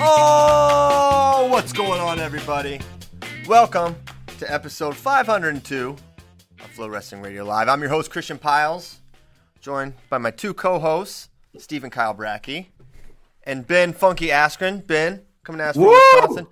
Oh, 0.00 1.48
what's 1.50 1.72
going 1.72 1.98
on, 1.98 2.20
everybody? 2.20 2.80
Welcome 3.46 3.96
to 4.38 4.52
episode 4.52 4.94
502 4.94 5.96
of 6.60 6.66
Flow 6.72 6.88
Wrestling 6.88 7.22
Radio 7.22 7.42
Live. 7.42 7.70
I'm 7.70 7.80
your 7.80 7.88
host, 7.88 8.10
Christian 8.10 8.36
Piles, 8.36 8.98
joined 9.62 9.94
by 10.10 10.18
my 10.18 10.30
two 10.30 10.52
co 10.52 10.78
hosts, 10.78 11.30
Stephen 11.56 11.88
Kyle 11.88 12.14
Brackey 12.14 12.66
and 13.44 13.66
Ben 13.66 13.94
Funky 13.94 14.26
Askren. 14.26 14.86
Ben, 14.86 15.22
coming 15.42 15.60
to 15.60 15.64
us 15.64 15.74
from 15.74 15.84
Woo! 15.84 15.92
Wisconsin. 15.92 16.46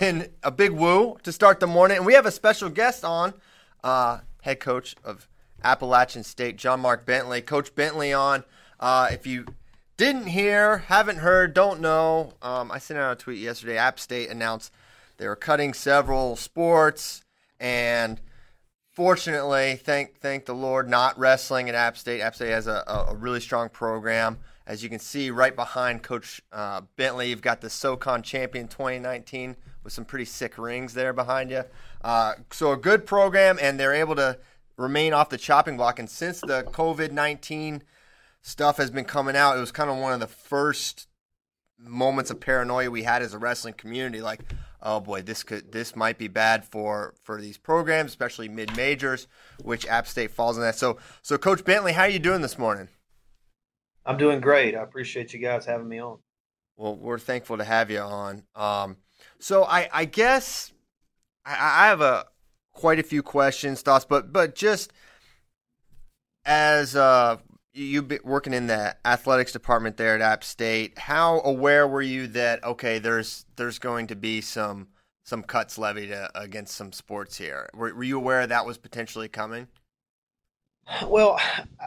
And 0.00 0.28
a 0.44 0.52
big 0.52 0.70
woo 0.70 1.16
to 1.24 1.32
start 1.32 1.58
the 1.58 1.66
morning. 1.66 1.96
And 1.96 2.06
we 2.06 2.14
have 2.14 2.26
a 2.26 2.30
special 2.30 2.70
guest 2.70 3.04
on, 3.04 3.34
uh, 3.82 4.18
head 4.42 4.60
coach 4.60 4.94
of 5.04 5.28
Appalachian 5.62 6.22
State, 6.22 6.56
John 6.56 6.80
Mark 6.80 7.04
Bentley. 7.06 7.40
Coach 7.40 7.74
Bentley 7.74 8.12
on. 8.12 8.44
Uh, 8.78 9.08
if 9.10 9.26
you 9.26 9.46
didn't 9.96 10.26
hear, 10.26 10.78
haven't 10.78 11.18
heard, 11.18 11.54
don't 11.54 11.80
know, 11.80 12.34
um, 12.42 12.70
I 12.70 12.78
sent 12.78 12.98
out 13.00 13.12
a 13.12 13.16
tweet 13.16 13.38
yesterday. 13.38 13.78
App 13.78 13.98
State 13.98 14.28
announced 14.28 14.72
they 15.16 15.26
were 15.26 15.36
cutting 15.36 15.72
several 15.72 16.36
sports, 16.36 17.24
and 17.58 18.20
fortunately, 18.92 19.76
thank 19.76 20.18
thank 20.18 20.44
the 20.44 20.54
Lord, 20.54 20.88
not 20.88 21.18
wrestling 21.18 21.68
at 21.68 21.74
App 21.74 21.96
State. 21.96 22.20
App 22.20 22.34
State 22.34 22.50
has 22.50 22.66
a, 22.66 22.84
a, 23.08 23.14
really 23.14 23.40
strong 23.40 23.70
program. 23.70 24.38
As 24.66 24.82
you 24.82 24.90
can 24.90 24.98
see, 24.98 25.30
right 25.30 25.54
behind 25.54 26.02
Coach 26.02 26.42
uh, 26.52 26.82
Bentley, 26.96 27.30
you've 27.30 27.40
got 27.40 27.60
the 27.60 27.70
SoCon 27.70 28.22
champion 28.22 28.68
2019 28.68 29.56
with 29.84 29.92
some 29.92 30.04
pretty 30.04 30.24
sick 30.24 30.58
rings 30.58 30.92
there 30.92 31.12
behind 31.12 31.50
you. 31.50 31.62
Uh, 32.02 32.34
so 32.50 32.72
a 32.72 32.76
good 32.76 33.06
program, 33.06 33.58
and 33.62 33.80
they're 33.80 33.94
able 33.94 34.16
to 34.16 34.36
remain 34.76 35.12
off 35.12 35.30
the 35.30 35.38
chopping 35.38 35.76
block. 35.76 35.98
And 35.98 36.08
since 36.08 36.40
the 36.40 36.62
COVID 36.64 37.12
19 37.12 37.82
stuff 38.42 38.76
has 38.76 38.90
been 38.90 39.04
coming 39.04 39.36
out, 39.36 39.56
it 39.56 39.60
was 39.60 39.72
kind 39.72 39.90
of 39.90 39.96
one 39.96 40.12
of 40.12 40.20
the 40.20 40.26
first 40.26 41.08
moments 41.78 42.30
of 42.30 42.40
paranoia 42.40 42.90
we 42.90 43.02
had 43.02 43.22
as 43.22 43.34
a 43.34 43.38
wrestling 43.38 43.74
community. 43.74 44.20
Like, 44.20 44.40
oh 44.82 45.00
boy, 45.00 45.22
this 45.22 45.42
could 45.42 45.72
this 45.72 45.96
might 45.96 46.18
be 46.18 46.28
bad 46.28 46.64
for 46.64 47.14
for 47.22 47.40
these 47.40 47.58
programs, 47.58 48.10
especially 48.10 48.48
mid 48.48 48.76
majors, 48.76 49.26
which 49.62 49.86
App 49.86 50.06
State 50.06 50.30
falls 50.30 50.56
in 50.56 50.62
that. 50.62 50.76
So, 50.76 50.98
so 51.22 51.38
Coach 51.38 51.64
Bentley, 51.64 51.92
how 51.92 52.02
are 52.02 52.08
you 52.08 52.18
doing 52.18 52.42
this 52.42 52.58
morning? 52.58 52.88
I'm 54.04 54.16
doing 54.16 54.40
great. 54.40 54.76
I 54.76 54.82
appreciate 54.82 55.32
you 55.32 55.40
guys 55.40 55.66
having 55.66 55.88
me 55.88 55.98
on. 55.98 56.18
Well, 56.76 56.94
we're 56.96 57.18
thankful 57.18 57.58
to 57.58 57.64
have 57.64 57.90
you 57.90 58.00
on. 58.00 58.44
Um, 58.54 58.98
so 59.40 59.64
I, 59.64 59.88
I 59.92 60.04
guess 60.04 60.72
I, 61.44 61.52
I 61.52 61.86
have 61.88 62.00
a 62.00 62.26
quite 62.76 62.98
a 62.98 63.02
few 63.02 63.22
questions, 63.22 63.82
thoughts, 63.82 64.04
but 64.04 64.32
but 64.32 64.54
just 64.54 64.92
as 66.44 66.94
uh, 66.94 67.38
you 67.72 68.06
working 68.22 68.52
in 68.52 68.66
the 68.68 68.94
athletics 69.04 69.50
department 69.50 69.96
there 69.96 70.14
at 70.14 70.20
App 70.20 70.44
State, 70.44 70.98
how 70.98 71.40
aware 71.40 71.88
were 71.88 72.02
you 72.02 72.26
that 72.28 72.62
okay, 72.62 72.98
there's 72.98 73.46
there's 73.56 73.78
going 73.78 74.06
to 74.08 74.14
be 74.14 74.40
some 74.40 74.88
some 75.24 75.42
cuts 75.42 75.78
levied 75.78 76.12
uh, 76.12 76.28
against 76.34 76.76
some 76.76 76.92
sports 76.92 77.38
here? 77.38 77.68
Were, 77.74 77.94
were 77.94 78.04
you 78.04 78.18
aware 78.18 78.46
that 78.46 78.66
was 78.66 78.78
potentially 78.78 79.28
coming? 79.28 79.66
Well, 81.04 81.40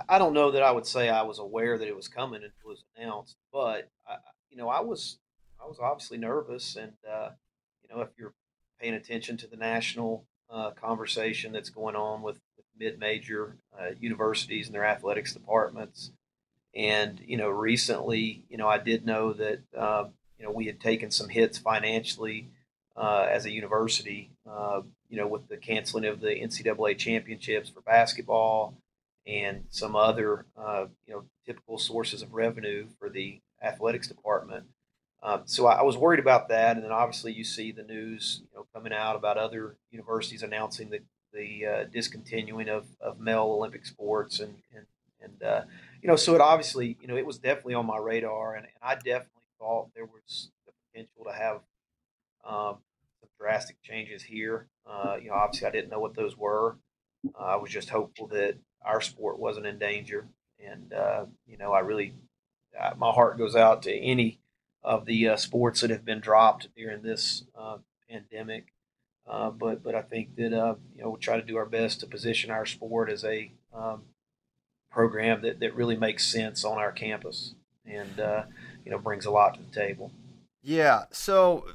I 0.09 0.17
don't 0.17 0.33
know 0.33 0.51
that 0.51 0.63
I 0.63 0.71
would 0.71 0.85
say 0.85 1.07
I 1.07 1.21
was 1.21 1.39
aware 1.39 1.77
that 1.77 1.88
it 1.88 1.95
was 1.95 2.09
coming 2.09 2.44
and 2.44 2.51
it 2.51 2.67
was 2.67 2.83
announced, 2.97 3.38
but 3.53 3.89
I, 4.06 4.16
you 4.50 4.57
know, 4.57 4.67
I 4.67 4.81
was 4.81 5.19
I 5.63 5.67
was 5.67 5.77
obviously 5.79 6.17
nervous, 6.17 6.75
and 6.75 6.94
uh, 7.09 7.29
you 7.83 7.95
know, 7.95 8.01
if 8.01 8.09
you're 8.17 8.33
paying 8.81 8.95
attention 8.95 9.38
to 9.38 9.47
the 9.47 9.56
national 9.56 10.25
uh, 10.50 10.72
conversation 10.72 11.52
that's 11.52 11.70
going 11.70 11.96
on 11.96 12.22
with, 12.22 12.40
with 12.58 12.66
mid-major 12.78 13.58
uh, 13.80 13.92
universities 14.00 14.68
and 14.68 14.76
their 14.76 14.86
athletics 14.86 15.34
departments, 15.34 16.12
and 16.76 17.22
you 17.26 17.38
know, 17.38 17.50
recently, 17.50 18.44
you 18.50 18.58
know, 18.58 18.68
I 18.68 18.78
did 18.78 19.06
know 19.06 19.34
that 19.34 19.60
um, 19.78 20.12
you 20.38 20.46
know 20.46 20.52
we 20.52 20.66
had 20.66 20.80
taken 20.80 21.12
some 21.12 21.30
hits 21.30 21.58
financially 21.58 22.50
uh, 23.00 23.28
as 23.32 23.46
a 23.46 23.52
university, 23.52 24.30
uh, 24.50 24.82
you 25.08 25.18
know, 25.18 25.28
with 25.28 25.48
the 25.48 25.58
canceling 25.58 26.06
of 26.06 26.20
the 26.20 26.28
NCAA 26.28 26.98
championships 26.98 27.70
for 27.70 27.81
basketball 27.81 28.76
and 29.26 29.64
some 29.70 29.96
other, 29.96 30.46
uh, 30.58 30.86
you 31.06 31.14
know, 31.14 31.24
typical 31.46 31.78
sources 31.78 32.22
of 32.22 32.34
revenue 32.34 32.88
for 33.00 33.10
the 33.10 33.40
athletics 33.64 34.08
department. 34.08 34.66
Um, 35.22 35.41
so 35.46 35.68
I, 35.68 35.80
I 35.80 35.81
was 35.84 35.97
worried 35.97 36.19
about 36.19 36.47
that, 36.50 36.78
and 36.78 36.85
then 36.85 36.91
obviously 36.91 37.34
you 37.34 37.44
see 37.44 37.72
the 37.72 37.84
news, 37.84 38.41
you 38.44 38.57
know, 38.57 38.66
coming 38.74 38.94
out 38.94 39.16
about 39.16 39.38
other 39.38 39.75
universities 39.91 40.44
announcing 40.44 40.90
the 40.90 41.00
the 41.31 41.66
uh, 41.66 41.84
discontinuing 41.94 42.69
of, 42.69 42.88
of 43.00 43.19
male 43.19 43.44
Olympic 43.44 43.85
sports, 43.85 44.40
and 44.40 44.56
and 44.75 44.85
and 45.22 45.44
uh, 45.44 45.62
you 46.02 46.07
know, 46.07 46.16
so 46.16 46.35
it 46.35 46.41
obviously, 46.41 46.97
you 47.02 47.07
know, 47.07 47.18
it 47.18 47.25
was 47.25 47.38
definitely 47.38 47.74
on 47.74 47.85
my 47.85 47.97
radar, 47.97 48.56
and, 48.56 48.66
and 48.66 48.74
I 48.81 48.96
definitely 48.96 49.44
thought 49.59 49.90
there 49.94 50.06
was 50.06 50.50
the 50.66 50.72
potential 50.91 51.25
to 51.25 51.34
have 51.34 51.56
um, 52.46 52.78
some 53.19 53.30
drastic 53.38 53.81
changes 53.84 54.24
here. 54.24 54.68
Uh, 54.90 55.18
you 55.22 55.30
know, 55.30 55.36
obviously 55.36 55.68
I 55.68 55.72
didn't 55.72 55.90
know 55.90 56.00
what 56.00 56.16
those 56.16 56.38
were. 56.38 56.78
Uh, 57.40 57.44
I 57.44 57.56
was 57.57 57.69
just 57.69 57.90
hopeful 57.90 58.28
that 58.28 58.56
our 58.84 59.01
sport 59.01 59.39
wasn't 59.39 59.66
in 59.66 59.77
danger, 59.77 60.27
and 60.66 60.94
uh, 60.94 61.25
you 61.45 61.57
know, 61.57 61.74
I 61.74 61.80
really, 61.80 62.13
uh, 62.80 62.92
my 62.98 63.12
heart 63.12 63.38
goes 63.38 63.56
out 63.56 63.83
to 63.83 63.94
any 63.94 64.38
of 64.84 65.06
the 65.06 65.30
uh, 65.30 65.36
sports 65.36 65.81
that 65.81 65.90
have 65.90 66.06
been 66.06 66.20
dropped 66.20 66.70
during 66.76 67.02
this 67.02 67.44
uh, 67.58 67.78
pandemic. 68.10 68.74
Uh, 69.28 69.52
but 69.52 69.84
but 69.84 69.94
I 69.94 70.02
think 70.02 70.36
that 70.38 70.54
uh, 70.54 70.76
you 70.96 71.02
know 71.02 71.10
we'll 71.10 71.18
try 71.18 71.36
to 71.36 71.46
do 71.46 71.58
our 71.58 71.66
best 71.66 72.00
to 72.00 72.08
position 72.08 72.50
our 72.50 72.66
sport 72.66 73.10
as 73.10 73.24
a 73.24 73.52
um, 73.74 74.04
program 74.92 75.42
that, 75.44 75.60
that 75.60 75.76
really 75.76 75.96
makes 75.96 76.26
sense 76.26 76.66
on 76.66 76.78
our 76.78 76.92
campus 76.92 77.54
and 77.86 78.20
uh, 78.20 78.44
you 78.84 78.92
know 78.92 78.98
brings 78.98 79.26
a 79.26 79.31
lot 79.31 79.54
to 79.56 79.62
the 79.62 79.72
table. 79.72 80.12
Yeah. 80.62 81.04
So 81.12 81.66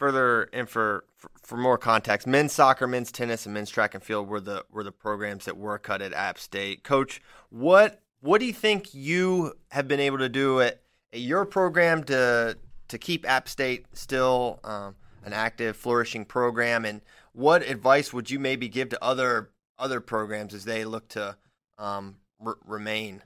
further 0.00 0.48
and 0.52 0.68
for, 0.68 1.04
for 1.42 1.56
more 1.56 1.78
context, 1.78 2.26
men's 2.26 2.52
soccer, 2.52 2.86
men's 2.86 3.12
tennis, 3.12 3.44
and 3.44 3.54
men's 3.54 3.70
track 3.70 3.94
and 3.94 4.02
field 4.02 4.28
were 4.28 4.40
the 4.40 4.64
were 4.70 4.84
the 4.84 4.92
programs 4.92 5.44
that 5.44 5.56
were 5.56 5.78
cut 5.78 6.02
at 6.02 6.12
App 6.12 6.38
State. 6.38 6.82
Coach, 6.82 7.20
what 7.50 8.00
what 8.20 8.40
do 8.40 8.46
you 8.46 8.52
think 8.52 8.94
you 8.94 9.54
have 9.70 9.88
been 9.88 10.00
able 10.00 10.18
to 10.18 10.28
do 10.28 10.60
at 10.60 10.79
your 11.12 11.44
program 11.44 12.04
to 12.04 12.56
to 12.88 12.98
keep 12.98 13.28
App 13.28 13.48
State 13.48 13.86
still 13.92 14.60
um, 14.64 14.96
an 15.24 15.32
active, 15.32 15.76
flourishing 15.76 16.24
program? 16.24 16.84
And 16.84 17.00
what 17.32 17.62
advice 17.62 18.12
would 18.12 18.30
you 18.30 18.38
maybe 18.38 18.68
give 18.68 18.88
to 18.90 19.04
other 19.04 19.50
other 19.78 20.00
programs 20.00 20.54
as 20.54 20.64
they 20.64 20.84
look 20.84 21.08
to 21.08 21.36
um, 21.78 22.16
r- 22.44 22.58
remain? 22.64 23.22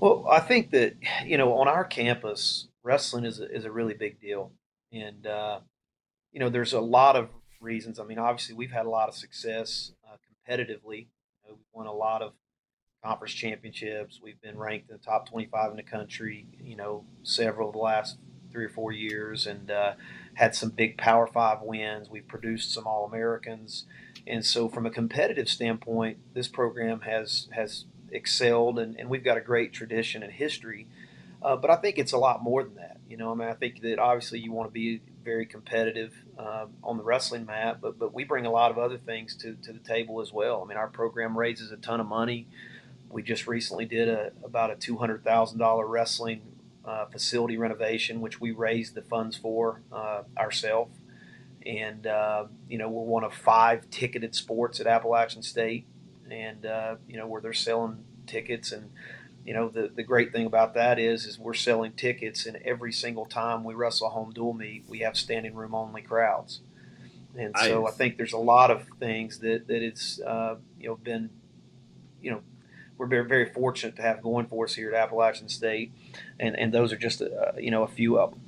Well, 0.00 0.26
I 0.30 0.40
think 0.40 0.70
that 0.70 0.96
you 1.24 1.38
know 1.38 1.54
on 1.54 1.68
our 1.68 1.84
campus, 1.84 2.68
wrestling 2.82 3.24
is 3.24 3.40
a, 3.40 3.50
is 3.54 3.64
a 3.64 3.70
really 3.70 3.94
big 3.94 4.20
deal, 4.20 4.52
and 4.92 5.26
uh, 5.26 5.60
you 6.32 6.40
know 6.40 6.48
there's 6.48 6.72
a 6.72 6.80
lot 6.80 7.16
of 7.16 7.30
reasons. 7.60 7.98
I 7.98 8.04
mean, 8.04 8.18
obviously 8.18 8.54
we've 8.54 8.70
had 8.70 8.86
a 8.86 8.90
lot 8.90 9.08
of 9.08 9.14
success 9.14 9.92
uh, 10.06 10.16
competitively. 10.16 11.06
You 11.44 11.48
know, 11.48 11.54
we've 11.54 11.72
won 11.72 11.86
a 11.86 11.92
lot 11.92 12.22
of 12.22 12.32
conference 13.08 13.32
championships. 13.32 14.20
We've 14.22 14.40
been 14.42 14.58
ranked 14.58 14.90
in 14.90 14.96
the 14.98 15.02
top 15.02 15.28
25 15.30 15.70
in 15.70 15.76
the 15.78 15.82
country. 15.82 16.46
You 16.62 16.76
know, 16.76 17.04
several 17.22 17.68
of 17.68 17.72
the 17.72 17.78
last 17.78 18.18
three 18.52 18.66
or 18.66 18.68
four 18.68 18.92
years, 18.92 19.46
and 19.46 19.70
uh, 19.70 19.94
had 20.34 20.54
some 20.54 20.70
big 20.70 20.98
Power 20.98 21.26
Five 21.26 21.62
wins. 21.62 22.10
We've 22.10 22.28
produced 22.28 22.72
some 22.72 22.86
All 22.86 23.06
Americans, 23.06 23.86
and 24.26 24.44
so 24.44 24.68
from 24.68 24.84
a 24.84 24.90
competitive 24.90 25.48
standpoint, 25.48 26.18
this 26.34 26.48
program 26.48 27.00
has 27.02 27.48
has 27.52 27.86
excelled, 28.10 28.78
and, 28.78 28.94
and 28.98 29.08
we've 29.08 29.24
got 29.24 29.38
a 29.38 29.42
great 29.42 29.72
tradition 29.72 30.22
and 30.22 30.32
history. 30.32 30.86
Uh, 31.40 31.56
but 31.56 31.70
I 31.70 31.76
think 31.76 31.98
it's 31.98 32.12
a 32.12 32.18
lot 32.18 32.42
more 32.42 32.62
than 32.62 32.74
that. 32.74 32.98
You 33.08 33.16
know, 33.16 33.30
I 33.32 33.34
mean, 33.36 33.48
I 33.48 33.54
think 33.54 33.80
that 33.82 33.98
obviously 33.98 34.40
you 34.40 34.52
want 34.52 34.68
to 34.68 34.72
be 34.72 35.00
very 35.24 35.46
competitive 35.46 36.12
uh, 36.38 36.66
on 36.82 36.98
the 36.98 37.04
wrestling 37.04 37.46
mat, 37.46 37.80
but 37.80 37.98
but 37.98 38.12
we 38.12 38.24
bring 38.24 38.44
a 38.44 38.50
lot 38.50 38.70
of 38.70 38.76
other 38.76 38.98
things 38.98 39.34
to, 39.36 39.54
to 39.62 39.72
the 39.72 39.78
table 39.78 40.20
as 40.20 40.30
well. 40.30 40.62
I 40.62 40.68
mean, 40.68 40.76
our 40.76 40.88
program 40.88 41.38
raises 41.38 41.72
a 41.72 41.78
ton 41.78 42.00
of 42.00 42.06
money. 42.06 42.46
We 43.10 43.22
just 43.22 43.46
recently 43.46 43.86
did 43.86 44.08
a 44.08 44.32
about 44.44 44.70
a 44.70 44.76
two 44.76 44.98
hundred 44.98 45.24
thousand 45.24 45.58
dollar 45.58 45.86
wrestling 45.86 46.42
uh, 46.84 47.06
facility 47.06 47.56
renovation, 47.56 48.20
which 48.20 48.40
we 48.40 48.50
raised 48.50 48.94
the 48.94 49.02
funds 49.02 49.36
for 49.36 49.82
uh, 49.92 50.22
ourselves. 50.36 50.98
And 51.66 52.06
uh, 52.06 52.46
you 52.68 52.78
know, 52.78 52.88
we're 52.88 53.04
one 53.04 53.24
of 53.24 53.34
five 53.34 53.90
ticketed 53.90 54.34
sports 54.34 54.80
at 54.80 54.86
Appalachian 54.86 55.42
State. 55.42 55.86
And 56.30 56.66
uh, 56.66 56.96
you 57.06 57.16
know 57.16 57.26
where 57.26 57.40
they're 57.40 57.52
selling 57.52 58.04
tickets. 58.26 58.72
And 58.72 58.90
you 59.44 59.54
know 59.54 59.68
the, 59.68 59.90
the 59.94 60.02
great 60.02 60.32
thing 60.32 60.46
about 60.46 60.74
that 60.74 60.98
is 60.98 61.24
is 61.24 61.38
we're 61.38 61.54
selling 61.54 61.92
tickets. 61.92 62.46
And 62.46 62.56
every 62.58 62.92
single 62.92 63.24
time 63.24 63.64
we 63.64 63.74
wrestle 63.74 64.08
a 64.08 64.10
home 64.10 64.32
dual 64.32 64.52
meet 64.52 64.84
we 64.88 65.00
have 65.00 65.16
standing 65.16 65.54
room 65.54 65.74
only 65.74 66.02
crowds. 66.02 66.60
And 67.36 67.54
so 67.56 67.86
I 67.86 67.92
think 67.92 68.16
there's 68.16 68.32
a 68.32 68.38
lot 68.38 68.70
of 68.70 68.86
things 68.98 69.38
that 69.40 69.68
that 69.68 69.82
it's 69.82 70.20
uh, 70.20 70.56
you 70.78 70.88
know 70.88 70.96
been 70.96 71.30
you 72.20 72.30
know 72.30 72.42
we're 72.98 73.06
very 73.06 73.26
very 73.26 73.46
fortunate 73.46 73.96
to 73.96 74.02
have 74.02 74.22
going 74.22 74.46
for 74.46 74.64
us 74.64 74.74
here 74.74 74.92
at 74.92 75.02
Appalachian 75.02 75.48
State 75.48 75.92
and 76.38 76.58
and 76.58 76.72
those 76.72 76.92
are 76.92 76.98
just 76.98 77.22
uh, 77.22 77.52
you 77.56 77.70
know 77.70 77.84
a 77.84 77.88
few 77.88 78.18
of 78.18 78.30
them. 78.30 78.40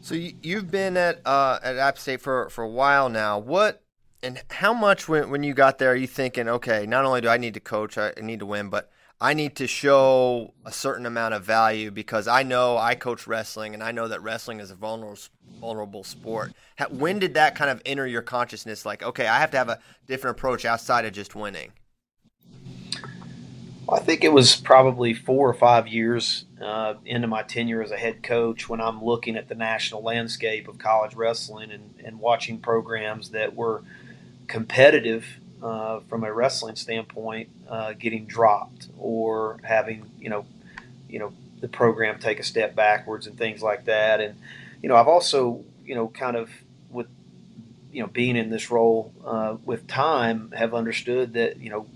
So 0.00 0.14
you've 0.14 0.70
been 0.70 0.96
at 0.96 1.20
uh, 1.26 1.58
at 1.62 1.76
App 1.76 1.98
State 1.98 2.20
for 2.20 2.48
for 2.50 2.62
a 2.62 2.68
while 2.68 3.08
now. 3.08 3.38
What 3.38 3.82
and 4.22 4.42
how 4.50 4.72
much 4.72 5.08
when 5.08 5.30
when 5.30 5.42
you 5.42 5.54
got 5.54 5.78
there 5.78 5.92
are 5.92 5.96
you 5.96 6.06
thinking, 6.06 6.48
okay, 6.48 6.86
not 6.86 7.04
only 7.04 7.20
do 7.20 7.28
I 7.28 7.38
need 7.38 7.54
to 7.54 7.60
coach, 7.60 7.98
I 7.98 8.12
need 8.20 8.40
to 8.40 8.46
win, 8.46 8.68
but 8.68 8.90
I 9.20 9.32
need 9.32 9.56
to 9.56 9.66
show 9.66 10.52
a 10.66 10.72
certain 10.72 11.06
amount 11.06 11.34
of 11.34 11.42
value 11.42 11.90
because 11.90 12.28
I 12.28 12.42
know 12.42 12.76
I 12.76 12.94
coach 12.94 13.26
wrestling 13.26 13.72
and 13.72 13.82
I 13.82 13.90
know 13.90 14.08
that 14.08 14.22
wrestling 14.22 14.60
is 14.60 14.70
a 14.70 14.74
vulnerable 14.74 15.18
vulnerable 15.58 16.04
sport. 16.04 16.52
when 16.90 17.18
did 17.18 17.34
that 17.34 17.54
kind 17.54 17.70
of 17.70 17.80
enter 17.86 18.06
your 18.06 18.20
consciousness 18.20 18.84
like, 18.84 19.02
okay, 19.02 19.26
I 19.26 19.38
have 19.38 19.50
to 19.52 19.56
have 19.56 19.70
a 19.70 19.78
different 20.06 20.36
approach 20.36 20.64
outside 20.64 21.06
of 21.06 21.12
just 21.12 21.34
winning? 21.34 21.72
I 23.88 24.00
think 24.00 24.24
it 24.24 24.32
was 24.32 24.56
probably 24.56 25.14
four 25.14 25.48
or 25.48 25.54
five 25.54 25.86
years 25.86 26.44
uh, 26.60 26.94
into 27.04 27.28
my 27.28 27.42
tenure 27.42 27.82
as 27.82 27.90
a 27.92 27.96
head 27.96 28.22
coach 28.22 28.68
when 28.68 28.80
I'm 28.80 29.02
looking 29.02 29.36
at 29.36 29.48
the 29.48 29.54
national 29.54 30.02
landscape 30.02 30.66
of 30.66 30.78
college 30.78 31.14
wrestling 31.14 31.70
and, 31.70 31.94
and 32.04 32.18
watching 32.18 32.58
programs 32.58 33.30
that 33.30 33.54
were– 33.54 33.82
competitive 34.46 35.26
uh, 35.62 36.00
from 36.08 36.24
a 36.24 36.32
wrestling 36.32 36.76
standpoint, 36.76 37.48
uh, 37.68 37.92
getting 37.94 38.26
dropped 38.26 38.88
or 38.98 39.58
having 39.62 40.10
you 40.20 40.28
know, 40.28 40.46
you 41.08 41.18
know 41.18 41.32
the 41.60 41.68
program 41.68 42.18
take 42.18 42.38
a 42.38 42.42
step 42.42 42.74
backwards 42.74 43.26
and 43.26 43.38
things 43.38 43.62
like 43.62 43.86
that. 43.86 44.20
And 44.20 44.38
you 44.82 44.88
know, 44.88 44.96
I've 44.96 45.08
also 45.08 45.64
you 45.84 45.94
know 45.94 46.08
kind 46.08 46.36
of 46.36 46.50
with 46.90 47.06
you 47.92 48.02
know 48.02 48.08
being 48.08 48.36
in 48.36 48.50
this 48.50 48.70
role 48.70 49.12
uh, 49.24 49.56
with 49.64 49.86
time 49.86 50.52
have 50.52 50.74
understood 50.74 51.34
that 51.34 51.58
you 51.58 51.70
know 51.70 51.86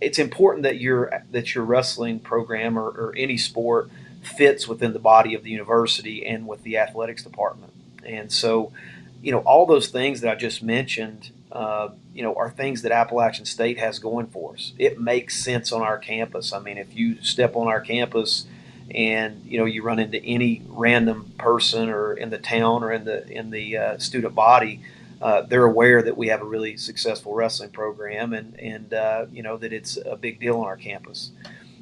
it's 0.00 0.18
important 0.18 0.62
that 0.64 0.80
your 0.80 1.22
that 1.30 1.54
your 1.54 1.64
wrestling 1.64 2.20
program 2.20 2.78
or, 2.78 2.88
or 2.88 3.14
any 3.16 3.36
sport 3.36 3.90
fits 4.22 4.68
within 4.68 4.92
the 4.92 4.98
body 4.98 5.34
of 5.34 5.42
the 5.42 5.50
university 5.50 6.24
and 6.24 6.46
with 6.46 6.62
the 6.62 6.78
athletics 6.78 7.22
department. 7.22 7.72
And 8.04 8.30
so, 8.30 8.72
you 9.20 9.32
know, 9.32 9.40
all 9.40 9.66
those 9.66 9.88
things 9.88 10.20
that 10.20 10.30
I 10.30 10.34
just 10.36 10.62
mentioned 10.62 11.30
uh, 11.52 11.90
you 12.14 12.22
know, 12.22 12.34
are 12.34 12.48
things 12.48 12.80
that 12.82 12.92
Appalachian 12.92 13.44
State 13.44 13.78
has 13.78 13.98
going 13.98 14.26
for 14.26 14.54
us. 14.54 14.72
It 14.78 14.98
makes 14.98 15.36
sense 15.36 15.70
on 15.70 15.82
our 15.82 15.98
campus. 15.98 16.52
I 16.52 16.60
mean, 16.60 16.78
if 16.78 16.96
you 16.96 17.22
step 17.22 17.56
on 17.56 17.68
our 17.68 17.80
campus 17.80 18.46
and 18.90 19.42
you 19.44 19.58
know 19.58 19.64
you 19.64 19.82
run 19.82 19.98
into 19.98 20.22
any 20.22 20.62
random 20.66 21.32
person 21.38 21.88
or 21.88 22.14
in 22.14 22.30
the 22.30 22.38
town 22.38 22.82
or 22.82 22.90
in 22.90 23.04
the 23.04 23.28
in 23.28 23.50
the 23.50 23.76
uh, 23.76 23.98
student 23.98 24.34
body, 24.34 24.80
uh, 25.22 25.42
they're 25.42 25.64
aware 25.64 26.02
that 26.02 26.16
we 26.16 26.28
have 26.28 26.42
a 26.42 26.44
really 26.44 26.76
successful 26.76 27.34
wrestling 27.34 27.70
program 27.70 28.32
and 28.32 28.58
and 28.58 28.92
uh, 28.92 29.26
you 29.32 29.42
know 29.42 29.56
that 29.56 29.72
it's 29.72 29.96
a 30.04 30.16
big 30.16 30.40
deal 30.40 30.58
on 30.58 30.66
our 30.66 30.76
campus. 30.76 31.30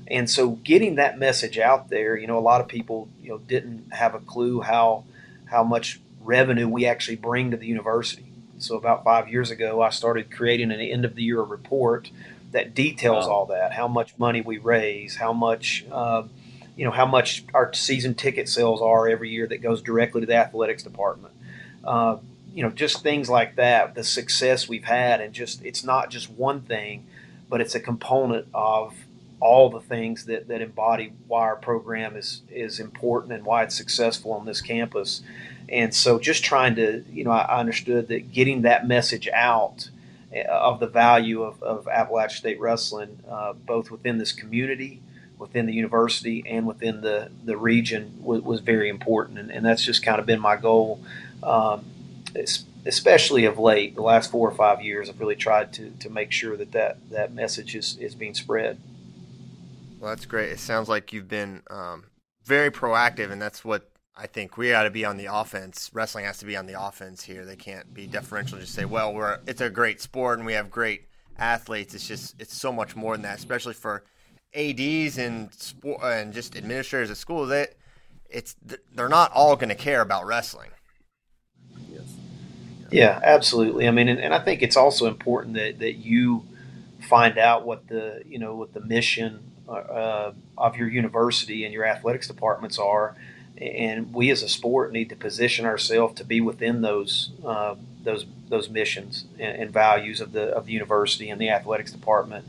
And 0.09 0.29
so, 0.29 0.51
getting 0.51 0.97
that 0.97 1.21
message 1.21 1.57
out 1.57 1.89
there, 1.89 2.17
you 2.17 2.27
know, 2.27 2.37
a 2.37 2.41
lot 2.41 2.61
of 2.61 2.69
people 2.69 3.09
you 3.23 3.31
know 3.31 3.39
didn't 3.39 3.93
have 3.93 4.15
a 4.15 4.21
clue 4.21 4.61
how 4.61 5.05
how 5.47 5.65
much 5.65 6.01
revenue 6.23 6.69
we 6.69 6.87
actually 6.87 7.17
bring 7.17 7.51
to 7.51 7.57
the 7.57 7.67
university 7.67 8.31
so 8.63 8.77
about 8.77 9.05
five 9.05 9.29
years 9.29 9.51
ago, 9.51 9.81
I 9.81 9.91
started 9.91 10.31
creating 10.31 10.71
an 10.71 10.81
end 10.81 11.05
of 11.05 11.15
the 11.15 11.23
year 11.23 11.41
report 11.41 12.11
that 12.53 12.75
details 12.75 13.27
wow. 13.27 13.33
all 13.33 13.47
that: 13.47 13.73
how 13.73 13.89
much 13.89 14.17
money 14.19 14.41
we 14.41 14.59
raise, 14.59 15.17
how 15.17 15.33
much. 15.33 15.85
Uh, 15.91 16.25
you 16.77 16.87
know 16.87 16.93
how 16.93 17.05
much 17.05 17.45
our 17.53 17.75
season 17.75 18.15
ticket 18.15 18.49
sales 18.49 18.81
are 18.81 19.07
every 19.07 19.29
year 19.29 19.47
that 19.47 19.61
goes 19.61 19.83
directly 19.83 20.23
to 20.23 20.27
the 20.27 20.37
athletics 20.37 20.83
department. 20.83 21.35
Uh, 21.85 22.17
you 22.55 22.63
know, 22.63 22.71
just 22.71 23.03
things 23.03 23.29
like 23.29 23.57
that. 23.57 23.95
The 23.95 24.05
success 24.05 24.69
we've 24.69 24.85
had, 24.85 25.21
and 25.21 25.33
just 25.33 25.65
it's 25.65 25.85
not 25.85 26.11
just 26.11 26.31
one 26.31 26.63
thing, 26.63 27.07
but 27.49 27.61
it's 27.61 27.75
a 27.75 27.81
component 27.81 28.47
of 28.55 28.95
all 29.41 29.71
the 29.71 29.81
things 29.81 30.27
that, 30.27 30.49
that 30.49 30.61
embody 30.61 31.13
why 31.27 31.43
our 31.43 31.57
program 31.57 32.17
is 32.17 32.43
is 32.51 32.79
important 32.79 33.33
and 33.33 33.45
why 33.45 33.63
it's 33.63 33.77
successful 33.77 34.33
on 34.33 34.45
this 34.45 34.61
campus. 34.61 35.23
And 35.69 35.95
so, 35.95 36.19
just 36.19 36.45
trying 36.45 36.75
to, 36.77 37.05
you 37.11 37.25
know, 37.25 37.31
I 37.31 37.61
understood 37.61 38.09
that 38.09 38.33
getting 38.33 38.63
that 38.63 38.87
message 38.87 39.29
out 39.33 39.89
uh, 40.35 40.41
of 40.49 40.81
the 40.81 40.87
value 40.87 41.43
of, 41.43 41.63
of 41.63 41.89
Appalachian 41.89 42.37
State 42.37 42.61
wrestling, 42.61 43.19
uh, 43.29 43.53
both 43.53 43.91
within 43.91 44.19
this 44.19 44.33
community, 44.33 45.01
within 45.39 45.67
the 45.67 45.73
university, 45.73 46.45
and 46.47 46.67
within 46.67 47.01
the, 47.01 47.31
the 47.45 47.57
region, 47.57 48.19
was, 48.21 48.43
was 48.43 48.61
very 48.61 48.89
important. 48.89 49.39
And, 49.39 49.51
and, 49.51 49.65
that's 49.65 49.85
just 49.85 50.03
kind 50.03 50.19
of 50.19 50.27
been 50.27 50.41
my 50.41 50.57
goal, 50.57 51.01
um, 51.43 51.85
especially 52.87 53.45
of 53.45 53.59
late, 53.59 53.95
the 53.95 54.03
last 54.03 54.31
four 54.31 54.49
or 54.49 54.55
five 54.55 54.83
years. 54.83 55.09
I've 55.09 55.21
really 55.21 55.37
tried 55.37 55.73
to, 55.75 55.91
to 56.01 56.11
make 56.11 56.33
sure 56.33 56.57
that 56.57 56.73
that, 56.73 57.11
that 57.11 57.33
message 57.33 57.75
is, 57.75 57.97
is 57.99 58.15
being 58.15 58.35
spread. 58.35 58.79
Well, 59.99 60.11
that's 60.11 60.27
great. 60.27 60.51
It 60.51 60.59
sounds 60.59 60.89
like 60.89 61.13
you've 61.13 61.29
been 61.29 61.63
um, 61.69 62.05
very 62.45 62.71
proactive, 62.71 63.31
and 63.31 63.41
that's 63.41 63.65
what 63.65 63.91
I 64.17 64.27
think 64.27 64.57
we 64.57 64.69
got 64.69 64.83
to 64.83 64.91
be 64.91 65.05
on 65.05 65.17
the 65.17 65.27
offense. 65.27 65.91
Wrestling 65.95 66.25
has 66.27 66.39
to 66.39 66.47
be 66.47 66.57
on 66.57 66.67
the 66.67 66.81
offense 66.81 67.23
here. 67.23 67.45
They 67.45 67.57
can't 67.57 67.93
be 67.95 68.07
deferential. 68.07 68.57
And 68.57 68.65
just 68.65 68.75
say, 68.75 68.85
well, 68.85 69.15
we're 69.15 69.39
it's 69.47 69.63
a 69.63 69.71
great 69.71 70.01
sport 70.01 70.39
and 70.39 70.47
we 70.47 70.53
have 70.53 70.71
great 70.71 71.09
athletes. 71.39 71.95
It's 71.95 72.07
just 72.07 72.35
it's 72.39 72.55
so 72.55 72.71
much 72.71 72.95
more 72.95 73.15
than 73.15 73.23
that, 73.23 73.39
especially 73.39 73.75
for 73.75 74.05
ads 74.55 75.17
and 75.19 75.53
sport 75.55 76.03
and 76.03 76.35
just 76.35 76.55
administrators 76.55 77.11
at 77.11 77.17
school. 77.17 77.47
That 77.47 77.75
it's 78.29 78.57
they're 78.95 79.09
not 79.09 79.33
all 79.33 79.57
going 79.57 79.71
to 79.71 79.75
care 79.75 80.03
about 80.03 80.27
wrestling. 80.27 80.71
Yeah, 82.91 83.21
absolutely. 83.23 83.87
I 83.87 83.91
mean, 83.91 84.09
and, 84.09 84.21
and 84.21 84.35
I 84.35 84.41
think 84.41 84.63
it's 84.63 84.77
also 84.77 85.07
important 85.07 85.55
that 85.55 85.79
that 85.79 85.95
you 85.95 86.45
find 87.09 87.39
out 87.39 87.65
what 87.65 87.89
the 87.89 88.23
you 88.27 88.39
know 88.39 88.57
what 88.57 88.75
the 88.75 88.81
mission 88.81 89.41
uh, 89.69 90.33
of 90.59 90.77
your 90.77 90.89
university 90.89 91.65
and 91.65 91.73
your 91.73 91.85
athletics 91.85 92.27
departments 92.27 92.79
are 92.79 93.17
and 93.61 94.13
we 94.15 94.31
as 94.31 94.43
a 94.43 94.49
sport 94.49 94.93
need 94.93 95.11
to 95.11 95.17
position 95.17 95.67
ourselves 95.67 96.15
to 96.15 96.25
be 96.25 96.41
within 96.41 96.81
those 96.81 97.31
uh, 97.45 97.75
those 98.03 98.27
those 98.49 98.69
missions 98.69 99.27
and, 99.39 99.63
and, 99.63 99.71
values 99.71 100.21
of 100.21 100.33
the 100.33 100.45
of 100.49 100.67
the 100.67 100.73
university 100.73 101.29
and 101.29 101.41
the 101.41 101.51
athletics 101.51 101.93
department. 101.93 102.45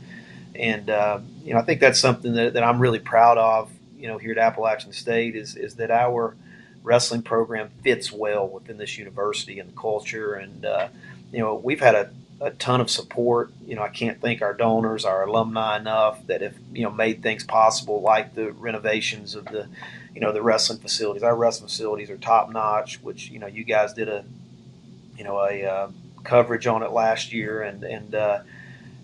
And 0.54 0.88
uh, 0.88 1.20
you 1.44 1.52
know, 1.52 1.60
I 1.60 1.62
think 1.62 1.80
that's 1.80 2.00
something 2.00 2.32
that, 2.34 2.54
that 2.54 2.62
I'm 2.62 2.80
really 2.80 2.98
proud 2.98 3.38
of. 3.38 3.70
You 3.96 4.08
know, 4.08 4.18
here 4.18 4.32
at 4.32 4.38
Appalachian 4.38 4.92
State 4.92 5.36
is 5.36 5.54
is 5.54 5.76
that 5.76 5.90
our 5.90 6.34
wrestling 6.82 7.22
program 7.22 7.70
fits 7.82 8.10
well 8.12 8.48
within 8.48 8.78
this 8.78 8.98
university 8.98 9.58
and 9.58 9.70
the 9.70 9.76
culture. 9.76 10.34
And 10.34 10.64
uh, 10.64 10.88
you 11.32 11.38
know, 11.38 11.54
we've 11.54 11.80
had 11.80 11.94
a, 11.94 12.10
a 12.40 12.50
ton 12.50 12.80
of 12.80 12.90
support. 12.90 13.52
You 13.66 13.76
know, 13.76 13.82
I 13.82 13.88
can't 13.88 14.20
thank 14.20 14.42
our 14.42 14.54
donors, 14.54 15.04
our 15.04 15.24
alumni 15.24 15.78
enough 15.78 16.26
that 16.26 16.40
have 16.40 16.56
you 16.72 16.82
know 16.82 16.90
made 16.90 17.22
things 17.22 17.44
possible, 17.44 18.00
like 18.00 18.34
the 18.34 18.52
renovations 18.52 19.34
of 19.34 19.44
the 19.46 19.68
you 20.14 20.20
know 20.20 20.32
the 20.32 20.42
wrestling 20.42 20.78
facilities. 20.78 21.22
Our 21.22 21.36
wrestling 21.36 21.68
facilities 21.68 22.10
are 22.10 22.16
top 22.16 22.50
notch, 22.50 23.00
which 23.02 23.30
you 23.30 23.38
know 23.38 23.46
you 23.46 23.64
guys 23.64 23.92
did 23.94 24.08
a 24.08 24.24
you 25.16 25.24
know 25.24 25.38
a 25.38 25.64
uh, 25.64 25.90
coverage 26.24 26.66
on 26.66 26.82
it 26.82 26.90
last 26.90 27.32
year, 27.32 27.62
and 27.62 27.82
and 27.84 28.14
uh, 28.14 28.40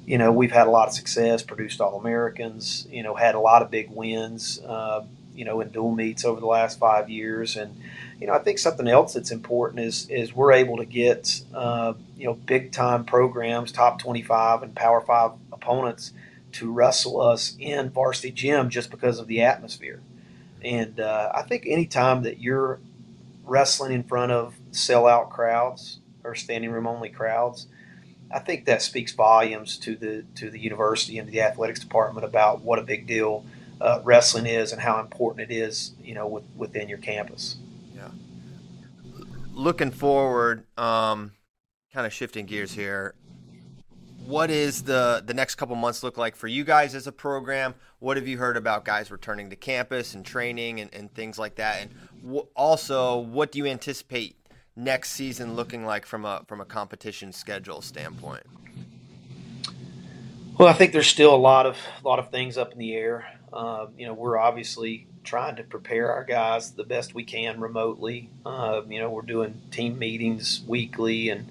you 0.07 0.19
know 0.19 0.33
we've 0.33 0.53
had 0.53 0.67
a 0.67 0.71
lot 0.71 0.89
of 0.89 0.95
success, 0.95 1.43
produced 1.43 1.81
All 1.81 1.99
Americans, 1.99 2.87
you 2.91 3.03
know 3.03 3.15
had 3.15 3.35
a 3.35 3.41
lot 3.41 3.63
of 3.63 3.71
big 3.71 3.91
wins, 3.91 4.61
uh, 4.67 5.05
you 5.39 5.45
know 5.45 5.61
in 5.61 5.69
dual 5.69 5.93
meets 5.93 6.25
over 6.25 6.41
the 6.41 6.47
last 6.47 6.81
five 6.81 7.09
years, 7.09 7.57
and 7.57 7.81
you 8.21 8.27
know 8.27 8.33
I 8.33 8.41
think 8.41 8.59
something 8.59 8.89
else 8.89 9.15
that's 9.15 9.31
important 9.31 9.81
is 9.81 10.11
is 10.11 10.35
we're 10.35 10.53
able 10.53 10.79
to 10.79 10.85
get 10.85 11.43
uh, 11.55 11.95
you 12.17 12.27
know 12.27 12.35
big 12.35 12.73
time 12.73 13.05
programs, 13.05 13.71
top 13.71 14.01
twenty 14.01 14.23
five 14.23 14.65
and 14.65 14.75
Power 14.75 15.01
Five 15.01 15.33
opponents 15.53 16.13
to 16.51 16.73
wrestle 16.73 17.21
us 17.21 17.57
in 17.61 17.91
varsity 17.91 18.33
gym 18.33 18.69
just 18.69 18.91
because 18.91 19.21
of 19.21 19.29
the 19.29 19.43
atmosphere. 19.43 20.01
And 20.63 20.99
uh, 20.99 21.31
I 21.33 21.43
think 21.43 21.65
anytime 21.67 22.23
that 22.25 22.41
you're 22.41 22.81
wrestling 23.45 23.93
in 23.93 24.03
front 24.03 24.33
of 24.33 24.57
sellout 24.73 25.31
crowds 25.31 26.01
or 26.25 26.35
standing 26.35 26.71
room 26.71 26.87
only 26.87 27.11
crowds, 27.11 27.69
I 28.31 28.41
think 28.41 28.65
that 28.65 28.83
speaks 28.83 29.13
volumes 29.13 29.79
to 29.79 29.95
the 29.95 30.25
to 30.35 30.51
the 30.51 30.59
university 30.59 31.17
and 31.19 31.29
the 31.29 31.43
athletics 31.43 31.79
department 31.79 32.25
about 32.25 32.63
what 32.63 32.81
a 32.81 32.83
big 32.83 33.07
deal 33.07 33.45
uh, 33.81 34.01
wrestling 34.05 34.47
is 34.47 34.73
and 34.73 34.81
how 34.81 35.01
important 35.01 35.51
it 35.51 35.55
is, 35.55 35.93
you 36.03 36.15
know, 36.15 36.27
with, 36.27 36.45
within 36.57 36.89
your 36.89 36.99
campus. 36.99 37.57
Yeah. 37.95 38.09
Looking 39.53 39.91
forward, 39.91 40.67
um, 40.77 41.33
kind 41.93 42.07
of 42.07 42.13
shifting 42.13 42.47
gears 42.47 42.73
here 42.73 43.15
what 44.29 44.51
is 44.51 44.83
the 44.83 45.23
the 45.25 45.33
next 45.33 45.55
couple 45.55 45.75
months 45.75 46.03
look 46.03 46.19
like 46.19 46.37
for 46.37 46.49
you 46.49 46.63
guys 46.63 46.95
as 46.95 47.07
a 47.07 47.13
program? 47.13 47.75
What 47.99 48.19
have 48.19 48.29
you 48.29 48.37
heard 48.37 48.59
about 48.59 48.85
guys 48.85 49.11
returning 49.11 49.49
to 49.51 49.57
campus 49.57 50.15
and 50.15 50.25
training 50.25 50.81
and, 50.81 50.93
and 50.95 51.13
things 51.15 51.39
like 51.39 51.55
that? 51.57 51.81
And 51.81 51.91
w- 52.23 52.47
also, 52.55 53.19
what 53.19 53.51
do 53.51 53.59
you 53.59 53.67
anticipate 53.67 54.37
next 54.77 55.13
season 55.13 55.57
looking 55.57 55.87
like 55.87 56.05
from 56.05 56.27
a 56.27 56.45
from 56.47 56.61
a 56.61 56.67
competition 56.67 57.33
schedule 57.33 57.81
standpoint? 57.81 58.45
Well, 60.59 60.69
I 60.69 60.75
think 60.75 60.93
there's 60.93 61.09
still 61.09 61.35
a 61.35 61.37
lot 61.37 61.65
of 61.65 61.79
a 62.05 62.07
lot 62.07 62.19
of 62.19 62.31
things 62.31 62.59
up 62.59 62.73
in 62.73 62.79
the 62.79 62.95
air. 62.95 63.38
Uh, 63.53 63.87
you 63.97 64.07
know, 64.07 64.15
we're 64.15 64.39
obviously 64.39 65.07
trying 65.25 65.57
to 65.57 65.63
prepare 65.63 66.13
our 66.13 66.25
guys 66.25 66.73
the 66.73 66.85
best 66.85 67.15
we 67.15 67.25
can 67.25 67.61
remotely. 67.61 68.31
Uh, 68.47 68.83
you 68.89 69.01
know, 69.01 69.11
we're 69.11 69.23
doing 69.23 69.61
team 69.71 69.99
meetings 69.99 70.63
weekly 70.67 71.29
and 71.29 71.51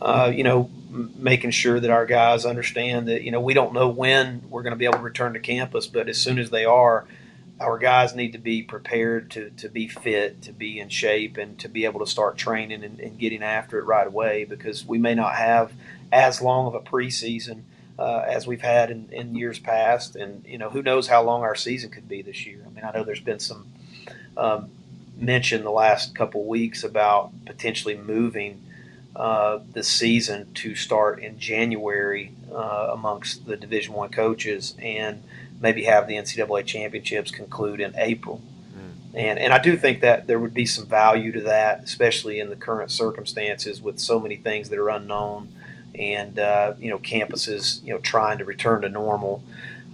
uh, 0.00 0.30
you 0.32 0.44
know, 0.44 0.70
making 0.90 1.50
sure 1.50 1.80
that 1.80 1.90
our 1.90 2.06
guys 2.06 2.44
understand 2.44 3.08
that 3.08 3.22
you 3.22 3.30
know 3.30 3.40
we 3.40 3.54
don't 3.54 3.72
know 3.72 3.88
when 3.88 4.42
we're 4.48 4.62
going 4.62 4.72
to 4.72 4.78
be 4.78 4.84
able 4.84 4.98
to 4.98 5.02
return 5.02 5.32
to 5.32 5.40
campus, 5.40 5.86
but 5.86 6.08
as 6.08 6.18
soon 6.18 6.38
as 6.38 6.50
they 6.50 6.64
are, 6.64 7.04
our 7.60 7.78
guys 7.78 8.14
need 8.14 8.32
to 8.32 8.38
be 8.38 8.62
prepared 8.62 9.30
to, 9.32 9.50
to 9.50 9.68
be 9.68 9.88
fit, 9.88 10.40
to 10.42 10.52
be 10.52 10.78
in 10.78 10.88
shape, 10.88 11.36
and 11.36 11.58
to 11.58 11.68
be 11.68 11.84
able 11.84 12.00
to 12.00 12.06
start 12.06 12.38
training 12.38 12.84
and, 12.84 13.00
and 13.00 13.18
getting 13.18 13.42
after 13.42 13.78
it 13.78 13.84
right 13.84 14.06
away 14.06 14.44
because 14.44 14.86
we 14.86 14.98
may 14.98 15.14
not 15.14 15.34
have 15.34 15.72
as 16.12 16.40
long 16.40 16.66
of 16.66 16.74
a 16.74 16.80
preseason 16.80 17.62
uh, 17.98 18.24
as 18.26 18.46
we've 18.46 18.62
had 18.62 18.90
in, 18.90 19.08
in 19.10 19.34
years 19.34 19.58
past. 19.58 20.16
And, 20.16 20.44
you 20.46 20.58
know, 20.58 20.70
who 20.70 20.82
knows 20.82 21.08
how 21.08 21.22
long 21.22 21.42
our 21.42 21.54
season 21.54 21.90
could 21.90 22.08
be 22.08 22.22
this 22.22 22.46
year. 22.46 22.60
I 22.64 22.70
mean, 22.70 22.84
I 22.84 22.92
know 22.92 23.04
there's 23.04 23.20
been 23.20 23.40
some 23.40 23.66
um, 24.36 24.70
mention 25.16 25.64
the 25.64 25.70
last 25.70 26.14
couple 26.14 26.44
weeks 26.44 26.84
about 26.84 27.32
potentially 27.44 27.96
moving 27.96 28.62
uh, 29.16 29.58
the 29.72 29.82
season 29.82 30.52
to 30.54 30.76
start 30.76 31.18
in 31.18 31.38
January 31.38 32.30
uh, 32.52 32.90
amongst 32.92 33.46
the 33.46 33.56
Division 33.56 33.94
One 33.94 34.10
coaches, 34.10 34.74
and 34.80 35.22
maybe 35.60 35.84
have 35.84 36.06
the 36.06 36.14
NCAA 36.14 36.64
championships 36.64 37.32
conclude 37.32 37.80
in 37.80 37.94
April. 37.96 38.40
Mm. 38.72 38.92
And 39.14 39.38
and 39.40 39.52
I 39.52 39.58
do 39.58 39.76
think 39.76 40.02
that 40.02 40.28
there 40.28 40.38
would 40.38 40.54
be 40.54 40.66
some 40.66 40.86
value 40.86 41.32
to 41.32 41.40
that, 41.42 41.82
especially 41.82 42.38
in 42.38 42.48
the 42.48 42.56
current 42.56 42.92
circumstances 42.92 43.82
with 43.82 43.98
so 43.98 44.20
many 44.20 44.36
things 44.36 44.68
that 44.68 44.78
are 44.78 44.90
unknown, 44.90 45.48
and 45.98 46.38
uh, 46.38 46.74
you 46.78 46.90
know 46.90 46.98
campuses 46.98 47.82
you 47.84 47.92
know 47.92 47.98
trying 47.98 48.38
to 48.38 48.44
return 48.44 48.82
to 48.82 48.88
normal. 48.88 49.42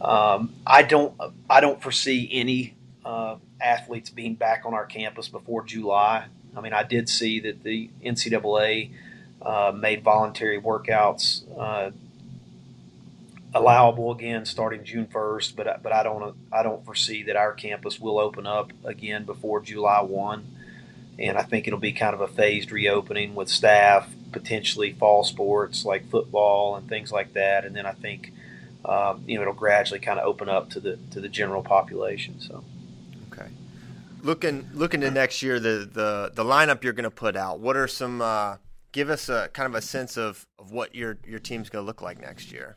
Um, 0.00 0.52
I 0.66 0.82
don't 0.82 1.14
I 1.49 1.61
don't 1.61 1.82
foresee 1.82 2.28
any 2.32 2.75
uh, 3.04 3.37
athletes 3.61 4.11
being 4.11 4.34
back 4.34 4.62
on 4.64 4.75
our 4.75 4.87
campus 4.87 5.28
before 5.28 5.64
July. 5.64 6.26
I 6.56 6.61
mean, 6.61 6.73
I 6.73 6.82
did 6.82 7.08
see 7.08 7.40
that 7.40 7.64
the 7.64 7.90
NCAA 8.04 8.90
uh, 9.42 9.73
made 9.75 10.02
voluntary 10.02 10.61
workouts 10.61 11.42
uh, 11.58 11.90
allowable 13.54 14.11
again 14.12 14.44
starting 14.44 14.84
June 14.84 15.06
1st, 15.06 15.56
but 15.56 15.82
but 15.82 15.92
I 15.92 16.02
don't 16.02 16.34
I 16.52 16.62
don't 16.62 16.84
foresee 16.84 17.23
that 17.25 17.37
our 17.37 17.52
campus 17.52 18.00
will 18.00 18.18
open 18.18 18.46
up 18.46 18.73
again 18.84 19.25
before 19.25 19.61
July 19.61 20.00
1, 20.02 20.46
and 21.18 21.38
I 21.38 21.42
think 21.42 21.66
it'll 21.66 21.78
be 21.78 21.92
kind 21.92 22.14
of 22.14 22.20
a 22.20 22.28
phased 22.28 22.73
reopening 22.73 23.34
with 23.34 23.49
staff, 23.49 24.08
potentially 24.34 24.92
fall 24.92 25.24
sports 25.24 25.84
like 25.86 26.10
football 26.10 26.76
and 26.76 26.88
things 26.88 27.10
like 27.10 27.32
that, 27.32 27.64
and 27.64 27.74
then 27.74 27.86
I 27.86 27.92
think 27.92 28.32
um, 28.84 29.24
you 29.26 29.36
know 29.36 29.42
it'll 29.42 29.54
gradually 29.54 30.00
kind 30.00 30.18
of 30.18 30.26
open 30.26 30.50
up 30.50 30.68
to 30.70 30.80
the 30.80 30.98
to 31.12 31.20
the 31.20 31.28
general 31.28 31.62
population. 31.62 32.40
So. 32.40 32.62
Okay. 33.32 33.48
Looking 34.22 34.68
looking 34.74 35.00
to 35.00 35.10
next 35.10 35.42
year, 35.42 35.58
the 35.58 35.88
the 35.90 36.32
the 36.34 36.44
lineup 36.44 36.84
you're 36.84 36.92
going 36.92 37.04
to 37.04 37.10
put 37.10 37.36
out. 37.36 37.60
What 37.60 37.76
are 37.76 37.88
some 37.88 38.20
uh, 38.20 38.56
give 38.92 39.10
us 39.10 39.28
a 39.28 39.48
kind 39.52 39.66
of 39.66 39.74
a 39.74 39.82
sense 39.82 40.16
of, 40.16 40.46
of 40.58 40.70
what 40.70 40.94
your 40.94 41.18
your 41.26 41.40
team's 41.40 41.70
going 41.70 41.82
to 41.82 41.86
look 41.86 42.02
like 42.02 42.20
next 42.20 42.52
year. 42.52 42.76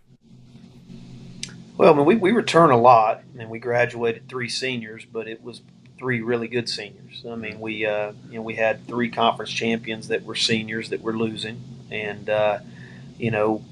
Well, 1.78 1.94
I 1.94 1.96
mean, 1.96 2.06
we, 2.06 2.16
we 2.16 2.32
return 2.32 2.72
a 2.72 2.78
lot. 2.78 3.22
I 3.34 3.38
mean, 3.38 3.50
we 3.50 3.60
graduated 3.60 4.28
three 4.28 4.50
seniors, 4.50 5.06
but 5.06 5.28
it 5.28 5.44
was 5.44 5.62
three 5.98 6.22
really 6.22 6.48
good 6.48 6.70
seniors. 6.70 7.24
I 7.30 7.36
mean, 7.36 7.60
we 7.60 7.86
uh, 7.86 8.14
you 8.30 8.36
know 8.38 8.42
we 8.42 8.56
had 8.56 8.88
three 8.88 9.10
conference 9.10 9.52
champions 9.52 10.10
that 10.10 10.24
were 10.24 10.36
seniors 10.36 10.90
that 10.90 11.02
were 11.02 11.18
losing, 11.18 11.62
and 11.92 12.30
uh, 12.30 12.60
you 13.18 13.32
know, 13.32 13.64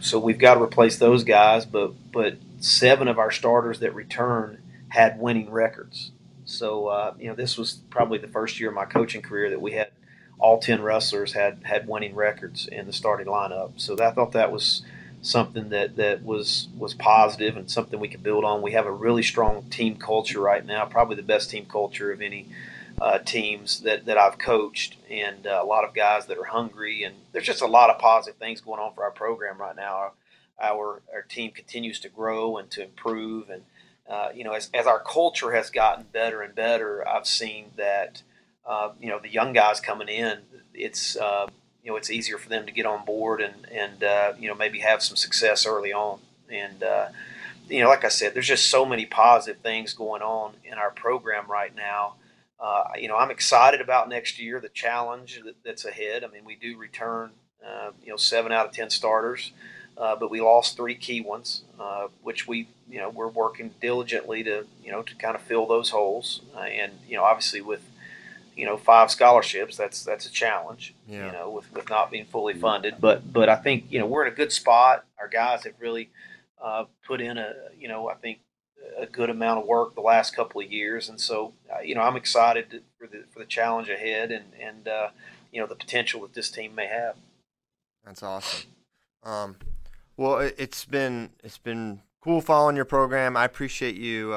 so 0.00 0.18
we've 0.18 0.38
got 0.38 0.54
to 0.54 0.62
replace 0.62 0.98
those 0.98 1.24
guys. 1.24 1.66
But 1.66 1.92
but 2.12 2.36
seven 2.60 3.08
of 3.08 3.18
our 3.18 3.30
starters 3.30 3.80
that 3.80 3.94
returned 3.94 4.58
had 4.88 5.18
winning 5.18 5.50
records. 5.50 6.10
So 6.44 6.88
uh, 6.88 7.14
you 7.18 7.28
know, 7.28 7.34
this 7.34 7.56
was 7.56 7.74
probably 7.90 8.18
the 8.18 8.28
first 8.28 8.58
year 8.60 8.70
of 8.70 8.74
my 8.74 8.84
coaching 8.84 9.22
career 9.22 9.50
that 9.50 9.60
we 9.60 9.72
had 9.72 9.90
all 10.40 10.58
10 10.58 10.82
wrestlers 10.82 11.34
had 11.34 11.60
had 11.64 11.86
winning 11.86 12.14
records 12.14 12.66
in 12.66 12.86
the 12.86 12.92
starting 12.92 13.26
lineup. 13.26 13.72
So 13.76 13.94
I 14.02 14.10
thought 14.10 14.32
that 14.32 14.50
was 14.50 14.82
something 15.22 15.68
that, 15.70 15.96
that 15.96 16.22
was 16.24 16.68
was 16.76 16.94
positive 16.94 17.56
and 17.56 17.70
something 17.70 18.00
we 18.00 18.08
could 18.08 18.22
build 18.22 18.44
on. 18.44 18.62
We 18.62 18.72
have 18.72 18.86
a 18.86 18.92
really 18.92 19.22
strong 19.22 19.64
team 19.70 19.96
culture 19.96 20.40
right 20.40 20.64
now, 20.64 20.84
probably 20.86 21.16
the 21.16 21.22
best 21.22 21.50
team 21.50 21.66
culture 21.66 22.12
of 22.12 22.22
any 22.22 22.48
uh, 23.00 23.18
teams 23.18 23.80
that, 23.80 24.06
that 24.06 24.18
I've 24.18 24.38
coached, 24.38 24.96
and 25.10 25.46
uh, 25.46 25.60
a 25.62 25.64
lot 25.64 25.84
of 25.84 25.94
guys 25.94 26.26
that 26.26 26.38
are 26.38 26.44
hungry. 26.44 27.02
And 27.02 27.14
there's 27.32 27.46
just 27.46 27.62
a 27.62 27.66
lot 27.66 27.90
of 27.90 27.98
positive 27.98 28.38
things 28.38 28.60
going 28.60 28.80
on 28.80 28.94
for 28.94 29.04
our 29.04 29.10
program 29.10 29.58
right 29.58 29.76
now. 29.76 29.94
Our 29.96 30.12
our, 30.62 31.00
our 31.14 31.22
team 31.22 31.52
continues 31.52 32.00
to 32.00 32.10
grow 32.10 32.58
and 32.58 32.70
to 32.72 32.84
improve, 32.84 33.48
and 33.48 33.62
uh, 34.08 34.28
you 34.34 34.44
know, 34.44 34.52
as, 34.52 34.68
as 34.74 34.86
our 34.86 35.00
culture 35.00 35.52
has 35.52 35.70
gotten 35.70 36.04
better 36.12 36.42
and 36.42 36.54
better, 36.54 37.06
I've 37.08 37.26
seen 37.26 37.70
that 37.76 38.22
uh, 38.66 38.90
you 39.00 39.08
know 39.08 39.18
the 39.18 39.30
young 39.30 39.52
guys 39.52 39.80
coming 39.80 40.08
in, 40.08 40.38
it's 40.74 41.16
uh, 41.16 41.46
you 41.82 41.90
know 41.90 41.96
it's 41.96 42.10
easier 42.10 42.38
for 42.38 42.48
them 42.48 42.66
to 42.66 42.72
get 42.72 42.86
on 42.86 43.04
board 43.04 43.40
and 43.40 43.66
and 43.70 44.04
uh, 44.04 44.32
you 44.38 44.48
know 44.48 44.54
maybe 44.54 44.80
have 44.80 45.02
some 45.02 45.16
success 45.16 45.66
early 45.66 45.92
on. 45.92 46.20
And 46.50 46.82
uh, 46.82 47.08
you 47.68 47.80
know, 47.80 47.88
like 47.88 48.04
I 48.04 48.08
said, 48.08 48.34
there's 48.34 48.48
just 48.48 48.68
so 48.68 48.84
many 48.84 49.06
positive 49.06 49.62
things 49.62 49.94
going 49.94 50.22
on 50.22 50.54
in 50.64 50.74
our 50.74 50.90
program 50.90 51.46
right 51.48 51.74
now. 51.74 52.14
Uh, 52.58 52.84
you 52.98 53.08
know, 53.08 53.16
I'm 53.16 53.30
excited 53.30 53.80
about 53.80 54.08
next 54.08 54.38
year, 54.38 54.60
the 54.60 54.68
challenge 54.68 55.40
that, 55.44 55.54
that's 55.64 55.84
ahead. 55.84 56.24
I 56.24 56.26
mean, 56.26 56.44
we 56.44 56.56
do 56.56 56.76
return, 56.76 57.30
uh, 57.66 57.92
you 58.02 58.10
know, 58.10 58.16
seven 58.16 58.52
out 58.52 58.66
of 58.66 58.72
ten 58.72 58.90
starters, 58.90 59.52
but 59.96 60.30
we 60.30 60.40
lost 60.40 60.76
three 60.76 60.94
key 60.94 61.22
ones, 61.22 61.62
which 62.22 62.46
we, 62.46 62.68
you 62.90 62.98
know, 62.98 63.08
we're 63.08 63.28
working 63.28 63.72
diligently 63.80 64.42
to, 64.44 64.66
you 64.84 64.90
know, 64.90 65.02
to 65.02 65.14
kind 65.14 65.36
of 65.36 65.42
fill 65.42 65.66
those 65.66 65.90
holes. 65.90 66.42
and 66.58 66.92
you 67.08 67.16
know, 67.16 67.24
obviously 67.24 67.62
with 67.62 67.82
you 68.60 68.66
know 68.66 68.76
five 68.76 69.10
scholarships 69.10 69.74
that's 69.74 70.04
that's 70.04 70.26
a 70.26 70.30
challenge 70.30 70.94
yeah. 71.08 71.26
you 71.26 71.32
know 71.32 71.48
with, 71.48 71.72
with 71.72 71.88
not 71.88 72.10
being 72.10 72.26
fully 72.26 72.52
funded. 72.52 72.96
But 73.00 73.32
but 73.32 73.48
i 73.48 73.56
think 73.56 73.86
you 73.88 73.98
know 73.98 74.06
we're 74.06 74.26
in 74.26 74.32
a 74.32 74.36
good 74.36 74.52
spot. 74.52 75.06
Our 75.18 75.28
guys 75.28 75.64
have 75.64 75.72
really 75.80 76.10
uh, 76.62 76.84
put 77.06 77.22
in 77.22 77.38
a 77.38 77.54
you 77.78 77.88
know 77.88 78.10
i 78.10 78.14
think 78.14 78.40
a 78.98 79.06
good 79.06 79.30
amount 79.30 79.60
of 79.60 79.66
work 79.66 79.94
the 79.94 80.02
last 80.02 80.36
couple 80.36 80.60
of 80.60 80.70
years. 80.70 81.08
And 81.08 81.18
so 81.18 81.54
uh, 81.74 81.80
you 81.80 81.94
know 81.94 82.02
i'm 82.02 82.16
excited 82.16 82.70
to, 82.70 82.82
for 82.98 83.06
the 83.06 83.24
for 83.30 83.38
the 83.38 83.46
challenge 83.46 83.88
ahead 83.88 84.30
and 84.30 84.44
and 84.60 84.86
uh, 84.86 85.08
you 85.50 85.60
know 85.60 85.66
the 85.66 85.74
potential 85.74 86.20
that 86.22 86.34
this 86.34 86.50
team 86.50 86.74
may 86.74 86.86
have. 86.86 87.16
That's 88.04 88.22
awesome. 88.22 88.68
Um, 89.22 89.56
well 90.18 90.38
it, 90.38 90.58
has 90.58 90.84
been 90.84 91.30
it's 91.42 91.58
been 91.58 92.02
cool 92.20 92.42
following 92.42 92.76
your 92.76 92.84
program. 92.84 93.38
I 93.38 93.46
appreciate 93.46 93.94
you 93.94 94.34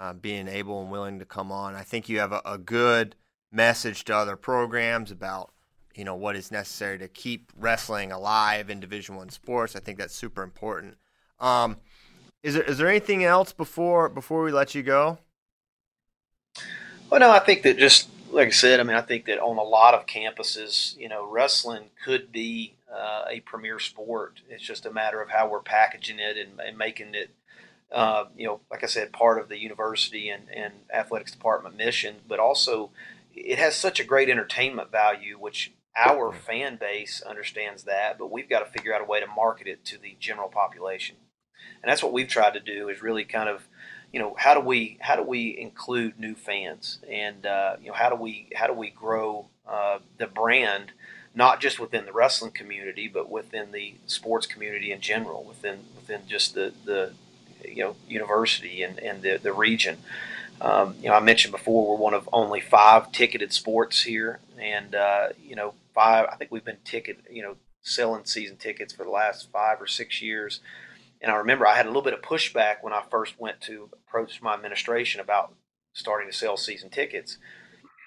uh, 0.00 0.14
being 0.14 0.48
able 0.48 0.80
and 0.80 0.90
willing 0.90 1.18
to 1.18 1.26
come 1.26 1.52
on. 1.52 1.74
I 1.74 1.82
think 1.82 2.08
you 2.08 2.18
have 2.18 2.32
a, 2.32 2.40
a, 2.44 2.56
good 2.56 3.14
message 3.52 4.04
to 4.04 4.16
other 4.16 4.34
programs 4.34 5.10
about 5.10 5.52
you 5.94 6.04
know 6.04 6.14
what 6.14 6.36
is 6.36 6.50
necessary 6.50 6.98
to 6.98 7.08
keep 7.08 7.52
wrestling 7.54 8.10
alive 8.10 8.70
in 8.70 8.80
Division 8.80 9.16
One 9.16 9.28
sports. 9.28 9.76
I 9.76 9.80
think 9.80 9.98
that's 9.98 10.14
super 10.14 10.42
important. 10.42 10.96
Um, 11.38 11.76
is 12.42 12.54
there 12.54 12.62
is 12.62 12.78
there 12.78 12.88
anything 12.88 13.24
else 13.24 13.52
before 13.52 14.08
before 14.08 14.42
we 14.42 14.50
let 14.50 14.74
you 14.74 14.82
go? 14.82 15.18
Well, 17.10 17.20
no, 17.20 17.30
I 17.30 17.40
think 17.40 17.62
that 17.62 17.76
just 17.76 18.08
like 18.32 18.48
I 18.48 18.52
said, 18.52 18.80
I 18.80 18.84
mean, 18.84 18.96
I 18.96 19.02
think 19.02 19.26
that 19.26 19.38
on 19.38 19.58
a 19.58 19.62
lot 19.62 19.94
of 19.94 20.06
campuses, 20.06 20.96
you 20.96 21.08
know, 21.08 21.28
wrestling 21.28 21.90
could 22.04 22.32
be 22.32 22.74
uh, 22.90 23.24
a 23.28 23.40
premier 23.40 23.78
sport. 23.78 24.40
It's 24.48 24.64
just 24.64 24.86
a 24.86 24.90
matter 24.90 25.20
of 25.20 25.30
how 25.30 25.48
we're 25.48 25.60
packaging 25.60 26.18
it 26.18 26.36
and, 26.36 26.60
and 26.60 26.78
making 26.78 27.14
it, 27.14 27.30
uh, 27.92 28.24
you 28.36 28.46
know, 28.46 28.60
like 28.70 28.84
I 28.84 28.86
said, 28.86 29.12
part 29.12 29.40
of 29.40 29.48
the 29.48 29.58
university 29.58 30.28
and, 30.28 30.44
and 30.54 30.72
athletics 30.92 31.32
department 31.32 31.76
mission, 31.76 32.16
but 32.28 32.38
also 32.38 32.90
it 33.34 33.58
has 33.58 33.74
such 33.74 34.00
a 34.00 34.04
great 34.04 34.28
entertainment 34.28 34.90
value, 34.90 35.36
which 35.38 35.72
our 35.96 36.32
fan 36.32 36.76
base 36.76 37.22
understands 37.22 37.84
that, 37.84 38.18
but 38.18 38.30
we've 38.30 38.48
got 38.48 38.60
to 38.60 38.70
figure 38.70 38.94
out 38.94 39.00
a 39.00 39.04
way 39.04 39.20
to 39.20 39.26
market 39.26 39.66
it 39.66 39.84
to 39.86 39.98
the 39.98 40.16
general 40.20 40.48
population. 40.48 41.16
And 41.82 41.90
that's 41.90 42.02
what 42.02 42.12
we've 42.12 42.28
tried 42.28 42.54
to 42.54 42.60
do 42.60 42.88
is 42.88 43.02
really 43.02 43.24
kind 43.24 43.48
of, 43.48 43.66
you 44.12 44.20
know, 44.20 44.34
how 44.38 44.54
do 44.54 44.60
we 44.60 44.98
how 45.00 45.16
do 45.16 45.22
we 45.22 45.56
include 45.56 46.18
new 46.18 46.34
fans, 46.34 46.98
and 47.08 47.46
uh, 47.46 47.76
you 47.80 47.88
know, 47.88 47.94
how 47.94 48.08
do 48.10 48.16
we 48.16 48.48
how 48.54 48.66
do 48.66 48.72
we 48.72 48.90
grow 48.90 49.48
uh, 49.68 50.00
the 50.18 50.26
brand, 50.26 50.92
not 51.34 51.60
just 51.60 51.78
within 51.78 52.06
the 52.06 52.12
wrestling 52.12 52.50
community, 52.50 53.08
but 53.08 53.30
within 53.30 53.70
the 53.70 53.94
sports 54.06 54.46
community 54.46 54.90
in 54.90 55.00
general, 55.00 55.44
within 55.44 55.84
within 55.94 56.22
just 56.26 56.54
the 56.54 56.72
the 56.84 57.12
you 57.64 57.84
know 57.84 57.96
university 58.08 58.82
and, 58.82 58.98
and 58.98 59.22
the 59.22 59.38
the 59.38 59.52
region. 59.52 59.98
Um, 60.60 60.94
you 61.00 61.08
know, 61.08 61.14
I 61.14 61.20
mentioned 61.20 61.52
before 61.52 61.88
we're 61.88 62.02
one 62.02 62.12
of 62.12 62.28
only 62.32 62.60
five 62.60 63.12
ticketed 63.12 63.52
sports 63.52 64.02
here, 64.02 64.40
and 64.58 64.94
uh, 64.94 65.28
you 65.42 65.56
know, 65.56 65.74
five. 65.94 66.28
I 66.30 66.36
think 66.36 66.50
we've 66.50 66.64
been 66.64 66.78
ticket, 66.84 67.24
you 67.30 67.42
know, 67.42 67.56
selling 67.82 68.24
season 68.24 68.56
tickets 68.56 68.92
for 68.92 69.04
the 69.04 69.10
last 69.10 69.50
five 69.50 69.80
or 69.80 69.86
six 69.86 70.20
years. 70.20 70.60
And 71.22 71.30
I 71.30 71.36
remember 71.36 71.66
I 71.66 71.76
had 71.76 71.86
a 71.86 71.88
little 71.88 72.02
bit 72.02 72.14
of 72.14 72.22
pushback 72.22 72.76
when 72.82 72.92
I 72.92 73.02
first 73.10 73.38
went 73.38 73.60
to 73.62 73.88
approach 73.92 74.40
my 74.42 74.54
administration 74.54 75.20
about 75.20 75.54
starting 75.92 76.30
to 76.30 76.36
sell 76.36 76.56
season 76.56 76.90
tickets. 76.90 77.38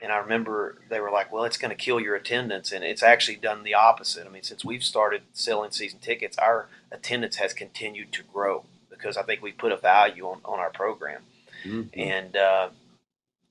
And 0.01 0.11
I 0.11 0.17
remember 0.17 0.79
they 0.89 0.99
were 0.99 1.11
like, 1.11 1.31
"Well, 1.31 1.45
it's 1.45 1.57
going 1.57 1.75
to 1.75 1.81
kill 1.83 1.99
your 1.99 2.15
attendance," 2.15 2.71
and 2.71 2.83
it's 2.83 3.01
actually 3.01 3.37
done 3.37 3.63
the 3.63 3.73
opposite. 3.73 4.27
I 4.27 4.29
mean, 4.29 4.43
since 4.43 4.63
we've 4.63 4.83
started 4.83 5.23
selling 5.31 5.71
season 5.71 5.99
tickets, 5.99 6.37
our 6.37 6.67
attendance 6.91 7.37
has 7.37 7.53
continued 7.53 8.11
to 8.13 8.23
grow 8.23 8.65
because 9.03 9.17
I 9.17 9.23
think 9.23 9.41
we 9.41 9.51
put 9.51 9.71
a 9.71 9.77
value 9.77 10.25
on, 10.25 10.39
on 10.45 10.59
our 10.59 10.69
program. 10.69 11.21
Mm-hmm. 11.65 11.99
And 11.99 12.35
uh, 12.35 12.69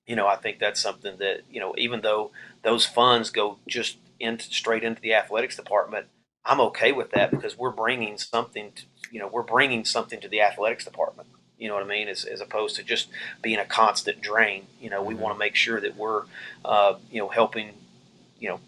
you 0.06 0.16
know, 0.16 0.26
I 0.26 0.36
think 0.36 0.58
that's 0.58 0.80
something 0.80 1.18
that 1.18 1.42
you 1.50 1.60
know, 1.60 1.74
even 1.76 2.00
though 2.00 2.30
those 2.62 2.86
funds 2.86 3.30
go 3.30 3.58
just 3.68 3.98
into 4.18 4.44
straight 4.44 4.82
into 4.82 5.00
the 5.00 5.14
athletics 5.14 5.56
department, 5.56 6.06
I'm 6.44 6.60
okay 6.60 6.92
with 6.92 7.10
that 7.10 7.30
because 7.30 7.56
we're 7.56 7.70
bringing 7.70 8.18
something. 8.18 8.72
To, 8.72 8.82
you 9.10 9.20
know, 9.20 9.28
we're 9.28 9.42
bringing 9.42 9.84
something 9.84 10.20
to 10.20 10.28
the 10.28 10.40
athletics 10.40 10.84
department. 10.84 11.28
You 11.58 11.68
know 11.68 11.74
what 11.74 11.84
I 11.84 11.86
mean? 11.86 12.08
As, 12.08 12.24
as 12.24 12.40
opposed 12.40 12.74
to 12.76 12.82
just 12.82 13.08
being 13.40 13.58
a 13.58 13.64
constant 13.64 14.20
drain. 14.20 14.66
You 14.80 14.90
know, 14.90 15.02
we 15.02 15.14
mm-hmm. 15.14 15.22
want 15.22 15.34
to 15.34 15.38
make 15.38 15.54
sure 15.54 15.80
that 15.80 15.96
we're, 15.96 16.22
uh, 16.64 16.94
you 17.10 17.20
know, 17.20 17.28
helping, 17.28 17.72
you 18.40 18.48
know, 18.48 18.60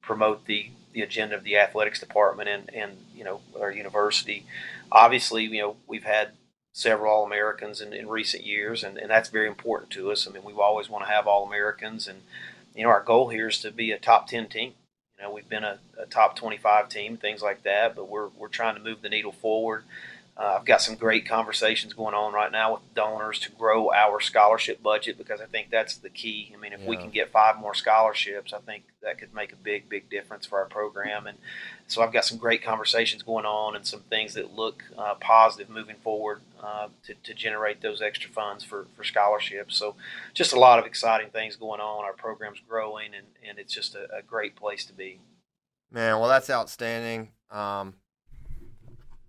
promote 0.00 0.46
the 0.46 0.70
the 0.94 1.02
agenda 1.02 1.36
of 1.36 1.44
the 1.44 1.58
athletics 1.58 2.00
department 2.00 2.48
and 2.48 2.72
and 2.72 2.96
you 3.14 3.24
know 3.24 3.40
our 3.60 3.70
university. 3.70 4.46
Obviously, 4.94 5.44
you 5.44 5.60
know, 5.60 5.76
we've 5.86 6.04
had 6.04 6.30
several 6.72 7.12
All 7.12 7.26
Americans 7.26 7.80
in, 7.80 7.92
in 7.92 8.08
recent 8.08 8.44
years, 8.44 8.82
and, 8.84 8.96
and 8.96 9.10
that's 9.10 9.28
very 9.28 9.48
important 9.48 9.90
to 9.90 10.10
us. 10.10 10.26
I 10.26 10.30
mean, 10.30 10.44
we 10.44 10.52
always 10.52 10.88
want 10.88 11.04
to 11.04 11.10
have 11.10 11.26
All 11.26 11.46
Americans, 11.46 12.08
and 12.08 12.22
you 12.74 12.84
know, 12.84 12.90
our 12.90 13.02
goal 13.02 13.28
here 13.28 13.48
is 13.48 13.60
to 13.60 13.70
be 13.70 13.90
a 13.90 13.98
top 13.98 14.28
ten 14.28 14.48
team. 14.48 14.74
You 15.18 15.24
know, 15.24 15.32
we've 15.32 15.48
been 15.48 15.64
a, 15.64 15.78
a 16.00 16.06
top 16.06 16.36
twenty 16.36 16.56
five 16.56 16.88
team, 16.88 17.16
things 17.16 17.42
like 17.42 17.64
that, 17.64 17.94
but 17.94 18.08
we're 18.08 18.28
we're 18.28 18.48
trying 18.48 18.76
to 18.76 18.82
move 18.82 19.02
the 19.02 19.08
needle 19.08 19.32
forward. 19.32 19.84
Uh, 20.36 20.56
I've 20.58 20.64
got 20.64 20.82
some 20.82 20.96
great 20.96 21.28
conversations 21.28 21.92
going 21.92 22.14
on 22.14 22.32
right 22.32 22.50
now 22.50 22.72
with 22.72 22.94
donors 22.94 23.38
to 23.40 23.52
grow 23.52 23.92
our 23.92 24.20
scholarship 24.20 24.82
budget 24.82 25.16
because 25.16 25.40
I 25.40 25.46
think 25.46 25.70
that's 25.70 25.96
the 25.96 26.10
key. 26.10 26.52
I 26.52 26.60
mean, 26.60 26.72
if 26.72 26.80
yeah. 26.80 26.88
we 26.88 26.96
can 26.96 27.10
get 27.10 27.30
five 27.30 27.56
more 27.60 27.74
scholarships, 27.74 28.52
I 28.52 28.58
think 28.58 28.82
that 29.00 29.18
could 29.18 29.32
make 29.32 29.52
a 29.52 29.56
big, 29.56 29.88
big 29.88 30.10
difference 30.10 30.44
for 30.44 30.58
our 30.58 30.66
program. 30.66 31.28
And 31.28 31.38
so 31.86 32.02
I've 32.02 32.12
got 32.12 32.24
some 32.24 32.38
great 32.38 32.62
conversations 32.62 33.22
going 33.22 33.44
on 33.44 33.76
and 33.76 33.86
some 33.86 34.00
things 34.00 34.34
that 34.34 34.54
look 34.54 34.82
uh, 34.96 35.14
positive 35.16 35.68
moving 35.68 35.96
forward 35.96 36.40
uh, 36.62 36.88
to, 37.06 37.14
to 37.14 37.34
generate 37.34 37.82
those 37.82 38.00
extra 38.00 38.30
funds 38.30 38.64
for, 38.64 38.86
for 38.96 39.04
scholarships. 39.04 39.76
So 39.76 39.94
just 40.32 40.52
a 40.52 40.58
lot 40.58 40.78
of 40.78 40.86
exciting 40.86 41.30
things 41.30 41.56
going 41.56 41.80
on. 41.80 42.04
Our 42.04 42.14
program's 42.14 42.60
growing, 42.66 43.14
and, 43.14 43.26
and 43.46 43.58
it's 43.58 43.72
just 43.72 43.94
a, 43.94 44.04
a 44.16 44.22
great 44.22 44.56
place 44.56 44.84
to 44.86 44.92
be. 44.92 45.20
Man, 45.90 46.18
well, 46.18 46.28
that's 46.28 46.50
outstanding. 46.50 47.32
Um, 47.50 47.94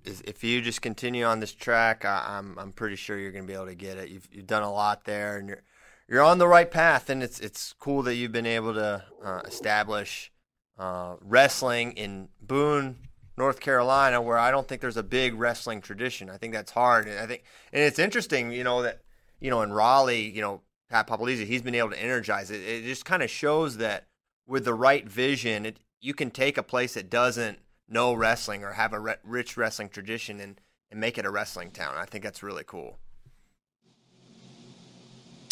if 0.06 0.44
you 0.44 0.62
just 0.62 0.82
continue 0.82 1.26
on 1.26 1.40
this 1.40 1.52
track, 1.52 2.06
I, 2.06 2.38
am 2.38 2.54
I'm, 2.54 2.60
I'm 2.60 2.72
pretty 2.72 2.96
sure 2.96 3.18
you're 3.18 3.32
going 3.32 3.44
to 3.44 3.48
be 3.48 3.56
able 3.56 3.68
to 3.68 3.76
get 3.76 3.98
it. 3.98 4.10
You've 4.10 4.28
you've 4.32 4.48
done 4.48 4.64
a 4.64 4.72
lot 4.72 5.04
there, 5.06 5.38
and 5.38 5.50
you're 5.50 5.64
you're 6.08 6.22
on 6.22 6.38
the 6.38 6.48
right 6.48 6.70
path. 6.70 7.10
And 7.10 7.22
it's 7.22 7.40
it's 7.40 7.74
cool 7.74 8.04
that 8.04 8.16
you've 8.16 8.32
been 8.32 8.46
able 8.46 8.74
to 8.76 9.04
uh, 9.24 9.42
establish 9.46 10.32
uh, 10.78 11.16
wrestling 11.22 11.94
in 11.94 12.30
Boone, 12.42 12.98
North 13.38 13.60
Carolina, 13.60 14.22
where 14.22 14.38
I 14.38 14.52
don't 14.52 14.68
think 14.68 14.82
there's 14.82 14.98
a 14.98 15.04
big 15.04 15.36
wrestling 15.36 15.82
tradition. 15.82 16.30
I 16.30 16.38
think 16.38 16.54
that's 16.54 16.72
hard, 16.72 17.08
and 17.08 17.20
I 17.20 17.26
think 17.26 17.44
and 17.74 17.84
it's 17.84 18.00
interesting, 18.00 18.52
you 18.52 18.64
know 18.64 18.82
that 18.82 19.02
you 19.40 19.50
know 19.50 19.62
in 19.62 19.74
Raleigh, 19.74 20.30
you 20.30 20.42
know 20.42 20.62
Pat 20.90 21.08
Popolizio, 21.08 21.46
he's 21.46 21.62
been 21.62 21.76
able 21.76 21.92
to 21.92 22.02
energize 22.02 22.52
it. 22.52 22.62
It 22.62 22.84
just 22.84 23.06
kind 23.06 23.24
of 23.24 23.30
shows 23.30 23.78
that 23.78 24.08
with 24.48 24.66
the 24.66 24.74
right 24.74 25.08
vision, 25.08 25.66
it, 25.66 25.80
you 26.00 26.14
can 26.14 26.30
take 26.30 26.58
a 26.58 26.64
place 26.64 26.94
that 26.94 27.10
doesn't 27.10 27.60
know 27.88 28.14
wrestling 28.14 28.64
or 28.64 28.74
have 28.74 28.94
a 28.94 29.00
re- 29.00 29.16
rich 29.24 29.58
wrestling 29.58 29.90
tradition 29.90 30.40
and, 30.40 30.62
and 30.92 31.00
make 31.00 31.18
it 31.18 31.26
a 31.26 31.30
wrestling 31.30 31.72
town. 31.72 31.96
I 31.98 32.06
think 32.06 32.24
that's 32.24 32.44
really 32.44 32.64
cool. 32.66 33.00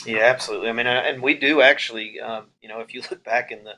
Yeah, 0.05 0.19
absolutely. 0.25 0.69
I 0.69 0.73
mean, 0.73 0.87
and 0.87 1.21
we 1.21 1.35
do 1.35 1.61
actually, 1.61 2.19
um, 2.19 2.47
you 2.61 2.69
know, 2.69 2.81
if 2.81 2.93
you 2.93 3.01
look 3.09 3.23
back 3.23 3.51
in 3.51 3.63
the, 3.63 3.73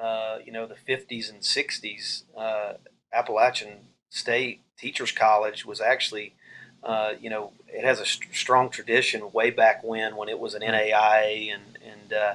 uh, 0.00 0.38
you 0.44 0.52
know, 0.52 0.66
the 0.66 0.74
50s 0.74 1.30
and 1.30 1.40
60s, 1.40 2.22
uh, 2.36 2.74
Appalachian 3.12 3.78
State 4.10 4.62
Teachers 4.78 5.12
College 5.12 5.66
was 5.66 5.80
actually, 5.80 6.34
uh, 6.82 7.12
you 7.20 7.28
know, 7.28 7.52
it 7.66 7.84
has 7.84 8.00
a 8.00 8.06
st- 8.06 8.34
strong 8.34 8.70
tradition 8.70 9.32
way 9.32 9.50
back 9.50 9.82
when, 9.82 10.16
when 10.16 10.28
it 10.28 10.38
was 10.38 10.54
an 10.54 10.62
NAIA 10.62 11.52
and, 11.52 11.78
and, 11.84 12.12
uh, 12.12 12.34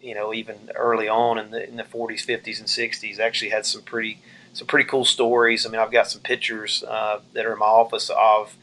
you 0.00 0.14
know, 0.14 0.32
even 0.34 0.70
early 0.74 1.08
on 1.08 1.38
in 1.38 1.50
the, 1.50 1.68
in 1.68 1.76
the 1.76 1.82
40s, 1.82 2.26
50s, 2.26 2.58
and 2.58 2.68
60s, 2.68 3.18
actually 3.18 3.50
had 3.50 3.66
some 3.66 3.82
pretty, 3.82 4.20
some 4.52 4.66
pretty 4.66 4.88
cool 4.88 5.04
stories. 5.04 5.66
I 5.66 5.70
mean, 5.70 5.80
I've 5.80 5.90
got 5.90 6.10
some 6.10 6.20
pictures 6.20 6.84
uh, 6.86 7.20
that 7.32 7.46
are 7.46 7.54
in 7.54 7.58
my 7.58 7.66
office 7.66 8.10
of 8.10 8.54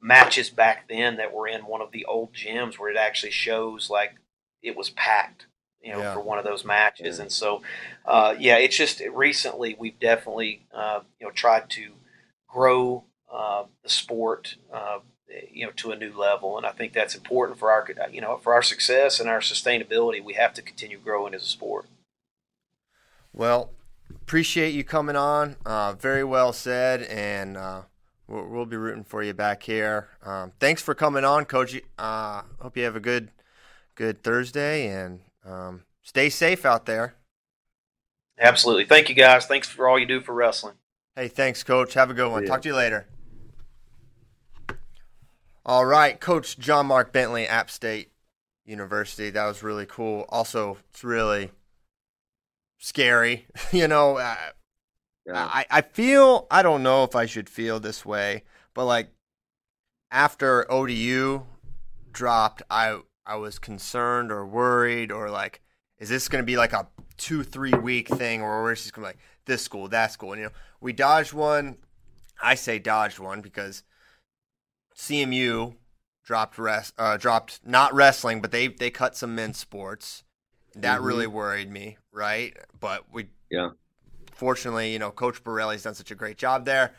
matches 0.00 0.48
back 0.48 0.88
then 0.88 1.16
that 1.16 1.34
were 1.34 1.46
in 1.46 1.66
one 1.66 1.82
of 1.82 1.92
the 1.92 2.04
old 2.06 2.32
gyms 2.32 2.78
where 2.78 2.90
it 2.90 2.96
actually 2.96 3.32
shows 3.32 3.90
like 3.90 4.14
it 4.62 4.76
was 4.76 4.90
packed, 4.90 5.46
you 5.82 5.92
know, 5.92 6.00
yeah. 6.00 6.14
for 6.14 6.20
one 6.20 6.38
of 6.38 6.44
those 6.44 6.64
matches. 6.64 7.18
Yeah. 7.18 7.22
And 7.22 7.32
so, 7.32 7.62
uh, 8.04 8.34
yeah, 8.38 8.58
it's 8.58 8.76
just 8.76 9.00
recently 9.12 9.76
we've 9.78 9.98
definitely, 9.98 10.66
uh, 10.74 11.00
you 11.18 11.26
know, 11.26 11.32
tried 11.32 11.70
to 11.70 11.92
grow 12.48 13.04
uh, 13.32 13.64
the 13.82 13.88
sport, 13.88 14.56
uh, 14.72 14.98
you 15.50 15.64
know, 15.64 15.72
to 15.76 15.92
a 15.92 15.96
new 15.96 16.16
level. 16.16 16.56
And 16.56 16.66
I 16.66 16.72
think 16.72 16.92
that's 16.92 17.14
important 17.14 17.58
for 17.58 17.70
our, 17.70 17.86
you 18.12 18.20
know, 18.20 18.36
for 18.38 18.52
our 18.52 18.62
success 18.62 19.20
and 19.20 19.28
our 19.28 19.40
sustainability. 19.40 20.22
We 20.22 20.34
have 20.34 20.54
to 20.54 20.62
continue 20.62 20.98
growing 20.98 21.34
as 21.34 21.42
a 21.42 21.46
sport. 21.46 21.86
Well, 23.32 23.70
appreciate 24.10 24.74
you 24.74 24.84
coming 24.84 25.16
on. 25.16 25.56
Uh, 25.64 25.94
very 25.94 26.24
well 26.24 26.52
said, 26.52 27.02
and 27.02 27.56
uh, 27.56 27.82
we'll, 28.26 28.46
we'll, 28.48 28.66
be 28.66 28.76
rooting 28.76 29.04
for 29.04 29.22
you 29.22 29.32
back 29.32 29.62
here. 29.62 30.08
Um, 30.24 30.52
thanks 30.58 30.82
for 30.82 30.94
coming 30.94 31.24
on, 31.24 31.44
Coach. 31.44 31.80
Uh, 31.98 32.42
hope 32.60 32.76
you 32.76 32.82
have 32.84 32.96
a 32.96 33.00
good, 33.00 33.30
good 33.94 34.22
Thursday, 34.24 34.88
and 34.88 35.20
um, 35.44 35.84
stay 36.02 36.28
safe 36.28 36.64
out 36.64 36.86
there. 36.86 37.14
Absolutely. 38.38 38.86
Thank 38.86 39.08
you, 39.08 39.14
guys. 39.14 39.46
Thanks 39.46 39.68
for 39.68 39.88
all 39.88 39.98
you 39.98 40.06
do 40.06 40.20
for 40.20 40.34
wrestling. 40.34 40.76
Hey, 41.14 41.28
thanks, 41.28 41.62
Coach. 41.62 41.94
Have 41.94 42.10
a 42.10 42.14
good 42.14 42.30
one. 42.30 42.42
Yeah. 42.42 42.48
Talk 42.48 42.62
to 42.62 42.68
you 42.68 42.74
later. 42.74 43.06
All 45.66 45.84
right, 45.84 46.18
Coach 46.18 46.58
John 46.58 46.86
Mark 46.86 47.12
Bentley, 47.12 47.46
App 47.46 47.70
State 47.70 48.10
University. 48.64 49.28
That 49.28 49.46
was 49.46 49.62
really 49.62 49.84
cool. 49.84 50.24
Also, 50.30 50.78
it's 50.90 51.04
really 51.04 51.50
scary. 52.78 53.46
you 53.72 53.86
know, 53.86 54.16
uh, 54.16 54.36
yeah. 55.26 55.44
I, 55.52 55.66
I 55.70 55.80
feel, 55.82 56.46
I 56.50 56.62
don't 56.62 56.82
know 56.82 57.04
if 57.04 57.14
I 57.14 57.26
should 57.26 57.50
feel 57.50 57.78
this 57.78 58.06
way, 58.06 58.44
but 58.72 58.86
like 58.86 59.10
after 60.10 60.70
ODU 60.72 61.42
dropped, 62.10 62.62
I, 62.70 63.00
I 63.26 63.36
was 63.36 63.58
concerned 63.58 64.32
or 64.32 64.46
worried 64.46 65.12
or 65.12 65.30
like, 65.30 65.60
is 65.98 66.08
this 66.08 66.28
going 66.28 66.42
to 66.42 66.46
be 66.46 66.56
like 66.56 66.72
a 66.72 66.88
two, 67.16 67.42
three 67.42 67.72
week 67.72 68.08
thing 68.08 68.42
or 68.42 68.62
we're 68.62 68.74
just 68.74 68.92
going 68.92 69.02
to 69.02 69.08
like 69.08 69.18
this 69.44 69.62
school, 69.62 69.88
that 69.88 70.12
school? 70.12 70.32
And, 70.32 70.40
you 70.40 70.46
know, 70.46 70.52
we 70.80 70.92
dodged 70.92 71.32
one. 71.32 71.76
I 72.42 72.54
say 72.54 72.78
dodged 72.78 73.18
one 73.18 73.40
because 73.42 73.82
CMU 74.96 75.74
dropped 76.24 76.58
rest, 76.58 76.94
uh, 76.98 77.16
dropped 77.16 77.60
not 77.64 77.92
wrestling, 77.94 78.40
but 78.40 78.52
they 78.52 78.68
they 78.68 78.90
cut 78.90 79.16
some 79.16 79.34
men's 79.34 79.58
sports. 79.58 80.22
That 80.74 80.98
mm-hmm. 80.98 81.06
really 81.06 81.26
worried 81.26 81.70
me, 81.70 81.98
right? 82.12 82.56
But 82.78 83.12
we, 83.12 83.26
yeah. 83.50 83.70
Fortunately, 84.32 84.92
you 84.92 84.98
know, 84.98 85.10
Coach 85.10 85.42
Borrelli's 85.44 85.82
done 85.82 85.94
such 85.94 86.10
a 86.10 86.14
great 86.14 86.38
job 86.38 86.64
there. 86.64 86.94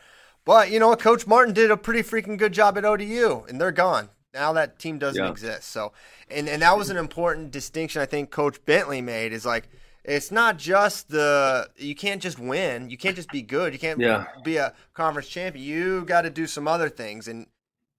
But 0.46 0.70
you 0.70 0.80
know, 0.80 0.96
Coach 0.96 1.26
Martin 1.26 1.54
did 1.54 1.72
a 1.72 1.78
pretty 1.78 2.02
freaking 2.02 2.38
good 2.38 2.52
job 2.52 2.78
at 2.78 2.86
ODU, 2.86 3.46
and 3.48 3.60
they're 3.60 3.72
gone. 3.72 4.10
Now 4.34 4.54
that 4.54 4.80
team 4.80 4.98
doesn't 4.98 5.24
Yeah. 5.24 5.30
exist. 5.30 5.70
So, 5.72 5.92
and 6.30 6.48
and 6.48 6.62
that 6.62 6.78
was 6.78 6.90
an 6.90 6.98
important 6.98 7.52
distinction 7.52 8.02
I 8.02 8.06
think 8.06 8.32
Coach 8.32 8.64
Bentley 8.66 9.02
made 9.02 9.34
is 9.34 9.46
like 9.46 9.68
it's 10.04 10.32
not 10.32 10.58
just 10.58 11.10
the 11.10 11.70
you 11.78 11.96
can't 11.96 12.22
just 12.22 12.40
win, 12.40 12.90
you 12.90 12.98
can't 12.98 13.16
just 13.16 13.30
be 13.30 13.42
good, 13.42 13.74
you 13.74 13.80
can't 13.80 14.00
Yeah. 14.00 14.26
be 14.44 14.58
a 14.58 14.74
conference 14.94 15.28
champion. 15.28 15.64
You 15.66 16.06
got 16.06 16.22
to 16.24 16.30
do 16.30 16.48
some 16.48 16.68
other 16.68 16.90
things 16.90 17.28
and 17.28 17.48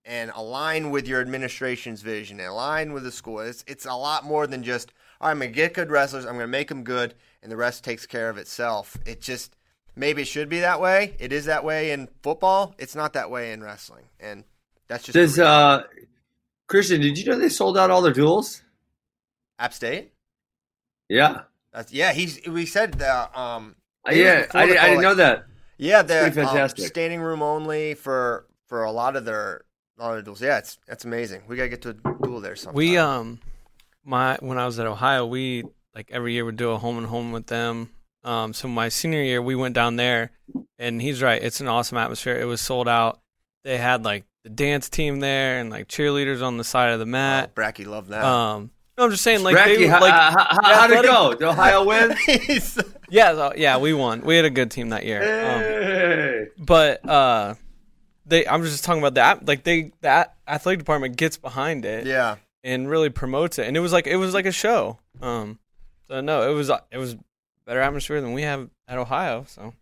and 0.05 0.33
align 0.35 0.91
with 0.91 1.07
your 1.07 1.21
administration's 1.21 2.03
vision, 2.03 2.41
and 2.41 2.49
align 2.49 2.93
with 2.93 3.05
the 3.05 3.13
school. 3.13 3.41
It's 3.41 3.65
it's 3.67 3.87
a 3.87 3.95
lot 3.95 4.25
more 4.25 4.47
than 4.47 4.63
just 4.63 4.93
all 5.21 5.29
right, 5.29 5.33
I'm 5.33 5.39
gonna 5.39 5.53
get 5.53 5.75
good 5.75 5.91
wrestlers, 5.91 6.25
I'm 6.25 6.33
gonna 6.35 6.49
make 6.49 6.69
them 6.69 6.83
good, 6.83 7.15
and 7.43 7.53
the 7.53 7.57
rest 7.57 7.85
takes 7.85 8.07
care 8.07 8.29
of 8.29 8.37
itself. 8.39 8.97
It 9.07 9.21
just 9.21 9.55
maybe 9.95 10.23
it 10.23 10.25
should 10.29 10.49
be 10.49 10.59
that 10.61 10.81
way. 10.81 11.15
It 11.21 11.33
is 11.33 11.45
that 11.45 11.63
way 11.63 11.93
in 11.93 12.09
football. 12.23 12.75
It's 12.79 12.97
not 12.97 13.13
that 13.13 13.31
way 13.31 13.53
in 13.53 13.63
wrestling, 13.63 14.07
and 14.19 14.43
that's 14.89 15.05
just 15.05 15.15
Does 15.15 15.39
uh, 15.39 15.85
Christian? 16.69 17.01
Did 17.01 17.19
you 17.19 17.25
know 17.27 17.39
they 17.39 17.49
sold 17.49 17.77
out 17.79 17.91
all 17.91 18.03
their 18.03 18.13
duels? 18.13 18.63
App 19.59 19.73
State. 19.75 20.13
Yeah, 21.09 21.43
That's 21.73 21.93
yeah. 21.93 22.13
He's 22.13 22.41
we 22.47 22.67
said 22.67 22.95
that. 22.95 23.37
Um, 23.37 23.77
Uh, 24.09 24.13
yeah. 24.13 24.47
I, 24.55 24.67
the 24.67 24.73
didn't- 24.73 24.79
I 24.83 24.89
didn't 24.89 24.97
like- 24.97 25.03
know 25.03 25.15
that. 25.17 25.45
Yeah, 25.79 26.03
the 26.03 26.31
pretty 26.33 26.41
um, 26.61 26.69
standing 26.69 27.21
room 27.21 27.43
only 27.43 27.95
for 27.95 28.47
for 28.69 28.85
a 28.85 28.93
lot 28.93 29.17
of 29.17 29.25
their 29.25 29.65
a 29.99 30.03
lot 30.05 30.17
of 30.19 30.25
duels. 30.25 30.41
Yeah, 30.41 30.59
it's 30.59 30.79
that's 30.87 31.05
amazing. 31.05 31.43
We 31.49 31.57
gotta 31.57 31.69
get 31.69 31.83
to 31.83 31.91
a 31.91 31.95
duel 32.23 32.41
there 32.41 32.55
sometime. 32.57 32.77
We 32.77 32.97
um, 32.99 33.41
my 34.05 34.37
when 34.41 34.59
I 34.59 34.67
was 34.67 34.79
at 34.79 34.87
Ohio, 34.87 35.27
we 35.27 35.65
like 35.95 36.11
every 36.13 36.35
year 36.35 36.45
would 36.45 36.57
do 36.57 36.71
a 36.71 36.79
home 36.79 36.99
and 36.99 37.07
home 37.07 37.33
with 37.33 37.47
them. 37.49 37.91
Um, 38.25 38.53
so 38.55 38.69
my 38.69 38.89
senior 38.89 39.23
year, 39.23 39.43
we 39.43 39.57
went 39.57 39.75
down 39.75 39.97
there, 39.97 40.31
and 40.79 41.03
he's 41.03 41.21
right. 41.21 41.43
It's 41.43 41.61
an 41.61 41.67
awesome 41.67 41.99
atmosphere. 41.99 42.39
It 42.39 42.45
was 42.45 42.61
sold 42.61 42.87
out. 42.89 43.21
They 43.65 43.77
had 43.79 44.05
like 44.05 44.25
the 44.45 44.51
dance 44.51 44.89
team 44.89 45.21
there 45.21 45.61
and 45.61 45.71
like 45.71 45.89
cheerleaders 45.89 46.43
on 46.43 46.57
the 46.57 46.65
side 46.65 46.91
of 46.91 46.99
the 46.99 47.05
oh, 47.05 47.09
mat. 47.09 47.55
Bracky 47.55 47.87
loved 47.87 48.11
that. 48.11 48.25
Um, 48.25 48.71
no, 48.99 49.05
I'm 49.05 49.11
just 49.11 49.23
saying 49.23 49.43
like 49.43 49.57
Bracky, 49.57 49.79
they 49.79 49.87
how, 49.87 50.01
like 50.01 50.13
how, 50.13 50.31
how, 50.31 50.61
the 50.61 50.75
how'd 50.75 50.91
it 50.91 51.03
go? 51.03 51.31
Did 51.35 51.43
Ohio 51.43 51.85
win? 51.85 52.15
Yeah 53.11 53.35
so- 53.35 53.53
yeah 53.57 53.77
we 53.77 53.93
won. 53.93 54.23
We 54.23 54.37
had 54.37 54.45
a 54.45 54.51
good 54.51 54.71
team 54.71 54.89
that 54.89 55.05
year. 55.05 56.49
Um, 56.49 56.65
but 56.65 57.07
uh, 57.09 57.55
they 58.27 58.47
I'm 58.47 58.63
just 58.63 58.85
talking 58.85 59.03
about 59.03 59.15
that. 59.15 59.47
Like 59.47 59.65
they 59.65 59.93
that 60.01 60.35
athletic 60.49 60.79
department 60.79 61.17
gets 61.17 61.37
behind 61.37 61.85
it. 61.85 62.07
yeah, 62.07 62.37
and 62.65 62.89
really 62.89 63.11
promotes 63.11 63.59
it. 63.59 63.67
And 63.67 63.77
it 63.77 63.81
was 63.81 63.93
like 63.93 64.07
it 64.07 64.17
was 64.17 64.35
like 64.35 64.47
a 64.47 64.53
show. 64.53 64.99
Um, 65.21 65.59
so 66.09 66.21
no, 66.21 66.51
it 66.51 66.55
was 66.55 66.71
it 66.91 66.99
was 66.99 67.17
better 67.67 67.81
atmosphere 67.81 68.21
than 68.21 68.33
we 68.33 68.43
have 68.43 68.71
at 68.89 68.99
Ohio. 68.99 69.45
So 69.47 69.75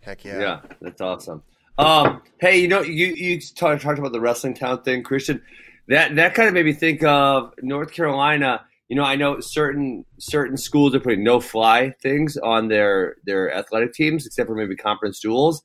heck 0.00 0.24
Yeah. 0.24 0.40
yeah. 0.40 0.60
that's 0.80 1.00
awesome. 1.00 1.42
Um, 1.80 2.20
hey, 2.40 2.58
you 2.58 2.68
know, 2.68 2.82
you 2.82 3.06
you 3.06 3.40
talked, 3.40 3.80
talked 3.80 3.98
about 3.98 4.12
the 4.12 4.20
wrestling 4.20 4.52
town 4.52 4.82
thing, 4.82 5.02
Christian. 5.02 5.40
That 5.88 6.14
that 6.16 6.34
kind 6.34 6.46
of 6.46 6.52
made 6.52 6.66
me 6.66 6.74
think 6.74 7.02
of 7.02 7.54
North 7.62 7.92
Carolina. 7.92 8.60
You 8.90 8.96
know, 8.96 9.02
I 9.02 9.16
know 9.16 9.40
certain 9.40 10.04
certain 10.18 10.58
schools 10.58 10.94
are 10.94 11.00
putting 11.00 11.24
no 11.24 11.40
fly 11.40 11.94
things 12.02 12.36
on 12.36 12.68
their 12.68 13.16
their 13.24 13.54
athletic 13.54 13.94
teams, 13.94 14.26
except 14.26 14.46
for 14.46 14.54
maybe 14.54 14.76
conference 14.76 15.20
duels. 15.20 15.62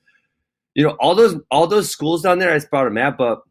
You 0.74 0.86
know, 0.86 0.92
all 1.02 1.16
those 1.16 1.36
all 1.52 1.68
those 1.68 1.90
schools 1.90 2.22
down 2.22 2.40
there. 2.40 2.52
I 2.52 2.56
just 2.56 2.70
brought 2.70 2.88
a 2.88 2.92
map 2.92 3.20
up. 3.20 3.44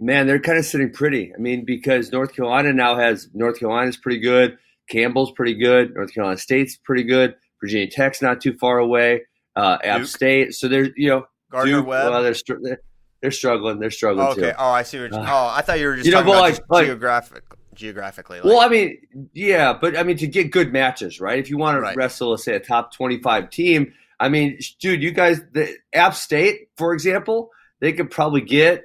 Man, 0.00 0.26
they're 0.26 0.40
kind 0.40 0.56
of 0.56 0.64
sitting 0.64 0.90
pretty. 0.90 1.34
I 1.34 1.38
mean, 1.38 1.66
because 1.66 2.10
North 2.10 2.34
Carolina 2.34 2.72
now 2.72 2.96
has 2.96 3.28
North 3.34 3.58
Carolina's 3.58 3.98
pretty 3.98 4.20
good, 4.20 4.56
Campbell's 4.88 5.32
pretty 5.32 5.54
good, 5.54 5.94
North 5.94 6.14
Carolina 6.14 6.38
State's 6.38 6.78
pretty 6.78 7.02
good, 7.02 7.34
Virginia 7.60 7.90
Tech's 7.90 8.22
not 8.22 8.40
too 8.40 8.54
far 8.54 8.78
away, 8.78 9.20
uh, 9.54 9.76
App 9.84 10.06
State. 10.06 10.54
So 10.54 10.66
there's 10.66 10.88
you 10.96 11.10
know 11.10 11.26
Gardner 11.54 11.72
Duke, 11.78 11.86
Webb. 11.86 12.10
Well, 12.10 12.22
they're, 12.22 12.34
they're 12.62 12.80
they're 13.22 13.30
struggling. 13.30 13.78
They're 13.78 13.90
struggling 13.90 14.26
okay. 14.28 14.40
too. 14.50 14.52
Oh, 14.58 14.68
I 14.70 14.82
see. 14.82 15.00
What 15.00 15.12
you, 15.12 15.18
Uh, 15.18 15.26
oh, 15.28 15.52
I 15.56 15.62
thought 15.62 15.78
you 15.80 15.86
were 15.86 15.94
just 15.96 16.06
you 16.06 16.12
know, 16.12 16.18
talking 16.18 16.32
but 16.32 16.38
about 16.38 16.42
like- 16.50 16.70
like- 16.70 16.86
geographic, 16.86 17.44
geographically. 17.74 18.38
Like, 18.40 18.44
Well, 18.44 18.60
I 18.60 18.68
mean, 18.68 18.98
yeah, 19.32 19.72
but 19.72 19.96
I 19.96 20.02
mean 20.02 20.16
to 20.18 20.26
get 20.26 20.50
good 20.50 20.72
matches, 20.72 21.20
right? 21.20 21.38
If 21.38 21.48
you 21.50 21.56
want 21.56 21.76
to 21.76 21.80
Right. 21.80 21.96
wrestle, 21.96 22.30
let's 22.30 22.44
say 22.44 22.54
a 22.54 22.60
top 22.60 22.92
twenty-five 22.92 23.48
team, 23.50 23.94
I 24.20 24.28
mean, 24.28 24.58
dude, 24.80 25.02
you 25.02 25.10
guys, 25.12 25.40
the 25.52 25.74
App 25.92 26.14
State, 26.14 26.68
for 26.76 26.92
example, 26.92 27.50
they 27.80 27.92
could 27.92 28.10
probably 28.10 28.40
get 28.42 28.84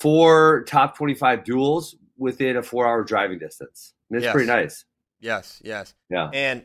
four 0.00 0.64
top 0.66 0.96
twenty-five 0.96 1.44
duels 1.44 1.94
within 2.16 2.56
a 2.56 2.62
four-hour 2.62 3.04
driving 3.04 3.38
distance. 3.38 3.92
And 4.10 4.16
it's 4.18 4.24
Yes. 4.24 4.32
pretty 4.32 4.46
nice. 4.48 4.84
yes, 5.20 5.60
yes. 5.64 5.94
Yeah, 6.10 6.28
And 6.32 6.62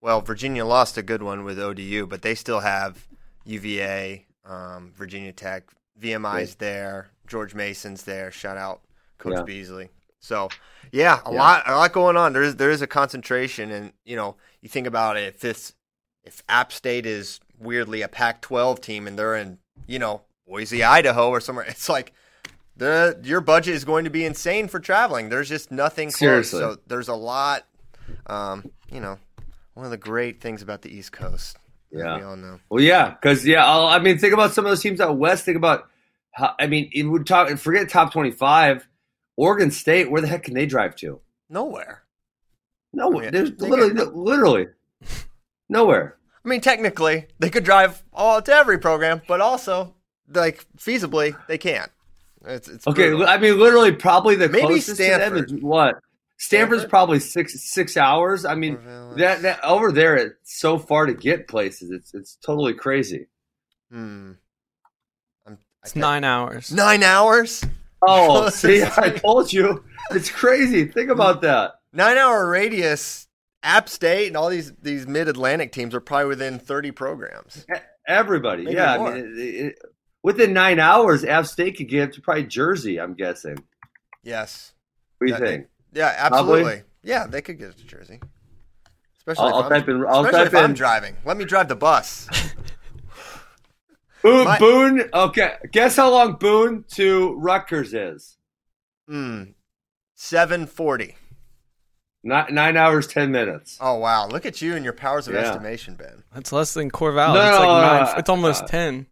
well, 0.00 0.20
Virginia 0.20 0.64
lost 0.64 0.96
a 0.96 1.02
good 1.02 1.22
one 1.22 1.44
with 1.44 1.58
ODU, 1.58 2.06
but 2.06 2.22
they 2.22 2.34
still 2.34 2.60
have 2.60 3.06
UVA, 3.44 4.26
um, 4.48 4.92
Virginia 4.96 5.32
Tech, 5.32 5.64
VMI's 6.00 6.54
there, 6.56 7.10
George 7.26 7.54
Mason's 7.54 8.04
there. 8.04 8.30
Shout 8.30 8.56
out 8.56 8.80
Coach 9.18 9.34
Yeah. 9.36 9.42
Beasley. 9.42 9.88
So 10.20 10.48
yeah, 10.90 11.20
a 11.24 11.32
Yeah. 11.32 11.38
lot, 11.38 11.62
a 11.68 11.76
lot 11.76 11.92
going 11.92 12.16
on. 12.16 12.32
There 12.32 12.42
is 12.42 12.56
there 12.56 12.70
is 12.70 12.82
a 12.82 12.86
concentration, 12.86 13.70
and 13.70 13.92
you 14.04 14.16
know, 14.16 14.36
you 14.60 14.68
think 14.68 14.86
about 14.86 15.16
it. 15.16 15.24
If 15.34 15.40
this, 15.40 15.74
if 16.24 16.42
App 16.48 16.72
State 16.72 17.06
is 17.06 17.40
weirdly 17.58 18.02
a 18.02 18.08
Pac-12 18.08 18.80
team, 18.80 19.06
and 19.06 19.18
they're 19.18 19.36
in, 19.36 19.58
you 19.86 19.98
know, 19.98 20.22
Boise, 20.46 20.82
Idaho, 20.82 21.28
or 21.30 21.40
somewhere, 21.40 21.64
it's 21.68 21.88
like. 21.88 22.12
The, 22.76 23.18
your 23.24 23.40
budget 23.40 23.74
is 23.74 23.84
going 23.84 24.04
to 24.04 24.10
be 24.10 24.24
insane 24.24 24.68
for 24.68 24.78
traveling. 24.78 25.30
There's 25.30 25.48
just 25.48 25.72
nothing 25.72 26.10
close. 26.10 26.18
Seriously. 26.20 26.60
So 26.60 26.76
there's 26.86 27.08
a 27.08 27.14
lot. 27.14 27.66
Um, 28.28 28.70
you 28.88 29.00
know, 29.00 29.18
one 29.74 29.84
of 29.84 29.90
the 29.90 29.96
great 29.96 30.40
things 30.40 30.62
about 30.62 30.82
the 30.82 30.96
East 30.96 31.10
Coast. 31.10 31.56
Yeah. 31.90 32.18
we 32.18 32.22
all 32.24 32.36
know. 32.36 32.60
Well, 32.70 32.82
yeah, 32.82 33.10
because 33.10 33.46
yeah, 33.46 33.64
I'll, 33.64 33.86
I 33.86 33.98
mean, 33.98 34.18
think 34.18 34.34
about 34.34 34.52
some 34.52 34.64
of 34.64 34.70
those 34.70 34.82
teams 34.82 35.00
out 35.00 35.16
west. 35.16 35.44
Think 35.44 35.56
about, 35.56 35.88
how, 36.32 36.54
I 36.60 36.66
mean, 36.66 36.90
it 36.92 37.04
would 37.04 37.26
talk. 37.26 37.48
Forget 37.58 37.88
top 37.88 38.12
twenty-five. 38.12 38.86
Oregon 39.36 39.70
State, 39.70 40.10
where 40.10 40.20
the 40.20 40.26
heck 40.26 40.42
can 40.42 40.54
they 40.54 40.66
drive 40.66 40.96
to? 40.96 41.20
Nowhere. 41.48 42.02
No, 42.92 43.22
Yeah, 43.22 43.30
there's 43.30 43.52
literally, 43.60 43.92
literally 43.92 44.66
nowhere. 45.68 46.16
I 46.44 46.48
mean, 46.48 46.60
technically, 46.60 47.26
they 47.38 47.48
could 47.50 47.62
drive 47.64 48.02
all 48.12 48.42
to 48.42 48.52
every 48.52 48.78
program, 48.78 49.22
but 49.28 49.40
also, 49.40 49.94
like, 50.28 50.66
feasibly, 50.76 51.36
they 51.46 51.56
can't. 51.58 51.90
It's, 52.46 52.68
it's 52.68 52.86
Okay, 52.86 53.10
brutal. 53.10 53.28
I 53.28 53.38
mean, 53.38 53.58
literally, 53.58 53.92
probably 53.92 54.34
the 54.34 54.48
Maybe 54.48 54.66
closest 54.66 54.96
to 54.96 55.02
them 55.04 55.20
Stanford. 55.20 55.52
is 55.52 55.62
what? 55.62 56.00
Stanford's 56.40 56.82
Stanford? 56.82 56.90
probably 56.90 57.20
six 57.20 57.60
six 57.70 57.96
hours. 57.96 58.44
I 58.44 58.54
mean, 58.54 58.78
that 59.16 59.42
that 59.42 59.62
over 59.64 59.90
there, 59.92 60.16
it's 60.16 60.58
so 60.60 60.78
far 60.78 61.06
to 61.06 61.14
get 61.14 61.48
places. 61.48 61.90
It's 61.90 62.14
it's 62.14 62.36
totally 62.36 62.74
crazy. 62.74 63.26
Hmm. 63.90 64.32
I'm, 65.46 65.54
I 65.54 65.56
it's 65.82 65.92
think- 65.92 66.00
nine 66.02 66.24
hours. 66.24 66.72
Nine 66.72 67.02
hours. 67.02 67.64
Oh, 68.06 68.48
see, 68.50 68.84
I 68.84 69.10
told 69.10 69.52
you, 69.52 69.84
it's 70.12 70.30
crazy. 70.30 70.84
Think 70.84 71.10
about 71.10 71.42
that. 71.42 71.72
Nine 71.92 72.16
hour 72.16 72.48
radius. 72.48 73.26
App 73.64 73.88
State 73.88 74.28
and 74.28 74.36
all 74.36 74.48
these 74.48 74.72
these 74.80 75.08
mid 75.08 75.26
Atlantic 75.26 75.72
teams 75.72 75.92
are 75.92 76.00
probably 76.00 76.26
within 76.28 76.60
thirty 76.60 76.92
programs. 76.92 77.66
Everybody, 78.06 78.62
Maybe 78.62 78.76
yeah. 78.76 78.94
I 78.94 78.98
mean, 79.14 79.34
it, 79.36 79.40
it, 79.66 79.78
within 80.22 80.52
nine 80.52 80.78
hours, 80.78 81.24
App 81.24 81.46
State 81.46 81.76
could 81.76 81.88
get 81.88 82.12
to 82.12 82.20
probably 82.20 82.44
Jersey. 82.44 83.00
I'm 83.00 83.14
guessing. 83.14 83.58
Yes. 84.22 84.72
What 85.18 85.26
do 85.26 85.32
you 85.32 85.38
Yeah, 85.40 85.44
think? 85.50 85.66
Yeah, 85.98 86.28
Probably. 86.28 86.60
absolutely. 86.60 86.82
Yeah, 87.02 87.26
they 87.26 87.42
could 87.42 87.58
get 87.58 87.70
it 87.70 87.78
to 87.78 87.84
Jersey. 87.84 88.20
Especially 89.18 89.44
I'll, 89.44 89.48
if 89.48 89.54
I'll 89.54 89.62
I'm, 89.64 89.70
type 89.80 89.88
in. 89.88 90.04
I'll 90.06 90.20
especially 90.24 90.38
type 90.38 90.46
if 90.46 90.54
I'm 90.54 90.70
in. 90.70 90.74
driving. 90.76 91.16
Let 91.24 91.36
me 91.36 91.44
drive 91.44 91.68
the 91.68 91.76
bus. 91.76 92.28
Boone, 94.22 94.44
My- 94.44 94.58
Boone. 94.58 95.02
Okay, 95.12 95.54
guess 95.72 95.96
how 95.96 96.10
long 96.10 96.34
Boone 96.34 96.84
to 96.94 97.34
Rutgers 97.34 97.94
is? 97.94 98.36
Hmm. 99.08 99.42
Seven 100.14 100.66
forty. 100.66 101.16
Not 102.24 102.52
nine 102.52 102.76
hours 102.76 103.06
ten 103.06 103.30
minutes. 103.30 103.78
Oh 103.80 103.94
wow! 103.94 104.26
Look 104.26 104.44
at 104.44 104.60
you 104.60 104.74
and 104.74 104.84
your 104.84 104.92
powers 104.92 105.28
of 105.28 105.34
Yeah. 105.34 105.40
estimation, 105.42 105.94
Ben. 105.94 106.24
That's 106.34 106.52
less 106.52 106.74
than 106.74 106.90
Corvallis. 106.90 107.34
No, 107.34 107.48
it's 107.48 107.58
like 107.58 107.68
no, 107.68 107.80
nine. 107.80 108.04
no, 108.04 108.12
it's 108.18 108.28
almost 108.28 108.64
uh, 108.64 108.66
ten. 108.66 109.06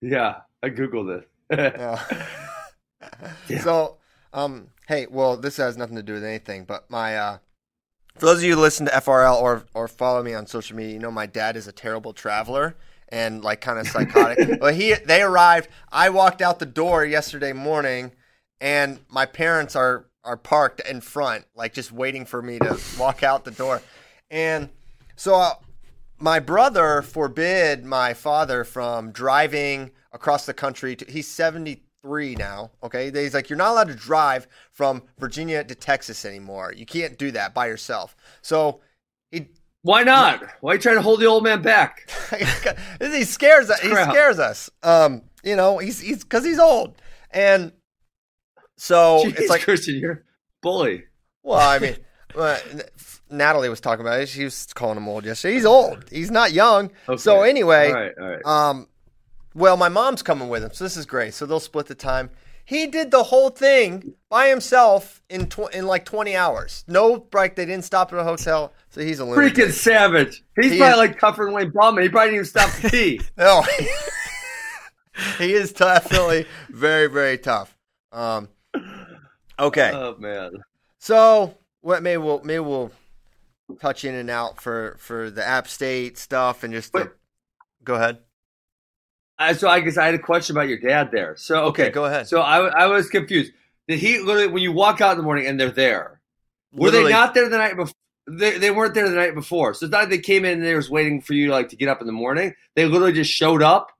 Yeah, 0.00 0.36
I 0.62 0.70
googled 0.70 1.18
it. 1.20 1.28
Yeah. 1.50 2.02
Yeah. 3.48 3.60
So, 3.62 3.96
um, 4.32 4.68
hey, 4.90 5.06
well, 5.08 5.36
this 5.36 5.56
has 5.56 5.76
nothing 5.76 5.94
to 5.94 6.02
do 6.02 6.14
with 6.14 6.24
anything, 6.24 6.64
but 6.64 6.90
my, 6.90 7.16
uh, 7.16 7.38
for 8.18 8.26
those 8.26 8.38
of 8.38 8.42
you 8.42 8.56
who 8.56 8.60
listen 8.60 8.86
to 8.86 8.92
FRL 8.92 9.40
or 9.40 9.64
or 9.72 9.86
follow 9.86 10.20
me 10.20 10.34
on 10.34 10.48
social 10.48 10.76
media, 10.76 10.92
you 10.92 10.98
know 10.98 11.12
my 11.12 11.26
dad 11.26 11.56
is 11.56 11.68
a 11.68 11.72
terrible 11.72 12.12
traveler 12.12 12.76
and 13.08 13.44
like 13.44 13.60
kind 13.60 13.78
of 13.78 13.86
psychotic. 13.86 14.48
well, 14.60 14.74
he 14.74 14.94
they 14.94 15.22
arrived. 15.22 15.68
I 15.92 16.10
walked 16.10 16.42
out 16.42 16.58
the 16.58 16.66
door 16.66 17.04
yesterday 17.04 17.52
morning, 17.52 18.10
and 18.60 18.98
my 19.08 19.26
parents 19.26 19.76
are 19.76 20.06
are 20.24 20.36
parked 20.36 20.80
in 20.80 21.00
front, 21.00 21.44
like 21.54 21.72
just 21.72 21.92
waiting 21.92 22.26
for 22.26 22.42
me 22.42 22.58
to 22.58 22.76
walk 22.98 23.22
out 23.22 23.44
the 23.44 23.52
door, 23.52 23.80
and 24.30 24.68
so. 25.16 25.36
Uh, 25.36 25.54
my 26.22 26.38
brother 26.38 27.00
forbid 27.00 27.82
my 27.82 28.12
father 28.12 28.62
from 28.62 29.10
driving 29.10 29.90
across 30.12 30.44
the 30.44 30.52
country. 30.52 30.94
To, 30.94 31.10
he's 31.10 31.26
73 32.02 32.36
now. 32.36 32.70
Okay. 32.82 33.10
He's 33.10 33.34
like, 33.34 33.48
you're 33.50 33.56
not 33.56 33.72
allowed 33.72 33.88
to 33.88 33.94
drive 33.94 34.46
from 34.72 35.02
Virginia 35.18 35.64
to 35.64 35.74
Texas 35.74 36.24
anymore. 36.24 36.72
You 36.76 36.86
can't 36.86 37.18
do 37.18 37.30
that 37.32 37.54
by 37.54 37.66
yourself. 37.66 38.16
So 38.42 38.80
he, 39.30 39.48
Why 39.82 40.02
not? 40.02 40.42
Why 40.60 40.72
are 40.72 40.74
you 40.74 40.80
trying 40.80 40.96
to 40.96 41.02
hold 41.02 41.20
the 41.20 41.26
old 41.26 41.44
man 41.44 41.62
back? 41.62 42.10
he 43.00 43.24
scares 43.24 43.70
us. 43.70 43.80
He 43.80 43.90
scares 43.90 44.38
us. 44.38 44.70
Um, 44.82 45.22
you 45.42 45.56
know, 45.56 45.78
he's, 45.78 46.00
he's, 46.00 46.24
cause 46.24 46.44
he's 46.44 46.58
old. 46.58 46.94
And 47.30 47.72
So 48.76 49.22
Jeez, 49.24 49.38
it's 49.38 49.50
like, 49.50 49.62
Christian, 49.62 49.96
you're 49.96 50.12
a 50.12 50.18
bully. 50.62 51.04
well, 51.42 51.58
I 51.58 51.78
mean, 51.78 51.96
uh, 52.36 52.58
Natalie 53.30 53.68
was 53.68 53.80
talking 53.80 54.04
about 54.04 54.20
it. 54.20 54.28
She 54.28 54.44
was 54.44 54.66
calling 54.74 54.96
him 54.96 55.08
old 55.08 55.24
yesterday. 55.24 55.54
He's 55.54 55.64
old. 55.64 56.04
He's 56.10 56.30
not 56.30 56.52
young. 56.52 56.90
So 57.16 57.42
anyway, 57.42 57.88
all 57.88 57.94
right, 57.94 58.12
all 58.20 58.28
right. 58.28 58.44
Um, 58.44 58.88
well, 59.54 59.76
my 59.76 59.88
mom's 59.88 60.22
coming 60.22 60.48
with 60.48 60.62
him, 60.62 60.70
so 60.72 60.84
this 60.84 60.96
is 60.96 61.06
great. 61.06 61.34
So 61.34 61.46
they'll 61.46 61.60
split 61.60 61.86
the 61.86 61.94
time. 61.94 62.30
He 62.64 62.86
did 62.86 63.10
the 63.10 63.24
whole 63.24 63.50
thing 63.50 64.14
by 64.28 64.48
himself 64.48 65.22
in 65.28 65.48
tw- 65.48 65.74
in 65.74 65.86
like 65.86 66.04
20 66.04 66.36
hours. 66.36 66.84
No 66.86 67.16
break. 67.18 67.56
They 67.56 67.66
didn't 67.66 67.84
stop 67.84 68.12
at 68.12 68.18
a 68.20 68.22
hotel, 68.24 68.72
so 68.90 69.00
he's 69.00 69.18
a 69.18 69.24
lunatic. 69.24 69.54
Freaking 69.54 69.72
savage. 69.72 70.44
He's 70.60 70.72
He 70.72 70.78
probably 70.78 70.92
is- 70.92 70.98
like 71.10 71.18
tougher 71.18 71.46
than 71.46 71.54
Wayne 71.54 71.72
Baughman. 71.72 72.02
He 72.02 72.08
probably 72.08 72.28
didn't 72.28 72.34
even 72.36 72.44
stop 72.46 72.70
to 72.80 72.90
pee. 72.90 73.20
No, 73.36 73.62
he 75.38 75.52
is 75.52 75.72
definitely 75.72 76.46
very 76.68 77.08
very 77.08 77.38
tough. 77.38 77.76
Um, 78.12 78.48
okay, 79.58 79.90
Oh 79.92 80.16
man. 80.18 80.52
so 80.98 81.56
what? 81.80 82.02
Maybe 82.02 82.18
we'll 82.18 82.40
maybe 82.44 82.60
we'll 82.60 82.92
touch 83.80 84.04
in 84.04 84.14
and 84.14 84.30
out 84.30 84.60
for 84.62 84.96
for 85.00 85.30
the 85.30 85.44
App 85.46 85.66
State 85.68 86.18
stuff 86.18 86.62
and 86.62 86.72
just 86.72 86.92
the, 86.92 87.12
go 87.84 87.94
ahead. 87.96 88.18
I, 89.40 89.54
so 89.54 89.68
I 89.68 89.80
guess 89.80 89.96
I 89.96 90.04
had 90.04 90.14
a 90.14 90.18
question 90.18 90.54
about 90.56 90.68
your 90.68 90.78
dad 90.78 91.10
there. 91.10 91.34
So 91.36 91.64
okay, 91.66 91.84
Okay, 91.84 91.90
go 91.92 92.04
ahead. 92.04 92.28
So 92.28 92.40
I, 92.40 92.66
I 92.68 92.86
was 92.86 93.08
confused. 93.08 93.52
Did 93.88 93.98
he 93.98 94.18
literally 94.20 94.48
when 94.48 94.62
you 94.62 94.70
walk 94.72 95.00
out 95.00 95.12
in 95.12 95.16
the 95.16 95.24
morning 95.24 95.46
and 95.46 95.58
they're 95.58 95.70
there? 95.70 96.20
Were 96.72 96.86
Literally- 96.86 97.06
they 97.06 97.18
not 97.18 97.34
there 97.34 97.48
the 97.48 97.58
night 97.58 97.74
before? 97.76 97.94
They, 98.28 98.58
they 98.58 98.70
weren't 98.70 98.94
there 98.94 99.08
the 99.08 99.16
night 99.16 99.34
before. 99.34 99.74
So 99.74 99.86
it's 99.86 99.90
not 99.92 100.02
like 100.02 100.10
they 100.10 100.18
came 100.18 100.44
in 100.44 100.58
and 100.58 100.62
they 100.62 100.76
was 100.76 100.88
waiting 100.88 101.20
for 101.20 101.32
you 101.32 101.50
like 101.50 101.70
to 101.70 101.76
get 101.76 101.88
up 101.88 102.00
in 102.00 102.06
the 102.06 102.12
morning. 102.12 102.54
They 102.76 102.84
literally 102.84 103.14
just 103.14 103.32
showed 103.32 103.60
up. 103.60 103.90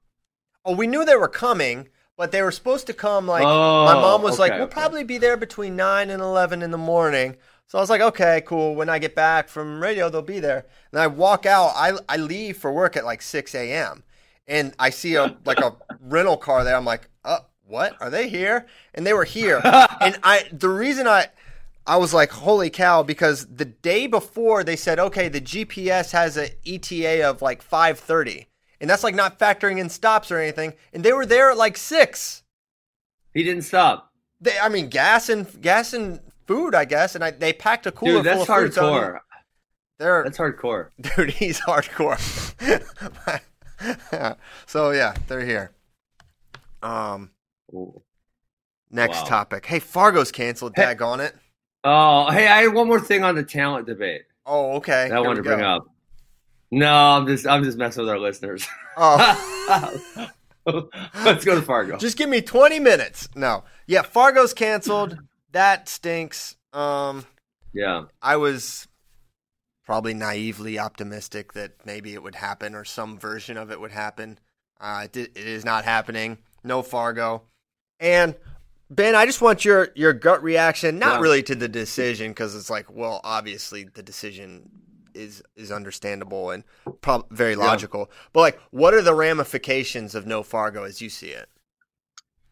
Oh, 0.65 0.77
we 0.77 0.87
knew 0.87 1.05
they 1.05 1.17
were 1.17 1.27
coming, 1.27 1.89
but 2.17 2.31
they 2.31 2.43
were 2.43 2.53
supposed 2.53 2.87
to 2.87 2.93
come 2.93 3.27
like 3.27 3.43
Oh, 3.43 3.85
my 3.87 3.95
mom 3.95 4.21
oh, 4.21 4.25
was 4.25 4.39
like, 4.39 4.53
"We'll 4.53 4.65
okay. 4.65 4.73
probably 4.73 5.03
be 5.05 5.19
there 5.19 5.37
between 5.39 5.75
9 5.75 6.11
and 6.11 6.23
11 6.23 6.63
in 6.63 6.71
the 6.71 6.79
morning." 6.79 7.37
So 7.67 7.79
I 7.79 7.81
was 7.81 7.91
like, 7.91 8.03
"Okay, 8.03 8.43
cool. 8.47 8.77
When 8.77 8.89
I 8.89 8.99
get 9.01 9.15
back 9.17 9.49
from 9.49 9.83
radio, 9.83 10.09
they'll 10.11 10.23
be 10.23 10.39
there." 10.39 10.67
And 10.93 11.01
I 11.01 11.07
walk 11.09 11.47
out. 11.47 11.73
I 11.75 11.95
I 12.09 12.17
leave 12.19 12.59
for 12.59 12.71
work 12.71 12.97
at 12.97 13.05
like 13.07 13.23
6 13.23 13.55
a.m. 13.55 14.05
and 14.47 14.75
I 14.79 14.91
see 14.91 15.15
a 15.15 15.37
like 15.45 15.59
a 15.61 15.77
rental 16.01 16.37
car 16.37 16.65
there. 16.65 16.77
I'm 16.77 16.85
like, 16.85 17.09
"Uh, 17.25 17.41
what? 17.67 17.97
Are 18.01 18.11
they 18.11 18.29
here?" 18.29 18.67
And 18.95 19.07
they 19.07 19.13
were 19.13 19.25
here. 19.25 19.61
and 19.65 20.19
I 20.23 20.45
the 20.53 20.69
reason 20.69 21.07
I 21.07 21.29
I 21.87 21.97
was 21.97 22.13
like, 22.13 22.31
"Holy 22.31 22.71
cow!" 22.71 23.03
Because 23.03 23.47
the 23.47 23.65
day 23.65 24.07
before 24.07 24.65
they 24.65 24.77
said, 24.77 24.99
"Okay, 24.99 25.29
the 25.29 25.41
GPS 25.41 26.13
has 26.13 26.37
a 26.37 26.51
ETA 26.67 27.29
of 27.29 27.43
like 27.43 27.63
5:30." 27.63 28.47
And 28.81 28.89
that's 28.89 29.05
like 29.05 29.15
not 29.15 29.39
factoring 29.39 29.79
in 29.79 29.91
stops 29.91 30.31
or 30.31 30.39
anything. 30.39 30.73
And 30.93 31.05
they 31.05 31.13
were 31.13 31.27
there 31.27 31.51
at 31.51 31.59
like 31.59 31.77
six. 31.77 32.43
He 33.35 33.43
didn't 33.43 33.63
stop. 33.63 34.11
They, 34.41 34.59
I 34.59 34.71
mean, 34.71 34.89
gas 34.89 35.29
and 35.29 35.47
gas 35.61 35.93
and 35.93 36.21
food, 36.47 36.75
I 36.75 36.87
guess. 36.87 37.15
And 37.15 37.23
I, 37.23 37.31
they 37.31 37.53
packed 37.53 37.87
a 37.87 37.93
cooler 37.93 38.15
Dude, 38.15 38.25
that's 38.25 38.47
full 38.47 38.57
of 38.57 38.63
food. 38.63 38.75
so, 38.75 38.83
hardcore. 38.83 39.19
They're 39.99 40.25
That's 40.25 40.39
hardcore. 40.39 40.89
dude. 41.17 41.31
He's 41.31 41.61
hardcore. 41.61 42.19
so 44.67 44.91
yeah, 44.91 45.15
they're 45.29 45.45
here. 45.45 45.73
Um, 46.83 47.31
Ooh. 47.75 48.03
next 48.91 49.19
Wow. 49.23 49.25
topic. 49.25 49.67
Hey, 49.67 49.79
Fargo's 49.79 50.33
canceled. 50.33 50.73
Hey- 50.77 50.95
on 51.01 51.21
it. 51.21 51.35
Oh, 51.83 52.31
hey, 52.31 52.47
I 52.47 52.63
had 52.63 52.75
one 52.75 52.89
more 52.89 53.01
thing 53.01 53.25
on 53.25 53.35
the 53.35 53.43
talent 53.43 53.87
debate 53.87 54.23
Oh, 54.45 54.73
okay. 54.77 55.09
that 55.09 55.17
I 55.17 55.21
wanted 55.21 55.37
to 55.37 55.43
bring 55.43 55.63
up. 55.63 55.87
No, 56.71 56.93
I'm 56.93 57.27
just 57.27 57.47
I'm 57.47 57.65
just 57.65 57.79
messing 57.79 58.03
with 58.03 58.11
our 58.11 58.19
listeners. 58.19 58.67
Oh, 58.97 60.29
Let's 61.25 61.45
go 61.45 61.55
to 61.55 61.63
Fargo. 61.63 61.97
just 61.97 62.17
give 62.19 62.29
me 62.29 62.43
twenty 62.43 62.79
minutes. 62.79 63.29
No, 63.35 63.65
yeah, 63.87 64.03
Fargo's 64.03 64.53
canceled. 64.55 65.19
That 65.53 65.89
stinks. 65.89 66.55
Um. 66.73 67.25
yeah. 67.73 68.05
I 68.23 68.37
was 68.37 68.87
probably 69.91 70.15
naively 70.15 70.79
optimistic 70.79 71.53
that 71.53 71.73
maybe 71.85 72.15
it 72.15 72.23
would 72.23 72.37
happen 72.37 72.77
or 72.77 72.85
some 72.85 73.19
version 73.19 73.57
of 73.57 73.73
it 73.73 73.81
would 73.81 73.91
happen. 73.91 74.39
Uh, 74.81 75.09
it, 75.13 75.17
it 75.17 75.37
is 75.37 75.65
not 75.65 75.85
happening. 75.85 76.39
No 76.63 76.81
Fargo. 76.81 77.43
And 77.99 78.37
Ben, 78.89 79.17
I 79.17 79.27
just 79.27 79.43
want 79.43 79.65
your 79.65 79.89
your 79.97 80.13
gut 80.13 80.45
reaction, 80.45 81.01
not 81.01 81.15
Yeah. 81.15 81.21
really 81.23 81.43
to 81.43 81.57
the 81.57 81.67
decision 81.69 82.31
because 82.31 82.55
it's 82.55 82.71
like, 82.71 82.89
well, 82.89 83.21
obviously 83.25 83.83
the 83.83 84.01
decision 84.05 84.71
is 85.13 85.43
is 85.57 85.73
understandable 85.73 86.53
and 86.53 86.63
prob- 87.01 87.29
very 87.33 87.57
logical. 87.57 88.13
But 88.33 88.41
like, 88.43 88.61
what 88.71 88.95
are 88.95 89.03
the 89.03 89.13
ramifications 89.17 90.15
of 90.15 90.25
no 90.25 90.45
Fargo 90.45 90.85
as 90.85 91.03
you 91.03 91.09
see 91.11 91.31
it? 91.31 91.49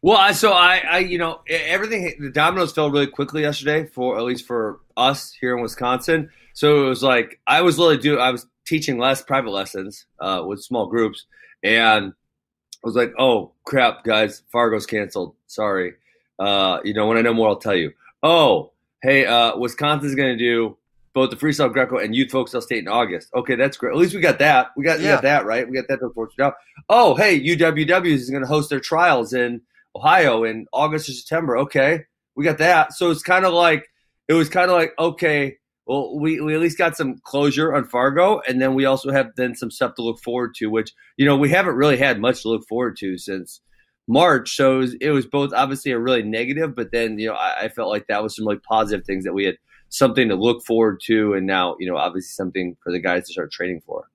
Well, 0.03 0.17
I- 0.17 0.33
so 0.33 0.51
I, 0.55 0.79
I, 0.79 0.99
you 0.99 1.19
know, 1.19 1.43
everything. 1.49 2.17
The 2.19 2.31
dominoes 2.31 2.73
fell 2.73 2.91
really 2.91 3.07
quickly 3.07 3.43
yesterday, 3.43 3.87
for 3.87 4.19
at 4.19 4.25
least 4.25 4.45
for 4.45 4.81
us 4.97 5.33
here 5.41 5.57
in 5.57 5.63
Wisconsin. 5.63 6.31
So 6.59 6.85
it 6.85 6.89
was 6.89 7.05
like 7.05 7.39
I 7.47 7.61
was 7.61 7.79
literally 7.79 8.03
do. 8.03 8.19
I 8.19 8.33
was 8.33 8.45
teaching 8.67 8.99
less 8.99 9.23
private 9.23 9.51
lessons 9.51 10.07
uh, 10.19 10.43
with 10.45 10.61
small 10.61 10.87
groups, 10.87 11.27
and 11.63 12.13
I 12.13 12.81
was 12.83 12.97
like, 12.97 13.13
"Oh 13.17 13.53
crap, 13.65 14.03
guys, 14.03 14.43
Fargo's 14.51 14.85
canceled. 14.85 15.37
Sorry. 15.47 15.95
Uh, 16.37 16.81
you 16.83 16.95
know, 16.95 17.07
when 17.07 17.17
I 17.17 17.21
know 17.21 17.33
more, 17.33 17.49
I'll 17.49 17.61
tell 17.61 17.77
you. 17.77 17.93
Oh, 18.25 18.73
hey, 19.03 19.25
uh, 19.25 19.57
Wisconsin's 19.57 20.17
going 20.17 20.37
to 20.37 20.45
do 20.45 20.77
both 21.13 21.31
the 21.31 21.37
freestyle 21.37 21.73
Greco 21.73 21.99
and 21.99 22.13
youth 22.13 22.31
folkstyle 22.31 22.61
state 22.61 22.81
in 22.81 22.89
August. 22.89 23.33
Okay, 23.37 23.55
that's 23.55 23.77
great. 23.77 23.93
At 23.93 23.99
least 23.99 24.17
we 24.17 24.21
got 24.21 24.41
that. 24.41 24.73
We 24.77 24.83
got, 24.83 24.99
we 24.99 25.05
got 25.05 25.23
that 25.23 25.47
right. 25.47 25.65
We 25.65 25.77
got 25.77 25.87
that 25.87 26.01
to 26.01 26.07
report 26.07 26.33
out. 26.41 26.55
Oh, 26.89 27.15
hey, 27.15 27.41
UWW 27.41 28.07
is 28.07 28.31
going 28.31 28.43
to 28.43 28.49
host 28.49 28.69
their 28.69 28.81
trials 28.81 29.33
in 29.33 29.61
Ohio 29.95 30.43
in 30.43 30.67
August 30.73 31.09
or 31.09 31.13
September. 31.13 31.57
Okay, 31.59 32.05
we 32.35 32.43
got 32.43 32.59
that. 32.59 32.95
So 32.95 33.13
it's 33.13 33.23
kind 33.23 33.45
of 33.45 33.53
like 33.53 33.89
it 34.27 34.35
was 34.35 34.49
kind 34.49 34.69
of 34.69 34.77
like 34.77 34.95
okay, 34.99 35.58
well, 35.89 36.19
we, 36.19 36.39
we 36.39 36.55
at 36.55 36.61
least 36.61 36.77
got 36.77 36.99
some 36.99 37.17
closure 37.25 37.75
on 37.75 37.85
Fargo, 37.85 38.41
and 38.47 38.61
then 38.61 38.75
we 38.75 38.85
also 38.85 39.11
have 39.11 39.31
then 39.37 39.57
some 39.57 39.71
stuff 39.71 39.95
to 39.95 40.03
look 40.03 40.21
forward 40.21 40.55
to, 40.57 40.67
which 40.67 40.93
you 41.17 41.25
know 41.25 41.37
we 41.37 41.49
haven't 41.49 41.77
really 41.77 41.97
had 41.97 42.21
much 42.21 42.43
to 42.43 42.51
look 42.51 42.69
forward 42.69 42.99
to 42.99 43.17
since 43.17 43.63
March. 44.07 44.55
So 44.55 44.75
it 44.75 44.79
was, 44.79 44.95
it 45.01 45.11
was 45.11 45.27
both 45.27 45.55
obviously 45.55 45.93
a 45.93 45.99
really 45.99 46.23
negative, 46.23 46.77
but 46.77 46.93
then 46.93 47.19
you 47.19 47.29
know 47.29 47.35
I, 47.35 47.65
I 47.65 47.69
felt 47.71 47.89
like 47.89 48.07
that 48.09 48.23
was 48.23 48.37
some 48.37 48.47
really 48.47 48.61
positive 48.61 49.07
things 49.07 49.25
that 49.25 49.33
we 49.33 49.47
had 49.47 49.57
something 49.89 50.29
to 50.29 50.35
look 50.35 50.63
forward 50.63 51.01
to, 51.07 51.33
and 51.33 51.47
now 51.47 51.75
you 51.81 51.91
know 51.91 51.97
obviously 51.97 52.33
something 52.33 52.77
for 52.85 52.93
the 52.93 53.01
guys 53.01 53.27
to 53.27 53.33
start 53.33 53.51
training 53.51 53.81
for. 53.81 54.11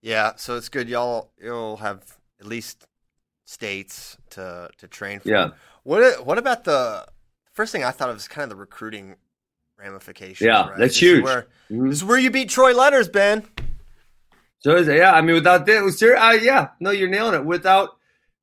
Yeah, 0.00 0.32
so 0.36 0.56
it's 0.56 0.70
good 0.70 0.88
y'all 0.88 1.32
you'll 1.38 1.76
have 1.76 2.16
at 2.40 2.46
least 2.46 2.86
states 3.44 4.16
to 4.30 4.70
to 4.78 4.88
train 4.88 5.20
for. 5.20 5.28
Yeah. 5.28 5.48
What 5.82 6.24
what 6.24 6.38
about 6.38 6.64
the 6.64 7.04
first 7.52 7.72
thing 7.72 7.84
I 7.84 7.90
thought 7.90 8.08
of 8.08 8.16
is 8.16 8.26
kind 8.26 8.44
of 8.44 8.48
the 8.48 8.56
recruiting 8.56 9.16
ramifications. 9.84 10.40
Yeah, 10.40 10.68
right? 10.68 10.78
that's 10.78 10.78
This 10.78 10.92
is 10.94 10.98
huge. 11.00 11.24
where- 11.24 11.46
Mhm. 11.70 11.88
this 11.90 11.98
is 11.98 12.04
where 12.04 12.18
you 12.18 12.30
beat 12.30 12.48
Troy 12.48 12.72
Letters, 12.74 13.08
Ben. 13.08 13.44
So 14.60 14.76
is- 14.76 14.88
yeah, 14.88 15.12
I 15.12 15.20
mean, 15.20 15.34
without 15.34 15.66
that, 15.66 15.82
uh, 15.82 16.38
yeah, 16.42 16.68
no, 16.80 16.90
you're 16.90 17.08
nailing 17.08 17.34
it. 17.34 17.44
Without 17.44 17.90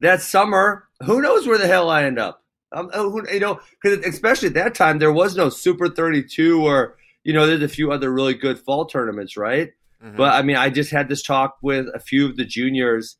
that 0.01 0.21
summer, 0.21 0.87
who 1.05 1.21
knows 1.21 1.47
where 1.47 1.57
the 1.57 1.67
hell 1.67 1.89
I 1.89 2.03
end 2.03 2.19
up? 2.19 2.43
Um, 2.71 2.89
oh, 2.93 3.09
who, 3.09 3.29
you 3.31 3.39
know, 3.39 3.59
because 3.81 4.05
especially 4.05 4.47
at 4.49 4.53
that 4.53 4.75
time, 4.75 4.99
there 4.99 5.11
was 5.11 5.35
no 5.35 5.49
Super 5.49 5.89
32 5.89 6.61
or 6.63 6.95
you 7.23 7.33
know, 7.33 7.45
there's 7.45 7.61
a 7.61 7.67
few 7.67 7.91
other 7.91 8.11
really 8.11 8.33
good 8.33 8.57
fall 8.57 8.83
tournaments, 8.85 9.37
right? 9.37 9.73
Mhm. 10.03 10.15
But 10.17 10.33
I 10.33 10.41
mean, 10.41 10.55
I 10.55 10.71
just 10.71 10.89
had 10.89 11.07
this 11.07 11.21
talk 11.21 11.57
with 11.61 11.85
a 11.93 11.99
few 11.99 12.25
of 12.25 12.35
the 12.35 12.45
juniors, 12.45 13.17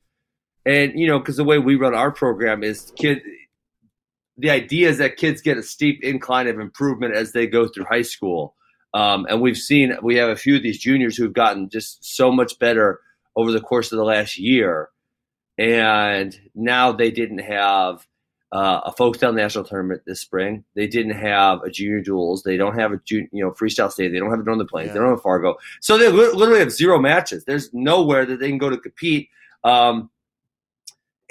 and 0.66 0.94
you 1.00 1.06
know, 1.06 1.20
because 1.20 1.38
the 1.38 1.44
way 1.44 1.60
we 1.60 1.76
run 1.76 1.94
our 1.94 2.12
program 2.12 2.64
is 2.64 2.92
kid. 2.98 3.22
The 4.38 4.50
idea 4.50 4.90
is 4.90 4.98
that 4.98 5.18
kids 5.18 5.42
get 5.42 5.58
a 5.58 5.64
steep 5.64 6.04
incline 6.04 6.48
of 6.48 6.60
improvement 6.60 7.16
as 7.16 7.32
they 7.32 7.48
go 7.48 7.68
through 7.68 7.86
high 7.86 8.02
school, 8.02 8.56
um, 8.94 9.26
and 9.30 9.42
we've 9.42 9.58
seen 9.58 9.96
we 10.02 10.16
have 10.16 10.30
a 10.30 10.36
few 10.36 10.56
of 10.56 10.64
these 10.64 10.80
juniors 10.80 11.16
who've 11.16 11.34
gotten 11.34 11.70
just 11.70 12.04
so 12.04 12.32
much 12.32 12.58
better 12.60 13.00
over 13.36 13.52
the 13.52 13.62
course 13.62 13.92
of 13.92 13.98
the 13.98 14.04
last 14.04 14.38
year, 14.38 14.90
and 15.58 16.40
now 16.56 16.92
they 16.92 17.12
didn't 17.12 17.40
have 17.40 18.06
uh, 18.52 18.82
a 18.86 18.94
Folkstyle 18.94 19.34
National 19.34 19.64
Tournament 19.64 20.02
this 20.06 20.20
spring. 20.20 20.66
They 20.76 20.88
didn't 20.88 21.16
have 21.16 21.62
a 21.64 21.70
Junior 21.70 22.02
Duels. 22.02 22.44
They 22.44 22.58
don't 22.58 22.78
have 22.78 22.92
a 22.92 23.00
you 23.08 23.28
know 23.32 23.52
Freestyle 23.52 23.92
State. 23.92 24.12
They 24.12 24.20
don't 24.20 24.30
have 24.30 24.42
it 24.42 24.50
on 24.50 24.58
the 24.58 24.66
Plains. 24.66 24.92
They 24.92 25.00
don't 25.00 25.10
have 25.10 25.22
Fargo. 25.22 25.58
So 25.80 25.98
they 25.98 26.10
literally 26.10 26.60
have 26.60 26.72
zero 26.72 27.00
matches. 27.00 27.46
There's 27.46 27.74
nowhere 27.74 28.26
that 28.26 28.40
they 28.40 28.50
can 28.50 28.58
go 28.58 28.70
to 28.70 28.78
compete. 28.78 29.30
Um, 29.64 30.10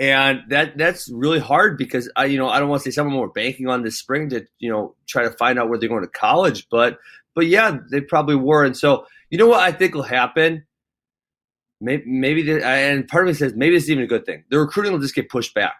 and 0.00 0.44
that 0.48 0.78
that's 0.78 1.10
really 1.12 1.38
hard 1.38 1.76
because 1.76 2.10
I 2.16 2.24
you 2.24 2.38
know 2.38 2.48
I 2.48 2.58
don't 2.58 2.70
want 2.70 2.82
to 2.82 2.90
say 2.90 2.94
some 2.94 3.06
of 3.06 3.12
them 3.12 3.20
were 3.20 3.30
banking 3.30 3.68
on 3.68 3.82
this 3.82 3.98
spring 3.98 4.30
to 4.30 4.46
you 4.58 4.72
know 4.72 4.96
try 5.06 5.22
to 5.22 5.30
find 5.30 5.58
out 5.58 5.68
where 5.68 5.78
they're 5.78 5.90
going 5.90 6.02
to 6.02 6.08
college, 6.08 6.66
but 6.70 6.98
but 7.34 7.46
yeah, 7.46 7.76
they 7.90 8.00
probably 8.00 8.34
were. 8.34 8.64
And 8.64 8.76
so 8.76 9.06
you 9.28 9.36
know 9.36 9.46
what 9.46 9.60
I 9.60 9.72
think 9.72 9.94
will 9.94 10.02
happen. 10.02 10.64
Maybe, 11.82 12.02
maybe 12.06 12.42
the, 12.42 12.64
and 12.66 13.08
part 13.08 13.24
of 13.24 13.28
me 13.28 13.34
says 13.34 13.54
maybe 13.54 13.76
this 13.76 13.84
is 13.84 13.90
even 13.90 14.04
a 14.04 14.08
good 14.08 14.24
thing. 14.24 14.44
The 14.50 14.58
recruiting 14.58 14.92
will 14.92 15.00
just 15.00 15.14
get 15.14 15.28
pushed 15.28 15.54
back, 15.54 15.76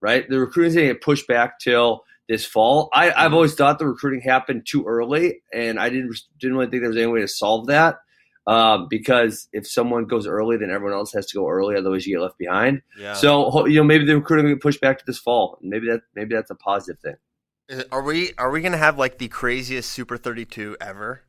right? 0.00 0.28
The 0.28 0.38
recruiting 0.38 0.68
is 0.68 0.74
going 0.76 0.88
to 0.88 0.94
get 0.94 1.02
pushed 1.02 1.26
back 1.26 1.58
till 1.58 2.04
this 2.28 2.44
fall. 2.46 2.90
I, 2.92 3.10
I've 3.10 3.14
mm-hmm. 3.14 3.34
always 3.34 3.54
thought 3.54 3.78
the 3.78 3.86
recruiting 3.86 4.20
happened 4.20 4.66
too 4.66 4.84
early, 4.84 5.42
and 5.52 5.80
I 5.80 5.90
didn't 5.90 6.16
didn't 6.38 6.56
really 6.56 6.70
think 6.70 6.82
there 6.82 6.90
was 6.90 6.96
any 6.96 7.06
way 7.06 7.20
to 7.20 7.28
solve 7.28 7.66
that. 7.66 7.96
Um, 8.46 8.88
because 8.90 9.48
if 9.52 9.66
someone 9.66 10.04
goes 10.04 10.26
early, 10.26 10.56
then 10.58 10.70
everyone 10.70 10.92
else 10.94 11.12
has 11.14 11.26
to 11.26 11.38
go 11.38 11.48
early. 11.48 11.76
Otherwise, 11.76 12.06
you 12.06 12.16
get 12.16 12.22
left 12.22 12.36
behind. 12.38 12.82
yeah. 12.98 13.14
So 13.14 13.66
you 13.66 13.76
know 13.76 13.84
maybe 13.84 14.04
the 14.04 14.16
recruiting 14.16 14.44
will 14.46 14.54
get 14.54 14.62
pushed 14.62 14.80
back 14.82 14.98
to 14.98 15.04
this 15.06 15.18
fall. 15.18 15.58
Maybe 15.62 15.86
that 15.88 16.02
maybe 16.14 16.34
that's 16.34 16.50
a 16.50 16.54
positive 16.54 17.00
thing. 17.00 17.84
Are 17.90 18.02
we 18.02 18.32
are 18.36 18.50
we 18.50 18.60
gonna 18.60 18.76
have 18.76 18.98
like 18.98 19.16
the 19.18 19.28
craziest 19.28 19.90
Super 19.90 20.18
32 20.18 20.76
ever? 20.80 21.22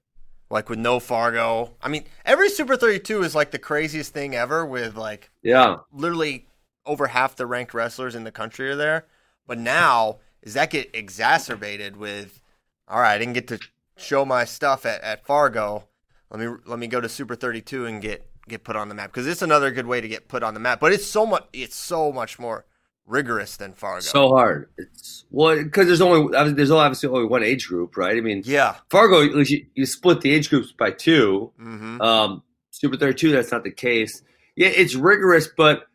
Like 0.50 0.70
with 0.70 0.78
no 0.80 1.00
Fargo. 1.00 1.76
I 1.82 1.88
mean, 1.88 2.04
every 2.26 2.50
Super 2.50 2.76
32 2.76 3.24
is 3.24 3.34
like 3.34 3.52
the 3.52 3.60
craziest 3.60 4.14
thing 4.14 4.36
ever 4.36 4.66
with 4.66 4.96
like 4.98 5.32
Yeah. 5.42 5.78
literally 5.94 6.48
over 6.86 7.08
half 7.08 7.36
the 7.36 7.46
ranked 7.48 7.74
wrestlers 7.74 8.14
in 8.14 8.26
the 8.26 8.32
country 8.32 8.70
are 8.70 8.76
there. 8.76 9.06
But 9.48 9.58
now, 9.58 10.18
does 10.44 10.54
that 10.54 10.70
get 10.70 10.94
exacerbated 10.94 11.96
with 11.98 12.42
all 12.88 13.00
right, 13.00 13.14
I 13.16 13.18
didn't 13.18 13.34
get 13.34 13.48
to 13.48 13.60
show 13.98 14.26
my 14.26 14.44
stuff 14.44 14.86
at, 14.86 15.02
at 15.02 15.26
Fargo. 15.26 15.88
Let 16.32 16.40
me 16.40 16.48
let 16.66 16.80
me 16.80 16.88
go 16.88 17.00
to 17.02 17.10
Super 17.10 17.36
32 17.36 17.86
and 17.86 18.02
get 18.02 18.28
get 18.48 18.64
put 18.64 18.76
on 18.76 18.90
the 18.90 18.96
map 18.96 19.12
because 19.12 19.28
it's 19.28 19.42
another 19.42 19.72
good 19.72 19.88
way 19.88 20.02
to 20.02 20.08
get 20.08 20.28
put 20.28 20.44
on 20.44 20.54
the 20.54 20.60
map. 20.60 20.80
But 20.80 20.92
it's 20.94 21.06
so 21.06 21.26
much 21.26 21.46
it's 21.54 21.76
so 21.76 22.12
much 22.12 22.40
more 22.40 22.66
rigorous 23.06 23.58
than 23.58 23.74
Fargo. 23.74 24.02
So 24.02 24.30
hard. 24.30 24.70
It's 24.78 25.26
well 25.30 25.56
because 25.62 25.88
there's 25.88 26.02
only 26.02 26.54
there's 26.54 26.72
obviously 26.72 27.10
only 27.10 27.26
one 27.26 27.44
age 27.44 27.68
group, 27.68 27.98
right? 27.98 28.18
I 28.18 28.22
mean, 28.22 28.42
yeah. 28.46 28.76
Fargo 28.90 29.22
you, 29.22 29.66
you 29.74 29.86
split 29.86 30.22
the 30.22 30.32
age 30.32 30.50
groups 30.50 30.72
by 30.72 30.92
two. 30.92 31.52
hmm 31.58 32.02
Um, 32.02 32.44
Super 32.72 32.98
32, 32.98 33.32
that's 33.32 33.52
not 33.54 33.64
the 33.64 33.72
case. 33.72 34.22
Yeah, 34.58 34.68
it's 34.68 34.96
rigorous, 34.96 35.48
but 35.48 35.88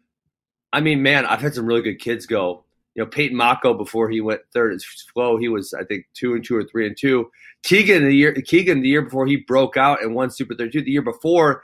I 0.73 0.81
mean, 0.81 1.03
man, 1.03 1.27
I've 1.27 1.40
had 1.43 1.55
some 1.55 1.66
really 1.66 1.83
good 1.83 1.99
kids 1.99 2.25
go. 2.25 2.64
You 2.94 3.05
know, 3.05 3.09
Peyton 3.09 3.37
Mako 3.37 3.74
before 3.74 4.09
he 4.11 4.20
went 4.20 4.40
third 4.53 4.74
at 4.74 4.81
slow, 4.83 5.37
he 5.37 5.48
was 5.48 5.72
I 5.74 5.85
think 5.85 6.07
two 6.14 6.35
and 6.35 6.44
two 6.44 6.57
or 6.57 6.64
three 6.64 6.87
and 6.87 6.96
two. 6.98 7.31
Keegan 7.62 8.05
the 8.05 8.14
year 8.14 8.33
Keegan 8.33 8.81
the 8.83 8.88
year 8.88 9.03
before 9.03 9.26
he 9.26 9.37
broke 9.37 9.76
out 9.76 10.03
and 10.03 10.14
won 10.14 10.31
Super 10.31 10.55
32. 10.55 10.83
The 10.83 10.90
year 10.90 11.03
before 11.03 11.62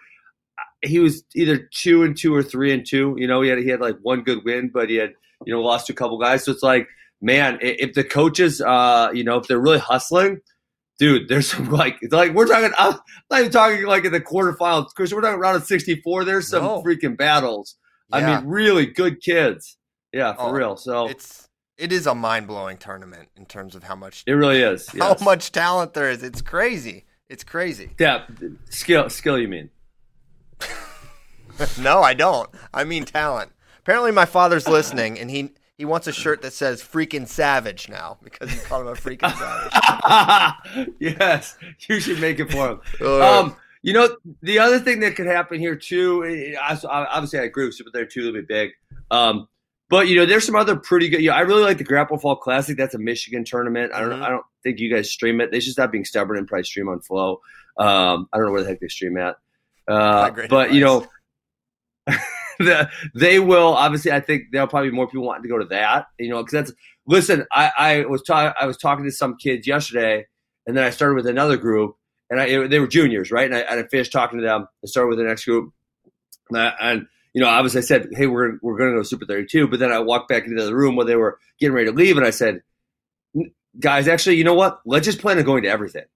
he 0.82 0.98
was 0.98 1.24
either 1.34 1.68
two 1.72 2.02
and 2.02 2.16
two 2.16 2.34
or 2.34 2.42
three 2.42 2.72
and 2.72 2.86
two. 2.86 3.14
You 3.18 3.26
know, 3.26 3.42
he 3.42 3.48
had 3.48 3.58
he 3.58 3.68
had 3.68 3.80
like 3.80 3.96
one 4.02 4.22
good 4.22 4.44
win, 4.44 4.70
but 4.72 4.88
he 4.88 4.96
had 4.96 5.14
you 5.44 5.52
know 5.52 5.60
lost 5.60 5.86
to 5.88 5.92
a 5.92 5.96
couple 5.96 6.18
guys. 6.18 6.44
So 6.44 6.52
it's 6.52 6.62
like, 6.62 6.88
man, 7.20 7.58
if 7.60 7.94
the 7.94 8.04
coaches, 8.04 8.60
uh, 8.60 9.10
you 9.12 9.24
know, 9.24 9.36
if 9.36 9.46
they're 9.48 9.58
really 9.58 9.78
hustling, 9.78 10.40
dude, 10.98 11.28
there's 11.28 11.50
some 11.50 11.70
like 11.70 11.96
it's 12.02 12.12
like 12.12 12.34
we're 12.34 12.46
talking. 12.46 12.70
I'm 12.78 12.98
not 13.30 13.40
even 13.40 13.52
talking 13.52 13.84
like 13.86 14.04
in 14.04 14.12
the 14.12 14.20
quarterfinals, 14.20 14.94
Chris. 14.94 15.12
We're 15.12 15.22
talking 15.22 15.38
around 15.38 15.56
at 15.56 15.66
64. 15.66 16.24
There's 16.24 16.48
some 16.48 16.62
No. 16.62 16.82
freaking 16.82 17.16
battles. 17.16 17.76
I 18.12 18.20
mean, 18.36 18.46
really 18.46 18.86
good 18.86 19.20
kids. 19.20 19.75
Yeah, 20.16 20.33
for 20.35 20.42
Oh, 20.48 20.50
real. 20.52 20.76
So 20.76 21.09
It's 21.09 21.48
it 21.76 21.92
is 21.92 22.07
a 22.07 22.14
mind 22.14 22.46
blowing 22.46 22.79
tournament 22.79 23.29
in 23.37 23.44
terms 23.44 23.74
of 23.74 23.83
how 23.85 23.94
much 23.94 24.22
it 24.26 24.33
really 24.33 24.62
is. 24.62 24.88
how 24.98 25.11
yes. 25.11 25.20
much 25.20 25.52
talent 25.52 25.92
there 25.92 26.09
is. 26.11 26.22
It's 26.22 26.40
crazy. 26.40 27.05
It's 27.29 27.44
crazy. 27.44 27.90
Yeah, 27.98 28.24
skill, 28.70 29.11
skill. 29.11 29.38
You 29.38 29.48
mean? 29.48 29.70
no, 31.81 32.02
I 32.02 32.14
don't. 32.14 32.48
I 32.72 32.85
mean 32.85 33.05
talent. 33.05 33.52
Apparently, 33.81 34.11
my 34.12 34.24
father's 34.26 34.66
listening, 34.68 35.18
and 35.18 35.31
he 35.31 35.50
he 35.79 35.85
wants 35.85 36.07
a 36.07 36.12
shirt 36.12 36.40
that 36.42 36.52
says 36.52 36.83
"freaking 36.83 37.29
savage" 37.29 37.88
now 37.88 38.18
because 38.22 38.55
you 38.55 38.61
called 38.62 38.83
him 38.83 38.88
a 38.88 38.96
freaking 38.96 39.37
savage. 39.37 40.94
yes, 40.98 41.57
you 41.88 42.00
should 42.00 42.20
make 42.20 42.38
it 42.40 42.50
for 42.50 42.81
him. 43.00 43.07
Um, 43.22 43.57
you 43.83 43.92
know, 43.92 44.16
the 44.42 44.59
other 44.59 44.79
thing 44.81 45.00
that 45.00 45.14
could 45.14 45.26
happen 45.26 45.61
here 45.61 45.76
too. 45.76 46.24
eh, 46.24 46.57
I- 46.61 46.74
I- 46.88 47.07
Obviously, 47.16 47.38
I 47.38 47.42
agree 47.42 47.66
with 47.66 47.74
Super 47.74 47.90
There 47.92 48.07
too. 48.07 48.20
It'll 48.29 48.33
be 48.33 48.40
big. 48.40 48.70
Um, 49.11 49.46
but 49.88 50.09
you 50.09 50.16
know, 50.16 50.27
there's 50.27 50.44
some 50.44 50.57
other 50.57 50.77
pretty 50.77 51.09
good. 51.09 51.20
You 51.20 51.31
know, 51.31 51.37
I 51.37 51.40
really 51.40 51.62
like 51.62 51.79
the 51.79 51.85
Grapple 51.85 52.18
Fall 52.18 52.37
Classic. 52.37 52.77
That's 52.77 52.94
a 52.94 52.99
Michigan 52.99 53.44
tournament. 53.44 53.92
I 53.94 54.01
don't. 54.01 54.11
Mhm. 54.11 54.22
I 54.22 54.29
don't 54.31 54.44
think 54.62 54.79
you 54.81 54.92
guys 54.92 55.11
stream 55.11 55.40
it. 55.40 55.51
They 55.53 55.61
should 55.61 55.72
stop 55.72 55.92
being 55.92 56.05
stubborn 56.05 56.38
and 56.38 56.46
probably 56.49 56.64
stream 56.64 56.88
on 56.88 57.01
Flow. 57.01 57.40
Um, 57.79 58.29
I 58.33 58.37
don't 58.38 58.46
know 58.46 58.53
where 58.53 58.62
the 58.62 58.68
heck 58.68 58.81
they 58.81 58.88
stream 58.88 59.16
at. 59.18 59.37
Uh, 59.88 60.31
but 60.49 60.72
you 60.72 60.81
know, 60.81 61.07
the, 62.59 62.88
they 63.14 63.38
will 63.38 63.75
obviously. 63.75 64.12
I 64.12 64.20
think 64.20 64.44
there'll 64.53 64.66
probably 64.68 64.90
be 64.90 64.96
more 64.96 65.07
people 65.07 65.27
wanting 65.27 65.42
to 65.44 65.49
go 65.49 65.59
to 65.59 65.66
that. 65.66 66.07
You 66.18 66.31
know, 66.31 66.38
because 66.42 66.53
that's 66.53 66.72
listen. 67.07 67.44
I, 67.53 67.70
I 67.79 68.05
was 68.07 68.22
ta- 68.22 68.55
I 68.61 68.66
was 68.66 68.77
talking 68.77 69.05
to 69.05 69.12
some 69.12 69.37
kids 69.37 69.66
yesterday, 69.66 70.27
and 70.66 70.77
then 70.77 70.85
I 70.85 70.90
started 70.90 71.14
with 71.14 71.27
another 71.27 71.57
group, 71.57 71.96
and 72.31 72.40
I, 72.40 72.46
it- 72.46 72.68
they 72.70 72.81
were 72.81 72.87
juniors, 72.87 73.31
right? 73.31 73.46
And 73.46 73.55
I, 73.55 73.61
and 73.61 73.81
I 73.81 73.88
finished 73.88 74.12
talking 74.12 74.38
to 74.40 74.44
them. 74.44 74.66
I 74.83 74.87
started 74.87 75.09
with 75.11 75.18
the 75.18 75.25
next 75.25 75.44
group, 75.44 75.72
and, 76.51 76.59
I, 76.59 76.75
and 76.81 77.07
you 77.37 77.42
know, 77.42 77.49
obviously 77.49 77.81
I 77.81 77.83
said, 77.83 78.09
"Hey, 78.12 78.27
we're 78.27 78.59
we're 78.62 78.79
going 78.79 78.92
to 78.92 78.96
go 78.96 79.03
Super 79.03 79.27
32." 79.27 79.68
But 79.68 79.79
then 79.79 79.92
I 79.92 79.99
walked 79.99 80.31
back 80.31 80.46
into 80.46 80.64
the 80.64 80.75
room 80.75 80.96
where 80.96 81.05
they 81.05 81.16
were 81.16 81.38
getting 81.61 81.75
ready 81.75 81.90
to 81.90 81.94
leave, 81.94 82.16
and 82.16 82.27
I 82.27 82.31
said, 82.31 82.62
"Guys, 83.79 84.09
actually, 84.09 84.37
you 84.37 84.44
know 84.44 84.55
what? 84.55 84.81
Let's 84.87 85.05
just 85.05 85.20
plan 85.20 85.37
on 85.37 85.44
going 85.44 85.64
to 85.64 85.68
everything. 85.68 86.07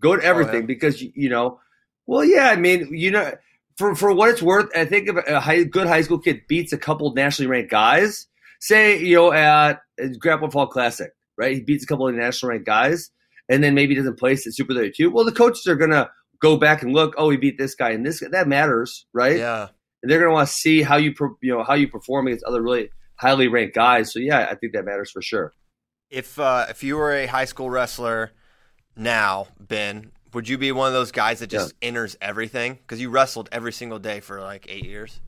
Go 0.00 0.16
to 0.16 0.22
oh, 0.22 0.26
everything 0.26 0.62
yeah. 0.62 0.66
because 0.66 1.02
you, 1.02 1.28
know, 1.28 1.60
well, 2.06 2.24
yeah. 2.24 2.48
I 2.48 2.56
mean, 2.56 2.88
you 2.90 3.10
know." 3.10 3.32
For, 3.76 3.96
for 3.96 4.14
what 4.14 4.30
it's 4.30 4.40
worth, 4.40 4.70
I 4.76 4.84
think 4.84 5.08
if 5.08 5.16
a 5.16 5.40
high, 5.40 5.64
good 5.64 5.88
high 5.88 6.02
school 6.02 6.20
kid 6.20 6.42
beats 6.46 6.72
a 6.72 6.78
couple 6.78 7.12
nationally 7.12 7.48
ranked 7.48 7.72
guys, 7.72 8.28
say 8.60 9.00
you 9.00 9.16
know 9.16 9.32
at, 9.32 9.80
Grapple 10.20 10.48
Fall 10.48 10.68
Classic, 10.68 11.10
right? 11.36 11.56
He 11.56 11.60
beats 11.60 11.82
a 11.82 11.86
couple 11.88 12.06
of 12.06 12.14
national 12.14 12.50
ranked 12.50 12.66
guys, 12.66 13.10
and 13.48 13.64
then 13.64 13.74
maybe 13.74 13.96
doesn't 13.96 14.16
place 14.16 14.46
at 14.46 14.54
Super 14.54 14.74
32. 14.74 15.10
Well, 15.10 15.24
the 15.24 15.32
coaches 15.32 15.66
are 15.66 15.74
gonna 15.74 16.08
go 16.38 16.56
back 16.56 16.82
and 16.82 16.92
look. 16.92 17.14
Oh, 17.18 17.30
he 17.30 17.36
beat 17.36 17.58
this 17.58 17.74
guy 17.74 17.90
and 17.90 18.06
this. 18.06 18.20
guy. 18.20 18.28
That 18.30 18.46
matters, 18.46 19.06
right? 19.12 19.38
yeah, 19.38 19.70
And 20.04 20.10
they're 20.10 20.20
gonna 20.20 20.34
want 20.34 20.46
to 20.46 20.54
see 20.54 20.82
how 20.82 20.96
you 20.96 21.14
you 21.40 21.50
know 21.50 21.64
how 21.64 21.72
you 21.72 21.88
perform 21.88 22.26
against 22.26 22.44
other 22.44 22.60
really 22.60 22.90
highly 23.16 23.48
ranked 23.48 23.74
guys. 23.74 24.12
So 24.12 24.18
yeah, 24.18 24.48
I 24.50 24.54
think 24.54 24.74
that 24.74 24.84
matters 24.84 25.10
for 25.10 25.22
sure. 25.22 25.54
if 26.10 26.38
uh, 26.38 26.66
if 26.68 26.82
you 26.82 26.98
were 26.98 27.10
a 27.10 27.24
high 27.24 27.46
school 27.46 27.70
wrestler 27.70 28.32
now, 28.96 29.46
Ben, 29.58 30.10
would 30.34 30.46
you 30.46 30.58
be 30.58 30.72
one 30.72 30.88
of 30.88 30.92
those 30.92 31.10
guys 31.10 31.40
that 31.40 31.48
just 31.48 31.72
enters 31.80 32.18
everything 32.20 32.74
because 32.74 33.00
you 33.00 33.08
wrestled 33.08 33.48
every 33.50 33.72
single 33.72 33.98
day 33.98 34.20
for 34.20 34.42
like 34.42 34.66
eight 34.68 34.84
years? 34.84 35.20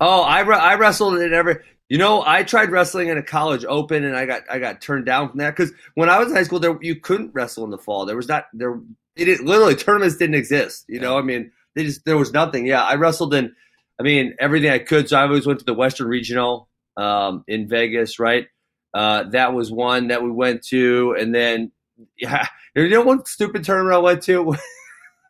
Oh, 0.00 0.22
I 0.22 0.40
re- 0.40 0.56
I 0.56 0.76
wrestled 0.76 1.18
in 1.18 1.34
every. 1.34 1.56
You 1.90 1.98
know, 1.98 2.22
I 2.24 2.42
tried 2.42 2.70
wrestling 2.70 3.08
in 3.08 3.18
a 3.18 3.22
college 3.22 3.66
open, 3.66 4.04
and 4.04 4.16
I 4.16 4.24
got 4.24 4.44
I 4.50 4.58
got 4.60 4.80
turned 4.80 5.04
down 5.04 5.28
from 5.28 5.40
that 5.40 5.54
because 5.54 5.72
when 5.94 6.08
I 6.08 6.18
was 6.18 6.28
in 6.28 6.34
high 6.34 6.42
school, 6.44 6.58
there 6.58 6.78
you 6.80 6.96
couldn't 6.96 7.34
wrestle 7.34 7.64
in 7.64 7.70
the 7.70 7.76
fall. 7.76 8.06
There 8.06 8.16
was 8.16 8.28
not 8.28 8.46
there. 8.54 8.80
It 9.14 9.44
literally 9.44 9.74
tournaments 9.76 10.16
didn't 10.16 10.36
exist. 10.36 10.86
You 10.88 11.00
know, 11.00 11.18
I 11.18 11.22
mean, 11.22 11.52
they 11.74 11.84
just 11.84 12.04
there 12.04 12.16
was 12.16 12.32
nothing. 12.32 12.66
Yeah, 12.66 12.82
I 12.82 12.94
wrestled 12.94 13.34
in. 13.34 13.54
I 13.98 14.02
mean, 14.02 14.34
everything 14.38 14.70
I 14.70 14.78
could. 14.78 15.08
So 15.08 15.18
I 15.18 15.22
always 15.22 15.46
went 15.46 15.60
to 15.60 15.64
the 15.64 15.74
Western 15.74 16.08
Regional 16.08 16.68
um, 16.96 17.44
in 17.46 17.68
Vegas, 17.68 18.18
right? 18.18 18.46
Uh, 18.92 19.24
that 19.30 19.52
was 19.52 19.72
one 19.72 20.08
that 20.08 20.22
we 20.22 20.30
went 20.30 20.62
to, 20.66 21.16
and 21.18 21.34
then 21.34 21.72
yeah, 22.16 22.46
you 22.76 22.88
know 22.88 23.02
one 23.02 23.24
stupid 23.26 23.64
tournament 23.64 23.94
I 23.94 23.98
went 23.98 24.22
to 24.24 24.56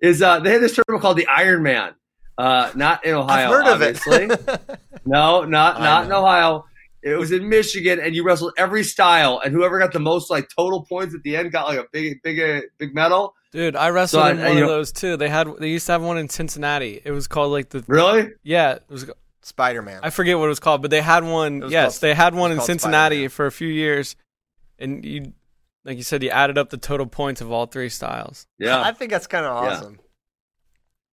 is 0.01 0.22
uh, 0.22 0.38
they 0.40 0.53
had 0.53 0.62
this 0.62 0.74
tournament 0.77 1.03
called 1.03 1.16
the 1.16 1.27
Iron 1.27 1.62
Man. 1.62 1.94
Uh, 2.37 2.70
not 2.77 3.05
in 3.05 3.14
Ohio, 3.14 3.46
I've 3.46 3.51
heard 3.51 3.66
obviously. 3.66 4.24
of 4.31 4.48
it. 4.48 4.81
No, 5.05 5.44
not 5.44 5.81
not 5.81 6.05
in. 6.05 6.12
Ohio. 6.12 6.66
It 7.14 7.18
was 7.18 7.32
in 7.32 7.48
Michigan, 7.48 7.98
and 8.00 8.14
you 8.14 8.24
wrestled 8.24 8.52
every 8.58 8.84
style, 8.84 9.40
and 9.44 9.52
whoever 9.54 9.78
got 9.78 9.92
the 9.92 9.98
most 10.00 10.30
like 10.30 10.48
total 10.56 10.84
points 10.84 11.14
at 11.14 11.22
the 11.22 11.36
end 11.36 11.52
got 11.52 11.66
like 11.68 11.78
a 11.78 11.84
big, 11.92 12.22
big, 12.22 12.40
uh, 12.40 12.60
big 12.78 12.94
medal. 12.94 13.34
Dude, 13.52 13.76
I 13.76 13.88
wrestled 13.90 14.22
I- 14.24 14.30
in 14.32 14.40
I- 14.40 14.48
one 14.48 14.56
you 14.58 14.64
of 14.64 14.68
know- 14.68 14.76
those 14.76 14.92
too. 14.92 15.16
They 15.16 15.28
had 15.28 15.48
they 15.58 15.68
used 15.70 15.86
to 15.86 15.92
have 15.92 16.02
one 16.02 16.18
in 16.18 16.28
Cincinnati. 16.28 17.00
It 17.04 17.10
was 17.12 17.26
called 17.28 17.52
like 17.52 17.70
the 17.70 17.82
Really? 17.86 18.30
yeah. 18.42 18.72
It 18.74 18.82
was 18.88 19.10
Spider 19.42 19.80
Man. 19.82 20.00
I 20.02 20.10
forget 20.10 20.36
what 20.38 20.44
it 20.44 20.48
was 20.48 20.60
called, 20.60 20.82
but 20.82 20.90
they 20.90 21.00
had 21.00 21.24
one. 21.24 21.68
Yes, 21.70 21.94
called- 21.94 22.00
they 22.02 22.14
had 22.14 22.34
one 22.34 22.52
in 22.52 22.60
Cincinnati 22.60 23.16
Spider-Man. 23.16 23.28
for 23.30 23.46
a 23.46 23.52
few 23.52 23.68
years, 23.68 24.14
and 24.78 25.02
you, 25.04 25.32
like 25.84 25.96
you 25.96 26.02
said, 26.02 26.22
you 26.22 26.28
added 26.30 26.58
up 26.58 26.68
the 26.68 26.76
total 26.76 27.06
points 27.06 27.40
of 27.40 27.50
all 27.50 27.64
three 27.66 27.88
styles. 27.88 28.46
Yeah, 28.58 28.82
I 28.82 28.92
think 28.92 29.10
that's 29.10 29.26
kind 29.26 29.46
of 29.46 29.52
awesome. 29.52 29.98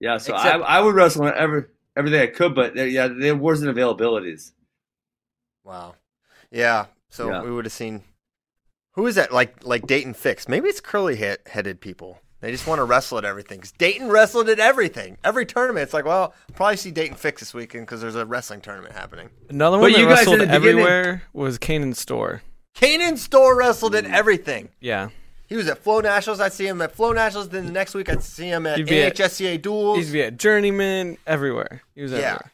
yeah. 0.02 0.18
So 0.18 0.34
Except- 0.36 0.64
I, 0.66 0.78
I 0.78 0.82
would 0.82 0.96
wrestle 0.96 1.28
in 1.28 1.34
every 1.36 1.64
everything 1.96 2.20
I 2.22 2.28
could, 2.28 2.54
but 2.54 2.76
there, 2.76 2.88
yeah, 2.88 3.08
there 3.08 3.36
wasn't 3.38 3.74
availabilities. 3.76 4.52
Wow. 5.66 5.96
Yeah. 6.52 6.86
So 7.10 7.30
Yeah. 7.30 7.42
we 7.44 7.52
would 7.52 7.66
have 7.66 7.74
seen. 7.74 8.04
Who 8.94 9.06
is 9.08 9.16
that? 9.16 9.34
Like 9.34 9.66
like 9.66 9.82
Daton 9.88 10.16
Fix? 10.16 10.48
Maybe 10.48 10.70
it's 10.70 10.80
curly 10.80 11.18
headed 11.18 11.82
people. 11.82 12.22
They 12.42 12.52
just 12.52 12.68
want 12.68 12.80
to 12.80 12.84
wrestle 12.84 13.18
at 13.18 13.26
everything. 13.26 13.60
Cause 13.60 13.72
Daton 13.74 14.10
wrestled 14.12 14.48
at 14.50 14.60
everything. 14.60 15.18
Every 15.24 15.46
tournament. 15.46 15.84
It's 15.84 15.94
like, 15.94 16.06
well, 16.06 16.34
I'll 16.50 16.56
probably 16.56 16.78
see 16.78 16.92
Daton 16.92 17.18
Fix 17.18 17.42
this 17.42 17.54
weekend 17.54 17.88
because 17.88 18.02
there's 18.02 18.16
a 18.16 18.26
wrestling 18.26 18.62
tournament 18.62 18.94
happening. 18.94 19.30
Another 19.50 19.78
But 19.78 19.82
one 19.82 19.92
that 19.94 20.00
you 20.00 20.06
guys 20.06 20.18
wrestled 20.20 20.42
in 20.42 20.48
the 20.52 20.60
beginning- 20.60 20.80
everywhere 20.86 21.24
was 21.34 21.58
Kanen 21.58 21.96
Storr. 21.96 22.42
Kanen 22.78 23.18
Storr 23.18 23.56
wrestled 23.58 23.96
at 23.96 24.06
everything. 24.06 24.70
Yeah, 24.80 25.10
He 25.48 25.56
was 25.56 25.68
at 25.68 25.78
Flow 25.80 26.02
Nationals. 26.02 26.40
I'd 26.40 26.54
see 26.54 26.68
him 26.68 26.82
at 26.82 26.92
Flow 26.96 27.14
Nationals. 27.14 27.50
Then 27.50 27.66
the 27.68 27.72
next 27.72 27.94
week 27.96 28.10
I'd 28.10 28.22
see 28.24 28.48
him 28.50 28.66
at 28.68 28.78
He'd 28.78 28.88
be 28.88 29.02
at- 29.02 29.16
NHSCA 29.16 29.62
Duels. 29.62 29.98
he's 29.98 30.14
a 30.16 30.30
journeyman 30.32 31.18
everywhere. 31.26 31.82
He 31.96 32.02
was 32.04 32.12
Yeah. 32.12 32.18
everywhere. 32.18 32.52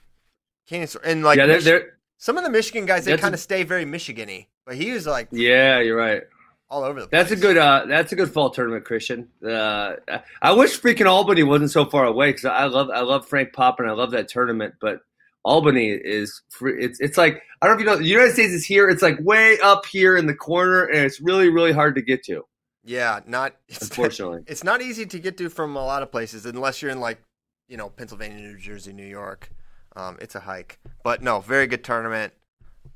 Kanen 0.69 0.87
Storr. 0.89 1.01
And 1.05 1.23
like 1.23 1.37
yeah, 1.37 1.45
they're, 1.47 1.55
Mich- 1.57 1.63
they're, 1.65 1.97
some 2.21 2.37
of 2.37 2.43
the 2.43 2.51
Michigan 2.51 2.85
guys, 2.85 3.05
they 3.05 3.17
kind 3.17 3.33
of 3.33 3.39
stay 3.39 3.63
very 3.63 3.83
Michigan-y. 3.83 4.47
But 4.63 4.75
he 4.75 4.91
was 4.91 5.07
like 5.07 5.29
yeah, 5.31 5.79
you're 5.79 5.97
right. 5.97 6.21
all 6.69 6.83
over 6.83 7.01
the 7.01 7.07
place. 7.07 7.19
That's 7.19 7.31
a 7.31 7.35
good. 7.35 7.57
Uh, 7.57 7.85
that's 7.87 8.11
a 8.11 8.15
good 8.15 8.31
fall 8.31 8.51
tournament, 8.51 8.85
Christian. 8.85 9.27
Uh, 9.43 9.95
I 10.39 10.53
wish 10.53 10.79
freaking 10.79 11.07
Albany 11.07 11.41
wasn't 11.41 11.71
so 11.71 11.83
far 11.85 12.05
away 12.05 12.29
because 12.29 12.45
I 12.45 12.65
love 12.65 12.91
I 12.91 13.01
love 13.01 13.27
Frank 13.27 13.53
Pop 13.53 13.79
and 13.79 13.89
I 13.89 13.93
love 13.93 14.11
that 14.11 14.27
tournament, 14.27 14.75
but 14.79 14.99
Albany 15.43 15.89
is 15.89 16.43
free. 16.49 16.75
It's 16.79 16.99
it's 16.99 17.17
like 17.17 17.41
I 17.59 17.67
don't 17.67 17.77
know 17.77 17.81
if 17.81 17.85
you 17.85 17.91
know 17.91 17.97
the 17.97 18.07
United 18.07 18.33
States 18.33 18.53
is 18.53 18.65
here. 18.65 18.87
It's 18.87 19.01
like 19.01 19.17
way 19.21 19.57
up 19.59 19.87
here 19.87 20.15
in 20.15 20.27
the 20.27 20.35
corner, 20.35 20.83
and 20.83 20.99
it's 21.03 21.19
really 21.19 21.49
really 21.49 21.71
hard 21.71 21.95
to 21.95 22.03
get 22.03 22.23
to. 22.25 22.43
Yeah, 22.83 23.21
not 23.25 23.55
it's 23.67 23.81
Unfortunately. 23.81 24.43
it's 24.45 24.63
not 24.63 24.83
easy 24.83 25.07
to 25.07 25.19
get 25.19 25.37
to 25.37 25.49
from 25.49 25.75
a 25.75 25.83
lot 25.83 26.03
of 26.03 26.11
places 26.11 26.45
unless 26.45 26.83
you're 26.83 26.91
in 26.91 26.99
like 26.99 27.19
you 27.67 27.77
know 27.77 27.89
Pennsylvania, 27.89 28.37
New 28.37 28.59
Jersey, 28.59 28.93
New 28.93 29.07
York. 29.07 29.49
Um, 29.95 30.17
it's 30.21 30.35
a 30.35 30.39
hike, 30.39 30.79
but 31.03 31.21
no, 31.21 31.39
very 31.41 31.67
good 31.67 31.83
tournament. 31.83 32.33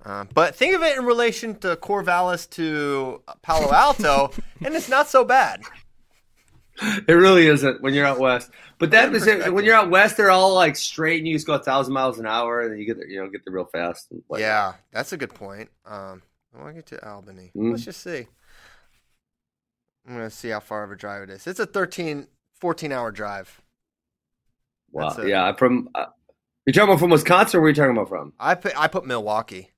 Uh, 0.03 0.25
but 0.33 0.55
think 0.55 0.75
of 0.75 0.83
it 0.83 0.97
in 0.97 1.05
relation 1.05 1.55
to 1.59 1.75
Corvallis 1.75 2.49
to 2.51 3.21
Palo 3.41 3.71
Alto, 3.73 4.31
and 4.63 4.75
it's 4.75 4.89
not 4.89 5.07
so 5.07 5.23
bad. 5.25 5.61
It 7.07 7.13
really 7.13 7.47
isn't 7.47 7.81
when 7.81 7.93
you're 7.93 8.05
out 8.05 8.19
west. 8.19 8.51
But 8.77 8.91
that 8.91 9.13
is 9.15 9.25
it. 9.25 9.53
When 9.53 9.63
you're 9.63 9.75
out 9.75 9.89
west, 9.89 10.17
they're 10.17 10.29
all 10.31 10.53
like 10.53 10.75
straight, 10.75 11.19
and 11.19 11.27
you 11.27 11.33
just 11.33 11.47
go 11.47 11.53
a 11.53 11.59
thousand 11.63 11.93
miles 11.93 12.19
an 12.19 12.25
hour, 12.25 12.61
and 12.61 12.71
then 12.71 12.79
you 12.79 12.85
get 12.85 12.97
there, 12.97 13.07
you 13.07 13.21
know 13.21 13.29
get 13.29 13.45
there 13.45 13.53
real 13.53 13.65
fast. 13.65 14.07
Yeah, 14.37 14.73
that's 14.91 15.13
a 15.13 15.17
good 15.17 15.33
point. 15.33 15.69
Um, 15.85 16.21
I 16.53 16.61
want 16.61 16.69
to 16.69 16.73
get 16.73 16.85
to 16.87 17.09
Albany. 17.09 17.51
Mm. 17.55 17.71
Let's 17.71 17.85
just 17.85 18.01
see. 18.01 18.27
I'm 20.07 20.15
going 20.15 20.29
to 20.29 20.35
see 20.35 20.49
how 20.49 20.59
far 20.59 20.83
of 20.83 20.91
a 20.91 20.95
drive 20.95 21.23
it 21.23 21.29
is. 21.29 21.47
It's 21.47 21.59
a 21.59 21.65
13, 21.65 22.27
14 22.59 22.91
hour 22.91 23.11
drive. 23.11 23.61
wow, 24.91 25.15
a- 25.17 25.27
yeah. 25.27 25.53
From 25.53 25.89
uh, 25.95 26.05
you're 26.65 26.73
talking 26.73 26.89
about 26.89 26.99
from 26.99 27.09
Wisconsin, 27.11 27.57
or 27.57 27.61
where 27.61 27.67
are 27.67 27.71
you 27.71 27.75
talking 27.75 27.91
about 27.91 28.09
from? 28.09 28.33
I 28.39 28.55
put 28.55 28.77
I 28.79 28.87
put 28.87 29.05
Milwaukee, 29.05 29.71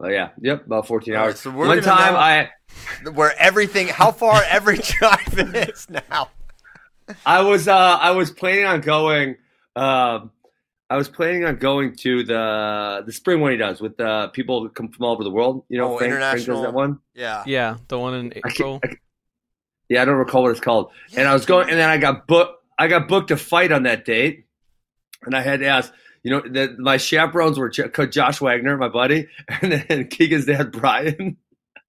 Oh 0.00 0.08
yeah, 0.08 0.30
yep, 0.40 0.66
about 0.66 0.86
14 0.86 1.14
All 1.14 1.20
right, 1.20 1.26
hours. 1.28 1.40
so 1.40 1.50
we're 1.50 1.66
One 1.66 1.80
time, 1.82 2.14
I 2.16 2.50
where 3.12 3.34
everything, 3.38 3.88
how 3.88 4.12
far 4.12 4.42
every 4.48 4.78
drive 4.98 5.38
is 5.54 5.88
now. 5.90 6.28
I 7.24 7.40
was 7.42 7.66
uh 7.68 7.74
I 8.00 8.10
was 8.12 8.30
planning 8.30 8.64
on 8.66 8.80
going 8.82 9.36
um 9.76 10.30
I 10.90 10.96
was 10.96 11.08
planning 11.08 11.44
on 11.44 11.56
going 11.56 11.96
to 11.96 12.22
the 12.24 13.02
the 13.06 13.12
spring 13.12 13.40
one 13.40 13.52
he 13.52 13.56
does 13.58 13.80
with 13.80 13.98
uh 14.00 14.28
people 14.28 14.60
who 14.62 14.68
come 14.68 14.88
from 14.88 15.04
all 15.06 15.12
over 15.14 15.24
the 15.24 15.30
world. 15.30 15.64
You 15.68 15.78
know, 15.78 15.94
Oh, 15.94 15.98
Frank, 15.98 16.12
Frank 16.12 16.20
does 16.34 16.42
international- 16.44 16.62
that 16.62 16.74
one. 16.74 16.98
Yeah. 17.14 17.42
Yeah, 17.46 17.76
the 17.88 17.98
one 17.98 18.14
in 18.14 18.32
April. 18.36 18.80
I- 18.84 18.96
yeah, 19.88 20.02
I 20.02 20.04
don't 20.04 20.16
recall 20.16 20.42
what 20.42 20.50
it's 20.50 20.60
called. 20.60 20.90
and 21.16 21.26
I 21.26 21.32
was 21.32 21.46
going, 21.46 21.70
and 21.70 21.78
then 21.78 21.88
I 21.88 21.96
got 21.96 22.26
booked. 22.26 22.62
I 22.78 22.88
got 22.88 23.08
booked 23.08 23.28
to 23.28 23.38
fight 23.38 23.72
on 23.72 23.84
that 23.84 24.04
date, 24.04 24.44
and 25.24 25.34
I 25.34 25.42
had 25.42 25.60
to 25.60 25.66
ask. 25.66 25.92
You 26.24 26.32
know, 26.32 26.40
the, 26.40 26.74
my 26.78 26.96
chaperones 26.96 27.58
were 27.58 27.70
Josh 27.70 28.40
Wagner, 28.40 28.76
my 28.76 28.88
buddy, 28.88 29.28
and 29.62 29.72
then 29.72 30.08
Keegan's 30.08 30.46
dad 30.46 30.72
Brian. 30.72 31.36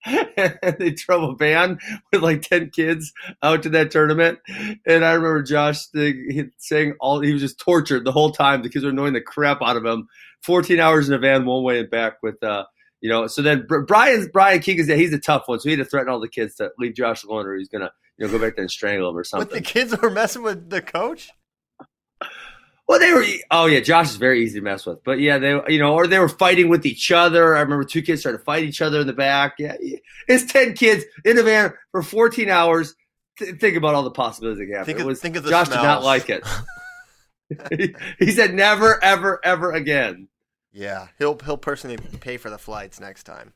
and 0.05 0.75
they 0.79 0.91
drove 0.91 1.29
a 1.29 1.35
van 1.35 1.79
with 2.11 2.21
like 2.21 2.41
ten 2.41 2.69
kids 2.69 3.11
out 3.43 3.63
to 3.63 3.69
that 3.69 3.91
tournament. 3.91 4.39
And 4.85 5.03
I 5.03 5.13
remember 5.13 5.43
Josh 5.43 5.87
saying, 5.87 6.51
saying 6.57 6.93
all 6.99 7.19
he 7.19 7.33
was 7.33 7.41
just 7.41 7.59
tortured 7.59 8.05
the 8.05 8.11
whole 8.11 8.31
time. 8.31 8.61
The 8.61 8.69
kids 8.69 8.85
were 8.85 8.91
annoying 8.91 9.13
the 9.13 9.21
crap 9.21 9.61
out 9.61 9.77
of 9.77 9.85
him. 9.85 10.07
Fourteen 10.41 10.79
hours 10.79 11.09
in 11.09 11.15
a 11.15 11.19
van, 11.19 11.45
one 11.45 11.63
way 11.63 11.79
and 11.79 11.89
back 11.89 12.23
with 12.23 12.41
uh, 12.43 12.65
you 13.01 13.09
know. 13.09 13.27
So 13.27 13.41
then 13.41 13.65
Br- 13.67 13.81
Brian's 13.81 14.29
Brian 14.29 14.61
Keegan's 14.61 14.87
dad, 14.87 14.97
he's 14.97 15.13
a 15.13 15.19
tough 15.19 15.43
one, 15.47 15.59
so 15.59 15.67
he 15.67 15.75
had 15.75 15.83
to 15.83 15.89
threaten 15.89 16.09
all 16.09 16.19
the 16.19 16.29
kids 16.29 16.55
to 16.55 16.71
leave 16.77 16.93
Josh 16.93 17.23
alone, 17.23 17.45
or 17.45 17.57
he's 17.57 17.69
gonna 17.69 17.91
you 18.17 18.25
know 18.25 18.31
go 18.31 18.39
back 18.39 18.55
there 18.55 18.63
and 18.63 18.71
strangle 18.71 19.09
him 19.09 19.17
or 19.17 19.25
something. 19.25 19.49
But 19.49 19.53
the 19.53 19.61
kids 19.61 19.99
were 19.99 20.09
messing 20.09 20.43
with 20.43 20.69
the 20.69 20.81
coach? 20.81 21.29
Well, 22.89 22.97
they 22.97 23.13
were. 23.13 23.23
Oh 23.51 23.67
yeah, 23.67 23.81
Josh 23.81 24.09
is 24.09 24.15
very 24.15 24.43
easy 24.43 24.59
to 24.59 24.63
mess 24.63 24.83
with. 24.83 25.03
But 25.03 25.19
yeah, 25.19 25.37
they 25.37 25.51
you 25.67 25.77
know, 25.77 25.93
or 25.93 26.07
they 26.07 26.17
were 26.17 26.27
fighting 26.27 26.69
with 26.69 26.87
each 26.87 27.11
other. 27.11 27.55
I 27.55 27.59
remember 27.59 27.83
two 27.83 28.01
kids 28.01 28.21
started 28.21 28.39
to 28.39 28.43
fight 28.43 28.63
each 28.63 28.81
other 28.81 29.01
in 29.01 29.05
the 29.05 29.13
back. 29.13 29.53
Yeah, 29.59 29.75
it's 30.27 30.51
ten 30.51 30.73
kids 30.73 31.05
in 31.23 31.37
a 31.37 31.43
van 31.43 31.71
for 31.91 32.01
fourteen 32.01 32.49
hours. 32.49 32.95
Th- 33.37 33.59
think 33.59 33.77
about 33.77 33.93
all 33.93 34.01
the 34.01 34.09
possibilities 34.09 34.57
that 34.57 34.65
can 34.65 34.73
happen. 34.73 34.85
Think 34.87 34.99
of- 35.01 35.05
was, 35.05 35.21
think 35.21 35.35
of 35.35 35.43
the 35.43 35.51
Josh 35.51 35.69
did 35.69 35.75
not 35.75 36.03
like 36.03 36.31
it. 36.31 36.43
he, 37.69 37.95
he 38.25 38.31
said 38.31 38.55
never, 38.55 39.01
ever, 39.03 39.39
ever 39.43 39.71
again. 39.71 40.27
Yeah, 40.71 41.09
he'll 41.19 41.37
he'll 41.45 41.57
personally 41.57 41.97
pay 41.97 42.37
for 42.37 42.49
the 42.49 42.57
flights 42.57 42.99
next 42.99 43.23
time. 43.23 43.53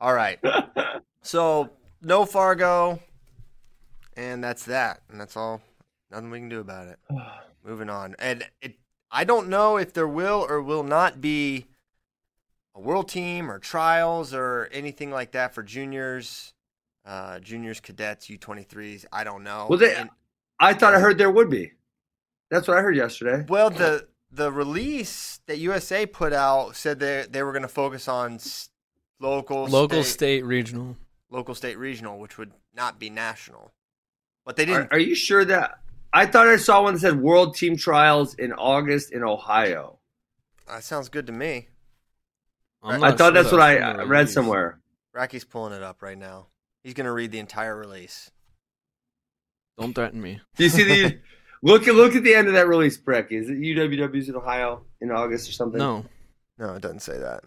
All 0.00 0.12
right. 0.12 0.40
So 1.22 1.70
no 2.02 2.24
Fargo, 2.24 3.02
and 4.16 4.44
that's 4.44 4.66
that, 4.66 5.00
and 5.10 5.20
that's 5.20 5.36
all. 5.36 5.60
Nothing 6.12 6.30
we 6.30 6.38
can 6.38 6.48
do 6.48 6.60
about 6.60 6.86
it. 6.86 6.98
Moving 7.66 7.90
on, 7.90 8.14
and 8.20 8.44
it. 8.62 8.76
I 9.10 9.24
don't 9.24 9.48
know 9.48 9.76
if 9.76 9.92
there 9.92 10.06
will 10.06 10.46
or 10.48 10.62
will 10.62 10.84
not 10.84 11.20
be 11.20 11.66
a 12.76 12.80
world 12.80 13.08
team 13.08 13.50
or 13.50 13.58
trials 13.58 14.32
or 14.32 14.68
anything 14.72 15.10
like 15.10 15.32
that 15.32 15.52
for 15.52 15.62
juniors, 15.64 16.54
uh, 17.04 17.40
juniors, 17.40 17.80
cadets, 17.80 18.30
U 18.30 18.38
twenty 18.38 18.62
threes. 18.62 19.04
I 19.12 19.24
don't 19.24 19.42
know. 19.42 19.66
Well, 19.68 19.78
they- 19.80 19.96
And- 19.96 20.10
I 20.60 20.74
thought 20.74 20.94
I 20.94 21.00
heard 21.00 21.18
there 21.18 21.30
would 21.30 21.50
be. 21.50 21.72
That's 22.50 22.68
what 22.68 22.78
I 22.78 22.82
heard 22.82 22.94
yesterday. 22.96 23.44
Well, 23.48 23.70
the 23.70 24.06
the 24.30 24.52
release 24.52 25.40
that 25.46 25.58
USA 25.58 26.06
put 26.06 26.32
out 26.32 26.76
said 26.76 27.00
they 27.00 27.26
they 27.28 27.42
were 27.42 27.50
going 27.52 27.62
to 27.62 27.68
focus 27.68 28.06
on 28.06 28.38
local, 29.18 29.66
Local, 29.66 30.04
state, 30.04 30.12
state, 30.12 30.44
regional. 30.44 30.96
local, 31.30 31.54
state, 31.56 31.76
regional, 31.78 32.18
which 32.20 32.38
would 32.38 32.52
not 32.74 33.00
be 33.00 33.10
national. 33.10 33.72
But 34.44 34.54
they 34.56 34.66
didn't. 34.66 34.92
are 34.92 34.98
you 35.00 35.14
sure 35.16 35.44
that? 35.46 35.80
I 36.16 36.24
thought 36.24 36.48
I 36.48 36.56
saw 36.56 36.82
one 36.82 36.94
that 36.94 37.00
said 37.00 37.20
World 37.20 37.56
Team 37.56 37.76
Trials 37.76 38.32
in 38.36 38.54
August 38.54 39.12
in 39.12 39.22
Ohio. 39.22 39.98
that 40.66 40.82
sounds 40.82 41.10
good 41.10 41.26
to 41.26 41.32
me. 41.32 41.68
I'm 42.82 43.04
I 43.04 43.08
not 43.10 43.18
thought 43.18 43.34
sure 43.34 43.42
that's 43.42 43.52
what 43.52 43.60
I 43.60 43.76
in 43.76 43.82
uh, 43.82 43.96
read 44.06 44.20
release. 44.20 44.32
somewhere. 44.32 44.80
Rocky's 45.12 45.44
pulling 45.44 45.74
it 45.74 45.82
up 45.82 46.00
right 46.00 46.16
now. 46.16 46.46
He's 46.82 46.94
going 46.94 47.04
to 47.04 47.12
read 47.12 47.32
the 47.32 47.38
entire 47.38 47.76
release. 47.76 48.30
Don't 49.78 49.92
threaten 49.92 50.22
me. 50.22 50.40
Do 50.56 50.64
you 50.64 50.70
see 50.70 50.84
the 50.84 51.18
look 51.62 51.86
at 51.86 51.94
look 51.94 52.16
at 52.16 52.24
the 52.24 52.34
end 52.34 52.48
of 52.48 52.54
that 52.54 52.66
release, 52.66 52.96
Breck? 52.96 53.30
Is 53.30 53.50
it 53.50 53.58
UWW's 53.58 54.30
in 54.30 54.36
Ohio 54.36 54.84
in 55.02 55.10
August 55.10 55.50
or 55.50 55.52
something? 55.52 55.78
No. 55.78 56.06
No, 56.58 56.76
it 56.76 56.80
doesn't 56.80 57.00
say 57.00 57.18
that. 57.18 57.44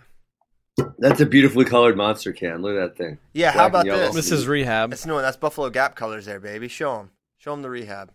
That's 0.99 1.21
a 1.21 1.25
beautifully 1.25 1.65
colored 1.65 1.97
monster 1.97 2.33
can. 2.33 2.61
Look 2.61 2.77
at 2.77 2.81
that 2.81 2.97
thing. 3.03 3.17
Yeah, 3.33 3.49
how 3.49 3.65
about 3.65 3.85
this? 3.87 4.13
This 4.13 4.31
is 4.31 4.45
rehab. 4.47 4.91
That's 4.91 5.07
no, 5.07 5.19
that's 5.23 5.37
Buffalo 5.37 5.71
Gap 5.71 5.95
colors 5.95 6.27
there, 6.27 6.39
baby. 6.39 6.67
Show 6.67 6.97
them. 6.97 7.11
Show 7.39 7.51
them 7.51 7.63
the 7.63 7.69
rehab. 7.71 8.11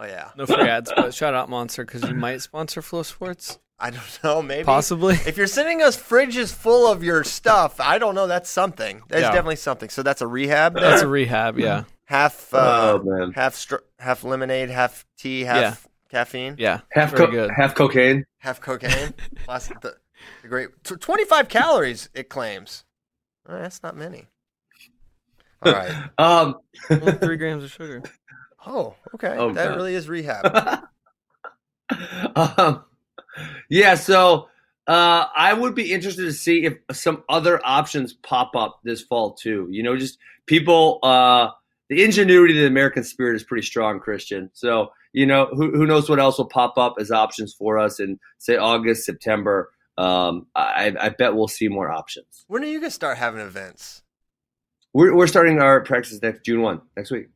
Oh 0.00 0.04
yeah. 0.06 0.30
No 0.36 0.46
free 0.46 0.56
ads, 0.68 0.92
but 0.94 1.12
shout 1.12 1.34
out 1.34 1.50
Monster 1.50 1.84
because 1.84 2.04
you 2.08 2.14
might 2.14 2.40
sponsor 2.40 2.80
Flow 2.82 3.02
Sports. 3.02 3.58
I 3.80 3.90
don't 3.90 4.18
know. 4.24 4.42
Maybe. 4.42 4.64
Possibly. 4.64 5.14
If 5.26 5.36
you're 5.36 5.46
sending 5.46 5.82
us 5.82 5.96
fridges 5.96 6.52
full 6.52 6.90
of 6.90 7.02
your 7.04 7.22
stuff, 7.24 7.80
I 7.80 7.98
don't 7.98 8.14
know. 8.14 8.26
That's 8.26 8.48
something. 8.50 9.02
That's 9.08 9.22
Yeah. 9.22 9.28
definitely 9.30 9.56
something. 9.56 9.88
So 9.88 10.02
that's 10.02 10.20
a 10.20 10.26
rehab. 10.26 10.74
There? 10.74 10.82
That's 10.82 11.02
a 11.02 11.06
rehab, 11.08 11.58
yeah. 11.58 11.84
half 12.06 12.52
uh, 12.54 12.98
Oh, 13.00 13.02
man. 13.04 13.32
half 13.32 13.54
str- 13.54 13.76
half 14.00 14.24
lemonade, 14.24 14.70
half 14.70 15.04
tea, 15.16 15.42
half 15.42 15.60
Yeah. 15.60 15.74
caffeine, 16.10 16.56
Yeah. 16.58 16.80
Half 16.90 17.14
co- 17.14 17.26
good. 17.28 17.50
half 17.56 17.74
cocaine. 17.76 18.24
half 18.38 18.60
cocaine. 18.60 19.14
Plus 19.44 19.68
the, 19.80 19.96
the 20.42 20.48
great 20.48 20.70
tw- 20.82 21.00
25 21.00 21.48
calories 21.48 22.08
it 22.14 22.28
claims. 22.28 22.84
All 23.48 23.54
right, 23.54 23.62
that's 23.62 23.82
not 23.84 23.96
many. 23.96 24.26
All 25.62 25.72
right. 25.72 25.92
Um, 26.18 26.56
Only 26.90 27.12
three 27.12 27.36
grams 27.36 27.62
of 27.64 27.70
sugar. 27.70 28.02
Oh, 28.66 28.94
okay. 29.14 29.36
Oh, 29.38 29.52
that 29.52 29.68
God. 29.68 29.76
really 29.76 29.94
is 29.94 30.08
rehab. 30.08 30.84
um, 32.36 32.84
yeah, 33.70 33.94
so 33.94 34.48
uh, 34.86 35.26
I 35.36 35.52
would 35.52 35.74
be 35.74 35.92
interested 35.92 36.22
to 36.22 36.32
see 36.32 36.64
if 36.64 36.78
some 36.92 37.24
other 37.28 37.60
options 37.64 38.14
pop 38.14 38.56
up 38.56 38.80
this 38.84 39.02
fall 39.02 39.34
too. 39.34 39.68
You 39.70 39.82
know, 39.82 39.96
just 39.96 40.18
people. 40.46 40.98
Uh, 41.02 41.50
the 41.88 42.04
ingenuity 42.04 42.52
of 42.52 42.60
the 42.60 42.66
American 42.66 43.02
spirit 43.02 43.36
is 43.36 43.42
pretty 43.42 43.66
strong, 43.66 43.98
Christian. 43.98 44.50
So 44.52 44.92
you 45.12 45.26
know, 45.26 45.46
who 45.52 45.70
who 45.72 45.86
knows 45.86 46.08
what 46.08 46.18
else 46.18 46.38
will 46.38 46.46
pop 46.48 46.76
up 46.76 46.96
as 47.00 47.10
options 47.10 47.54
for 47.54 47.78
us 47.78 48.00
in 48.00 48.18
say 48.38 48.56
August, 48.56 49.04
September. 49.04 49.72
Um, 49.96 50.46
I, 50.54 50.94
I 51.00 51.08
bet 51.08 51.34
we'll 51.34 51.48
see 51.48 51.66
more 51.66 51.90
options. 51.90 52.44
when 52.46 52.62
are 52.62 52.66
you 52.66 52.78
gonna 52.78 52.90
start 52.90 53.18
having 53.18 53.40
events? 53.40 54.02
We're 54.92 55.14
we're 55.14 55.26
starting 55.26 55.60
our 55.60 55.80
practice 55.82 56.20
next 56.22 56.44
June 56.44 56.62
one 56.62 56.82
next 56.96 57.10
week. 57.10 57.28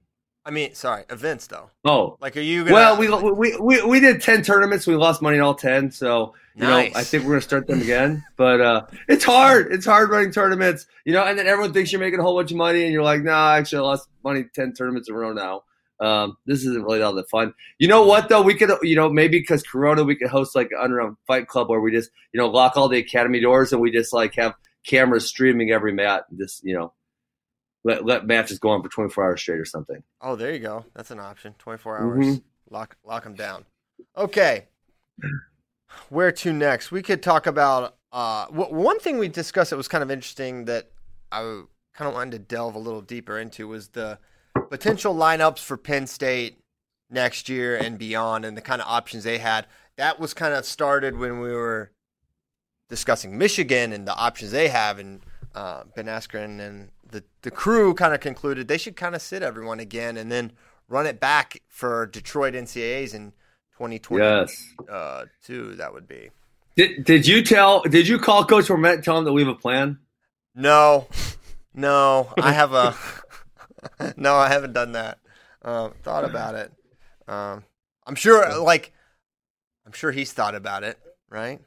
I 0.44 0.50
mean, 0.50 0.74
sorry, 0.74 1.04
events 1.08 1.46
though. 1.46 1.70
Oh, 1.84 2.16
Like, 2.20 2.36
are 2.36 2.40
you 2.40 2.64
gonna? 2.64 2.74
well, 2.74 2.96
we, 2.98 3.08
we 3.32 3.56
we 3.58 3.82
we 3.84 4.00
did 4.00 4.20
ten 4.20 4.42
tournaments. 4.42 4.86
We 4.86 4.96
lost 4.96 5.22
money 5.22 5.36
in 5.36 5.42
all 5.42 5.54
ten. 5.54 5.90
So 5.92 6.34
you 6.56 6.62
Nice. 6.62 6.92
know, 6.92 7.00
I 7.00 7.04
think 7.04 7.24
we're 7.24 7.30
gonna 7.32 7.40
start 7.42 7.66
them 7.68 7.80
again. 7.80 8.24
But 8.36 8.60
uh, 8.60 8.86
it's 9.08 9.24
hard. 9.24 9.72
It's 9.72 9.86
hard 9.86 10.10
running 10.10 10.32
tournaments. 10.32 10.86
You 11.04 11.12
know, 11.12 11.22
and 11.24 11.38
then 11.38 11.46
everyone 11.46 11.72
thinks 11.72 11.92
you're 11.92 12.00
making 12.00 12.18
a 12.18 12.22
whole 12.24 12.36
bunch 12.36 12.50
of 12.50 12.56
money, 12.56 12.82
and 12.82 12.92
you're 12.92 13.04
like, 13.04 13.22
Nah, 13.22 13.52
actually, 13.54 13.78
I 13.78 13.82
lost 13.82 14.08
money 14.24 14.44
ten 14.54 14.72
tournaments 14.72 15.08
in 15.08 15.14
a 15.14 15.18
row 15.18 15.32
now. 15.32 15.62
Um, 16.00 16.36
this 16.46 16.64
isn't 16.66 16.82
really 16.82 17.02
all 17.02 17.14
that 17.14 17.30
fun. 17.30 17.54
You 17.78 17.86
know 17.86 18.04
what 18.04 18.28
though? 18.28 18.42
We 18.42 18.54
could, 18.54 18.72
you 18.82 18.96
know, 18.96 19.08
maybe 19.08 19.38
because 19.38 19.62
Corona, 19.62 20.02
we 20.02 20.16
could 20.16 20.28
host 20.28 20.56
like 20.56 20.72
an 20.72 20.78
underground 20.82 21.16
fight 21.28 21.46
club 21.46 21.68
where 21.68 21.80
we 21.80 21.92
just, 21.92 22.10
you 22.32 22.38
know, 22.40 22.48
lock 22.48 22.76
all 22.76 22.88
the 22.88 22.98
academy 22.98 23.38
doors 23.38 23.72
and 23.72 23.80
we 23.80 23.92
just 23.92 24.12
like 24.12 24.34
have 24.34 24.54
cameras 24.84 25.28
streaming 25.28 25.70
every 25.70 25.92
mat 25.92 26.24
and 26.28 26.40
just, 26.40 26.64
you 26.64 26.74
know, 26.74 26.92
let 27.84 28.04
let 28.04 28.26
matches 28.26 28.58
go 28.58 28.70
on 28.70 28.82
for 28.82 28.88
24 28.88 29.24
hours 29.24 29.40
straight 29.40 29.58
or 29.58 29.64
something. 29.64 30.02
Oh, 30.20 30.36
there 30.36 30.52
you 30.52 30.58
go. 30.60 30.84
That's 30.94 31.10
an 31.10 31.20
option. 31.20 31.54
24 31.58 31.98
hours. 31.98 32.26
Mhm. 32.26 32.42
Lock 32.70 32.96
lock 33.04 33.24
them 33.24 33.34
down. 33.34 33.64
Okay. 34.16 34.66
Where 36.08 36.32
to 36.32 36.52
next? 36.52 36.90
We 36.90 37.02
could 37.02 37.22
talk 37.22 37.46
about 37.46 37.96
uh, 38.12 38.46
w- 38.46 38.74
one 38.74 38.98
thing 39.00 39.18
we 39.18 39.28
discussed 39.28 39.70
that 39.70 39.76
was 39.76 39.88
kind 39.88 40.02
of 40.02 40.10
interesting 40.10 40.64
that 40.66 40.90
I 41.30 41.62
kind 41.94 42.08
of 42.08 42.14
wanted 42.14 42.32
to 42.32 42.38
delve 42.38 42.74
a 42.74 42.78
little 42.78 43.00
deeper 43.02 43.38
into 43.38 43.68
was 43.68 43.88
the 43.88 44.18
potential 44.70 45.14
lineups 45.14 45.58
for 45.60 45.76
Penn 45.76 46.06
State 46.06 46.58
next 47.10 47.48
year 47.48 47.76
and 47.76 47.98
beyond, 47.98 48.44
and 48.44 48.56
the 48.56 48.60
kind 48.62 48.80
of 48.80 48.88
options 48.88 49.24
they 49.24 49.38
had. 49.38 49.66
That 49.96 50.18
was 50.18 50.32
kind 50.34 50.54
of 50.54 50.64
started 50.64 51.18
when 51.18 51.40
we 51.40 51.52
were 51.52 51.90
discussing 52.88 53.36
Michigan 53.36 53.92
and 53.92 54.06
the 54.08 54.14
options 54.14 54.50
they 54.50 54.68
have, 54.68 54.98
and 54.98 55.20
uh, 55.54 55.84
Ben 55.94 56.06
Askren 56.06 56.60
and 56.60 56.90
the 57.12 57.24
the 57.42 57.50
crew 57.50 57.94
kind 57.94 58.12
of 58.12 58.20
concluded 58.20 58.68
they 58.68 58.78
should 58.78 58.96
kind 58.96 59.14
of 59.14 59.22
sit 59.22 59.42
everyone 59.42 59.78
again 59.78 60.16
and 60.16 60.32
then 60.32 60.52
run 60.88 61.06
it 61.06 61.20
back 61.20 61.62
for 61.68 62.06
Detroit 62.06 62.54
NCAAs 62.54 63.14
in 63.14 63.32
2022. 63.78 64.18
Yes. 64.18 64.74
Uh, 64.90 65.24
two, 65.42 65.74
that 65.76 65.92
would 65.94 66.08
be. 66.08 66.30
Did, 66.76 67.04
did 67.04 67.26
you 67.26 67.42
tell? 67.42 67.82
Did 67.82 68.08
you 68.08 68.18
call 68.18 68.44
Coach 68.44 68.66
Bormet 68.66 68.94
and 68.94 69.04
tell 69.04 69.18
him 69.18 69.24
that 69.24 69.32
we 69.32 69.42
have 69.42 69.54
a 69.54 69.54
plan? 69.54 69.98
No, 70.54 71.06
no, 71.74 72.32
I 72.38 72.52
have 72.52 72.72
a. 72.72 72.94
no, 74.16 74.34
I 74.34 74.48
haven't 74.48 74.72
done 74.72 74.92
that. 74.92 75.18
Um, 75.62 75.92
thought 76.02 76.24
about 76.24 76.54
it. 76.54 76.72
Um, 77.28 77.64
I'm 78.06 78.14
sure, 78.14 78.58
like, 78.62 78.92
I'm 79.86 79.92
sure 79.92 80.12
he's 80.12 80.32
thought 80.32 80.54
about 80.54 80.82
it, 80.82 80.98
right? 81.30 81.60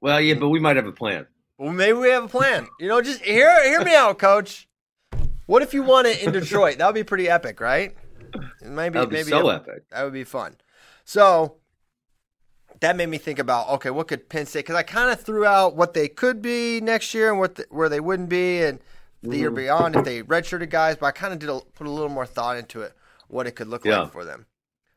Well, 0.00 0.20
yeah, 0.20 0.34
but 0.34 0.48
we 0.50 0.60
might 0.60 0.76
have 0.76 0.86
a 0.86 0.92
plan. 0.92 1.26
Well, 1.58 1.72
maybe 1.72 1.98
we 1.98 2.08
have 2.10 2.24
a 2.24 2.28
plan. 2.28 2.66
You 2.80 2.88
know, 2.88 3.00
just 3.00 3.20
hear 3.22 3.62
hear 3.64 3.82
me 3.84 3.94
out, 3.94 4.18
Coach. 4.18 4.68
What 5.46 5.62
if 5.62 5.74
you 5.74 5.82
won 5.82 6.06
it 6.06 6.22
in 6.22 6.32
Detroit? 6.32 6.78
That 6.78 6.86
would 6.86 6.94
be 6.94 7.04
pretty 7.04 7.28
epic, 7.28 7.60
right? 7.60 7.94
Maybe, 8.62 8.94
That 8.94 9.00
would 9.00 9.10
be 9.10 9.16
maybe 9.16 9.28
so 9.30 9.48
a- 9.48 9.56
epic. 9.56 9.88
That 9.90 10.02
would 10.04 10.12
be 10.12 10.24
fun. 10.24 10.56
So 11.04 11.56
that 12.80 12.96
made 12.96 13.08
me 13.08 13.18
think 13.18 13.38
about 13.38 13.68
okay, 13.68 13.90
what 13.90 14.08
could 14.08 14.28
Penn 14.28 14.46
State? 14.46 14.60
Because 14.60 14.74
I 14.76 14.82
kind 14.82 15.10
of 15.12 15.20
threw 15.20 15.44
out 15.46 15.76
what 15.76 15.94
they 15.94 16.08
could 16.08 16.42
be 16.42 16.80
next 16.80 17.14
year 17.14 17.30
and 17.30 17.38
what 17.38 17.54
the, 17.56 17.66
where 17.70 17.88
they 17.88 18.00
wouldn't 18.00 18.28
be, 18.28 18.62
and 18.62 18.80
the 19.22 19.36
year 19.36 19.48
Mm-hmm. 19.50 19.56
beyond 19.56 19.96
if 19.96 20.04
they 20.04 20.22
redshirted 20.22 20.70
guys. 20.70 20.96
But 20.96 21.06
I 21.06 21.10
kind 21.12 21.32
of 21.32 21.38
did 21.38 21.48
a, 21.50 21.60
put 21.74 21.86
a 21.86 21.90
little 21.90 22.08
more 22.10 22.26
thought 22.26 22.56
into 22.56 22.80
it, 22.82 22.92
what 23.28 23.46
it 23.46 23.52
could 23.52 23.68
look 23.68 23.84
Yeah. 23.84 24.00
like 24.00 24.12
for 24.12 24.24
them. 24.24 24.46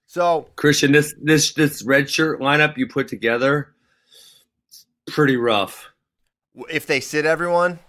So 0.07 0.47
Christian, 0.55 0.91
this 0.93 1.13
this 1.21 1.53
this 1.53 1.83
red 1.83 2.09
shirt 2.09 2.39
lineup 2.39 2.77
you 2.77 2.87
put 2.87 3.07
together, 3.09 3.75
pretty 5.07 5.35
rough. 5.37 5.89
If 6.69 6.85
they 6.87 6.99
sit 6.99 7.25
everyone, 7.25 7.79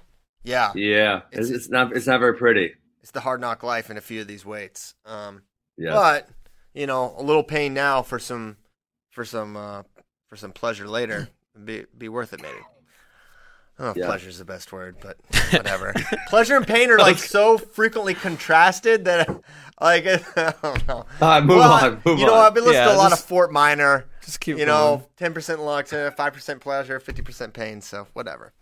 yeah, 0.45 0.73
Yeah, 0.75 1.23
it's, 1.33 1.51
it's 1.51 1.69
not 1.69 1.95
it's 1.97 2.07
not 2.07 2.21
very 2.21 2.37
pretty. 2.37 2.75
it's 3.03 3.11
the 3.11 3.21
hard 3.21 3.41
knock 3.41 3.62
life 3.62 3.91
in 3.91 3.97
a 3.97 4.01
few 4.01 4.21
of 4.21 4.27
these 4.29 4.45
weights. 4.45 4.95
Um, 5.05 5.43
Yeah, 5.77 5.93
But 5.93 6.29
you 6.75 6.87
know, 6.87 7.14
a 7.16 7.23
little 7.23 7.43
pain 7.45 7.75
now 7.75 8.03
for 8.03 8.19
some 8.19 8.57
for 9.11 9.25
some 9.25 9.57
uh, 9.57 9.83
for 10.29 10.37
some 10.37 10.53
pleasure 10.53 10.87
later. 10.89 11.29
be 11.64 11.85
be 11.97 12.09
worth 12.09 12.33
it 12.33 12.41
maybe. 12.43 12.55
I 13.79 13.83
don't 13.83 13.87
know 13.87 13.91
if 13.93 13.97
Yeah. 13.99 14.07
pleasure's 14.07 14.39
the 14.39 14.45
best 14.45 14.73
word, 14.73 14.97
but 15.01 15.16
whatever. 15.53 15.93
pleasure 16.29 16.57
and 16.57 16.66
pain 16.66 16.91
are 16.91 16.99
like 16.99 17.19
so 17.19 17.59
frequently 17.59 18.14
contrasted 18.14 19.05
that 19.07 19.29
like 19.81 20.07
I 20.37 20.55
don't 20.62 20.87
know. 20.89 21.07
All 21.21 21.29
right, 21.29 21.45
move 21.45 21.59
Well, 21.59 21.85
on. 21.85 22.03
Move 22.05 22.19
you 22.19 22.27
know. 22.27 22.35
I've 22.35 22.55
been 22.55 22.64
listening 22.64 22.83
Yeah, 22.87 22.93
to 22.93 22.97
a 22.97 22.99
lot 22.99 23.11
just- 23.11 23.23
of 23.23 23.29
Fort 23.29 23.53
Minor. 23.53 24.05
Just 24.25 24.41
keep 24.41 24.59
you 24.59 24.66
know, 24.66 25.07
ten 25.16 25.33
percent 25.33 25.61
luck 25.61 25.87
five 25.89 26.33
percent 26.35 26.61
pleasure, 26.61 27.01
fifty 27.01 27.23
percent 27.23 27.55
pain. 27.55 27.81
So 27.81 28.07
whatever. 28.12 28.53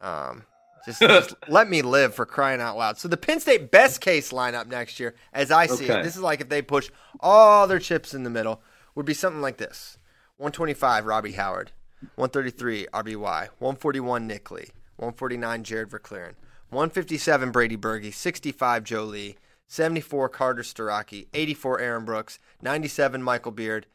Um, 0.00 0.44
just, 0.84 1.00
just 1.02 1.34
let 1.48 1.68
me 1.68 1.82
live 1.82 2.14
for 2.14 2.26
crying 2.26 2.60
out 2.60 2.76
loud. 2.76 2.98
So 2.98 3.08
the 3.08 3.16
Penn 3.16 3.40
State 3.40 3.70
best 3.70 4.00
case 4.00 4.32
lineup 4.32 4.66
next 4.68 5.00
year, 5.00 5.14
as 5.32 5.50
I 5.50 5.66
see 5.66 5.84
Okay. 5.86 6.00
it, 6.00 6.02
this 6.02 6.16
is 6.16 6.22
like 6.22 6.40
if 6.40 6.48
they 6.48 6.62
push 6.62 6.90
all 7.20 7.66
their 7.66 7.78
chips 7.78 8.14
in 8.14 8.22
the 8.22 8.30
middle, 8.30 8.62
would 8.94 9.06
be 9.06 9.14
something 9.14 9.42
like 9.42 9.56
this: 9.56 9.98
one 10.36 10.52
twenty-five, 10.52 11.04
Robbie 11.04 11.32
Howard; 11.32 11.72
one 12.14 12.30
thirty-three, 12.30 12.86
RBY; 12.92 13.48
one 13.58 13.76
forty-one, 13.76 14.26
Nick 14.26 14.50
Lee; 14.50 14.68
one 14.96 15.12
forty-nine, 15.12 15.64
Jarod 15.64 15.86
Verkleeren; 15.90 16.34
one 16.70 16.90
fifty-seven, 16.90 17.50
Brady 17.50 17.76
Berge; 17.76 18.14
sixty-five, 18.14 18.84
Joe 18.84 19.04
Lee; 19.04 19.36
seventy-four, 19.66 20.28
Carter 20.28 20.62
Starocci; 20.62 21.26
eighty-four, 21.34 21.80
Aaron 21.80 22.04
Brooks; 22.04 22.38
ninety-seven, 22.62 23.22
Michael 23.22 23.52
Beard; 23.52 23.86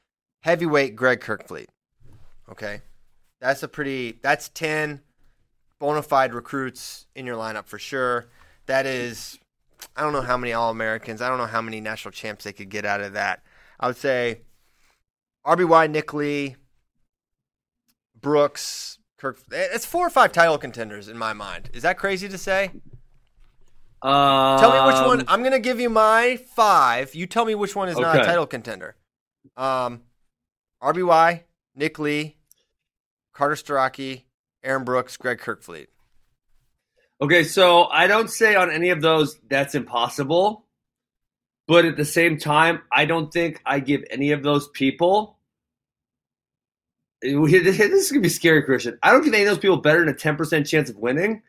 heavyweight, 0.42 0.96
Greg 0.96 1.22
Kerkvliet. 1.22 1.68
Okay, 2.50 2.82
that's 3.40 3.64
a 3.64 3.68
pretty. 3.68 4.20
That's 4.22 4.50
ten 4.50 5.02
bona 5.82 6.04
fide 6.04 6.34
recruits 6.34 7.08
in 7.16 7.26
your 7.26 7.36
lineup 7.36 7.66
for 7.66 7.80
sure. 7.80 8.28
That 8.68 8.86
is, 8.86 9.40
I 9.98 10.02
don't 10.02 10.14
know 10.14 10.22
how 10.22 10.38
many 10.38 10.54
All 10.54 10.70
Americans, 10.70 11.22
I 11.22 11.28
don't 11.28 11.40
know 11.40 11.48
how 11.48 11.62
many 11.62 11.82
national 11.82 12.12
champs 12.12 12.46
they 12.46 12.54
could 12.54 12.70
get 12.70 12.86
out 12.86 13.02
of 13.02 13.14
that. 13.14 13.42
I 13.80 13.88
would 13.88 13.98
say 13.98 14.42
RBY, 15.46 15.90
Nick 15.90 16.14
Lee, 16.14 16.56
Brooks, 18.22 19.00
Kirk. 19.18 19.40
It's 19.52 19.86
four 19.86 20.06
or 20.06 20.12
five 20.12 20.32
title 20.32 20.60
contenders 20.60 21.08
in 21.10 21.18
my 21.18 21.34
mind. 21.34 21.72
Is 21.74 21.82
that 21.82 21.98
crazy 21.98 22.30
to 22.30 22.38
say? 22.38 22.70
Um, 24.04 24.60
Tell 24.60 24.72
me 24.72 24.94
which 24.94 25.08
one. 25.08 25.26
I'm 25.28 25.40
going 25.40 25.52
to 25.52 25.60
give 25.60 25.80
you 25.80 25.90
my 25.90 26.38
five. 26.56 27.16
You 27.16 27.26
tell 27.26 27.46
me 27.46 27.56
which 27.56 27.76
one 27.76 27.90
is 27.90 27.98
not 27.98 28.20
a 28.20 28.24
title 28.24 28.46
contender. 28.46 28.96
Um, 29.58 30.02
RBY, 30.82 31.42
Nick 31.76 31.98
Lee, 31.98 32.38
Carter 33.34 33.56
Starocci, 33.56 34.24
Aaron 34.64 34.84
Brooks, 34.84 35.18
Greg 35.18 35.40
Kerkvliet. 35.40 35.88
Okay, 37.22 37.44
so 37.44 37.86
I 37.86 38.08
don't 38.08 38.30
say 38.30 38.56
on 38.56 38.72
any 38.72 38.90
of 38.90 39.02
those 39.02 39.38
that's 39.48 39.76
impossible, 39.76 40.66
but 41.68 41.86
at 41.86 41.96
the 41.96 42.06
same 42.06 42.38
time, 42.38 42.82
I 42.92 43.06
don't 43.06 43.32
think 43.32 43.62
I 43.66 43.80
give 43.80 44.04
any 44.10 44.32
of 44.32 44.44
those 44.44 44.68
people. 44.70 45.38
This 47.24 47.80
is 47.80 48.12
gonna 48.12 48.22
be 48.22 48.30
scary, 48.30 48.64
Christian. 48.64 48.98
I 49.04 49.12
don't 49.12 49.24
give 49.24 49.36
any 49.36 49.44
of 49.44 49.50
those 49.50 49.60
people 49.60 49.78
better 49.78 50.00
than 50.00 50.10
a 50.10 50.14
ten 50.14 50.36
percent 50.36 50.66
chance 50.66 50.90
of 50.90 50.98
winning. 50.98 51.44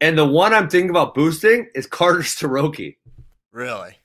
And 0.00 0.16
the 0.16 0.24
one 0.24 0.54
I'm 0.54 0.68
thinking 0.68 0.90
about 0.90 1.14
boosting 1.14 1.68
is 1.74 1.86
Carter 1.88 2.20
Starocci. 2.20 2.96
Really? 3.50 3.96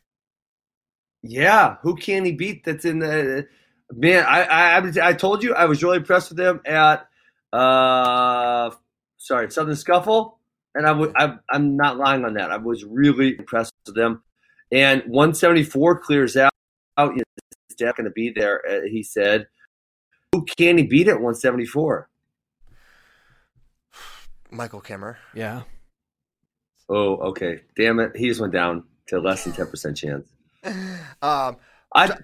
Yeah, 1.21 1.77
who 1.83 1.95
can 1.95 2.25
he 2.25 2.31
beat? 2.31 2.63
That's 2.63 2.85
in 2.85 2.97
the 2.97 3.47
man. 3.91 4.25
I 4.27 4.79
I 4.79 5.09
I 5.09 5.13
told 5.13 5.43
you 5.43 5.53
I 5.53 5.65
was 5.65 5.83
really 5.83 5.97
impressed 5.97 6.29
with 6.29 6.39
him 6.39 6.59
at 6.65 7.07
uh 7.55 8.71
sorry 9.17 9.49
Southern 9.51 9.75
Scuffle, 9.75 10.39
and 10.73 10.85
I 10.87 10.91
would 10.91 11.13
I 11.15 11.35
I'm 11.49 11.75
not 11.77 11.97
lying 11.97 12.25
on 12.25 12.33
that. 12.35 12.51
I 12.51 12.57
was 12.57 12.83
really 12.83 13.37
impressed 13.37 13.73
with 13.85 13.95
them. 13.95 14.23
And 14.71 15.01
174 15.03 15.99
clears 15.99 16.35
out. 16.35 16.51
Is 16.97 17.75
Dad 17.77 17.95
going 17.95 18.05
to 18.05 18.11
be 18.11 18.29
there? 18.31 18.61
Uh, 18.67 18.81
he 18.89 19.03
said. 19.03 19.47
Who 20.33 20.43
can 20.57 20.77
he 20.77 20.83
beat 20.83 21.07
at 21.07 21.13
174? 21.15 22.09
Michael 24.51 24.81
Kemerer. 24.81 25.15
Yeah. 25.33 25.61
Oh, 26.89 27.15
okay. 27.29 27.61
Damn 27.77 27.99
it. 27.99 28.17
He 28.17 28.27
just 28.27 28.41
went 28.41 28.51
down 28.51 28.83
to 29.07 29.19
less 29.19 29.43
than 29.45 29.53
10% 29.53 29.95
chance. 29.95 30.27
Um, 31.21 31.57
I 31.93 32.17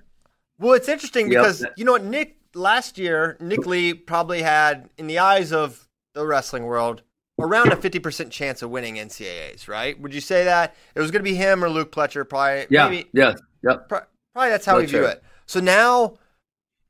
well, 0.59 0.73
it's 0.73 0.89
interesting 0.89 1.31
Yep. 1.31 1.41
because 1.41 1.65
you 1.77 1.85
know 1.85 1.93
what, 1.93 2.03
Nick 2.03 2.37
last 2.53 2.97
year, 2.97 3.37
Nick 3.39 3.65
Lee 3.65 3.93
probably 3.93 4.41
had, 4.41 4.89
in 4.97 5.07
the 5.07 5.19
eyes 5.19 5.51
of 5.51 5.87
the 6.13 6.25
wrestling 6.25 6.65
world, 6.65 7.01
around 7.39 7.71
a 7.71 7.75
fifty 7.75 7.99
percent 7.99 8.31
chance 8.31 8.61
of 8.61 8.69
winning 8.69 8.95
NCAAs. 8.95 9.67
Right? 9.67 9.99
Would 9.99 10.13
you 10.13 10.21
say 10.21 10.43
that 10.45 10.75
it 10.95 10.99
was 10.99 11.11
going 11.11 11.23
to 11.23 11.29
be 11.29 11.35
him 11.35 11.63
or 11.63 11.69
Luke 11.69 11.91
Pletcher? 11.91 12.27
Probably. 12.27 12.67
yeah, 12.69 12.87
Maybe, 12.89 13.09
yeah, 13.13 13.33
yep. 13.63 13.89
pro- 13.89 14.01
probably 14.33 14.49
that's 14.49 14.65
how 14.65 14.77
we 14.77 14.85
view 14.85 15.05
it. 15.05 15.23
So 15.45 15.59
now, 15.59 16.17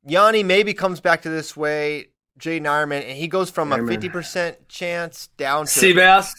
Yianni 0.06 0.44
maybe 0.44 0.74
comes 0.74 1.00
back 1.00 1.22
to 1.22 1.28
this 1.30 1.56
way. 1.56 2.08
Jaydin 2.38 2.62
Eierman, 2.62 3.02
and 3.08 3.16
he 3.16 3.28
goes 3.28 3.50
from 3.50 3.72
a 3.72 3.86
fifty 3.86 4.08
percent 4.08 4.68
chance 4.68 5.28
down 5.36 5.66
to 5.66 5.70
Seabass. 5.70 6.30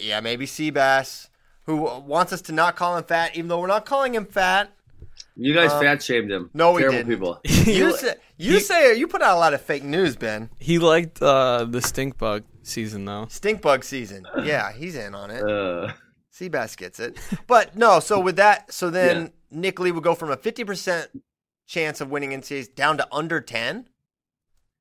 Yeah, 0.00 0.20
maybe 0.20 0.46
Seabass, 0.46 1.28
who 1.64 1.76
wants 1.76 2.32
us 2.32 2.40
to 2.42 2.52
not 2.52 2.76
call 2.76 2.96
him 2.96 3.04
fat, 3.04 3.36
even 3.36 3.48
though 3.48 3.60
we're 3.60 3.66
not 3.66 3.84
calling 3.84 4.14
him 4.14 4.24
fat. 4.24 4.73
You 5.36 5.52
guys 5.52 5.72
Um, 5.72 5.82
fat 5.82 6.02
shamed 6.02 6.30
him. 6.30 6.50
no, 6.54 6.72
we 6.72 6.82
Terrible 6.82 6.98
didn't. 6.98 7.10
people. 7.10 7.40
You 7.72 7.96
say 7.96 8.14
you 8.36 8.52
he- 8.54 8.60
say 8.60 8.96
you 8.96 9.06
put 9.08 9.20
out 9.22 9.36
a 9.36 9.40
lot 9.40 9.52
of 9.54 9.60
fake 9.60 9.82
news, 9.84 10.16
Ben. 10.16 10.50
He 10.58 10.78
liked 10.78 11.20
uh, 11.22 11.64
the 11.68 11.80
stink 11.82 12.18
bug 12.18 12.44
season 12.62 13.04
though. 13.04 13.26
Stink 13.28 13.60
bug 13.62 13.84
season. 13.84 14.24
Yeah, 14.44 14.72
he's 14.72 14.94
in 14.96 15.14
on 15.14 15.30
it. 15.30 15.42
Uh, 15.42 15.92
Seabass 16.32 16.76
gets 16.76 16.98
it. 17.00 17.18
But 17.46 17.76
no, 17.76 18.00
so 18.00 18.18
with 18.20 18.36
that, 18.36 18.72
so 18.72 18.90
then 18.90 19.22
Yeah. 19.22 19.28
Nick 19.60 19.78
Lee 19.80 19.92
would 19.92 20.02
go 20.04 20.14
from 20.14 20.30
a 20.30 20.36
fifty 20.36 20.64
percent 20.64 21.10
chance 21.66 22.00
of 22.00 22.10
winning 22.10 22.30
NCAAs 22.30 22.74
down 22.74 22.96
to 22.98 23.06
under 23.12 23.40
ten. 23.40 23.88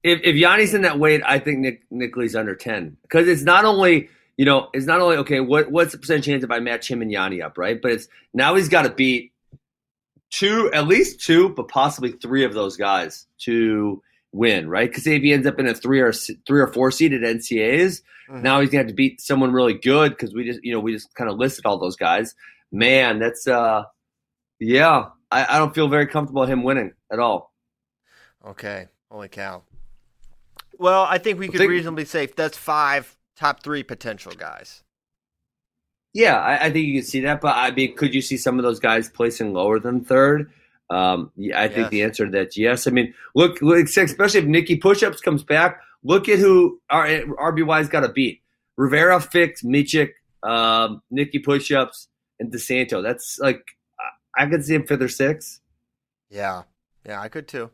if 0.03 0.19
if 0.23 0.35
Yianni's 0.35 0.73
in 0.73 0.81
that 0.83 0.99
weight, 0.99 1.21
I 1.25 1.39
think 1.39 1.59
Nick 1.59 1.83
Nick 1.91 2.15
Lee's 2.17 2.35
under 2.35 2.55
ten 2.55 2.97
because 3.03 3.27
it's 3.27 3.43
not 3.43 3.65
only 3.65 4.09
you 4.37 4.45
know 4.45 4.69
it's 4.73 4.85
not 4.85 4.99
only 5.01 5.17
okay. 5.17 5.39
What 5.41 5.71
what's 5.71 5.91
the 5.93 5.97
percent 5.99 6.23
chance 6.23 6.43
if 6.43 6.51
I 6.51 6.59
match 6.59 6.89
him 6.89 7.01
and 7.01 7.11
Yianni 7.11 7.43
up, 7.43 7.57
right? 7.57 7.79
But 7.81 7.91
it's 7.91 8.07
now 8.33 8.55
he's 8.55 8.69
got 8.69 8.83
to 8.83 8.89
beat 8.89 9.31
two, 10.33 10.71
at 10.73 10.87
least 10.87 11.21
two, 11.21 11.49
but 11.49 11.67
possibly 11.67 12.11
three 12.11 12.43
of 12.43 12.53
those 12.53 12.75
guys 12.77 13.27
to 13.39 14.01
win, 14.31 14.67
right? 14.67 14.89
Because 14.89 15.05
if 15.05 15.21
he 15.21 15.31
ends 15.33 15.45
up 15.45 15.59
in 15.59 15.67
a 15.67 15.73
three 15.75 15.99
or 16.01 16.11
three 16.11 16.59
or 16.61 16.67
four 16.73 16.89
seed 16.91 17.13
at 17.13 17.21
NCAAs, 17.21 18.01
Mhm. 18.29 18.41
now 18.41 18.59
he's 18.61 18.69
gonna 18.69 18.83
have 18.83 18.87
to 18.87 18.93
beat 18.95 19.21
someone 19.21 19.51
really 19.51 19.73
good 19.75 20.11
because 20.11 20.33
we 20.33 20.43
just 20.45 20.59
you 20.63 20.73
know 20.73 20.79
we 20.79 20.93
just 20.93 21.13
kind 21.15 21.29
of 21.29 21.37
listed 21.37 21.65
all 21.65 21.77
those 21.77 21.95
guys. 21.95 22.33
Man, 22.71 23.19
that's 23.19 23.47
uh, 23.47 23.83
yeah. 24.59 25.09
I, 25.31 25.55
I 25.55 25.57
don't 25.59 25.73
feel 25.75 25.87
very 25.87 26.07
comfortable 26.07 26.45
him 26.45 26.63
winning 26.63 26.93
at 27.11 27.19
all. 27.19 27.53
Okay, 28.45 28.87
holy 29.11 29.27
cow. 29.29 29.63
Well, 30.79 31.03
I 31.03 31.17
think 31.17 31.39
we 31.39 31.47
could 31.47 31.57
think- 31.59 31.69
reasonably 31.69 32.05
say 32.05 32.25
that's 32.27 32.57
five 32.57 33.15
top 33.35 33.61
three 33.63 33.83
potential 33.83 34.31
guys. 34.33 34.83
Yeah, 36.13 36.37
I, 36.39 36.65
I 36.65 36.69
think 36.71 36.85
you 36.87 36.93
can 36.99 37.03
see 37.03 37.21
that, 37.21 37.41
but 37.41 37.55
I 37.55 37.71
mean, 37.71 37.95
could 37.95 38.13
you 38.13 38.21
see 38.21 38.37
some 38.37 38.59
of 38.59 38.63
those 38.63 38.79
guys 38.79 39.09
placing 39.09 39.53
lower 39.53 39.79
than 39.79 40.03
third? 40.05 40.51
Um, 40.89 41.31
yeah, 41.35 41.59
I 41.59 41.67
think 41.67 41.77
Yes. 41.85 41.89
the 41.91 42.03
answer 42.03 42.25
to 42.25 42.31
that's 42.31 42.57
yes. 42.57 42.85
I 42.87 42.91
mean, 42.91 43.13
look, 43.33 43.61
look, 43.61 43.79
especially 43.87 44.41
if 44.41 44.45
Nikki 44.45 44.77
Pushups 44.79 45.21
comes 45.23 45.41
back, 45.43 45.81
look 46.03 46.29
at 46.29 46.37
who 46.39 46.79
our 46.89 47.07
RBY's 47.07 47.89
got 47.89 48.01
to 48.01 48.09
beat: 48.09 48.41
Rivera, 48.77 49.19
Fix, 49.19 49.63
Micic, 49.63 50.11
um, 50.43 51.01
Nikki 51.09 51.39
Pushups, 51.39 52.07
and 52.39 52.51
DeSanto. 52.53 53.01
That's 53.01 53.39
like 53.39 53.63
I 54.37 54.45
could 54.45 54.63
see 54.63 54.75
him 54.75 54.85
fifth 54.85 55.01
or 55.01 55.07
sixth. 55.09 55.61
Yeah, 56.29 56.63
yeah, 57.07 57.21
I 57.21 57.27
could 57.29 57.47
too. 57.47 57.71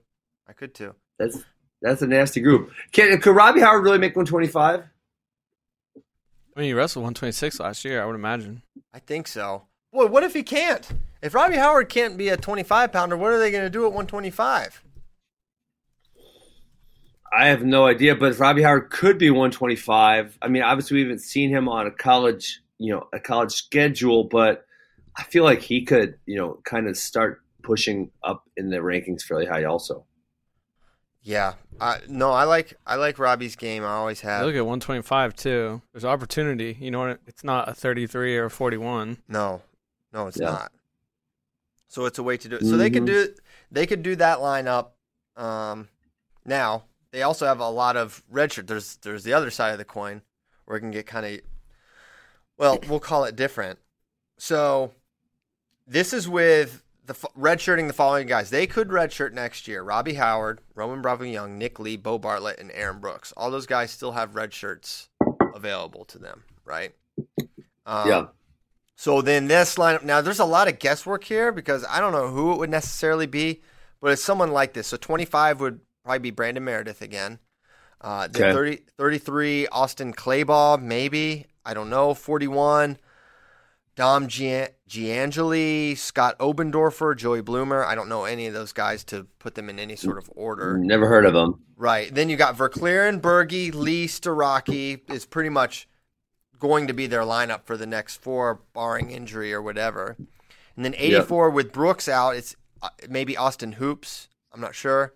I 0.48 0.54
could 0.54 0.74
too. 0.74 0.96
That's 1.18 1.40
that's 1.82 2.02
a 2.02 2.08
nasty 2.08 2.40
group. 2.40 2.72
Can 2.94 3.20
could 3.20 3.36
Robbie 3.36 3.60
Howard 3.62 3.84
really 3.84 3.98
make 3.98 4.16
125? 4.16 4.84
I 6.60 6.62
mean, 6.62 6.72
he 6.72 6.74
wrestled 6.74 7.04
126 7.04 7.62
last 7.62 7.86
year. 7.86 8.04
I 8.04 8.06
would 8.06 8.16
imagine. 8.16 8.64
I 8.94 9.00
think 9.00 9.30
so. 9.30 9.64
Boy, 9.94 10.08
what 10.08 10.24
if 10.24 10.34
he 10.34 10.44
can't? 10.44 10.86
If 11.22 11.34
Robbie 11.34 11.56
Howard 11.56 11.88
can't 11.88 12.18
be 12.18 12.28
a 12.28 12.36
25 12.36 12.92
pounder, 12.92 13.16
what 13.16 13.32
are 13.32 13.40
they 13.40 13.50
going 13.50 13.64
to 13.64 13.70
do 13.70 13.86
at 13.86 13.94
125? 13.94 14.84
I 17.32 17.48
have 17.48 17.64
no 17.64 17.88
idea, 17.88 18.14
but 18.14 18.34
if 18.34 18.42
Robbie 18.42 18.64
Howard 18.64 18.90
could 18.90 19.18
be 19.18 19.30
125, 19.30 20.38
I 20.42 20.48
mean, 20.50 20.62
obviously 20.62 20.96
we 20.96 21.04
haven't 21.04 21.22
seen 21.22 21.50
him 21.50 21.70
on 21.70 21.88
a 21.88 21.92
college, 21.92 22.62
you 22.78 22.94
know, 22.94 23.08
a 23.14 23.22
college 23.22 23.54
schedule, 23.54 24.26
but 24.26 24.66
I 25.16 25.24
feel 25.24 25.46
like 25.46 25.62
he 25.62 25.86
could, 25.86 26.20
you 26.26 26.36
know, 26.36 26.60
kind 26.66 26.90
of 26.90 26.98
start 26.98 27.42
pushing 27.64 28.12
up 28.22 28.44
in 28.58 28.70
the 28.70 28.80
rankings 28.80 29.22
fairly 29.22 29.46
high 29.46 29.64
also. 29.64 30.04
Yeah, 31.22 31.54
I, 31.82 32.00
no, 32.08 32.32
I 32.32 32.46
like 32.46 32.74
I 32.88 32.96
like 32.96 33.20
Robbie's 33.20 33.56
game. 33.56 33.84
I 33.84 33.90
always 33.94 34.24
I 34.24 34.28
have. 34.30 34.46
look 34.46 34.56
at 34.56 34.62
125 34.66 35.36
too. 35.36 35.82
There's 35.92 36.06
opportunity. 36.06 36.78
You 36.80 36.92
know 36.92 37.00
what? 37.00 37.20
It's 37.28 37.44
not 37.44 37.68
a 37.68 37.74
33 37.74 38.38
or 38.38 38.46
a 38.46 38.50
41. 38.50 39.18
No, 39.28 39.62
no, 40.14 40.28
it's 40.28 40.40
Yeah. 40.40 40.46
not. 40.52 40.72
So 41.90 42.06
it's 42.06 42.20
a 42.20 42.24
way 42.24 42.38
to 42.38 42.48
do 42.48 42.56
it. 42.58 42.66
So 42.66 42.78
they 42.78 42.90
could 42.90 43.04
Mhm. 43.04 43.08
do 43.08 43.36
they 43.72 43.86
could 43.86 44.02
do 44.02 44.16
that 44.16 44.40
lineup. 44.40 44.90
Um, 45.36 45.90
now 46.46 46.86
they 47.12 47.22
also 47.22 47.46
have 47.46 47.60
a 47.60 47.70
lot 47.70 47.98
of 47.98 48.24
redshirt. 48.32 48.68
There's 48.68 48.96
there's 48.98 49.24
the 49.24 49.34
other 49.34 49.52
side 49.52 49.72
of 49.72 49.78
the 49.78 49.86
coin 49.86 50.22
where 50.66 50.78
it 50.78 50.82
can 50.82 50.92
get 50.92 51.06
kind 51.06 51.26
of 51.26 51.42
well, 52.58 52.80
we'll 52.88 53.00
call 53.00 53.24
it 53.26 53.36
different. 53.36 53.80
So 54.38 54.94
this 55.88 56.14
is 56.14 56.28
with 56.30 56.84
the 57.10 57.16
f- 57.16 57.34
redshirting 57.36 57.88
the 57.88 57.94
following 57.94 58.28
guys. 58.28 58.52
They 58.52 58.68
could 58.68 58.90
redshirt 58.90 59.34
next 59.34 59.68
year: 59.68 59.82
Robbie 59.82 60.14
Howard, 60.14 60.62
Roman 60.76 61.02
Bravo 61.02 61.24
Young, 61.24 61.58
Nick 61.58 61.80
Lee, 61.80 61.98
Bo 61.98 62.20
Bartlett, 62.20 62.60
and 62.60 62.72
Aaron 62.72 63.00
Brooks. 63.00 63.34
All 63.36 63.50
those 63.50 63.66
guys 63.66 63.90
still 63.90 64.12
have 64.12 64.36
red 64.36 64.54
shirts 64.54 65.10
available 65.56 66.06
to 66.06 66.20
them, 66.20 66.44
right? 66.64 66.94
Um, 67.88 68.08
yeah. 68.08 68.26
so 68.96 69.22
then 69.24 69.48
this 69.48 69.76
lineup 69.76 70.04
now 70.04 70.22
there's 70.22 70.40
a 70.40 70.46
lot 70.46 70.68
of 70.68 70.78
guesswork 70.78 71.24
here 71.24 71.52
because 71.52 71.84
I 71.90 72.00
don't 72.00 72.12
know 72.12 72.28
who 72.30 72.54
it 72.54 72.60
would 72.60 72.70
necessarily 72.70 73.26
be, 73.26 73.64
but 74.00 74.12
it's 74.12 74.24
someone 74.24 74.52
like 74.52 74.74
this. 74.74 74.86
So 74.88 74.98
25 74.98 75.60
would 75.62 75.80
probably 76.04 76.20
be 76.20 76.30
Brandon 76.32 76.64
Meredith 76.64 77.02
again. 77.02 77.40
Uh, 78.00 78.28
Okay. 78.34 78.54
30, 78.54 78.76
33 78.98 79.68
Austin 79.70 80.14
Claybaugh 80.14 80.80
maybe 80.80 81.48
I 81.66 81.74
don't 81.74 81.90
know 81.90 82.14
41 82.14 82.98
Dom 84.00 84.30
Gian- 84.30 84.70
Giangeli, 84.88 85.98
Scott 85.98 86.40
Obendorfer, 86.40 87.18
Joey 87.18 87.42
Bloomer. 87.42 87.84
I 87.84 87.96
don't 87.96 88.08
know 88.08 88.24
any 88.24 88.48
of 88.48 88.54
those 88.54 88.72
guys 88.72 89.04
to 89.04 89.26
put 89.40 89.56
them 89.56 89.70
in 89.70 89.78
any 89.78 89.98
sort 89.98 90.18
of 90.18 90.32
order. 90.38 90.78
Never 90.78 91.06
heard 91.06 91.26
of 91.26 91.34
them. 91.34 91.66
Right. 91.76 92.10
Then 92.16 92.30
you 92.30 92.38
got 92.38 92.56
Verkleeren, 92.56 93.22
Berge, 93.22 93.74
Lee, 93.74 94.08
Starocci 94.08 95.02
is 95.12 95.26
pretty 95.26 95.50
much 95.50 95.90
going 96.60 96.88
to 96.88 96.94
be 96.94 97.08
their 97.08 97.24
lineup 97.24 97.66
for 97.66 97.76
the 97.76 97.86
next 97.86 98.22
four, 98.22 98.62
barring 98.74 99.12
injury 99.12 99.54
or 99.54 99.62
whatever. 99.62 100.16
And 100.78 100.86
then 100.86 100.96
84 100.98 101.50
with 101.50 101.74
Brooks 101.74 102.08
out, 102.08 102.38
it's 102.38 102.56
uh, 102.82 102.88
maybe 103.10 103.36
Austin 103.36 103.74
Hoops. 103.74 104.30
I'm 104.54 104.62
not 104.62 104.76
sure. 104.76 105.14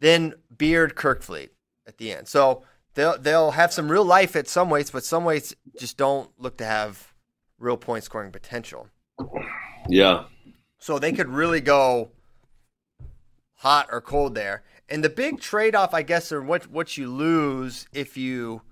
Then 0.00 0.34
Beard, 0.58 0.96
Kerkvliet 0.96 1.50
at 1.86 1.98
the 1.98 2.12
end. 2.12 2.26
So 2.26 2.64
they'll 2.94 3.16
they'll 3.16 3.52
have 3.52 3.72
some 3.72 3.88
real 3.88 4.04
life 4.04 4.34
at 4.34 4.48
some 4.48 4.70
weights, 4.70 4.90
but 4.90 5.04
some 5.04 5.24
weights 5.24 5.54
just 5.78 5.96
don't 5.96 6.28
look 6.36 6.56
to 6.56 6.64
have 6.64 7.11
real 7.62 7.76
point 7.76 8.04
scoring 8.04 8.32
potential. 8.32 8.88
Yeah. 9.88 10.24
So 10.78 10.98
they 10.98 11.12
could 11.12 11.28
really 11.28 11.60
go 11.60 12.10
hot 13.56 13.88
or 13.90 14.00
cold 14.00 14.34
there. 14.34 14.64
And 14.88 15.02
the 15.02 15.08
big 15.08 15.40
trade 15.40 15.74
off, 15.74 15.94
I 15.94 16.02
guess, 16.02 16.32
or 16.32 16.42
what 16.42 16.70
what 16.70 16.96
you 16.98 17.08
lose 17.08 17.86
if 17.92 18.16
you 18.16 18.62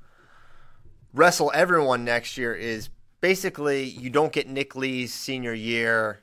wrestle 1.15 1.51
everyone 1.55 2.05
next 2.05 2.37
year 2.37 2.55
is 2.55 2.91
basically 3.21 3.85
you 3.85 4.11
don't 4.11 4.33
get 4.33 4.49
Nick 4.49 4.77
Lee's 4.77 5.15
senior 5.15 5.55
year 5.55 6.21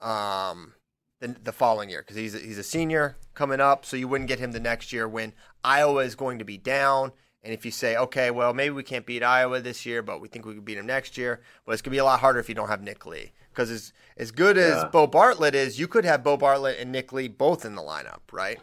um 0.00 0.74
the, 1.20 1.28
the 1.42 1.52
following 1.52 1.88
year 1.88 2.02
because 2.02 2.16
he's 2.16 2.34
a, 2.34 2.38
he's 2.38 2.58
a 2.58 2.62
senior 2.62 3.16
coming 3.34 3.60
up 3.60 3.86
so 3.86 3.96
you 3.96 4.06
wouldn't 4.06 4.28
get 4.28 4.38
him 4.38 4.52
the 4.52 4.60
next 4.60 4.92
year 4.92 5.08
when 5.08 5.32
Iowa 5.64 6.04
is 6.04 6.14
going 6.14 6.38
to 6.38 6.44
be 6.44 6.58
down 6.58 7.12
and 7.42 7.52
if 7.52 7.64
you 7.64 7.70
say 7.70 7.96
okay 7.96 8.30
well 8.30 8.52
maybe 8.54 8.74
we 8.74 8.82
can't 8.82 9.06
beat 9.06 9.22
Iowa 9.22 9.60
this 9.60 9.86
year 9.86 10.02
but 10.02 10.20
we 10.20 10.28
think 10.28 10.44
we 10.46 10.54
can 10.54 10.62
beat 10.62 10.78
him 10.78 10.86
next 10.86 11.16
year 11.16 11.40
but 11.64 11.72
it's 11.72 11.82
going 11.82 11.90
to 11.90 11.94
be 11.94 11.98
a 11.98 12.04
lot 12.04 12.20
harder 12.20 12.38
if 12.38 12.48
you 12.48 12.54
don't 12.54 12.68
have 12.68 12.82
Nick 12.82 13.06
Lee 13.06 13.32
because 13.50 13.70
as 13.70 13.92
as 14.16 14.30
good 14.30 14.58
as 14.58 14.84
Bo 14.92 15.06
Bartlett 15.06 15.54
is 15.54 15.78
you 15.78 15.86
could 15.88 16.04
have 16.04 16.22
Bo 16.24 16.36
Bartlett 16.36 16.78
and 16.78 16.90
Nick 16.92 17.12
Lee 17.12 17.28
both 17.28 17.64
in 17.64 17.74
the 17.74 17.82
lineup 17.82 18.20
right 18.32 18.58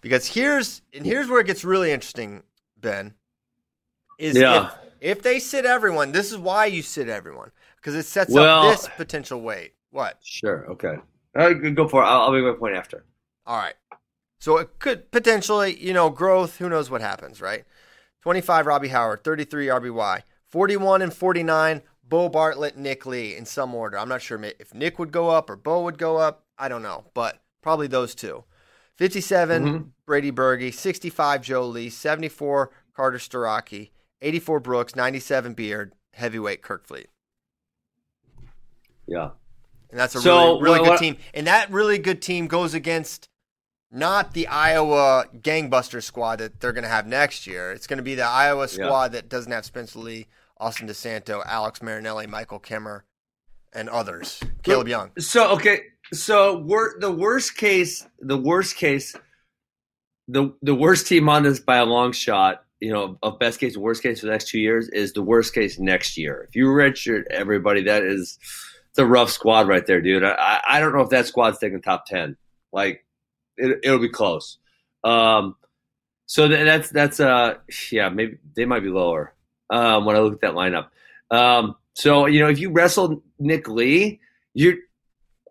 because 0.00 0.26
here's 0.26 0.82
and 0.92 1.04
here's 1.06 1.28
where 1.28 1.40
it 1.40 1.46
gets 1.46 1.64
really 1.64 1.92
interesting 1.92 2.42
Ben 2.80 3.14
is 4.18 4.36
Yeah. 4.36 4.70
if, 5.00 5.18
if 5.18 5.22
they 5.22 5.38
sit 5.38 5.64
everyone 5.64 6.12
this 6.12 6.32
is 6.32 6.38
why 6.38 6.66
you 6.66 6.82
sit 6.82 7.08
everyone 7.08 7.50
because 7.76 7.94
it 7.94 8.04
sets 8.04 8.32
Well- 8.32 8.68
up 8.68 8.76
this 8.76 8.88
potential 8.96 9.40
weight 9.40 9.74
what 9.90 10.18
Sure. 10.22 10.66
Okay. 10.72 10.96
All 11.38 11.52
right, 11.52 11.74
go 11.74 11.86
for 11.86 12.02
it. 12.02 12.06
I'll, 12.06 12.22
I'll 12.22 12.32
make 12.32 12.42
my 12.44 12.58
point 12.58 12.74
after. 12.76 13.04
All 13.46 13.58
right. 13.58 13.74
So 14.38 14.58
it 14.58 14.78
could 14.78 15.10
potentially, 15.10 15.76
you 15.82 15.92
know, 15.92 16.10
growth. 16.10 16.58
Who 16.58 16.68
knows 16.68 16.90
what 16.90 17.00
happens, 17.00 17.40
right? 17.40 17.64
25, 18.22 18.66
Robbie 18.66 18.88
Howard. 18.88 19.24
33, 19.24 19.66
RBY. 19.66 20.22
41 20.48 21.02
and 21.02 21.12
49, 21.12 21.82
Bo 22.04 22.28
Bartlett, 22.28 22.76
Nick 22.76 23.06
Lee 23.06 23.34
in 23.34 23.44
some 23.46 23.74
order. 23.74 23.98
I'm 23.98 24.08
not 24.08 24.22
sure 24.22 24.40
if 24.42 24.72
Nick 24.74 24.98
would 24.98 25.10
go 25.12 25.30
up 25.30 25.50
or 25.50 25.56
Bo 25.56 25.82
would 25.84 25.98
go 25.98 26.16
up. 26.18 26.44
I 26.58 26.68
don't 26.68 26.82
know, 26.82 27.04
but 27.14 27.40
probably 27.62 27.86
those 27.86 28.14
two. 28.14 28.44
57, 28.96 29.64
Mhm. 29.64 29.90
Brady 30.06 30.30
Berge. 30.30 30.72
65, 30.74 31.42
Joe 31.42 31.66
Lee. 31.66 31.90
74, 31.90 32.70
Carter 32.94 33.18
Starocci. 33.18 33.90
84, 34.22 34.60
Brooks. 34.60 34.96
97, 34.96 35.52
Beard. 35.54 35.92
Heavyweight, 36.14 36.62
Kerkvliet. 36.62 37.08
Yeah. 39.06 39.30
And 39.90 40.00
that's 40.00 40.14
a 40.14 40.20
So, 40.20 40.58
really, 40.60 40.78
really 40.80 40.88
good 40.88 40.98
team. 40.98 41.16
And 41.34 41.46
that 41.46 41.70
really 41.70 41.98
good 41.98 42.22
team 42.22 42.46
goes 42.46 42.72
against 42.74 43.28
not 43.90 44.32
the 44.34 44.46
Iowa 44.48 45.26
gangbuster 45.40 46.02
squad 46.02 46.36
that 46.40 46.60
they're 46.60 46.72
going 46.72 46.84
to 46.84 46.88
have 46.90 47.06
next 47.06 47.46
year. 47.46 47.72
It's 47.72 47.86
going 47.86 47.98
to 47.98 48.02
be 48.02 48.14
the 48.14 48.26
Iowa 48.26 48.68
squad 48.68 49.12
that 49.12 49.28
doesn't 49.28 49.52
have 49.52 49.64
Spencer 49.64 49.98
Lee, 50.00 50.26
Austin 50.58 50.88
DeSanto, 50.88 51.42
Alex 51.46 51.80
Marinelli, 51.82 52.26
Michael 52.26 52.60
Kemerer, 52.60 53.02
and 53.72 53.88
others. 53.88 54.40
Caleb 54.62 54.88
Young. 54.88 55.10
So 55.18 55.50
okay, 55.52 55.82
so 56.12 56.58
we're 56.58 56.98
the 56.98 57.12
worst 57.12 57.56
case. 57.56 58.06
The 58.20 58.36
worst 58.38 58.76
case. 58.76 59.14
The 60.28 60.52
the 60.62 60.74
worst 60.74 61.06
team 61.06 61.28
on 61.28 61.44
this 61.44 61.60
by 61.60 61.76
a 61.76 61.84
long 61.84 62.12
shot. 62.12 62.64
You 62.80 62.92
know, 62.92 63.18
of 63.22 63.38
best 63.38 63.58
case 63.60 63.76
worst 63.76 64.02
case 64.02 64.20
for 64.20 64.26
the 64.26 64.32
next 64.32 64.48
two 64.48 64.58
years 64.58 64.88
is 64.88 65.12
the 65.12 65.22
worst 65.22 65.54
case 65.54 65.78
next 65.78 66.18
year. 66.18 66.44
If 66.48 66.56
you 66.56 66.66
redshirt 66.66 67.24
everybody, 67.30 67.84
that 67.84 68.02
is 68.02 68.38
a 68.98 69.06
rough 69.06 69.30
squad 69.30 69.68
right 69.68 69.86
there, 69.86 70.00
dude. 70.00 70.24
I 70.24 70.32
I- 70.38 70.62
I 70.76 70.80
don't 70.80 70.92
know 70.94 71.00
if 71.02 71.10
that 71.10 71.26
squad's 71.26 71.58
taking 71.58 71.80
top 71.80 72.06
ten. 72.06 72.36
Like 72.72 73.05
it, 73.56 73.80
it'll 73.82 73.98
be 73.98 74.08
close. 74.08 74.58
Um, 75.04 75.56
so 76.26 76.48
th- 76.48 76.64
that's 76.64 76.90
that's 76.90 77.20
uh 77.20 77.54
yeah 77.92 78.08
maybe 78.08 78.38
they 78.54 78.64
might 78.64 78.82
be 78.82 78.88
lower. 78.88 79.32
Um, 79.70 80.04
when 80.04 80.14
I 80.16 80.20
look 80.20 80.34
at 80.34 80.40
that 80.42 80.54
lineup. 80.54 80.88
Um, 81.30 81.76
so 81.94 82.26
you 82.26 82.40
know 82.40 82.48
if 82.48 82.58
you 82.58 82.70
wrestle 82.70 83.22
Nick 83.38 83.68
Lee, 83.68 84.20
you're 84.54 84.76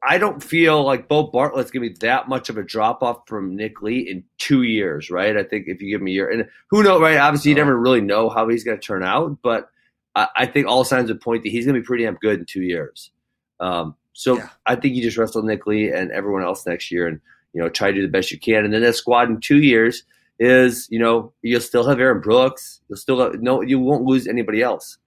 I 0.08 0.18
don't 0.20 0.44
feel 0.44 0.84
like 0.84 1.08
Bo 1.08 1.24
Bartlett's 1.24 1.72
gonna 1.72 1.90
be 1.90 1.96
that 2.02 2.28
much 2.30 2.50
of 2.50 2.58
a 2.58 2.64
drop 2.64 3.02
off 3.02 3.28
from 3.28 3.56
Nick 3.56 3.82
Lee 3.82 4.00
in 4.10 4.24
two 4.38 4.64
years, 4.64 5.10
right? 5.10 5.36
I 5.36 5.44
think 5.44 5.66
if 5.68 5.82
you 5.82 5.90
give 5.90 6.02
him 6.02 6.08
a 6.08 6.12
year, 6.12 6.30
and 6.30 6.48
who 6.70 6.84
knows, 6.84 7.02
right? 7.02 7.18
Obviously, 7.18 7.50
you 7.52 7.56
never 7.56 7.78
really 7.78 8.02
know 8.02 8.30
how 8.30 8.48
he's 8.48 8.64
gonna 8.64 8.78
turn 8.78 9.04
out, 9.04 9.38
but 9.42 9.70
I, 10.14 10.28
I 10.36 10.46
think 10.46 10.68
all 10.68 10.84
signs 10.84 11.10
would 11.10 11.22
point 11.22 11.44
that 11.44 11.50
he's 11.50 11.66
gonna 11.66 11.80
be 11.80 11.86
pretty 11.86 12.04
damn 12.04 12.16
good 12.16 12.40
in 12.40 12.46
two 12.46 12.62
years. 12.62 13.12
Um, 13.60 13.96
so 14.14 14.38
Yeah. 14.38 14.50
I 14.66 14.76
think 14.76 14.96
you 14.96 15.02
just 15.02 15.18
wrestle 15.18 15.44
Nick 15.44 15.66
Lee 15.68 15.92
and 15.92 16.12
everyone 16.12 16.44
else 16.44 16.66
next 16.66 16.92
year, 16.92 17.08
and 17.08 17.20
you 17.56 17.62
know 17.62 17.70
try 17.70 17.88
to 17.90 17.96
do 17.96 18.02
the 18.04 18.08
best 18.12 18.30
you 18.32 18.40
can, 18.40 18.66
and 18.66 18.72
then 18.74 18.82
that 18.84 18.94
squad 18.96 19.30
in 19.30 19.40
two 19.40 19.58
years 19.64 20.04
is 20.38 20.88
you 20.92 21.00
know 21.00 21.34
you'll 21.42 21.62
still 21.62 21.88
have 21.88 22.00
Aaron 22.00 22.22
Brooks, 22.22 22.82
you'll 22.90 22.98
still 22.98 23.20
have, 23.22 23.42
no, 23.42 23.62
you 23.62 23.80
won't 23.80 24.04
lose 24.04 24.28
anybody 24.28 24.62
else. 24.62 24.98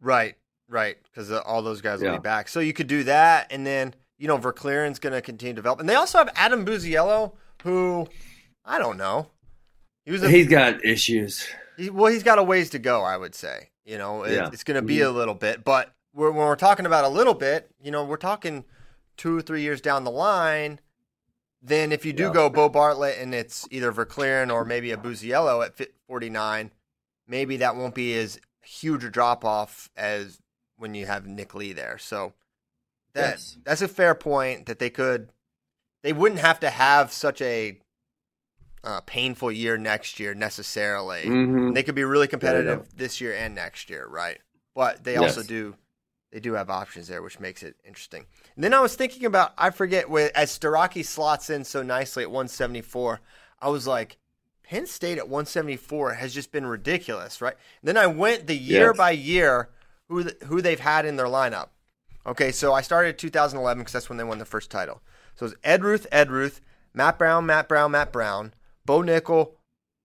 Right, 0.00 0.34
right. 0.68 0.96
Because 1.04 1.30
uh, 1.30 1.40
all 1.44 1.62
those 1.62 1.80
guys 1.80 2.00
will 2.00 2.08
Yeah. 2.08 2.16
be 2.16 2.22
back. 2.22 2.48
So 2.48 2.60
you 2.60 2.72
could 2.72 2.86
do 2.86 3.04
that. 3.04 3.46
And 3.50 3.66
then, 3.66 3.94
you 4.18 4.28
know, 4.28 4.38
Verkleeren's 4.38 4.98
going 4.98 5.12
to 5.14 5.22
continue 5.22 5.54
to 5.54 5.56
develop. 5.56 5.80
And 5.80 5.88
they 5.88 5.94
also 5.94 6.18
have 6.18 6.30
Adam 6.34 6.64
Buziello, 6.66 7.32
who, 7.62 8.06
I 8.64 8.78
don't 8.78 8.96
know. 8.98 9.28
He 10.04 10.12
was 10.12 10.22
a 10.22 10.28
He's 10.30 10.48
got 10.48 10.84
issues. 10.84 11.46
He, 11.76 11.90
well, 11.90 12.12
he's 12.12 12.22
got 12.22 12.38
a 12.38 12.42
ways 12.42 12.70
to 12.70 12.78
go, 12.78 13.02
I 13.02 13.16
would 13.16 13.34
say. 13.34 13.70
You 13.84 13.98
know, 13.98 14.24
it, 14.24 14.34
Yeah. 14.34 14.50
it's 14.52 14.64
going 14.64 14.76
to 14.80 14.82
be 14.86 15.00
a 15.00 15.10
little 15.10 15.34
bit, 15.34 15.64
but 15.64 15.92
we're, 16.14 16.30
when 16.30 16.46
we're 16.46 16.56
talking 16.56 16.86
about 16.86 17.04
a 17.04 17.08
little 17.08 17.34
bit, 17.34 17.70
you 17.82 17.90
know, 17.90 18.04
we're 18.04 18.16
talking 18.16 18.64
two 19.16 19.36
or 19.38 19.42
three 19.42 19.62
years 19.62 19.80
down 19.80 20.04
the 20.04 20.10
line. 20.10 20.80
Then, 21.66 21.92
if 21.92 22.04
you 22.04 22.12
do 22.12 22.24
Yeah. 22.24 22.32
go 22.32 22.50
Bo 22.50 22.68
Bartlett 22.68 23.18
and 23.18 23.34
it's 23.34 23.66
either 23.70 23.90
Verkleeren 23.90 24.52
or 24.52 24.66
maybe 24.66 24.90
a 24.92 24.98
Buziello 24.98 25.64
at 25.64 25.74
fi- 25.76 25.88
49, 26.06 26.70
maybe 27.26 27.56
that 27.56 27.74
won't 27.74 27.94
be 27.94 28.14
as 28.18 28.38
huge 28.62 29.02
a 29.02 29.10
drop 29.10 29.44
off 29.46 29.88
as 29.96 30.38
when 30.76 30.94
you 30.94 31.06
have 31.06 31.26
Nick 31.26 31.54
Lee 31.54 31.72
there. 31.72 31.96
So 31.96 32.34
that 33.14 33.30
Yes. 33.38 33.56
that's 33.64 33.80
a 33.82 33.88
fair 33.88 34.14
point 34.14 34.66
that 34.66 34.78
they 34.78 34.90
could 34.90 35.30
they 36.02 36.12
wouldn't 36.12 36.42
have 36.42 36.60
to 36.60 36.68
have 36.68 37.10
such 37.12 37.40
a 37.40 37.80
uh, 38.82 39.00
painful 39.06 39.50
year 39.50 39.78
next 39.78 40.20
year 40.20 40.34
necessarily. 40.34 41.22
Mhm. 41.22 41.72
They 41.74 41.82
could 41.82 41.94
be 41.94 42.04
really 42.04 42.28
competitive 42.28 42.80
Yeah, 42.80 42.92
this 42.96 43.18
year 43.22 43.34
and 43.34 43.54
next 43.54 43.88
year, 43.88 44.06
right? 44.06 44.38
But 44.74 45.04
they 45.04 45.16
also 45.16 45.40
Yes. 45.40 45.46
do 45.48 45.76
they 46.34 46.40
do 46.40 46.54
have 46.54 46.68
options 46.68 47.06
there, 47.06 47.22
which 47.22 47.38
makes 47.38 47.62
it 47.62 47.76
interesting. 47.86 48.26
And 48.56 48.64
then 48.64 48.74
I 48.74 48.80
was 48.80 48.96
thinking 48.96 49.24
about 49.24 49.52
I 49.56 49.70
forget 49.70 50.10
where 50.10 50.36
as 50.36 50.50
Starocci 50.58 51.04
slots 51.06 51.48
in 51.48 51.62
so 51.62 51.80
nicely 51.80 52.24
at 52.24 52.30
174, 52.30 53.20
I 53.62 53.68
was 53.68 53.86
like, 53.86 54.18
Penn 54.64 54.86
State 54.88 55.16
at 55.18 55.28
174 55.28 56.14
has 56.14 56.34
just 56.34 56.50
been 56.50 56.66
ridiculous, 56.66 57.40
right? 57.40 57.54
And 57.80 57.88
then 57.88 57.96
I 57.96 58.08
went 58.08 58.48
the 58.48 58.56
year 58.56 58.88
Yes. 58.88 58.96
by 58.96 59.12
year 59.12 59.68
who 60.08 60.24
th- 60.24 60.36
who 60.46 60.60
they've 60.60 60.80
had 60.80 61.06
in 61.06 61.14
their 61.14 61.26
lineup. 61.28 61.68
Okay, 62.26 62.50
so 62.50 62.72
I 62.72 62.80
started 62.80 63.16
2011 63.16 63.82
because 63.82 63.92
that's 63.92 64.08
when 64.08 64.18
they 64.18 64.24
won 64.24 64.38
the 64.38 64.44
first 64.44 64.72
title. 64.72 65.02
So 65.36 65.46
it 65.46 65.50
was 65.50 65.56
Ed 65.62 65.84
Ruth, 65.84 66.04
Ed 66.10 66.32
Ruth, 66.32 66.60
Matt 66.92 67.16
Brown, 67.16 67.46
Matt 67.46 67.68
Brown, 67.68 67.92
Matt 67.92 68.10
Brown, 68.12 68.54
Bo 68.84 69.02
Nickal, 69.02 69.52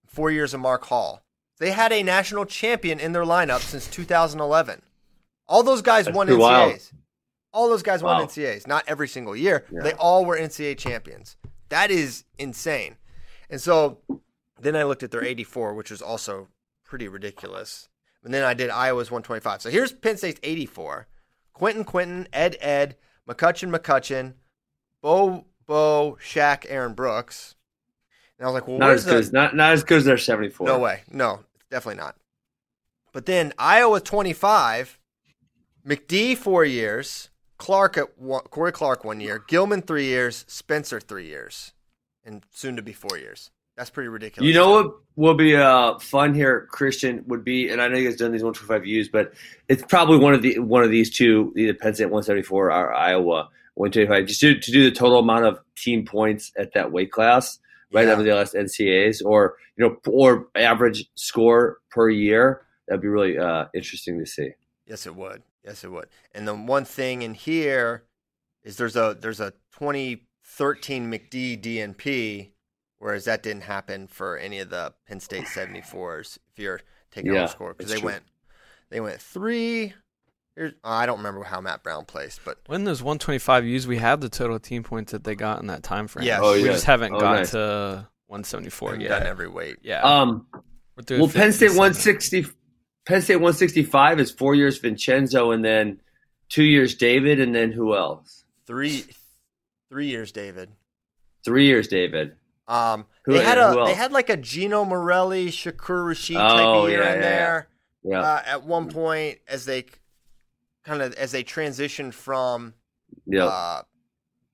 four 0.06 0.30
years 0.30 0.54
of 0.54 0.60
Mark 0.60 0.86
Hall. 0.86 1.24
They 1.58 1.72
had 1.72 1.92
a 1.92 2.04
national 2.04 2.46
champion 2.46 3.00
in 3.00 3.14
their 3.14 3.24
lineup 3.24 3.62
since 3.62 3.88
2011. 3.88 4.84
All 5.50 5.64
those 5.64 5.82
guys 5.82 6.06
That's 6.06 6.16
won 6.16 6.28
pretty 6.28 6.42
wild. 6.42 6.80
All 7.52 7.68
those 7.68 7.82
guys 7.84 8.02
won 8.04 8.18
Wow. 8.20 8.26
NCAAs. 8.28 8.68
Not 8.68 8.84
every 8.88 9.08
single 9.08 9.36
year. 9.36 9.66
Yeah. 9.72 9.82
They 9.82 9.94
all 9.94 10.24
were 10.24 10.38
NCAA 10.38 10.78
champions. 10.78 11.36
That 11.70 11.90
is 11.92 12.24
insane. 12.38 12.96
And 13.50 13.60
so 13.60 13.98
then 14.62 14.76
I 14.76 14.84
looked 14.84 15.02
at 15.04 15.10
their 15.12 15.24
84, 15.24 15.74
which 15.74 15.90
was 15.92 16.02
also 16.02 16.48
pretty 16.86 17.08
ridiculous. 17.08 17.90
And 18.24 18.34
then 18.34 18.44
I 18.44 18.54
did 18.54 18.70
Iowa's 18.70 19.10
125. 19.10 19.62
So 19.64 19.70
here's 19.72 19.92
Penn 19.92 20.18
State's 20.18 20.40
84. 20.44 21.08
Quentin 21.54 21.84
Quentin, 21.84 22.28
Ed 22.32 22.56
Ed, 22.62 22.96
McCutcheon 23.28 23.76
McCutcheon, 23.76 24.34
Bo 25.02 25.46
Bo, 25.66 26.18
Shaq, 26.22 26.66
Aaron 26.70 26.94
Brooks. 26.94 27.56
And 28.38 28.46
I 28.46 28.52
was 28.52 28.54
like, 28.54 28.68
well, 28.68 28.78
Not 28.78 28.92
as 28.92 29.06
good. 29.06 29.14
the 29.16 29.18
As, 29.18 29.34
not 29.34 29.56
not 29.56 29.74
as 29.74 29.84
good 29.84 29.98
as 30.00 30.06
their 30.06 30.18
seventy 30.18 30.50
four. 30.50 30.68
no 30.68 30.78
way. 30.80 31.02
No, 31.12 31.40
definitely 31.72 32.00
not. 32.02 32.16
But 33.14 33.26
then 33.26 33.54
Iowa 33.58 34.00
25, 34.00 34.99
McD 35.90 36.38
four 36.38 36.64
years, 36.66 37.30
Clark 37.58 37.98
at 37.98 38.18
one, 38.20 38.42
Corey 38.44 38.72
Clark 38.72 39.04
one 39.04 39.20
year, 39.20 39.44
Gilman 39.48 39.82
three 39.82 40.06
years, 40.06 40.46
Spencer 40.48 41.00
three 41.00 41.26
years, 41.26 41.74
and 42.24 42.44
soon 42.52 42.76
to 42.76 42.84
be 42.84 42.94
four 42.94 43.18
years. 43.18 43.50
That's 43.76 43.90
pretty 43.90 44.10
ridiculous. 44.10 44.48
You 44.48 44.54
know 44.54 44.72
what 44.72 44.94
will 45.16 45.34
be 45.34 45.56
uh, 45.56 45.98
fun 46.00 46.36
here, 46.36 46.68
Christian, 46.70 47.24
would 47.28 47.44
be, 47.44 47.70
and 47.70 47.82
I 47.82 47.88
know 47.88 47.98
you 47.98 48.08
guys 48.08 48.18
done 48.18 48.32
these 48.32 48.44
one 48.44 48.54
twenty 48.54 48.68
five 48.68 48.86
U's, 48.86 49.10
but 49.10 49.34
it's 49.68 49.82
probably 49.84 50.20
one 50.20 50.34
of 50.36 50.42
the 50.44 50.60
one 50.60 50.84
of 50.84 50.92
these 50.92 51.10
two, 51.10 51.54
either 51.58 51.74
Penn 51.74 51.96
State 51.96 52.12
one 52.12 52.22
seventy 52.22 52.44
four 52.44 52.68
or 52.72 52.94
Iowa 52.94 53.50
one 53.74 53.90
twenty 53.92 54.08
five, 54.08 54.28
just 54.28 54.42
to, 54.42 54.60
to 54.60 54.72
do 54.72 54.84
the 54.84 54.96
total 54.96 55.20
amount 55.20 55.46
of 55.46 55.60
team 55.76 56.06
points 56.06 56.52
at 56.58 56.74
that 56.74 56.92
weight 56.92 57.12
class, 57.12 57.58
right 57.92 58.06
Yeah. 58.06 58.14
over 58.14 58.22
the 58.22 58.36
last 58.36 58.54
NCAAs, 58.54 59.24
or 59.26 59.56
you 59.78 59.86
know, 59.88 59.98
or 60.12 60.50
average 60.56 61.06
score 61.16 61.80
per 61.90 62.10
year. 62.10 62.62
That'd 62.88 63.02
be 63.02 63.08
really 63.08 63.38
uh, 63.40 63.66
interesting 63.74 64.20
to 64.20 64.26
see. 64.26 64.52
Yes, 64.86 65.08
it 65.08 65.16
would. 65.16 65.42
Yes, 65.70 65.84
it 65.84 65.92
would. 65.92 66.08
And 66.34 66.48
the 66.48 66.56
one 66.56 66.84
thing 66.86 67.22
in 67.22 67.34
here 67.36 68.04
is 68.64 68.78
there's 68.78 68.96
a 68.96 69.16
there's 69.20 69.40
a 69.40 69.52
2013 69.78 71.12
McD 71.12 71.62
DNP, 71.64 72.50
whereas 72.98 73.26
that 73.26 73.44
didn't 73.44 73.64
happen 73.64 74.08
for 74.08 74.38
any 74.38 74.60
of 74.60 74.70
the 74.70 74.94
Penn 75.08 75.20
State 75.20 75.46
74s. 75.56 76.38
If 76.52 76.60
you're 76.60 76.82
taking 77.12 77.34
Yeah, 77.34 77.42
all 77.42 77.46
the 77.48 77.52
score, 77.52 77.74
because 77.74 77.92
they 77.92 78.00
true. 78.00 78.08
went 78.08 78.24
they 78.90 79.00
went 79.00 79.22
three. 79.22 79.94
Here's, 80.56 80.74
oh, 80.84 80.92
I 80.92 81.06
don't 81.06 81.18
remember 81.18 81.44
how 81.44 81.62
Matt 81.62 81.84
Brown 81.84 82.04
placed, 82.06 82.42
but 82.44 82.58
When 82.66 82.84
those 82.84 83.02
125 83.02 83.66
U's, 83.66 83.88
we 83.88 83.98
have 83.98 84.20
the 84.20 84.28
total 84.28 84.60
team 84.60 84.84
points 84.84 85.12
that 85.14 85.24
they 85.24 85.36
got 85.36 85.62
in 85.62 85.68
that 85.68 85.84
time 85.84 86.08
frame. 86.08 86.26
Yes. 86.26 86.42
Oh, 86.44 86.54
we 86.54 86.64
just 86.64 86.84
haven't 86.86 87.14
Oh, 87.14 87.20
got 87.20 87.36
nice. 87.36 87.52
to 87.52 88.08
174 88.28 88.92
we've 88.92 89.02
yet. 89.02 89.10
done 89.10 89.28
every 89.28 89.48
weight. 89.48 89.78
Yeah. 89.84 90.02
Um, 90.02 90.48
We're 91.08 91.20
well, 91.20 91.30
Penn 91.30 91.54
State 91.54 91.72
57. 91.72 92.54
Penn 93.06 93.22
State 93.22 93.38
one 93.38 93.54
sixty 93.54 93.84
five 93.84 94.20
is 94.20 94.32
four 94.32 94.56
years 94.56 94.78
Vincenzo, 94.78 95.52
and 95.52 95.64
then 95.64 96.00
two 96.50 96.64
years 96.64 96.96
David, 96.96 97.40
and 97.40 97.56
then 97.56 97.72
who 97.72 97.96
else? 97.96 98.44
Three 98.68 99.06
three 99.90 100.08
years, 100.08 100.32
David. 100.32 100.70
Three 101.44 101.66
years 101.66 101.88
David. 101.88 102.36
Um, 102.68 103.08
Who- 103.26 103.34
they 103.34 103.44
had 103.44 103.58
a 103.58 103.84
they 103.86 103.96
had 103.96 104.12
like 104.12 104.30
a 104.30 104.38
Gino 104.38 104.86
Morelli, 104.86 105.48
Shakur 105.48 106.06
Rasheed 106.06 106.36
type 106.36 106.66
Oh, 106.68 106.84
of 106.86 106.90
year 106.92 107.02
yeah, 107.02 107.14
in 107.14 107.16
yeah, 107.16 107.22
there. 107.22 107.68
Yeah. 108.04 108.20
uh, 108.22 108.42
at 108.46 108.64
one 108.64 108.90
point 108.90 109.40
as 109.48 109.66
they 109.66 109.86
kind 110.86 111.02
of 111.02 111.14
as 111.16 111.32
they 111.32 111.44
transitioned 111.44 112.14
from 112.14 112.76
yeah. 113.26 113.46
uh, 113.46 113.82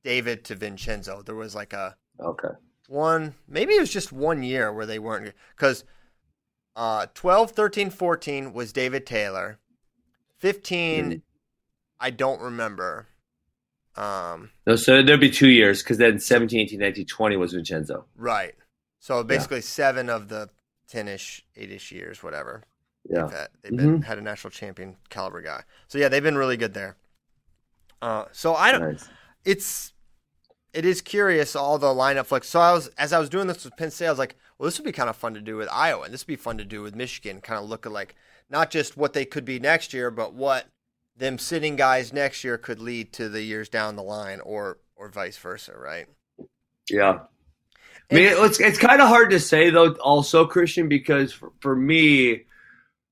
David 0.03 0.45
to 0.45 0.55
Vincenzo, 0.55 1.21
there 1.23 1.35
was 1.35 1.53
like 1.55 1.73
a 1.73 1.97
okay. 2.19 2.55
one 2.87 3.35
maybe 3.49 3.73
it 3.73 3.81
was 3.81 3.91
just 3.91 4.13
one 4.13 4.43
year 4.43 4.71
where 4.71 4.85
they 4.85 4.99
weren't 4.99 5.33
because 5.55 5.83
uh, 6.75 7.07
12, 7.13 7.51
13, 7.51 7.89
14 7.89 8.53
was 8.53 8.73
David 8.73 9.05
Taylor. 9.05 9.59
15 10.39 11.11
Mhm. 11.11 11.21
I 11.99 12.09
don't 12.09 12.41
remember. 12.41 13.07
Um, 13.95 14.51
No, 14.67 14.75
so 14.75 15.01
there'd 15.01 15.19
be 15.19 15.29
two 15.29 15.47
years 15.49 15.81
because 15.81 15.97
then 15.97 16.19
17, 16.19 16.59
18, 16.59 16.79
19, 16.79 17.05
20 17.05 17.37
was 17.37 17.53
Vincenzo. 17.53 18.05
right. 18.15 18.55
So 18.99 19.23
basically 19.23 19.61
seven 19.61 20.09
of 20.09 20.29
the 20.29 20.49
10ish, 20.91 21.41
8ish 21.55 21.91
years, 21.91 22.23
whatever. 22.23 22.63
Yeah. 23.07 23.21
They've 23.27 23.31
had, 23.31 23.47
they've 23.61 23.77
been 23.77 23.99
Mhm. 23.99 24.03
had 24.05 24.17
a 24.17 24.21
national 24.21 24.49
champion 24.51 24.97
caliber 25.09 25.41
guy. 25.41 25.63
So 25.87 25.99
yeah, 25.99 26.09
they've 26.09 26.23
been 26.23 26.37
really 26.37 26.57
good 26.57 26.73
there. 26.73 26.97
Uh, 28.01 28.25
so 28.31 28.55
I 28.55 28.71
don't. 28.71 28.81
Nice. 28.81 29.07
it's 29.45 29.93
it 30.73 30.83
is 30.85 31.01
curious 31.01 31.55
all 31.55 31.77
the 31.77 31.87
lineup 31.87 32.25
flex. 32.25 32.49
So 32.49 32.59
I 32.59 32.73
was 32.73 32.87
as 32.97 33.13
I 33.13 33.19
was 33.19 33.29
doing 33.29 33.47
this 33.47 33.63
with 33.63 33.77
Penn 33.77 33.91
State, 33.91 34.07
I 34.07 34.09
was 34.09 34.19
like, 34.19 34.35
well, 34.57 34.65
this 34.65 34.77
would 34.79 34.85
be 34.85 34.91
kind 34.91 35.09
of 35.09 35.15
fun 35.15 35.33
to 35.33 35.41
do 35.41 35.57
with 35.57 35.69
Iowa, 35.71 36.03
and 36.03 36.13
this 36.13 36.21
would 36.21 36.27
be 36.27 36.35
fun 36.35 36.57
to 36.57 36.65
do 36.65 36.81
with 36.81 36.95
Michigan. 36.95 37.41
Kind 37.41 37.61
of 37.61 37.69
look 37.69 37.85
at 37.85 37.91
like 37.91 38.15
not 38.49 38.71
just 38.71 38.95
what 38.95 39.13
they 39.13 39.25
could 39.25 39.45
be 39.45 39.59
next 39.59 39.93
year, 39.93 40.11
but 40.11 40.33
what 40.33 40.67
them 41.17 41.37
sitting 41.37 41.75
guys 41.75 42.13
next 42.13 42.43
year 42.43 42.57
could 42.57 42.79
lead 42.79 43.13
to 43.13 43.29
the 43.29 43.41
years 43.41 43.69
down 43.69 43.95
the 43.95 44.03
line, 44.03 44.39
or 44.39 44.77
or 44.95 45.09
vice 45.09 45.37
versa, 45.37 45.73
right? 45.77 46.07
Yeah. 46.89 47.19
I 48.11 48.13
mean, 48.13 48.33
it's, 48.37 48.59
it's 48.59 48.77
kind 48.77 49.01
of 49.01 49.07
hard 49.07 49.31
to 49.31 49.39
say, 49.39 49.71
though, 49.71 49.93
also, 49.93 50.45
Christian, 50.45 50.87
because 50.87 51.33
for, 51.33 51.51
for 51.59 51.75
me, 51.75 52.43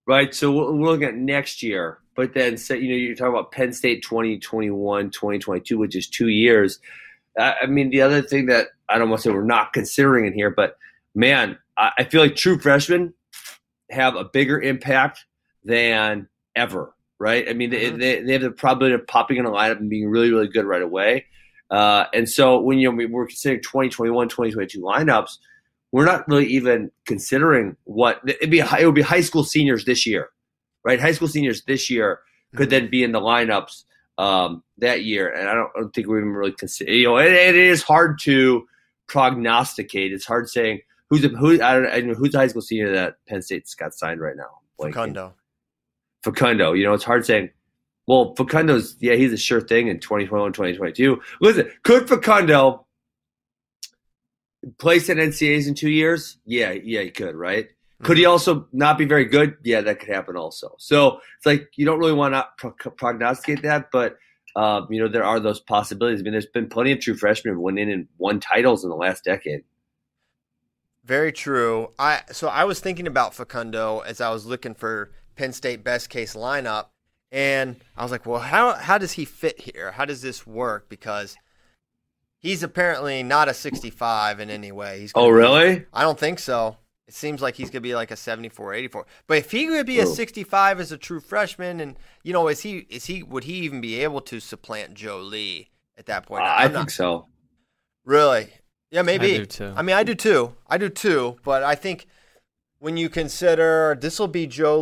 right, 0.05 0.33
so 0.33 0.51
we're 0.51 0.91
looking 0.91 1.07
at 1.07 1.15
next 1.15 1.63
year, 1.63 1.97
but 2.15 2.35
then, 2.35 2.57
say, 2.57 2.77
you 2.77 2.89
know, 2.89 2.95
you're 2.95 3.15
talking 3.15 3.33
about 3.33 3.51
Penn 3.51 3.73
State 3.73 4.03
2021, 4.03 5.09
2022, 5.09 5.79
which 5.79 5.95
is 5.95 6.07
two 6.07 6.27
years. 6.27 6.79
I, 7.39 7.55
I 7.63 7.65
mean, 7.65 7.89
the 7.89 8.01
other 8.01 8.21
thing 8.21 8.45
that 8.47 8.67
I 8.87 8.99
don't 8.99 9.09
want 9.09 9.23
to 9.23 9.29
say 9.29 9.33
we're 9.33 9.43
not 9.43 9.73
considering 9.73 10.27
in 10.27 10.33
here, 10.33 10.51
but 10.51 10.77
man, 11.16 11.57
I, 11.78 11.91
I 11.99 12.03
feel 12.05 12.22
like 12.22 12.36
true 12.36 12.59
freshmen 12.59 13.14
have 13.89 14.16
a 14.16 14.24
bigger 14.24 14.59
impact 14.61 15.26
than 15.64 16.28
ever, 16.55 16.93
right? 17.20 17.47
I 17.49 17.53
mean, 17.53 17.70
they, 17.70 17.91
Mhm. 17.91 17.99
they, 17.99 18.22
they 18.22 18.34
have 18.34 18.41
the 18.41 18.51
probability 18.51 18.95
of 18.95 19.05
popping 19.07 19.38
in 19.38 19.45
a 19.45 19.51
lineup 19.51 19.80
and 19.80 19.89
being 19.89 20.09
really, 20.09 20.32
really 20.32 20.47
good 20.47 20.66
right 20.66 20.82
away. 20.82 21.26
Uh, 21.70 22.05
and 22.14 22.30
so 22.30 22.59
when 22.59 22.78
you 22.80 22.89
know, 22.89 22.95
we- 22.95 23.05
we're 23.05 23.26
considering 23.28 23.61
2021, 23.61 24.30
2022 24.30 24.80
lineups, 24.82 25.38
we're 25.91 26.05
not 26.05 26.28
really 26.28 26.45
even 26.47 26.91
considering 27.05 27.78
what 27.84 28.20
it'd 28.28 28.49
be. 28.49 28.59
It 28.59 28.86
would 28.86 28.95
be 28.95 29.01
high 29.01 29.22
school 29.22 29.43
seniors 29.43 29.86
this 29.86 30.07
year, 30.07 30.30
right? 30.84 30.99
High 30.99 31.11
school 31.11 31.28
seniors 31.28 31.64
this 31.66 31.88
year 31.89 32.20
could 32.55 32.72
then 32.72 32.89
be 32.89 33.03
in 33.03 33.11
the 33.11 33.20
lineups 33.22 33.84
um, 34.18 34.64
that 34.80 35.03
year, 35.03 35.30
and 35.30 35.47
I 35.47 35.53
don't, 35.53 35.70
I 35.76 35.82
don't 35.82 35.93
think 35.93 36.07
we're 36.07 36.18
even 36.20 36.32
really 36.34 36.51
consider. 36.51 36.91
You 36.91 37.05
know, 37.05 37.18
it, 37.18 37.32
it 37.32 37.55
is 37.55 37.84
hard 37.84 38.18
to 38.24 38.66
prognosticate. 39.07 40.11
It's 40.14 40.26
hard 40.26 40.49
saying 40.49 40.82
who's 41.14 41.22
the, 41.22 41.30
who. 41.30 41.61
I 41.61 41.74
don't, 41.74 41.88
I 41.88 41.99
don't 41.99 42.09
know 42.09 42.16
who's 42.16 42.32
the 42.32 42.39
high 42.39 42.47
school 42.47 42.61
senior 42.61 42.91
that 42.93 43.18
Penn 43.28 43.41
State's 43.41 43.76
got 43.76 43.93
signed 43.93 44.20
right 44.20 44.36
now. 44.36 44.59
Blanking. 44.80 44.93
Facundo. 44.93 45.34
Facundo. 46.24 46.74
You 46.74 46.86
know, 46.86 46.93
it's 46.93 47.03
hard 47.03 47.26
saying, 47.26 47.51
well, 48.07 48.34
Facundo's, 48.36 48.97
yeah, 48.99 49.16
he's 49.16 49.32
a 49.32 49.38
sure 49.38 49.61
thing 49.61 49.88
in 49.88 49.99
2021, 49.99 50.53
2022. 50.53 51.22
Listen, 51.39 51.72
could 51.84 52.09
Facundo 52.09 52.86
place 54.80 55.09
at 55.09 55.18
NCAAs 55.18 55.68
in 55.68 55.76
two 55.76 55.91
years? 55.91 56.38
Yeah, 56.45 56.72
yeah, 56.72 57.01
he 57.01 57.11
could, 57.11 57.36
right? 57.36 57.68
Could 58.01 58.18
he 58.18 58.26
also 58.26 58.68
not 58.74 58.97
be 58.97 59.05
very 59.05 59.26
good? 59.26 59.55
Yeah, 59.64 59.82
that 59.82 59.99
could 59.99 60.09
happen 60.09 60.36
also. 60.36 60.76
So 60.78 61.20
it's 61.38 61.45
like 61.45 61.70
you 61.78 61.86
don't 61.86 61.99
really 61.99 62.11
want 62.11 62.34
to 62.34 62.45
pro- 62.57 62.91
prognosticate 62.91 63.61
that, 63.61 63.91
but 63.91 64.18
um, 64.57 64.88
you 64.89 64.99
know 65.01 65.07
there 65.07 65.24
are 65.24 65.39
those 65.39 65.61
possibilities. 65.61 66.20
I 66.20 66.24
mean, 66.24 66.34
there's 66.34 66.45
been 66.45 66.68
plenty 66.68 66.91
of 66.91 66.99
true 66.99 67.16
freshmen 67.16 67.53
who 67.53 67.61
went 67.61 67.80
in 67.80 67.89
and 67.89 68.07
won 68.18 68.41
titles 68.41 68.84
in 68.84 68.89
the 68.89 68.95
last 68.97 69.24
decade. 69.24 69.64
Very 71.04 71.32
true. 71.32 71.91
I 71.99 72.22
so 72.32 72.47
I 72.47 72.64
was 72.64 72.80
thinking 72.80 73.08
about 73.08 73.34
Facundo 73.36 73.99
as 73.99 74.22
I 74.22 74.30
was 74.30 74.45
looking 74.45 74.74
for 74.74 75.12
Penn 75.36 75.51
State 75.51 75.84
best 75.84 76.10
case 76.10 76.34
lineup, 76.36 76.88
and 77.32 77.76
I 77.97 78.04
was 78.04 78.12
like, 78.12 78.26
well, 78.26 78.39
how 78.39 78.74
how 78.74 78.97
does 78.97 79.14
he 79.14 79.26
fit 79.26 79.60
here? 79.62 79.91
How 79.91 80.06
does 80.06 80.22
this 80.22 80.47
work? 80.47 80.88
Because 80.88 81.36
he's 82.39 82.64
apparently 82.64 83.22
not 83.24 83.49
a 83.49 83.54
65 83.54 84.39
in 84.39 84.49
any 84.49 84.72
way. 84.72 85.01
He's 85.01 85.12
Oh, 85.16 85.28
be- 85.28 85.34
really? 85.34 85.86
I 85.93 86.04
don't 86.04 86.20
think 86.20 86.39
so. 86.39 86.78
It 87.06 87.14
seems 87.14 87.41
like 87.41 87.56
he's 87.56 87.70
gonna 87.70 87.82
be 87.82 87.95
like 87.95 88.12
a 88.12 88.16
74, 88.16 88.74
84. 88.74 89.06
But 89.28 89.38
if 89.39 89.51
he 89.51 89.70
would 89.70 89.86
be 89.86 89.99
a 89.99 90.06
65 90.06 90.80
as 90.80 90.93
a 90.93 90.97
true 90.97 91.20
freshman, 91.20 91.82
and 91.82 91.97
you 92.24 92.32
know, 92.32 92.47
is 92.47 92.62
he 92.62 92.88
is 92.89 93.06
he 93.08 93.24
would 93.24 93.43
he 93.43 93.56
even 93.56 93.82
be 93.82 93.99
able 94.01 94.22
to 94.22 94.39
supplant 94.39 94.93
Joe 94.93 95.20
Lee 95.20 95.70
at 95.97 96.06
that 96.06 96.26
point? 96.26 96.43
I 96.43 96.60
I'm 96.64 96.70
think 96.70 96.74
not 96.76 96.91
so. 96.91 97.28
really. 98.06 98.54
Yeah, 98.93 99.01
maybe. 99.01 99.33
I 99.33 99.37
do 99.39 99.45
too. 99.47 99.73
I 99.75 99.81
mean, 99.81 99.95
I 99.95 100.03
do 100.03 100.13
too. 100.13 100.53
I 100.67 100.77
do 100.77 100.87
too. 100.87 101.37
But 101.43 101.63
I 101.63 101.73
think 101.73 102.05
when 102.77 102.95
you 102.95 103.09
consider 103.09 103.97
this 103.99 104.19
will 104.19 104.27
be 104.27 104.45
Joe 104.45 104.81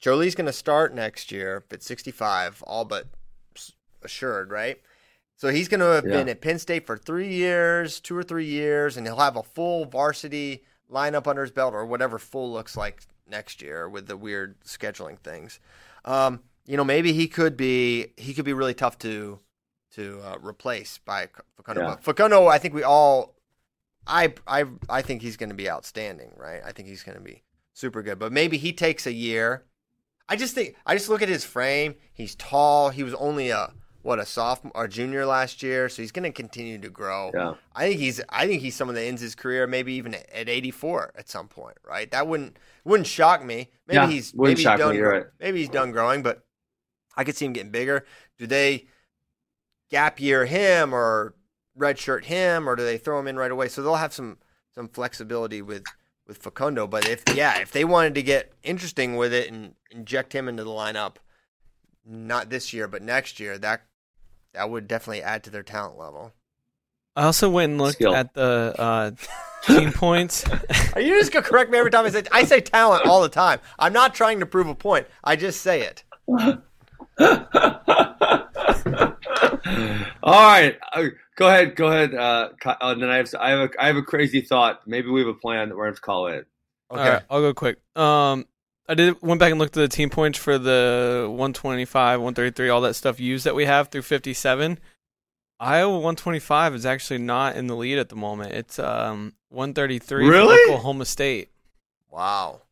Jolie's 0.00 0.34
going 0.34 0.46
to 0.46 0.52
start 0.52 0.94
next 0.94 1.30
year 1.30 1.62
at 1.70 1.82
65, 1.82 2.62
all 2.66 2.86
but 2.86 3.06
assured, 4.02 4.50
right? 4.50 4.80
So 5.36 5.50
he's 5.50 5.68
going 5.68 5.80
to 5.80 5.86
have 5.86 6.06
Yeah. 6.06 6.12
been 6.12 6.28
at 6.30 6.40
Penn 6.40 6.58
State 6.58 6.86
for 6.86 6.96
three 6.96 7.28
years, 7.28 8.00
two 8.00 8.16
or 8.16 8.22
three 8.22 8.46
years, 8.46 8.96
and 8.96 9.06
he'll 9.06 9.18
have 9.18 9.36
a 9.36 9.42
full 9.42 9.84
varsity 9.84 10.64
lineup 10.90 11.26
under 11.26 11.42
his 11.42 11.50
belt 11.50 11.74
or 11.74 11.84
whatever 11.84 12.18
full 12.18 12.50
looks 12.50 12.78
like 12.78 13.02
next 13.28 13.60
year 13.60 13.88
with 13.90 14.06
the 14.06 14.16
weird 14.16 14.58
scheduling 14.64 15.18
things. 15.18 15.60
Um, 16.06 16.40
you 16.64 16.78
know, 16.78 16.84
maybe 16.84 17.12
he 17.12 17.28
could 17.28 17.58
be 17.58 18.12
he 18.16 18.32
could 18.32 18.46
be 18.46 18.54
really 18.54 18.74
tough 18.74 18.98
to 19.00 19.38
to 19.98 20.20
uh, 20.24 20.38
replace 20.40 20.98
by 21.04 21.28
Facundo. 21.56 21.82
Yeah. 21.82 21.96
Facundo, 21.96 22.46
I 22.46 22.58
think 22.58 22.74
we 22.74 22.82
all, 22.82 23.34
I 24.06 24.32
I 24.46 24.64
I 24.88 25.02
think 25.02 25.22
he's 25.22 25.36
going 25.36 25.50
to 25.50 25.54
be 25.54 25.68
outstanding, 25.68 26.32
right? 26.36 26.60
I 26.64 26.72
think 26.72 26.88
he's 26.88 27.02
going 27.02 27.18
to 27.18 27.24
be 27.24 27.42
super 27.74 28.02
good. 28.02 28.18
But 28.18 28.32
maybe 28.32 28.56
he 28.58 28.72
takes 28.72 29.06
a 29.06 29.12
year. 29.12 29.64
I 30.28 30.36
just 30.36 30.54
think 30.54 30.76
I 30.86 30.94
just 30.94 31.08
look 31.08 31.22
at 31.22 31.28
his 31.28 31.44
frame. 31.44 31.94
He's 32.12 32.34
tall. 32.34 32.90
He 32.90 33.02
was 33.02 33.14
only 33.14 33.50
a 33.50 33.72
what 34.02 34.18
a 34.18 34.24
sophomore 34.24 34.72
or 34.74 34.88
junior 34.88 35.26
last 35.26 35.62
year, 35.62 35.88
so 35.88 36.00
he's 36.00 36.12
going 36.12 36.22
to 36.22 36.30
continue 36.32 36.78
to 36.78 36.88
grow. 36.88 37.30
Yeah. 37.34 37.54
I 37.74 37.88
think 37.88 38.00
he's 38.00 38.20
I 38.28 38.46
think 38.46 38.62
he's 38.62 38.76
someone 38.76 38.94
that 38.94 39.02
ends 39.04 39.20
his 39.20 39.34
career 39.34 39.66
maybe 39.66 39.94
even 39.94 40.14
at, 40.14 40.30
at 40.30 40.48
84 40.48 41.12
at 41.16 41.28
some 41.28 41.48
point, 41.48 41.76
right? 41.86 42.10
That 42.10 42.26
wouldn't 42.26 42.56
wouldn't 42.84 43.06
shock 43.08 43.44
me. 43.44 43.70
Maybe 43.86 43.96
Yeah, 43.96 44.06
he's 44.06 44.32
maybe 44.34 44.54
he's 44.62 44.64
done 44.64 44.94
you're 44.94 45.10
right. 45.10 45.26
maybe 45.40 45.58
he's 45.58 45.68
done 45.68 45.90
growing, 45.90 46.22
but 46.22 46.46
I 47.16 47.24
could 47.24 47.36
see 47.36 47.44
him 47.46 47.52
getting 47.52 47.72
bigger. 47.72 48.06
Do 48.38 48.46
they 48.46 48.86
gap 49.90 50.20
year 50.20 50.46
him 50.46 50.94
or 50.94 51.34
redshirt 51.78 52.24
him, 52.24 52.68
or 52.68 52.76
do 52.76 52.84
they 52.84 52.98
throw 52.98 53.18
him 53.18 53.28
in 53.28 53.36
right 53.36 53.50
away? 53.50 53.68
So 53.68 53.82
they'll 53.82 53.96
have 53.96 54.12
some 54.12 54.38
some 54.74 54.88
flexibility 54.88 55.62
with 55.62 55.84
with 56.26 56.38
Facundo. 56.38 56.86
But 56.86 57.08
if 57.08 57.22
yeah, 57.34 57.60
if 57.60 57.72
they 57.72 57.84
wanted 57.84 58.14
to 58.14 58.22
get 58.22 58.52
interesting 58.62 59.16
with 59.16 59.32
it 59.32 59.50
and 59.50 59.74
inject 59.90 60.34
him 60.34 60.48
into 60.48 60.64
the 60.64 60.70
lineup, 60.70 61.16
not 62.04 62.50
this 62.50 62.72
year 62.72 62.88
but 62.88 63.02
next 63.02 63.40
year, 63.40 63.58
that 63.58 63.82
that 64.54 64.70
would 64.70 64.88
definitely 64.88 65.22
add 65.22 65.44
to 65.44 65.50
their 65.50 65.62
talent 65.62 65.98
level. 65.98 66.32
I 67.16 67.24
also 67.24 67.50
went 67.50 67.72
and 67.72 67.80
looked 67.80 67.94
Skill. 67.94 68.14
at 68.14 68.32
the 68.34 68.74
uh, 68.78 69.10
team 69.64 69.92
points. 69.96 70.44
Are 70.94 71.00
you 71.00 71.18
just 71.18 71.32
gonna 71.32 71.44
correct 71.44 71.70
me 71.70 71.78
every 71.78 71.90
time 71.90 72.04
I 72.04 72.10
say 72.10 72.22
I 72.30 72.44
say 72.44 72.60
talent 72.60 73.06
all 73.06 73.22
the 73.22 73.28
time? 73.28 73.58
I'm 73.78 73.92
not 73.92 74.14
trying 74.14 74.40
to 74.40 74.46
prove 74.46 74.68
a 74.68 74.74
point. 74.74 75.06
I 75.24 75.34
just 75.34 75.62
say 75.62 75.82
it. 75.82 76.04
All 80.22 80.32
right, 80.32 80.78
uh, 80.92 81.04
go 81.36 81.48
ahead, 81.48 81.76
go 81.76 81.88
ahead. 81.88 82.14
Uh, 82.14 82.50
uh, 82.64 82.74
and 82.80 83.02
then 83.02 83.10
I 83.10 83.16
have 83.16 83.34
I 83.38 83.50
have 83.50 83.70
a 83.70 83.82
I 83.82 83.86
have 83.86 83.96
a 83.96 84.02
crazy 84.02 84.40
thought. 84.40 84.86
Maybe 84.86 85.08
we 85.08 85.20
have 85.20 85.28
a 85.28 85.34
plan 85.34 85.68
that 85.68 85.76
we're 85.76 85.86
going 85.86 85.94
to 85.94 86.00
call 86.00 86.26
it. 86.28 86.46
Okay. 86.90 87.00
All 87.00 87.08
right, 87.08 87.22
I'll 87.30 87.40
go 87.40 87.54
quick. 87.54 87.78
Um, 87.96 88.46
I 88.88 88.94
did 88.94 89.20
went 89.20 89.38
back 89.38 89.50
and 89.50 89.58
looked 89.58 89.76
at 89.76 89.80
the 89.80 89.94
team 89.94 90.10
points 90.10 90.38
for 90.38 90.58
the 90.58 91.26
125, 91.28 92.20
133, 92.20 92.68
all 92.70 92.80
that 92.82 92.94
stuff 92.94 93.20
used 93.20 93.44
that 93.44 93.54
we 93.54 93.66
have 93.66 93.88
through 93.88 94.02
57. 94.02 94.78
Iowa 95.60 95.94
125 95.94 96.74
is 96.74 96.86
actually 96.86 97.18
not 97.18 97.56
in 97.56 97.66
the 97.66 97.76
lead 97.76 97.98
at 97.98 98.08
the 98.08 98.16
moment. 98.16 98.52
It's 98.52 98.78
um 98.78 99.34
133 99.50 100.26
Really? 100.26 100.70
Oklahoma 100.70 101.04
State. 101.04 101.50
Wow. 102.10 102.62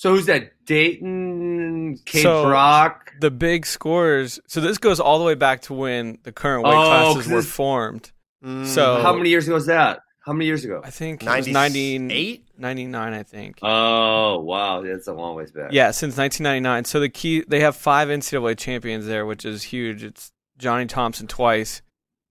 So 0.00 0.14
who's 0.14 0.26
that? 0.26 0.52
Daton, 0.64 2.04
Cape 2.04 2.22
So- 2.22 2.48
Rock. 2.48 3.14
The 3.20 3.32
big 3.32 3.66
scores. 3.66 4.38
So 4.46 4.60
this 4.60 4.78
goes 4.78 5.00
all 5.00 5.18
the 5.18 5.24
way 5.24 5.34
back 5.34 5.62
to 5.62 5.74
when 5.74 6.18
the 6.22 6.30
current 6.30 6.62
weight 6.64 6.72
Oh, 6.72 6.82
classes 7.14 7.24
'cause 7.24 7.32
were 7.32 7.42
formed. 7.42 8.12
Mm, 8.44 8.64
So- 8.64 9.02
How 9.02 9.12
many 9.12 9.28
years 9.30 9.46
ago 9.48 9.54
was 9.54 9.66
that? 9.66 9.98
How 10.24 10.32
many 10.32 10.46
years 10.46 10.64
ago? 10.64 10.82
I 10.84 10.90
think 10.90 11.24
it 11.24 11.26
was 11.26 11.48
90, 11.48 11.52
98? 11.98 12.44
99, 12.56 13.12
I 13.12 13.22
think. 13.24 13.58
Oh 13.62 14.38
wow, 14.40 14.82
that's 14.82 15.08
a 15.08 15.12
long 15.14 15.34
ways 15.34 15.50
back. 15.50 15.72
Yeah, 15.72 15.90
since 15.90 16.16
1999. 16.16 16.84
So 16.84 17.00
the 17.00 17.08
key, 17.08 17.42
they 17.48 17.58
have 17.60 17.74
five 17.74 18.08
NCAA 18.08 18.54
champions 18.54 19.06
there, 19.06 19.26
which 19.26 19.44
is 19.44 19.64
huge. 19.64 20.04
It's 20.04 20.30
Johnny 20.58 20.86
Thompson 20.86 21.26
twice. 21.26 21.82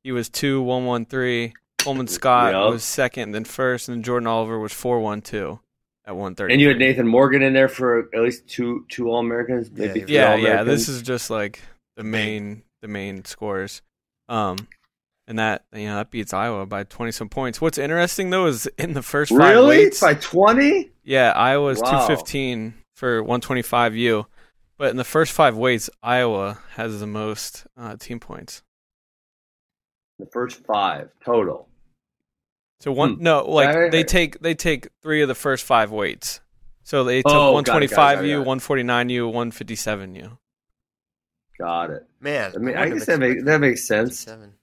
He 0.04 0.14
was 0.14 0.30
two 0.30 0.62
one 0.62 0.86
one 0.86 1.04
three. 1.06 1.54
Coleman 1.80 2.08
Scott 2.08 2.54
Yep. 2.54 2.72
was 2.72 2.84
second, 2.84 3.32
then 3.34 3.44
first, 3.44 3.90
and 3.90 3.98
then 3.98 4.04
Jordan 4.04 4.28
Oliver 4.28 4.58
was 4.58 4.72
four 4.72 5.00
one 5.02 5.22
two 5.22 5.60
at 6.08 6.16
one 6.16 6.34
thirty. 6.34 6.54
And 6.54 6.62
you 6.62 6.70
had 6.70 6.80
Nathan 6.80 7.08
Morgan 7.08 7.44
in 7.44 7.54
there 7.54 7.68
for 7.68 8.10
at 8.16 8.22
least 8.22 8.48
two 8.48 8.86
two 8.90 9.10
All 9.10 9.20
Americans, 9.20 9.70
maybe 9.70 10.00
Yeah, 10.00 10.06
three 10.06 10.16
Yeah, 10.16 10.32
All 10.32 10.38
yeah. 10.40 10.64
This 10.64 10.90
is 10.90 11.04
just 11.04 11.30
like 11.30 11.62
the 11.96 12.04
main, 12.04 12.64
the 12.82 12.88
main 12.88 13.26
scores. 13.26 13.82
Um, 14.30 14.68
and 15.28 15.38
that 15.40 15.66
you 15.74 15.86
know 15.86 15.98
that 15.98 16.10
beats 16.10 16.34
Iowa 16.34 16.66
by 16.66 16.86
twenty 16.86 17.12
some 17.12 17.30
points. 17.30 17.60
What's 17.60 17.78
interesting 17.78 18.30
though 18.30 18.48
is 18.48 18.68
in 18.78 18.94
the 18.94 19.04
first 19.04 19.32
five 19.32 19.56
really 19.56 19.78
weights, 19.80 20.00
by 20.00 20.14
twenty. 20.16 20.92
Yeah, 21.04 21.32
Iowa 21.34 21.70
is 21.70 21.80
Wow. 21.80 22.06
215 22.08 22.74
for 22.96 23.24
125U. 23.24 24.26
But 24.78 24.92
in 24.92 24.98
the 24.98 25.04
first 25.06 25.32
five 25.32 25.56
weights, 25.56 25.90
Iowa 26.04 26.60
has 26.76 27.00
the 27.00 27.08
most 27.08 27.66
uh, 27.78 27.96
team 27.96 28.20
points. 28.20 28.62
The 30.20 30.28
first 30.28 30.66
five 30.66 31.10
total. 31.24 31.67
So 32.80 32.92
one 32.92 33.16
Hmm. 33.16 33.24
no, 33.24 33.44
like 33.50 33.68
Right, 33.68 33.78
right, 33.84 33.92
they 33.92 34.04
take 34.04 34.40
they 34.40 34.54
take 34.56 34.90
three 35.02 35.22
of 35.22 35.28
the 35.28 35.36
first 35.36 35.66
five 35.66 35.92
weights. 35.92 36.42
So 36.84 37.04
they 37.04 37.22
took 37.22 37.32
Oh, 37.34 37.62
got 37.62 37.82
it, 37.84 37.90
got 37.90 38.16
it, 38.18 38.24
got 38.24 38.24
it, 38.24 38.44
125U, 38.46 38.46
149U, 38.46 39.32
157U. 39.34 40.38
Got 41.60 41.90
it. 41.90 42.04
Man, 42.22 42.52
I 42.56 42.58
mean, 42.60 42.76
I 42.78 42.82
wouldn't 42.82 43.00
guess 43.00 43.06
that 43.08 43.20
makes 43.20 43.44
that 43.44 43.60
makes 43.60 43.88
sense. 43.88 44.24
57. 44.26 44.54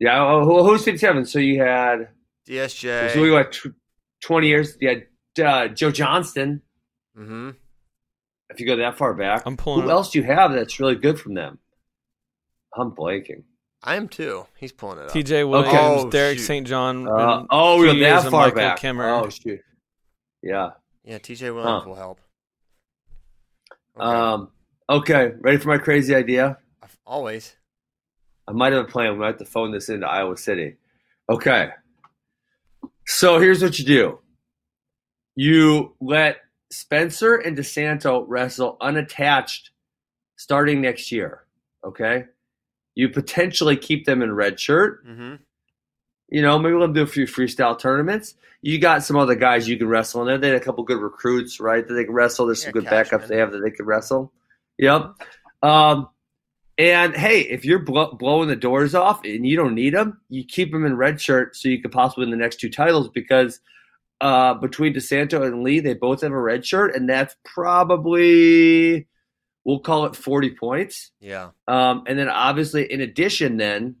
Yeah. 0.00 0.20
Oh, 0.24 0.64
who's 0.64 0.84
fifty-seven? 0.84 1.24
So 1.26 1.38
you 1.38 1.60
had 1.62 2.08
DSJ. 2.48 3.12
so 3.14 3.22
we 3.22 3.30
got 3.30 3.52
tw- 3.52 3.74
twenty 4.20 4.48
years. 4.48 4.76
You 4.80 4.88
had 4.88 5.44
uh, 5.44 5.68
Joe 5.68 5.90
Johnston. 5.90 6.62
mm-hmm. 7.16 7.50
If 8.50 8.60
you 8.60 8.66
go 8.66 8.76
that 8.76 8.96
far 8.96 9.12
back, 9.14 9.42
I'm 9.46 9.56
pulling 9.56 9.82
Who 9.82 9.88
up- 9.88 9.92
else 9.92 10.10
do 10.10 10.18
you 10.18 10.24
have 10.24 10.52
that's 10.52 10.80
really 10.80 10.94
good 10.96 11.20
from 11.20 11.34
them? 11.34 11.58
I'm 12.76 12.92
blanking. 12.92 13.42
I 13.82 13.96
am 13.96 14.08
too. 14.08 14.46
He's 14.56 14.72
pulling 14.72 14.98
it 14.98 15.04
up. 15.04 15.10
TJ 15.12 15.48
Williams, 15.48 15.72
Oh, 16.04 16.10
Derek. 16.10 16.38
St. 16.40 16.66
John. 16.66 17.06
Uh, 17.08 17.38
and 17.40 17.46
oh, 17.50 17.76
two 17.76 17.80
we 17.82 17.86
got 17.88 17.96
years 17.96 18.08
that 18.22 18.26
of 18.26 18.30
far 18.32 18.44
Michael 18.46 18.56
back. 18.58 18.78
Kimmer. 18.78 19.08
Oh 19.08 19.28
shoot. 19.28 19.60
Yeah. 20.42 20.70
Yeah, 21.04 21.18
TJ 21.18 21.54
Williams 21.54 21.84
Huh. 21.84 21.88
will 21.88 21.94
help. 21.96 22.20
Okay. 23.98 24.06
Um. 24.06 24.50
Okay. 24.90 25.32
Ready 25.40 25.58
for 25.58 25.68
my 25.68 25.78
crazy 25.78 26.14
idea? 26.14 26.58
Always. 27.06 27.56
I 28.46 28.52
might 28.52 28.72
have 28.72 28.84
a 28.84 28.88
plan. 28.88 29.12
We 29.12 29.18
might 29.18 29.26
have 29.28 29.38
to 29.38 29.44
phone 29.44 29.72
this 29.72 29.88
into 29.88 30.06
Iowa 30.08 30.36
City. 30.36 30.76
Okay. 31.30 31.70
So 33.06 33.38
here's 33.38 33.62
what 33.62 33.78
you 33.78 33.84
do. 33.84 34.18
You 35.36 35.94
let 36.00 36.38
Spencer 36.72 37.36
and 37.36 37.56
DeSanto 37.56 38.24
wrestle 38.26 38.76
unattached 38.80 39.70
starting 40.36 40.80
next 40.80 41.12
year. 41.12 41.44
Okay. 41.84 42.24
You 42.98 43.08
potentially 43.08 43.76
keep 43.76 44.06
them 44.06 44.22
in 44.22 44.34
red 44.34 44.58
shirt. 44.58 45.06
Mm-hmm. 45.06 45.36
You 46.30 46.42
know, 46.42 46.58
maybe 46.58 46.74
let 46.74 46.86
them 46.86 46.94
do 46.94 47.02
a 47.02 47.06
few 47.06 47.26
freestyle 47.26 47.78
tournaments. 47.78 48.34
You 48.60 48.80
got 48.80 49.04
some 49.04 49.16
other 49.16 49.36
guys 49.36 49.68
you 49.68 49.78
can 49.78 49.86
wrestle 49.86 50.22
in 50.22 50.26
there. 50.26 50.38
They 50.38 50.48
had 50.48 50.60
a 50.60 50.64
couple 50.64 50.82
good 50.82 50.98
recruits, 51.00 51.60
right? 51.60 51.86
That 51.86 51.94
they 51.94 52.04
can 52.04 52.12
wrestle. 52.12 52.46
There's 52.46 52.60
some 52.60 52.70
Yeah, 52.70 52.80
good 52.80 52.86
Cashman. 52.86 53.20
backups 53.20 53.28
they 53.28 53.36
have 53.36 53.52
that 53.52 53.60
they 53.60 53.70
can 53.70 53.86
wrestle. 53.86 54.32
Yep. 54.78 55.14
Um, 55.62 56.08
and 56.76 57.14
hey, 57.14 57.42
if 57.42 57.64
you're 57.64 57.78
blow, 57.78 58.14
blowing 58.14 58.48
the 58.48 58.56
doors 58.56 58.96
off 58.96 59.24
and 59.24 59.46
you 59.46 59.56
don't 59.56 59.76
need 59.76 59.94
them, 59.94 60.20
you 60.28 60.42
keep 60.44 60.72
them 60.72 60.84
in 60.84 60.96
red 60.96 61.20
shirt 61.20 61.54
so 61.54 61.68
you 61.68 61.80
could 61.80 61.92
possibly 61.92 62.24
win 62.24 62.32
the 62.32 62.36
next 62.36 62.56
two 62.58 62.68
titles 62.68 63.08
because 63.10 63.60
uh, 64.20 64.54
between 64.54 64.92
DeSanto 64.92 65.46
and 65.46 65.62
Lee, 65.62 65.78
they 65.78 65.94
both 65.94 66.22
have 66.22 66.32
a 66.32 66.40
red 66.40 66.66
shirt, 66.66 66.96
and 66.96 67.08
that's 67.08 67.36
probably 67.44 69.06
we'll 69.64 69.80
call 69.80 70.06
it 70.06 70.16
40 70.16 70.50
points. 70.50 71.12
Yeah. 71.20 71.50
Um, 71.66 72.04
and 72.06 72.18
then 72.18 72.28
obviously, 72.28 72.90
in 72.90 73.00
addition, 73.00 73.56
then 73.56 73.96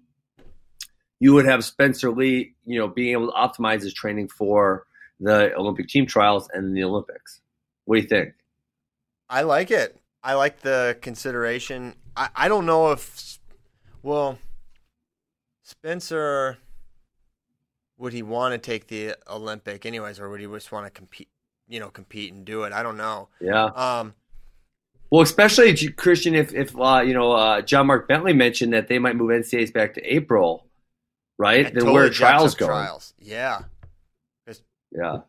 you 1.20 1.34
would 1.34 1.46
have 1.46 1.64
Spencer 1.64 2.10
Lee, 2.10 2.54
you 2.64 2.78
know, 2.78 2.88
being 2.88 3.12
able 3.12 3.26
to 3.26 3.32
optimize 3.32 3.82
his 3.82 3.92
training 3.92 4.28
for 4.28 4.86
the 5.20 5.54
Olympic 5.54 5.88
team 5.88 6.06
trials 6.06 6.48
and 6.52 6.76
the 6.76 6.84
Olympics. 6.84 7.40
What 7.84 7.96
do 7.96 8.02
you 8.02 8.08
think? 8.08 8.34
I 9.28 9.42
like 9.42 9.70
it. 9.70 9.96
I 10.22 10.34
like 10.34 10.60
the 10.60 10.96
consideration. 11.00 11.94
I, 12.16 12.28
I 12.34 12.48
don't 12.48 12.66
know 12.66 12.92
if, 12.92 13.38
well, 14.02 14.38
Spencer, 15.62 16.58
would 17.98 18.12
he 18.12 18.22
want 18.22 18.52
to 18.52 18.58
take 18.58 18.86
the 18.86 19.16
Olympic 19.28 19.84
anyways, 19.84 20.20
or 20.20 20.28
would 20.30 20.40
he 20.40 20.46
just 20.46 20.72
want 20.72 20.86
to 20.86 20.90
compete, 20.90 21.28
you 21.68 21.80
know, 21.80 21.88
compete 21.88 22.32
and 22.32 22.44
do 22.44 22.62
it? 22.62 22.72
I 22.72 22.82
don't 22.82 22.96
know. 22.96 23.28
Yeah. 23.40 23.64
Um, 23.64 24.14
Well, 25.10 25.22
especially 25.22 25.74
Christian, 25.92 26.34
if 26.34 26.52
if 26.54 26.78
uh, 26.78 27.00
you 27.04 27.14
know 27.14 27.32
uh, 27.32 27.62
John 27.62 27.86
Mark 27.86 28.08
Bentley 28.08 28.32
mentioned 28.34 28.72
that 28.72 28.88
they 28.88 28.98
might 28.98 29.16
move 29.16 29.30
NCAAs 29.30 29.72
back 29.72 29.94
to 29.94 30.02
April, 30.02 30.66
right? 31.38 31.64
then 31.64 31.74
totally 31.74 31.92
where 31.92 32.04
are 32.04 32.10
trials 32.10 32.54
going? 32.54 32.70
Trials. 32.70 33.14
Yeah. 33.18 33.62
Yeah. 34.90 35.20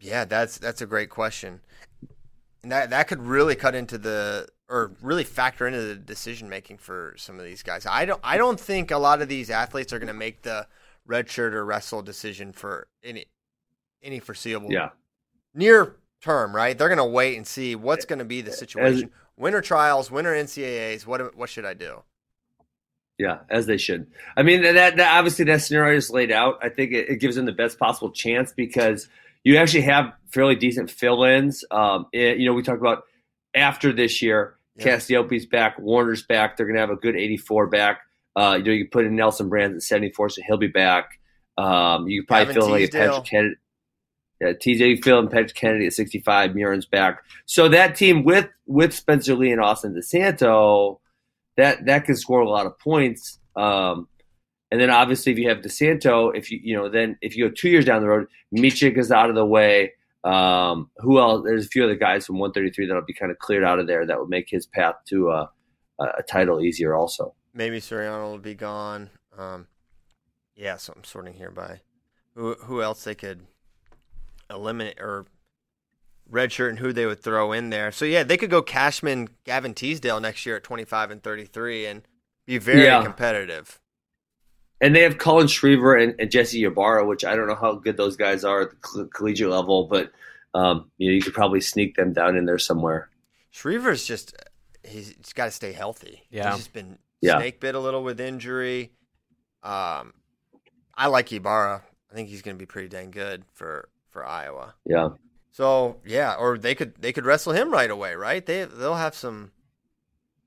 Yeah, 0.00 0.24
that's 0.24 0.58
that's 0.58 0.82
a 0.82 0.86
great 0.86 1.08
question. 1.08 1.60
And 2.62 2.70
that 2.72 2.90
that 2.90 3.08
could 3.08 3.22
really 3.22 3.54
cut 3.54 3.74
into 3.74 3.96
the 3.98 4.48
or 4.68 4.92
really 5.02 5.24
factor 5.24 5.66
into 5.66 5.80
the 5.82 5.94
decision 5.94 6.48
making 6.48 6.78
for 6.78 7.14
some 7.16 7.38
of 7.38 7.44
these 7.44 7.62
guys. 7.62 7.86
I 7.86 8.04
don't 8.04 8.20
I 8.22 8.36
don't 8.36 8.58
think 8.60 8.90
a 8.90 8.98
lot 8.98 9.22
of 9.22 9.28
these 9.28 9.50
athletes 9.50 9.92
are 9.92 9.98
going 9.98 10.08
to 10.08 10.14
make 10.14 10.42
the 10.42 10.66
redshirt 11.08 11.52
or 11.52 11.64
wrestle 11.64 12.02
decision 12.02 12.52
for 12.52 12.88
any 13.02 13.26
any 14.02 14.18
foreseeable 14.20 14.70
Yeah. 14.72 14.90
near 15.54 15.96
term, 16.24 16.54
right? 16.56 16.76
They're 16.76 16.88
going 16.88 16.98
to 16.98 17.04
wait 17.04 17.36
and 17.36 17.46
see 17.46 17.74
what's 17.76 18.04
going 18.04 18.18
to 18.18 18.24
be 18.24 18.40
the 18.40 18.52
situation. 18.52 19.10
winter 19.36 19.60
trials, 19.60 20.10
winter 20.10 20.32
NCAAs. 20.32 21.06
What 21.06 21.36
what 21.36 21.50
should 21.50 21.64
I 21.64 21.74
do? 21.74 22.02
Yeah, 23.18 23.38
as 23.48 23.66
they 23.66 23.76
should. 23.76 24.08
I 24.36 24.42
mean, 24.42 24.62
that, 24.62 24.96
that 24.96 25.16
obviously 25.16 25.44
that 25.44 25.62
scenario 25.62 25.96
is 25.96 26.10
laid 26.10 26.32
out. 26.32 26.58
I 26.62 26.68
think 26.68 26.92
it, 26.92 27.08
it 27.08 27.20
gives 27.20 27.36
them 27.36 27.44
the 27.44 27.52
best 27.52 27.78
possible 27.78 28.10
chance 28.10 28.52
because 28.52 29.08
you 29.44 29.56
actually 29.56 29.82
have 29.82 30.12
fairly 30.30 30.56
decent 30.56 30.90
fill-ins. 30.90 31.64
Um, 31.70 32.06
it- 32.12 32.38
you 32.38 32.46
know, 32.46 32.54
we 32.54 32.62
talked 32.62 32.80
about 32.80 33.04
after 33.54 33.92
this 33.92 34.20
year, 34.20 34.56
Yeah. 34.76 34.96
Cassioppi's 34.96 35.46
back, 35.46 35.78
Warner's 35.78 36.24
back. 36.24 36.56
They're 36.56 36.66
going 36.66 36.74
to 36.74 36.80
have 36.80 36.90
a 36.90 36.96
good 36.96 37.14
84 37.14 37.68
back. 37.68 38.00
Uh, 38.34 38.56
you 38.58 38.64
know, 38.64 38.72
you 38.72 38.84
can 38.86 38.90
put 38.90 39.04
in 39.06 39.14
Nelson 39.14 39.48
Brands 39.48 39.76
at 39.76 39.82
74, 39.82 40.30
so 40.30 40.42
he'll 40.48 40.56
be 40.56 40.66
back. 40.66 41.20
Um, 41.56 42.08
you 42.08 42.22
can 42.22 42.26
probably 42.26 42.46
Gavin 42.46 42.54
fill 42.62 42.74
in 42.74 42.82
like 42.82 43.18
a 43.18 43.22
Kennedy. 43.22 43.54
Yeah, 44.44 44.52
TJ 44.52 45.06
you 45.06 45.18
and 45.18 45.30
Patrick 45.30 45.54
Kennedy 45.54 45.86
at 45.86 45.94
65. 45.94 46.54
Murin's 46.54 46.84
back. 46.84 47.22
So 47.46 47.66
that 47.68 47.96
team 47.96 48.24
with 48.24 48.48
with 48.66 48.92
Spencer 48.92 49.34
Lee 49.34 49.52
and 49.52 49.60
Austin 49.60 49.94
DeSanto, 49.94 50.98
that 51.56 51.86
that 51.86 52.04
can 52.04 52.14
score 52.14 52.40
a 52.40 52.48
lot 52.48 52.66
of 52.66 52.78
points. 52.78 53.38
Um, 53.56 54.06
and 54.70 54.78
then 54.78 54.90
obviously 54.90 55.32
if 55.32 55.38
you 55.38 55.48
have 55.48 55.58
DeSanto, 55.58 56.36
if 56.36 56.50
you 56.50 56.60
you 56.62 56.76
know 56.76 56.90
then 56.90 57.16
if 57.22 57.36
you 57.36 57.48
go 57.48 57.54
two 57.54 57.70
years 57.70 57.86
down 57.86 58.02
the 58.02 58.08
road, 58.08 58.26
Micic 58.54 58.98
is 58.98 59.10
out 59.10 59.30
of 59.30 59.34
the 59.34 59.46
way. 59.46 59.92
Um, 60.24 60.90
who 60.98 61.18
else? 61.18 61.42
There's 61.44 61.64
a 61.64 61.68
few 61.68 61.84
other 61.84 61.94
guys 61.94 62.26
from 62.26 62.38
133 62.38 62.86
that'll 62.86 63.02
be 63.02 63.14
kind 63.14 63.32
of 63.32 63.38
cleared 63.38 63.64
out 63.64 63.78
of 63.78 63.86
there 63.86 64.04
that 64.06 64.18
would 64.18 64.28
make 64.28 64.48
his 64.48 64.66
path 64.66 64.96
to 65.08 65.30
a, 65.30 65.50
a 65.98 66.22
title 66.22 66.60
easier. 66.60 66.94
Also, 66.94 67.34
Maybe 67.54 67.80
Suriano 67.80 68.30
will 68.30 68.38
be 68.38 68.54
gone. 68.54 69.10
Um, 69.38 69.68
yeah, 70.54 70.76
so 70.76 70.92
I'm 70.94 71.04
sorting 71.04 71.34
here 71.34 71.50
by 71.50 71.80
who 72.34 72.54
who 72.54 72.82
else 72.82 73.04
they 73.04 73.14
could 73.14 73.46
eliminate 74.50 74.98
or 75.00 75.26
redshirt 76.30 76.70
and 76.70 76.78
who 76.78 76.92
they 76.92 77.06
would 77.06 77.22
throw 77.22 77.52
in 77.52 77.70
there. 77.70 77.92
So 77.92 78.04
yeah, 78.04 78.22
they 78.22 78.36
could 78.36 78.50
go 78.50 78.62
Cashman, 78.62 79.28
Gavin 79.44 79.74
Teasdale 79.74 80.20
next 80.20 80.46
year 80.46 80.56
at 80.56 80.64
25 80.64 81.10
and 81.10 81.22
33 81.22 81.86
and 81.86 82.02
be 82.46 82.58
very 82.58 82.84
Yeah. 82.84 83.02
competitive. 83.02 83.80
and 84.80 84.94
they 84.94 85.02
have 85.02 85.16
Cullan 85.18 85.44
Schriever 85.48 86.02
and, 86.02 86.14
and 86.18 86.30
Jesse 86.30 86.62
Ybarra, 86.64 87.06
which 87.06 87.24
I 87.24 87.36
don't 87.36 87.46
know 87.46 87.54
how 87.54 87.74
good 87.76 87.96
those 87.96 88.16
guys 88.16 88.44
are 88.44 88.62
at 88.62 88.70
the 88.70 88.76
coll- 88.76 89.06
collegiate 89.06 89.48
level, 89.48 89.86
but 89.86 90.10
um, 90.52 90.90
you 90.98 91.08
know 91.08 91.14
you 91.14 91.22
could 91.22 91.32
probably 91.34 91.60
sneak 91.60 91.96
them 91.96 92.12
down 92.12 92.36
in 92.36 92.44
there 92.44 92.58
somewhere. 92.58 93.08
Schriever's 93.50 94.04
just 94.04 94.34
he's, 94.82 95.08
he's 95.16 95.32
got 95.32 95.46
to 95.46 95.50
stay 95.52 95.72
healthy. 95.72 96.22
Yeah. 96.30 96.50
he's 96.50 96.58
just 96.58 96.72
been 96.72 96.98
Yeah. 97.20 97.38
snake 97.38 97.60
bit 97.60 97.74
a 97.74 97.80
little 97.80 98.02
with 98.02 98.20
injury. 98.20 98.92
Um, 99.62 100.12
I 100.94 101.06
like 101.06 101.32
Ybarra. 101.32 101.82
I 102.10 102.14
think 102.14 102.28
he's 102.28 102.42
going 102.42 102.56
to 102.56 102.58
be 102.58 102.66
pretty 102.66 102.88
dang 102.88 103.10
good 103.10 103.44
for 103.54 103.88
for 104.14 104.24
Iowa. 104.24 104.74
Yeah, 104.86 105.08
So 105.50 106.00
yeah, 106.06 106.34
or 106.38 106.56
they 106.56 106.74
could 106.74 106.94
they 107.02 107.12
could 107.12 107.26
wrestle 107.26 107.52
him 107.52 107.70
right 107.70 107.90
away, 107.90 108.14
right? 108.14 108.46
They 108.46 108.64
they'll 108.64 108.94
have 108.94 109.14
some 109.16 109.50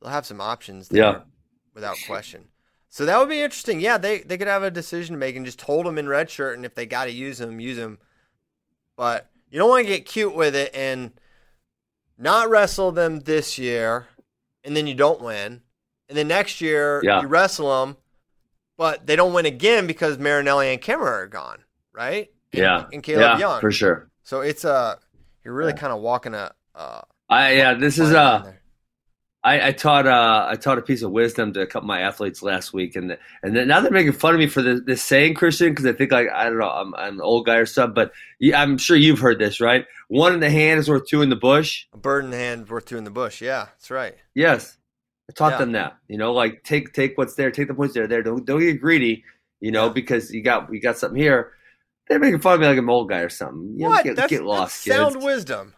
they'll 0.02 0.10
have 0.12 0.26
some 0.26 0.40
options 0.42 0.88
there 0.88 1.04
Yeah. 1.04 1.20
without 1.76 1.98
question. 2.08 2.48
So 2.90 3.06
that 3.06 3.20
would 3.20 3.30
be 3.30 3.42
interesting. 3.42 3.82
Yeah, 3.82 3.98
they 3.98 4.20
they 4.22 4.38
could 4.38 4.48
have 4.48 4.64
a 4.64 4.72
decision 4.72 5.14
to 5.16 5.20
make 5.20 5.36
and 5.36 5.46
just 5.46 5.62
hold 5.62 5.86
him 5.86 5.98
in 5.98 6.08
red 6.08 6.30
shirt, 6.30 6.56
and 6.56 6.66
if 6.66 6.74
they 6.76 6.86
got 6.86 7.06
to 7.06 7.12
use 7.12 7.40
him, 7.42 7.60
use 7.60 7.78
him. 7.78 8.00
But 8.96 9.30
you 9.52 9.60
don't 9.60 9.70
want 9.70 9.86
to 9.86 9.94
get 9.94 10.06
cute 10.06 10.34
with 10.34 10.56
it 10.56 10.74
and 10.74 11.12
not 12.18 12.50
wrestle 12.50 12.92
them 12.94 13.20
this 13.20 13.58
year, 13.60 14.08
and 14.64 14.76
then 14.76 14.88
you 14.88 14.96
don't 14.96 15.22
win, 15.22 15.62
and 16.08 16.18
then 16.18 16.30
next 16.30 16.62
year 16.62 17.02
Yeah. 17.04 17.20
you 17.22 17.28
wrestle 17.28 17.70
them, 17.86 17.98
but 18.78 19.06
they 19.06 19.16
don't 19.18 19.34
win 19.34 19.46
again 19.46 19.86
because 19.88 20.18
Marinelli 20.18 20.72
and 20.74 20.82
Kemerer 20.82 21.24
are 21.24 21.28
gone, 21.28 21.64
right? 21.92 22.32
And- 22.54 22.60
yeah, 22.62 22.86
and 22.94 23.04
Caleb 23.04 23.22
yeah, 23.22 23.38
Young 23.40 23.62
for 23.62 23.72
sure. 23.72 24.10
so 24.24 24.42
it's 24.42 24.64
uh 24.66 24.96
you're 25.44 25.54
really 25.54 25.74
kind 25.74 25.92
of 25.94 26.00
walking 26.02 26.34
a 26.34 26.54
uh 26.76 27.02
I 27.30 27.54
yeah, 27.56 27.74
this 27.74 28.00
is 28.00 28.12
line 28.12 28.16
uh. 28.16 28.52
I, 29.44 29.68
I 29.68 29.72
taught 29.72 30.08
uh, 30.08 30.46
I 30.50 30.56
taught 30.56 30.78
a 30.78 30.82
piece 30.82 31.04
of 31.04 31.12
wisdom 31.12 31.54
to 31.54 31.62
a 31.62 31.66
couple 31.68 31.86
of 31.86 31.88
my 31.88 32.02
athletes 32.02 32.42
last 32.42 32.74
week, 32.74 32.98
and 32.98 33.18
and 33.44 33.56
then 33.56 33.68
now 33.70 33.80
they're 33.80 33.92
making 33.92 34.12
fun 34.14 34.34
of 34.34 34.40
me 34.40 34.48
for 34.48 34.62
this, 34.62 34.82
this 34.86 35.04
saying 35.04 35.36
Christian 35.36 35.70
because 35.70 35.86
I 35.86 35.94
think 35.94 36.12
like 36.12 36.28
I 36.34 36.46
don't 36.46 36.58
know 36.58 36.68
I'm, 36.70 36.94
I'm 36.96 37.14
an 37.16 37.22
old 37.22 37.46
guy 37.46 37.56
or 37.58 37.66
something, 37.66 37.94
but 37.94 38.12
I'm 38.54 38.78
sure 38.78 38.98
you've 38.98 39.20
heard 39.20 39.40
this, 39.40 39.62
right? 39.62 39.86
One 40.10 40.34
in 40.34 40.42
the 40.42 40.50
hand 40.50 40.80
is 40.82 40.90
worth 40.90 41.08
two 41.08 41.22
in 41.22 41.30
the 41.30 41.38
bush. 41.38 41.86
a 41.94 41.98
bird 41.98 42.26
in 42.26 42.32
the 42.32 42.38
hand 42.38 42.68
worth 42.68 42.86
two 42.86 42.98
in 42.98 43.04
the 43.06 43.12
bush. 43.12 43.42
Yeah, 43.42 43.66
that's 43.66 43.90
right. 43.92 44.16
Yes, 44.36 44.76
I 45.30 45.34
taught 45.34 45.54
Yeah. 45.54 45.58
them 45.60 45.72
that. 45.74 45.98
You 46.10 46.18
know, 46.18 46.34
like 46.34 46.64
take 46.64 46.92
take 46.92 47.18
what's 47.18 47.36
there, 47.36 47.50
take 47.52 47.70
the 47.70 47.74
points 47.74 47.94
that 47.94 48.04
are 48.04 48.08
there. 48.08 48.24
Don't 48.24 48.44
don't 48.46 48.60
get 48.60 48.82
greedy. 48.82 49.24
You 49.62 49.72
know, 49.72 49.86
Yeah. 49.86 49.94
because 49.94 50.32
you 50.34 50.42
got 50.42 50.74
you 50.74 50.82
got 50.82 50.98
something 50.98 51.22
here. 51.22 51.54
They're 52.10 52.20
making 52.20 52.40
fun 52.40 52.56
of 52.56 52.60
me 52.62 52.68
like 52.68 52.78
I'm 52.78 52.86
an 52.86 52.90
old 52.90 53.10
guy 53.10 53.20
or 53.20 53.30
something. 53.30 53.74
You 53.76 53.84
know, 53.84 53.90
what? 53.90 54.04
Get, 54.04 54.16
that's, 54.16 54.30
get 54.30 54.44
lost, 54.44 54.86
that's 54.86 54.98
sound 54.98 55.14
kids. 55.16 55.26
wisdom. 55.26 55.74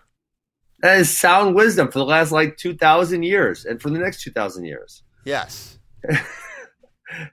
That 0.81 0.99
is 0.99 1.17
sound 1.17 1.55
wisdom 1.55 1.91
for 1.91 1.99
the 1.99 2.05
last 2.05 2.31
like 2.31 2.55
two 2.57 2.75
thousand 2.75 3.23
years, 3.23 3.65
and 3.65 3.81
for 3.81 3.89
the 3.89 3.99
next 3.99 4.21
two 4.21 4.31
thousand 4.31 4.65
years. 4.65 5.03
Yes. 5.25 5.77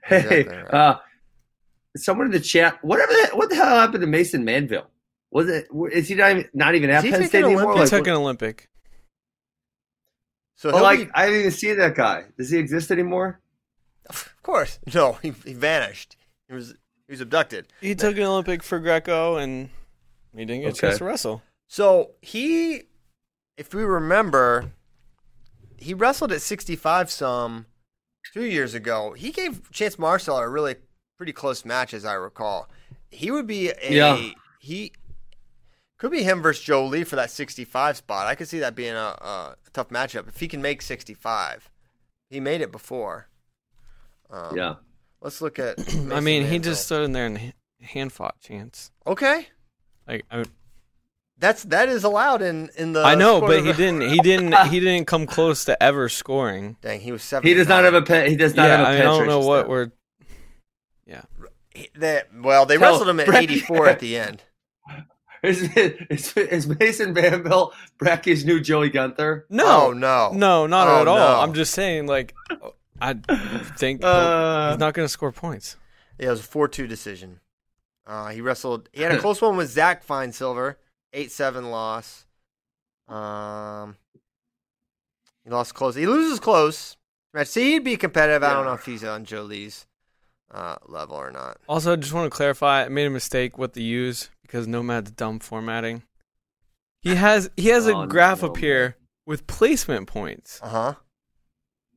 Hey, 0.03 0.39
Exactly 0.41 0.57
right. 0.57 0.73
uh, 0.73 0.99
someone 1.95 2.25
in 2.25 2.31
the 2.31 2.39
chat, 2.39 2.79
whatever 2.83 3.11
that, 3.13 3.37
what 3.37 3.49
the 3.51 3.55
hell 3.57 3.67
happened 3.67 4.01
to 4.01 4.07
Mason 4.07 4.43
Manville? 4.43 4.87
Was 5.29 5.47
it? 5.49 5.67
Is 5.91 6.07
he 6.07 6.15
not 6.15 6.31
even, 6.31 6.49
not 6.51 6.73
even 6.73 6.89
at 6.89 7.03
he 7.03 7.11
Penn 7.11 7.27
State 7.27 7.43
anymore? 7.43 7.73
Olympic? 7.73 7.75
He 7.75 7.81
Like, 7.81 7.89
took 7.89 8.07
an 8.07 8.13
Olympic. 8.15 8.69
So 10.55 10.71
oh, 10.71 10.81
like 10.81 10.99
be, 10.99 11.11
I 11.13 11.25
didn't 11.27 11.39
even 11.41 11.51
seen 11.51 11.77
that 11.77 11.93
guy. 11.93 12.23
Does 12.39 12.49
he 12.49 12.57
exist 12.57 12.89
anymore? 12.89 13.39
of 14.09 14.33
course, 14.41 14.79
no, 14.93 15.13
he, 15.21 15.29
he 15.45 15.53
vanished. 15.53 16.15
He 16.47 16.55
was 16.55 16.73
he 17.07 17.13
was 17.13 17.21
abducted. 17.21 17.67
He 17.81 17.95
took 17.95 18.17
an 18.17 18.23
Olympic 18.23 18.61
for 18.63 18.79
Greco, 18.79 19.37
and 19.37 19.69
he 20.35 20.45
didn't 20.45 20.61
get 20.61 20.67
a 20.67 20.71
Okay. 20.71 20.79
chance 20.87 20.97
to 20.99 21.05
wrestle. 21.05 21.41
So 21.67 22.11
he, 22.21 22.83
if 23.57 23.73
we 23.73 23.83
remember, 23.83 24.71
he 25.77 25.93
wrestled 25.93 26.31
at 26.31 26.41
65 26.41 27.09
some 27.11 27.65
two 28.33 28.43
years 28.45 28.73
ago. 28.73 29.13
He 29.13 29.31
gave 29.31 29.71
Chance 29.71 29.95
Marsteller 29.97 30.45
a 30.45 30.49
really 30.49 30.75
pretty 31.17 31.33
close 31.33 31.65
match, 31.65 31.93
as 31.93 32.05
I 32.05 32.13
recall. 32.13 32.69
He 33.09 33.31
would 33.31 33.47
be 33.47 33.69
a 33.69 33.93
Yeah. 33.93 34.31
he 34.59 34.91
could 35.97 36.11
be 36.11 36.21
him 36.23 36.41
versus 36.41 36.63
Joe 36.63 36.85
Lee 36.85 37.03
for 37.03 37.15
that 37.15 37.31
65 37.31 37.97
spot. 37.97 38.27
I 38.27 38.35
could 38.35 38.47
see 38.47 38.59
that 38.59 38.75
being 38.75 38.93
a, 38.93 38.97
a 39.19 39.55
tough 39.73 39.89
matchup 39.89 40.27
if 40.27 40.39
he 40.39 40.47
can 40.47 40.61
make 40.61 40.81
65. 40.81 41.69
He 42.29 42.39
made 42.39 42.61
it 42.61 42.71
before. 42.71 43.27
Um, 44.29 44.55
yeah. 44.57 44.75
Let's 45.21 45.41
look 45.41 45.59
at. 45.59 45.79
I 45.79 45.83
mean, 45.83 45.95
he 46.03 46.09
Manville. 46.11 46.41
Manville. 46.43 46.59
just 46.61 46.85
stood 46.85 47.03
in 47.03 47.11
there 47.11 47.25
and 47.25 47.53
hand 47.81 48.11
fought 48.13 48.39
Chance. 48.39 48.91
okay. 49.05 49.47
Like 50.07 50.25
I, 50.31 50.45
That's 51.37 51.63
that 51.63 51.89
is 51.89 52.03
allowed 52.03 52.41
in 52.41 52.69
in 52.77 52.93
the. 52.93 53.03
I 53.03 53.15
know, 53.15 53.37
sport 53.37 53.49
but 53.51 53.59
of- 53.59 53.65
he 53.65 53.73
didn't. 53.83 54.01
He 54.09 54.19
didn't. 54.19 54.53
He 54.69 54.79
didn't 54.79 55.05
come 55.07 55.25
close 55.25 55.65
to 55.65 55.81
ever 55.83 56.07
scoring. 56.09 56.77
Dang, 56.81 57.01
he 57.01 57.11
was 57.11 57.23
seven. 57.23 57.47
He 57.47 57.53
does 57.53 57.67
not 57.67 57.83
have 57.83 57.93
a 57.93 58.01
pe- 58.01 58.29
he 58.29 58.35
does 58.35 58.55
not 58.55 58.67
yeah, 58.67 58.77
have 58.77 58.85
a 58.85 58.89
I, 58.89 58.91
mean, 58.93 59.01
I 59.01 59.03
don't 59.03 59.27
know 59.27 59.39
penetration 59.41 59.47
what 59.47 59.59
step. 59.59 59.69
we're. 59.69 59.91
He- 61.73 61.89
That, 61.99 62.29
well, 62.33 62.65
they 62.65 62.77
Tell 62.77 62.89
wrestled 62.91 63.09
him 63.09 63.19
at 63.19 63.27
Brett- 63.27 63.43
84 63.43 63.87
at 63.87 63.99
the 63.99 64.17
end. 64.17 64.41
Is, 65.43 65.61
is, 66.09 66.35
is 66.35 66.67
Mason 66.79 67.13
Manville 67.13 67.71
Bracky's 67.99 68.43
new 68.43 68.59
Joey 68.59 68.89
Gunther? 68.89 69.45
Oh 69.51 69.55
No, 69.55 69.93
no, 69.93 70.31
no, 70.33 70.65
not 70.65 70.87
Oh, 70.87 71.01
at 71.01 71.07
all. 71.07 71.15
no. 71.17 71.39
I'm 71.41 71.53
just 71.53 71.75
saying, 71.75 72.07
like, 72.07 72.33
I 73.01 73.13
think 73.77 74.03
Uh, 74.03 74.71
he's 74.71 74.79
not 74.79 74.93
going 74.93 75.05
to 75.05 75.09
score 75.09 75.31
points. 75.31 75.77
Yeah, 76.19 76.27
it 76.27 76.29
was 76.31 76.39
a 76.41 76.47
4-2 76.47 76.87
decision. 76.87 77.39
Uh, 78.05 78.29
he 78.29 78.41
wrestled. 78.41 78.89
He 78.93 79.01
had 79.01 79.11
a 79.11 79.19
close 79.19 79.41
one 79.41 79.57
with 79.57 79.69
Zach 79.69 80.03
Finesilver, 80.03 80.77
eight 81.13 81.31
seven 81.31 81.69
loss. 81.71 82.25
Um, 83.07 83.97
he 85.43 85.49
lost 85.49 85.73
close. 85.73 85.95
He 85.95 86.07
loses 86.07 86.39
close. 86.39 86.95
Match. 87.33 87.47
See, 87.47 87.73
he'd 87.73 87.83
be 87.83 87.97
competitive. 87.97 88.43
I 88.43 88.53
don't 88.53 88.65
know 88.65 88.73
if 88.73 88.85
he's 88.85 89.03
on 89.03 89.25
Joe 89.25 89.43
Lee's 89.43 89.85
uh, 90.51 90.77
level 90.87 91.17
or 91.17 91.31
not. 91.31 91.57
Also, 91.67 91.93
I 91.93 91.95
just 91.97 92.13
want 92.13 92.31
to 92.31 92.35
clarify. 92.35 92.85
I 92.85 92.89
made 92.89 93.05
a 93.07 93.09
mistake 93.09 93.57
with 93.57 93.73
the 93.73 93.83
use 93.83 94.29
because 94.41 94.67
Nomad's 94.67 95.11
dumb 95.11 95.39
formatting. 95.39 96.03
He 97.01 97.15
has 97.15 97.49
he 97.57 97.67
has 97.67 97.87
Oh, 97.87 98.01
a 98.03 98.07
graph 98.07 98.41
no, 98.41 98.49
up 98.49 98.57
here 98.57 98.95
with 99.25 99.47
placement 99.47 100.07
points, 100.07 100.59
Uh 100.63 100.69
huh. 100.69 100.93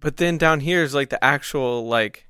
But 0.00 0.16
then 0.16 0.38
down 0.38 0.60
here 0.60 0.82
is 0.82 0.94
like 0.94 1.10
the 1.10 1.22
actual 1.22 1.86
like, 1.86 2.26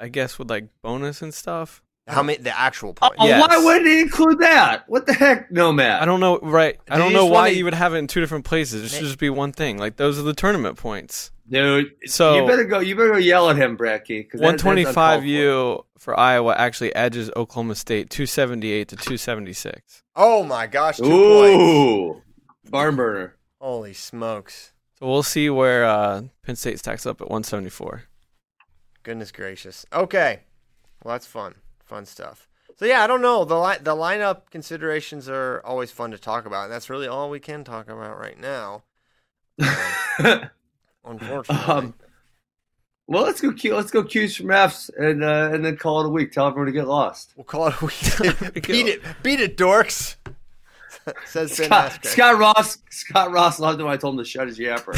I 0.00 0.08
guess 0.08 0.38
with 0.38 0.50
like 0.50 0.68
bonus 0.82 1.22
and 1.22 1.32
stuff. 1.32 1.82
How 2.08 2.22
many? 2.22 2.38
The 2.38 2.56
actual 2.56 2.90
Oh, 3.02 3.08
points. 3.08 3.24
Yes. 3.24 3.40
Why 3.48 3.56
wouldn't 3.64 3.86
he 3.86 4.00
include 4.00 4.38
that? 4.38 4.84
What 4.88 5.06
the 5.06 5.12
heck, 5.12 5.50
Nomad? 5.50 6.00
I 6.00 6.04
don't 6.04 6.20
know. 6.20 6.38
Right? 6.38 6.78
I 6.88 6.94
Did 6.96 7.02
don't 7.02 7.12
know 7.12 7.26
why 7.26 7.32
wanna- 7.48 7.50
you 7.50 7.64
would 7.64 7.74
have 7.74 7.94
it 7.94 7.98
in 7.98 8.06
two 8.06 8.20
different 8.20 8.44
places. 8.44 8.84
It 8.84 8.94
should 8.96 9.06
just 9.06 9.18
be 9.18 9.28
one 9.28 9.50
thing. 9.52 9.76
Like 9.78 9.96
those 9.96 10.16
are 10.18 10.22
the 10.22 10.32
tournament 10.34 10.78
points. 10.78 11.32
dude. 11.48 11.90
So- 12.06 12.36
you 12.42 12.46
better 12.46 12.62
go. 12.64 12.78
You 12.78 12.94
better 12.94 13.10
go 13.12 13.18
yell 13.18 13.50
at 13.50 13.56
him, 13.56 13.76
Bracky. 13.76 14.30
'cause 14.30 14.40
One 14.40 14.56
twenty-five 14.56 14.56
One 14.56 14.56
that's 14.56 14.62
twenty 14.62 14.80
uncalled 14.82 14.94
five 14.94 15.20
for. 15.22 15.26
U 15.26 15.84
for 15.98 16.18
Iowa 16.20 16.54
actually 16.56 16.94
edges 16.94 17.28
Oklahoma 17.36 17.74
State 17.74 18.08
two 18.08 18.26
seventy 18.26 18.70
eight 18.70 18.86
to 18.88 18.96
two 18.96 19.16
seventy 19.16 19.52
six. 19.52 20.04
Oh 20.14 20.44
my 20.44 20.68
gosh, 20.68 20.98
two 20.98 21.02
points. 21.04 21.12
Ooh, 21.56 22.22
barn 22.70 22.94
burner. 22.94 23.34
Holy 23.60 23.94
smokes. 23.94 24.72
So 24.98 25.06
we'll 25.06 25.22
see 25.22 25.50
where 25.50 25.84
uh, 25.84 26.22
Penn 26.42 26.56
State 26.56 26.78
stacks 26.78 27.04
up 27.04 27.20
at 27.20 27.28
174. 27.28 28.04
Goodness 29.02 29.30
gracious. 29.30 29.84
Okay. 29.92 30.40
Well, 31.04 31.14
that's 31.14 31.26
fun. 31.26 31.56
Fun 31.84 32.06
stuff. 32.06 32.48
So 32.78 32.84
yeah, 32.84 33.02
I 33.02 33.06
don't 33.06 33.22
know. 33.22 33.44
The 33.44 33.58
li- 33.58 33.78
the 33.80 33.94
lineup 33.94 34.50
considerations 34.50 35.28
are 35.28 35.62
always 35.64 35.90
fun 35.90 36.10
to 36.10 36.18
talk 36.18 36.44
about, 36.44 36.64
and 36.64 36.72
that's 36.72 36.90
really 36.90 37.06
all 37.06 37.30
we 37.30 37.40
can 37.40 37.64
talk 37.64 37.88
about 37.88 38.18
right 38.18 38.38
now. 38.38 38.82
Um, 41.04 41.20
unfortunately. 41.20 41.72
Um, 41.72 41.94
well, 43.06 43.22
let's 43.22 43.40
go. 43.40 43.52
Q, 43.52 43.76
let's 43.76 43.92
go 43.92 44.02
Q's 44.02 44.34
from 44.36 44.50
F's, 44.50 44.90
and 44.98 45.22
uh, 45.22 45.50
and 45.52 45.64
then 45.64 45.76
call 45.76 46.00
it 46.00 46.06
a 46.06 46.08
week. 46.08 46.32
Tell 46.32 46.48
everyone 46.48 46.66
to 46.66 46.72
get 46.72 46.88
lost. 46.88 47.32
we'll 47.36 47.44
call 47.44 47.68
it 47.68 47.74
a 47.80 47.84
week. 47.84 48.52
beat 48.66 48.86
it. 48.88 49.02
Beat 49.22 49.38
it, 49.38 49.56
dorks. 49.56 50.16
Says 51.26 51.56
Ben 51.56 51.66
Scott, 51.66 51.92
Askren. 51.92 52.06
Scott 52.06 52.38
Ross. 52.38 52.78
Scott 52.90 53.30
Ross 53.32 53.58
loved 53.60 53.80
it 53.80 53.84
when 53.84 53.92
I 53.92 53.96
told 53.96 54.14
him 54.14 54.18
to 54.18 54.28
shut 54.28 54.46
his 54.48 54.58
yapper. 54.58 54.94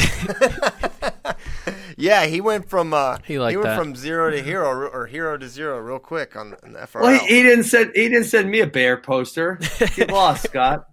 yeah, 1.97 2.25
he 2.25 2.41
went 2.41 2.69
from 2.69 2.93
uh, 2.93 3.17
He 3.25 3.39
liked 3.39 3.57
went 3.57 3.65
that. 3.69 3.77
from 3.77 3.95
zero 3.95 4.31
to 4.31 4.41
hero 4.41 4.67
or, 4.67 4.87
or 4.87 5.05
hero 5.07 5.37
to 5.37 5.47
zero 5.47 5.79
real 5.79 5.99
quick 5.99 6.35
on, 6.35 6.55
on 6.63 6.73
the 6.73 6.79
FRL. 6.79 7.01
well, 7.01 7.19
he, 7.19 7.27
he 7.37 7.43
didn't 7.43 7.65
send. 7.65 7.91
He 7.95 8.09
didn't 8.09 8.25
send 8.25 8.49
me 8.49 8.59
a 8.61 8.67
bear 8.67 8.97
poster. 8.97 9.59
Get 9.95 10.11
lost, 10.11 10.43
Scott. 10.49 10.85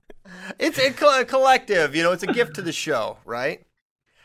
It's 0.58 0.78
a, 0.78 0.90
co- 0.92 1.24
collective, 1.24 1.94
you 1.94 2.02
know. 2.02 2.12
It's 2.12 2.22
a 2.22 2.26
gift 2.32 2.54
to 2.56 2.62
the 2.62 2.72
show, 2.72 3.18
right? 3.24 3.64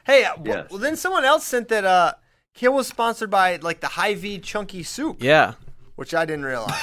Hey, 0.06 0.24
uh, 0.26 0.34
w- 0.36 0.56
Yes. 0.56 0.68
well, 0.72 0.80
then 0.80 0.96
someone 0.96 1.24
else 1.26 1.46
sent 1.46 1.68
that 1.70 1.86
uh, 1.86 2.14
Kill 2.54 2.74
was 2.74 2.88
sponsored 2.88 3.30
by 3.30 3.58
like 3.58 3.80
the 3.82 3.88
Hy-Vee 3.88 4.40
Chunky 4.40 4.84
Soup, 4.84 5.22
Yeah. 5.22 5.54
which 5.96 6.14
I 6.16 6.26
didn't 6.26 6.46
realize. 6.46 6.74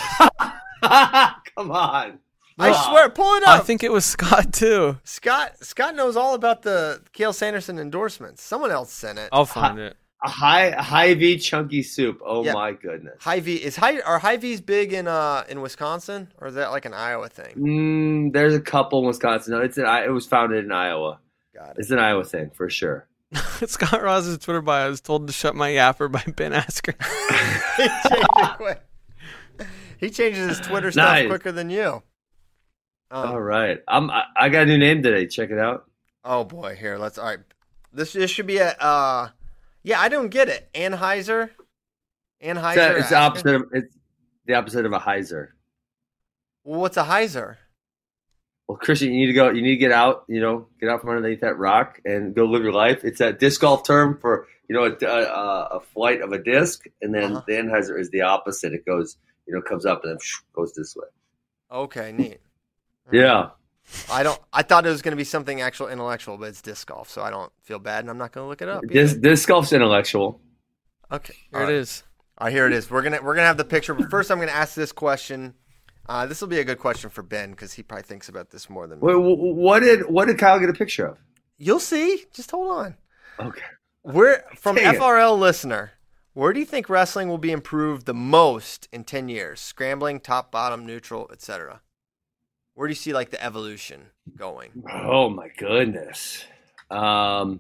Come 0.82 1.70
on. 1.72 2.20
I 2.58 2.72
swear, 2.90 3.08
pull 3.10 3.34
it 3.36 3.42
up. 3.44 3.48
I 3.48 3.58
think 3.60 3.82
it 3.82 3.92
was 3.92 4.04
Scott 4.04 4.52
too. 4.52 4.98
Scott 5.04 5.52
Scott 5.64 5.94
knows 5.94 6.16
all 6.16 6.34
about 6.34 6.62
the 6.62 7.00
Cael 7.12 7.32
Sanderson 7.34 7.78
endorsements. 7.78 8.42
Someone 8.42 8.70
else 8.70 8.92
sent 8.92 9.18
it. 9.18 9.28
I'll 9.32 9.44
find 9.46 9.78
it. 9.78 9.96
A 10.24 10.28
high 10.28 10.70
Hy-Vee 10.72 11.38
chunky 11.38 11.82
soup. 11.84 12.20
Oh 12.26 12.44
Yeah. 12.44 12.52
my 12.54 12.72
goodness. 12.72 13.14
Hy-Vee 13.20 13.54
is 13.56 13.76
high 13.76 14.00
are 14.00 14.18
Hy-Vee's 14.18 14.60
big 14.60 14.92
in 14.92 15.06
uh 15.06 15.44
in 15.48 15.60
Wisconsin 15.60 16.32
or 16.40 16.48
is 16.48 16.54
that 16.54 16.72
like 16.72 16.84
an 16.86 16.94
Iowa 16.94 17.28
thing? 17.28 17.54
Mm, 17.56 18.32
there's 18.32 18.54
a 18.54 18.60
couple 18.60 18.98
in 19.00 19.06
Wisconsin. 19.06 19.52
No, 19.54 19.60
it's 19.60 19.78
an, 19.78 19.86
it 19.86 20.10
was 20.10 20.26
founded 20.26 20.64
in 20.64 20.72
Iowa. 20.72 21.20
Got 21.54 21.70
it. 21.70 21.76
It's 21.78 21.90
an 21.92 22.00
Iowa 22.00 22.24
thing 22.24 22.50
for 22.52 22.68
sure. 22.68 23.06
Scott 23.66 24.02
Ross's 24.02 24.38
Twitter 24.38 24.62
bio 24.62 24.86
I 24.86 24.88
was 24.88 25.00
told 25.00 25.28
to 25.28 25.32
shut 25.32 25.54
my 25.54 25.70
yapper 25.70 26.10
by 26.10 26.24
Ben 26.34 26.50
Askren. 26.52 26.96
he 27.76 28.08
changed. 28.08 28.80
He 30.00 30.10
changes 30.10 30.48
his 30.48 30.60
Twitter 30.66 30.90
stuff 30.90 31.04
Nice. 31.12 31.26
quicker 31.28 31.52
than 31.52 31.70
you. 31.70 32.02
Um, 33.10 33.30
All 33.30 33.40
right. 33.40 33.78
I'm 33.88 34.10
I, 34.10 34.24
I 34.36 34.48
got 34.50 34.62
a 34.64 34.66
new 34.66 34.78
name 34.78 35.02
today. 35.02 35.26
Check 35.26 35.50
it 35.50 35.58
out. 35.58 35.88
Oh 36.24 36.44
boy, 36.44 36.76
here 36.76 36.98
let's. 36.98 37.16
All 37.18 37.24
right, 37.26 37.38
this 37.92 38.12
this 38.12 38.30
should 38.30 38.46
be 38.46 38.58
a. 38.58 38.70
Uh, 38.72 39.30
yeah, 39.82 40.00
I 40.00 40.08
don't 40.08 40.28
get 40.28 40.48
it. 40.48 40.68
Anhyzer. 40.74 41.50
Anhyzer. 42.42 42.94
a- 42.94 42.98
it's 42.98 43.08
the 43.10 43.16
opposite 43.16 43.54
of 43.54 43.62
it's 43.72 43.96
the 44.46 44.54
opposite 44.54 44.84
of 44.86 44.92
a 44.92 44.98
Hyzer. 44.98 45.48
Well, 46.64 46.80
what's 46.80 46.96
a 46.96 47.04
Hyzer? 47.04 47.56
Well, 48.66 48.76
Christian, 48.76 49.12
you 49.12 49.20
need 49.20 49.26
to 49.28 49.32
go. 49.32 49.48
You 49.50 49.62
need 49.62 49.70
to 49.70 49.76
get 49.76 49.92
out. 49.92 50.24
You 50.28 50.40
know, 50.40 50.66
get 50.78 50.90
out 50.90 51.00
from 51.00 51.10
underneath 51.10 51.40
that 51.40 51.56
rock 51.56 52.00
and 52.04 52.34
go 52.34 52.44
live 52.44 52.62
your 52.62 52.72
life. 52.72 53.04
It's 53.04 53.20
a 53.22 53.32
disc 53.32 53.62
golf 53.62 53.84
term 53.86 54.18
for 54.20 54.46
you 54.68 54.74
know 54.76 54.84
a, 54.84 55.06
a, 55.06 55.78
a 55.78 55.80
flight 55.80 56.20
of 56.20 56.32
a 56.32 56.38
disc, 56.42 56.84
and 57.00 57.14
then 57.14 57.32
Uh-huh. 57.36 57.44
the 57.46 57.54
Anhyzer 57.54 57.98
is 57.98 58.10
the 58.10 58.20
opposite. 58.20 58.74
It 58.74 58.84
goes, 58.84 59.16
you 59.46 59.54
know, 59.54 59.62
comes 59.62 59.86
up 59.86 60.02
and 60.04 60.12
then 60.12 60.18
goes 60.52 60.74
this 60.74 60.94
way. 60.94 61.06
Okay, 61.72 62.12
neat. 62.12 62.40
Yeah. 63.12 63.50
I 64.12 64.22
don't. 64.22 64.38
I 64.52 64.62
thought 64.62 64.84
it 64.86 64.90
was 64.90 65.00
going 65.02 65.12
to 65.12 65.16
be 65.16 65.24
something 65.24 65.60
actual 65.62 65.88
intellectual, 65.88 66.36
but 66.36 66.48
it's 66.50 66.60
disc 66.60 66.88
golf, 66.88 67.08
so 67.08 67.22
I 67.22 67.30
don't 67.30 67.50
feel 67.62 67.78
bad, 67.78 68.00
and 68.00 68.10
I'm 68.10 68.18
not 68.18 68.32
going 68.32 68.44
to 68.44 68.48
look 68.48 68.60
it 68.60 68.68
up. 68.68 68.82
either. 68.84 68.92
Disc, 68.92 69.20
disc 69.20 69.48
golf's 69.48 69.72
intellectual. 69.72 70.40
Okay, 71.10 71.34
Here 71.50 71.60
all 71.60 71.66
it 71.68 71.72
right. 71.72 71.74
is. 71.74 72.02
All 72.36 72.46
right, 72.46 72.52
here 72.52 72.66
it 72.66 72.72
is. 72.74 72.90
We're 72.90 73.02
gonna 73.02 73.20
we're 73.22 73.34
gonna 73.34 73.46
have 73.46 73.56
the 73.56 73.64
picture, 73.64 73.94
but 73.94 74.10
first 74.10 74.30
I'm 74.30 74.36
going 74.38 74.48
to 74.48 74.54
ask 74.54 74.74
this 74.74 74.92
question. 74.92 75.54
Uh, 76.06 76.26
this 76.26 76.40
will 76.40 76.48
be 76.48 76.58
a 76.60 76.64
good 76.64 76.78
question 76.78 77.08
for 77.10 77.22
Ben 77.22 77.50
because 77.50 77.72
he 77.72 77.82
probably 77.82 78.02
thinks 78.02 78.28
about 78.28 78.50
this 78.50 78.68
more 78.70 78.86
than 78.86 78.98
me. 79.00 79.06
Wait, 79.06 79.14
what 79.16 79.80
did 79.80 80.02
what 80.10 80.26
did 80.26 80.38
Kyle 80.38 80.60
get 80.60 80.68
a 80.68 80.74
picture 80.74 81.06
of? 81.06 81.18
You'll 81.56 81.80
see. 81.80 82.24
Just 82.32 82.50
hold 82.50 82.70
on. 82.70 82.96
Okay. 83.40 83.62
Where 84.02 84.44
from 84.56 84.76
Dang 84.76 84.94
it. 84.94 85.00
FRL 85.00 85.38
listener, 85.38 85.92
where 86.34 86.52
do 86.52 86.60
you 86.60 86.66
think 86.66 86.88
wrestling 86.88 87.28
will 87.28 87.38
be 87.38 87.52
improved 87.52 88.06
the 88.06 88.14
most 88.14 88.88
in 88.92 89.04
ten 89.04 89.28
years? 89.28 89.60
Scrambling, 89.60 90.20
top, 90.20 90.52
bottom, 90.52 90.84
neutral, 90.86 91.28
etc. 91.32 91.80
Where 92.78 92.86
do 92.86 92.92
you 92.92 92.96
see 92.96 93.12
like 93.12 93.30
the 93.30 93.42
evolution 93.44 94.02
going? 94.36 94.70
Oh 94.88 95.28
my 95.28 95.48
goodness. 95.58 96.44
Um, 96.92 97.58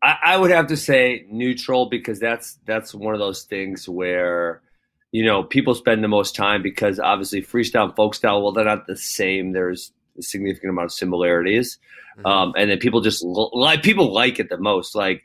I, 0.00 0.16
I 0.22 0.36
would 0.36 0.52
have 0.52 0.68
to 0.68 0.76
say 0.76 1.26
neutral 1.28 1.86
because 1.86 2.20
that's 2.20 2.60
that's 2.66 2.94
one 2.94 3.14
of 3.14 3.18
those 3.18 3.42
things 3.42 3.88
where 3.88 4.62
you 5.10 5.24
know 5.24 5.42
people 5.42 5.74
spend 5.74 6.04
the 6.04 6.08
most 6.08 6.36
time 6.36 6.62
because 6.62 7.00
obviously 7.00 7.42
freestyle 7.42 7.86
and 7.86 7.96
folk 7.96 8.14
style 8.14 8.40
well 8.44 8.52
they're 8.52 8.64
not 8.64 8.86
the 8.86 8.96
same. 8.96 9.50
There's 9.50 9.90
a 10.16 10.22
significant 10.22 10.70
amount 10.70 10.84
of 10.84 10.92
similarities, 10.92 11.78
Mhm. 12.18 12.30
um, 12.30 12.54
and 12.56 12.70
then 12.70 12.78
people 12.78 13.00
just 13.00 13.24
like 13.24 13.82
people 13.82 14.12
like 14.12 14.38
it 14.38 14.50
the 14.50 14.56
most. 14.56 14.94
Like 14.94 15.24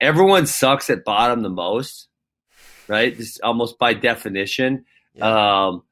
everyone 0.00 0.46
sucks 0.46 0.90
at 0.90 1.04
bottom 1.04 1.42
the 1.42 1.48
most, 1.50 2.06
right? 2.86 3.16
Just 3.16 3.40
almost 3.40 3.80
by 3.80 3.94
definition. 3.94 4.84
Um, 5.20 5.82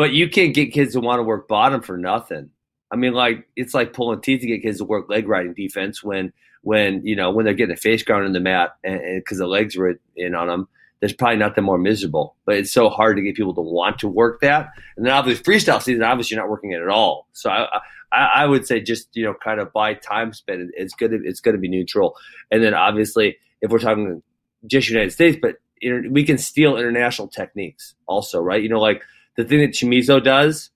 but 0.00 0.14
you 0.14 0.30
can't 0.30 0.54
get 0.54 0.72
kids 0.72 0.94
to 0.94 1.00
want 1.00 1.18
to 1.18 1.22
work 1.22 1.46
bottom 1.46 1.82
for 1.82 1.98
nothing. 1.98 2.48
I 2.90 2.96
mean, 2.96 3.12
like 3.12 3.46
it's 3.54 3.74
like 3.74 3.92
pulling 3.92 4.22
teeth 4.22 4.40
to 4.40 4.46
get 4.46 4.62
kids 4.62 4.78
to 4.78 4.86
work 4.86 5.10
leg 5.10 5.28
riding 5.28 5.52
defense 5.52 6.02
when 6.02 6.32
when 6.62 7.04
you 7.04 7.14
know 7.14 7.30
when 7.30 7.44
they're 7.44 7.52
getting 7.52 7.74
a 7.74 7.76
face 7.76 8.02
ground 8.02 8.24
in 8.24 8.32
the 8.32 8.40
mat 8.40 8.70
and 8.82 8.98
because 9.22 9.36
the 9.36 9.46
legs 9.46 9.76
were 9.76 10.00
in 10.16 10.34
on 10.34 10.48
them. 10.48 10.68
There's 11.00 11.12
probably 11.12 11.36
nothing 11.36 11.64
more 11.64 11.76
miserable, 11.76 12.34
but 12.46 12.54
it's 12.54 12.72
so 12.72 12.88
hard 12.88 13.18
to 13.18 13.22
get 13.22 13.36
people 13.36 13.54
to 13.56 13.60
want 13.60 13.98
to 13.98 14.08
work 14.08 14.40
that. 14.40 14.70
And 14.96 15.04
then 15.04 15.12
obviously 15.12 15.44
freestyle 15.44 15.82
season, 15.82 16.02
obviously 16.02 16.34
you're 16.34 16.44
not 16.44 16.50
working 16.50 16.72
it 16.72 16.80
at 16.80 16.88
all. 16.88 17.28
So 17.32 17.50
I, 17.50 17.68
I, 18.10 18.24
I 18.36 18.46
would 18.46 18.66
say 18.66 18.80
just 18.80 19.14
you 19.14 19.26
know 19.26 19.34
kind 19.34 19.60
of 19.60 19.70
by 19.70 19.92
time 19.92 20.32
spent, 20.32 20.70
it's 20.78 20.94
good. 20.94 21.12
It's 21.12 21.42
going 21.42 21.56
to 21.56 21.60
be 21.60 21.68
neutral. 21.68 22.16
And 22.50 22.62
then 22.62 22.72
obviously 22.72 23.36
if 23.60 23.70
we're 23.70 23.80
talking 23.80 24.22
just 24.66 24.88
United 24.88 25.12
States, 25.12 25.36
but 25.42 25.56
we 25.82 26.24
can 26.24 26.38
steal 26.38 26.78
international 26.78 27.28
techniques 27.28 27.96
also, 28.06 28.40
right? 28.40 28.62
You 28.62 28.70
know, 28.70 28.80
like 28.80 29.02
the 29.36 29.44
thing 29.44 29.60
that 29.60 29.70
Chamizo 29.72 30.22
does. 30.22 30.70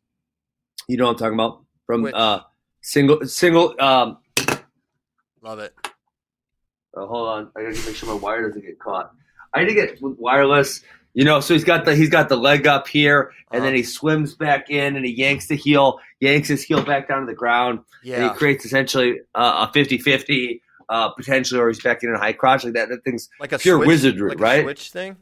You 0.89 0.97
know 0.97 1.05
what 1.07 1.13
I'm 1.13 1.19
talking 1.19 1.35
about 1.35 1.63
from 1.87 2.03
Which? 2.03 2.15
uh, 2.15 2.41
single 2.81 3.27
single. 3.27 3.75
Um, 3.81 4.19
Love 5.43 5.59
it. 5.59 5.75
oh, 6.95 7.07
hold 7.07 7.29
on, 7.29 7.51
I 7.57 7.63
gotta 7.63 7.87
make 7.87 7.97
sure 7.97 8.09
my 8.09 8.15
wire 8.15 8.47
doesn't 8.49 8.63
get 8.65 8.79
caught. 8.79 9.13
I 9.53 9.61
need 9.65 9.69
to 9.69 9.75
get 9.75 9.99
wireless. 10.01 10.83
You 11.17 11.25
know, 11.25 11.39
so 11.41 11.55
he's 11.55 11.63
got 11.65 11.85
the 11.85 11.95
he's 11.95 12.09
got 12.09 12.29
the 12.29 12.37
leg 12.37 12.67
up 12.67 12.89
here, 12.89 13.33
and 13.53 13.63
then 13.63 13.69
Uh-huh. 13.69 13.77
he 13.77 13.83
swims 13.85 14.35
back 14.35 14.69
in, 14.69 14.97
and 14.97 15.05
he 15.07 15.13
yanks 15.13 15.47
the 15.47 15.55
heel, 15.55 16.01
yanks 16.21 16.49
his 16.49 16.63
heel 16.65 16.83
back 16.83 17.07
down 17.09 17.21
to 17.21 17.27
the 17.27 17.35
ground, 17.35 17.79
and 18.03 18.11
Yeah. 18.11 18.33
he 18.33 18.37
creates 18.37 18.65
essentially 18.65 19.21
uh, 19.35 19.69
a 19.69 19.73
50-50 19.79 20.61
uh, 20.89 21.11
potentially, 21.11 21.61
or 21.61 21.69
he's 21.69 21.81
back 21.81 22.03
in 22.03 22.13
a 22.13 22.19
high 22.19 22.33
crotch 22.33 22.65
like 22.65 22.73
that. 22.75 22.89
That 22.89 23.05
thing's 23.05 23.29
Like 23.39 23.53
a 23.53 23.59
pure 23.59 23.77
switch, 23.79 23.87
wizardry, 23.87 24.31
like 24.31 24.39
a 24.39 24.43
right? 24.43 24.63
switch 24.65 24.91
thing. 24.91 25.17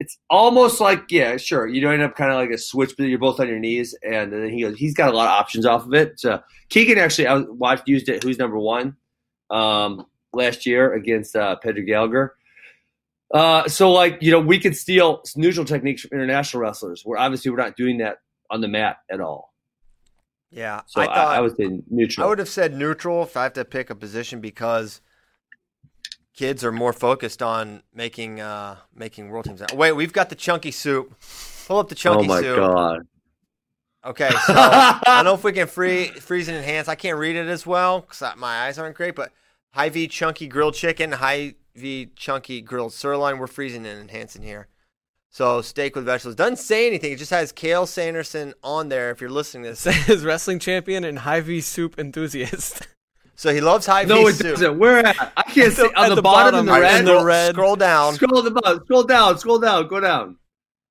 It's 0.00 0.16
almost 0.30 0.80
like 0.80 1.04
yeah, 1.10 1.36
sure. 1.36 1.68
You 1.68 1.82
don't 1.82 1.92
end 1.92 2.02
up 2.02 2.16
kind 2.16 2.32
of 2.32 2.38
like 2.38 2.50
a 2.50 2.58
switch, 2.58 2.94
but 2.96 3.04
you're 3.04 3.18
both 3.18 3.38
on 3.38 3.48
your 3.48 3.58
knees, 3.58 3.94
and 4.02 4.32
then 4.32 4.48
he 4.48 4.62
goes. 4.62 4.78
He's 4.78 4.94
got 4.94 5.12
a 5.12 5.16
lot 5.16 5.26
of 5.26 5.38
options 5.38 5.66
off 5.66 5.86
of 5.86 5.92
it. 5.92 6.18
So 6.18 6.40
Keegan 6.70 6.98
actually, 6.98 7.26
I 7.26 7.38
watched 7.38 7.86
used 7.86 8.08
it. 8.08 8.24
Who's 8.24 8.38
number 8.38 8.58
one 8.58 8.96
um, 9.50 10.06
last 10.32 10.64
year 10.64 10.94
against 10.94 11.36
uh, 11.36 11.56
Pedro 11.56 11.84
Gallagher. 11.84 12.34
Uh, 13.32 13.68
so 13.68 13.92
like 13.92 14.18
you 14.22 14.32
know, 14.32 14.40
we 14.40 14.58
could 14.58 14.74
steal 14.74 15.22
neutral 15.36 15.66
techniques 15.66 16.02
from 16.02 16.18
international 16.18 16.62
wrestlers. 16.62 17.02
Where 17.04 17.18
obviously 17.18 17.50
we're 17.50 17.58
not 17.58 17.76
doing 17.76 17.98
that 17.98 18.18
on 18.50 18.62
the 18.62 18.68
mat 18.68 18.96
at 19.10 19.20
all. 19.20 19.52
Yeah, 20.50 20.80
So 20.86 21.00
I 21.00 21.04
I, 21.04 21.06
thought 21.06 21.36
I, 21.36 21.40
would 21.40 21.56
say 21.56 21.80
neutral. 21.90 22.26
I 22.26 22.28
would 22.28 22.40
have 22.40 22.48
said 22.48 22.74
neutral 22.74 23.22
if 23.22 23.36
I 23.36 23.44
have 23.44 23.52
to 23.52 23.64
pick 23.64 23.90
a 23.90 23.94
position 23.94 24.40
because 24.40 25.00
kids 26.40 26.64
are 26.64 26.72
more 26.72 26.94
focused 26.94 27.42
on 27.42 27.82
making 27.94 28.40
uh, 28.40 28.74
making 28.94 29.28
world 29.28 29.44
teams. 29.44 29.62
Wait, 29.74 29.92
we've 29.92 30.12
got 30.12 30.30
the 30.30 30.34
chunky 30.34 30.70
soup. 30.70 31.14
Pull 31.66 31.78
up 31.78 31.90
the 31.90 31.94
chunky 31.94 32.26
soup. 32.26 32.30
oh 32.30 32.40
chunky 32.40 32.48
my 32.48 32.54
soup. 32.54 32.74
god! 32.74 33.00
Okay, 34.06 34.30
so 34.30 34.36
I 34.56 35.00
don't 35.04 35.26
know 35.26 35.34
if 35.34 35.44
we 35.44 35.52
can 35.52 35.66
free, 35.66 36.06
freeze 36.06 36.48
and 36.48 36.56
enhance. 36.56 36.88
I 36.88 36.94
can't 36.94 37.18
read 37.18 37.36
it 37.36 37.46
as 37.46 37.66
well 37.66 38.00
because 38.00 38.22
my 38.38 38.62
eyes 38.62 38.78
aren't 38.78 38.96
great. 38.96 39.14
But 39.14 39.32
Hy-Vee 39.72 40.08
chunky 40.08 40.46
grilled 40.46 40.74
chicken, 40.74 41.12
high 41.12 41.56
V 41.76 42.08
chunky 42.16 42.62
grilled 42.62 42.94
sirloin. 42.94 43.38
We're 43.38 43.46
freezing 43.46 43.84
and 43.84 44.00
enhancing 44.00 44.40
here. 44.40 44.68
So 45.28 45.60
steak 45.60 45.94
with 45.94 46.06
vegetables 46.06 46.36
doesn't 46.36 46.56
say 46.56 46.86
anything. 46.86 47.12
It 47.12 47.18
just 47.18 47.30
has 47.32 47.52
Cael 47.52 47.86
Sanderson 47.86 48.54
on 48.64 48.88
there. 48.88 49.10
If 49.10 49.20
you're 49.20 49.28
listening 49.28 49.64
to 49.64 49.70
this, 49.70 49.80
Says 49.80 50.24
wrestling 50.24 50.58
champion 50.58 51.04
and 51.04 51.18
Hy-Vee 51.18 51.60
soup 51.60 51.98
enthusiast. 51.98 52.88
so 53.40 53.54
he 53.54 53.60
loves 53.62 53.86
high 53.86 54.04
No, 54.04 54.16
V 54.24 54.30
it 54.30 54.34
soup. 54.34 54.46
doesn't. 54.50 54.78
Where 54.78 54.98
at? 55.06 55.32
I 55.36 55.42
can't 55.44 55.72
see 55.72 55.82
on 55.96 56.10
the 56.10 56.16
the, 56.16 56.22
bottom, 56.22 56.52
bottom, 56.52 56.60
in 56.60 56.66
the 56.66 56.72
All 56.72 56.80
right, 56.80 56.90
red. 56.90 56.98
in 57.00 57.04
the 57.06 57.10
scroll, 57.12 57.24
red. 57.24 57.54
scroll 57.54 57.76
down. 57.76 58.14
Scroll 58.14 58.42
the 58.42 58.50
bottom. 58.50 58.80
Scroll 58.84 59.02
down. 59.04 59.38
Scroll 59.38 59.58
down. 59.58 59.88
Go 59.88 60.00
down. 60.00 60.36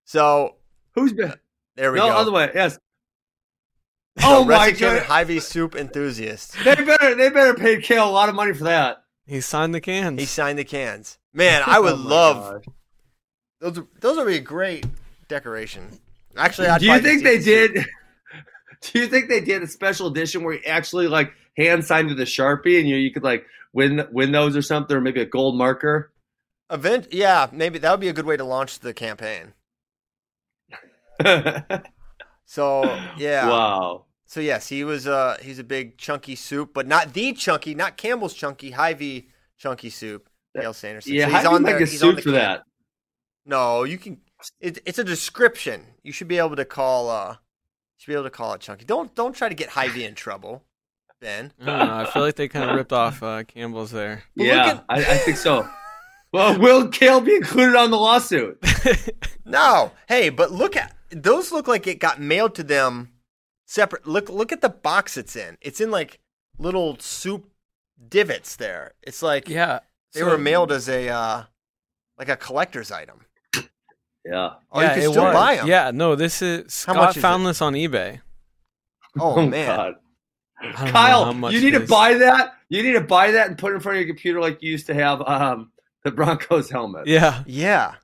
So 0.05 0.55
Who's 0.95 1.13
been? 1.13 1.31
Uh, 1.31 1.35
there 1.75 1.91
we 1.91 1.99
no, 1.99 2.07
go. 2.07 2.13
No, 2.13 2.17
other 2.17 2.31
way. 2.31 2.49
Yes. 2.55 2.79
Oh 4.23 4.43
my 4.43 4.71
god! 4.71 5.03
Hy-Vee 5.03 5.39
soup 5.39 5.75
enthusiast. 5.75 6.55
They 6.65 6.75
better 6.75 7.15
they 7.15 7.29
better 7.29 7.53
pay 7.53 7.77
Cael 7.77 8.07
a 8.07 8.09
lot 8.11 8.27
of 8.27 8.35
money 8.35 8.53
for 8.53 8.65
that. 8.65 9.03
He 9.25 9.39
signed 9.39 9.73
the 9.73 9.79
cans. 9.79 10.19
He 10.19 10.25
signed 10.25 10.57
the 10.59 10.63
cans. 10.65 11.19
Man, 11.33 11.61
I 11.65 11.79
would 11.79 11.93
Oh 11.93 11.95
love 11.95 12.63
God. 13.61 13.75
those. 13.75 13.85
Those 14.01 14.17
would 14.17 14.27
be 14.27 14.35
a 14.37 14.41
great 14.41 14.85
decoration. 15.29 15.87
Actually, 16.35 16.67
I'd 16.69 16.81
Do 16.81 16.87
you 16.87 16.99
think 16.99 17.21
just 17.21 17.23
they 17.23 17.37
soup. 17.39 17.73
did? 17.75 17.85
Do 18.81 18.99
you 18.99 19.07
think 19.07 19.29
they 19.29 19.39
did 19.41 19.61
a 19.61 19.67
special 19.67 20.07
edition 20.07 20.43
where 20.43 20.55
you 20.55 20.61
actually 20.65 21.07
like 21.07 21.31
hand 21.59 21.85
signed 21.85 22.09
with 22.09 22.19
a 22.19 22.23
sharpie 22.23 22.79
and 22.79 22.87
you 22.87 22.95
you 22.95 23.11
could 23.11 23.23
like 23.23 23.45
win 23.73 24.07
win 24.11 24.31
those 24.31 24.55
or 24.55 24.61
something 24.61 24.95
or 24.95 25.01
maybe 25.01 25.21
a 25.21 25.25
gold 25.25 25.57
marker? 25.57 26.11
Event? 26.71 27.07
Yeah, 27.11 27.47
maybe 27.51 27.79
that 27.79 27.91
would 27.91 27.99
be 27.99 28.09
a 28.09 28.13
good 28.13 28.25
way 28.25 28.37
to 28.37 28.43
launch 28.43 28.79
the 28.79 28.93
campaign. 28.93 29.53
So 32.49 32.83
yeah. 33.15 33.47
Wow. 33.47 34.05
So 34.25 34.39
yes, 34.39 34.67
he 34.67 34.83
was. 34.83 35.05
Uh, 35.05 35.37
he's 35.39 35.59
a 35.59 35.63
big 35.63 35.99
chunky 35.99 36.33
soup, 36.33 36.71
but 36.73 36.87
not 36.87 37.13
the 37.13 37.31
chunky, 37.33 37.75
not 37.75 37.95
Campbell's 37.95 38.33
chunky, 38.33 38.71
Hy-Vee 38.71 39.29
chunky 39.59 39.91
soup. 39.91 40.27
Cael 40.57 40.73
Sanderson. 40.73 41.13
Yeah, 41.13 41.27
so 41.27 41.35
he's 41.35 41.45
on 41.45 41.61
there. 41.61 41.77
a 41.77 41.79
he's 41.85 42.01
on 42.01 42.15
the 42.15 42.21
for 42.23 42.29
can. 42.29 42.33
that? 42.33 42.63
No, 43.45 43.83
you 43.83 43.99
can. 43.99 44.21
It, 44.59 44.79
it's 44.87 44.97
a 44.97 45.03
description. 45.03 45.85
You 46.01 46.11
should 46.11 46.27
be 46.27 46.39
able 46.39 46.55
to 46.55 46.65
call. 46.65 47.11
Uh, 47.11 47.33
you 47.33 47.97
should 47.97 48.09
be 48.09 48.15
able 48.15 48.23
to 48.23 48.31
call 48.31 48.53
it 48.53 48.61
chunky. 48.61 48.83
Don't 48.83 49.13
don't 49.13 49.33
try 49.33 49.47
to 49.47 49.53
get 49.53 49.69
Hy-Vee 49.69 50.05
in 50.05 50.15
trouble, 50.15 50.63
Ben. 51.19 51.51
I 51.61 51.65
know. 51.65 51.93
I 51.95 52.05
feel 52.11 52.21
like 52.21 52.35
they 52.35 52.47
kind 52.47 52.69
of 52.69 52.75
ripped 52.77 52.93
off 52.93 53.21
uh, 53.23 53.43
Campbell's 53.43 53.91
there. 53.91 54.23
But 54.35 54.45
yeah, 54.45 54.67
at- 54.67 54.85
I, 54.89 54.97
I 54.99 55.17
think 55.17 55.37
so. 55.37 55.67
Well, 56.31 56.59
will 56.59 56.89
Cael 56.89 57.21
be 57.25 57.33
included 57.37 57.75
on 57.75 57.89
the 57.89 57.97
lawsuit? 57.97 58.59
No, 59.45 59.93
hey, 60.07 60.29
but 60.29 60.51
look 60.51 60.75
at 60.75 60.95
those. 61.09 61.51
Look 61.51 61.67
like 61.67 61.87
it 61.87 61.95
got 61.99 62.21
mailed 62.21 62.53
to 62.53 62.63
them 62.63 63.13
separate. 63.65 64.05
Look 64.05 64.29
look 64.29 64.51
at 64.51 64.61
the 64.61 64.69
box 64.69 65.17
it's 65.17 65.35
in. 65.35 65.57
It's 65.59 65.81
in 65.81 65.89
like 65.89 66.19
little 66.59 66.97
soup 66.99 67.49
divots 68.07 68.57
there. 68.57 68.93
It's 69.01 69.23
like 69.23 69.49
yeah, 69.49 69.79
they 70.13 70.19
so- 70.19 70.27
were 70.27 70.37
mailed 70.37 70.71
as 70.71 70.87
a 70.87 71.09
uh, 71.09 71.43
like 72.19 72.29
a 72.29 72.35
collector's 72.35 72.91
item. 72.91 73.21
Yeah. 74.23 74.51
Oh, 74.71 74.81
yeah, 74.81 74.95
you 74.97 75.01
can 75.01 75.11
still 75.13 75.23
was. 75.23 75.33
buy 75.33 75.55
them. 75.55 75.67
Yeah, 75.67 75.89
no, 75.91 76.13
this 76.13 76.43
is 76.43 76.83
How 76.85 76.93
Scott 76.93 76.95
much 77.07 77.17
is 77.17 77.21
found 77.23 77.41
it? 77.43 77.47
this 77.47 77.61
on 77.63 77.73
eBay. 77.73 78.21
Oh, 79.19 79.43
man. 79.47 79.75
God. 79.75 79.93
Kyle, 80.73 81.33
you 81.51 81.61
need 81.61 81.71
to 81.71 81.79
buy 81.81 82.15
that. 82.15 82.55
You 82.69 82.83
need 82.83 82.93
to 82.93 83.01
buy 83.01 83.31
that 83.31 83.47
and 83.47 83.57
put 83.57 83.71
it 83.71 83.75
in 83.75 83.81
front 83.81 83.97
of 83.97 84.01
your 84.05 84.13
computer 84.13 84.39
like 84.39 84.61
you 84.61 84.71
used 84.71 84.87
to 84.87 84.93
have 84.93 85.21
um, 85.21 85.71
the 86.03 86.11
Broncos 86.11 86.69
helmet. 86.69 87.07
Yeah, 87.07 87.43
Yeah. 87.47 87.95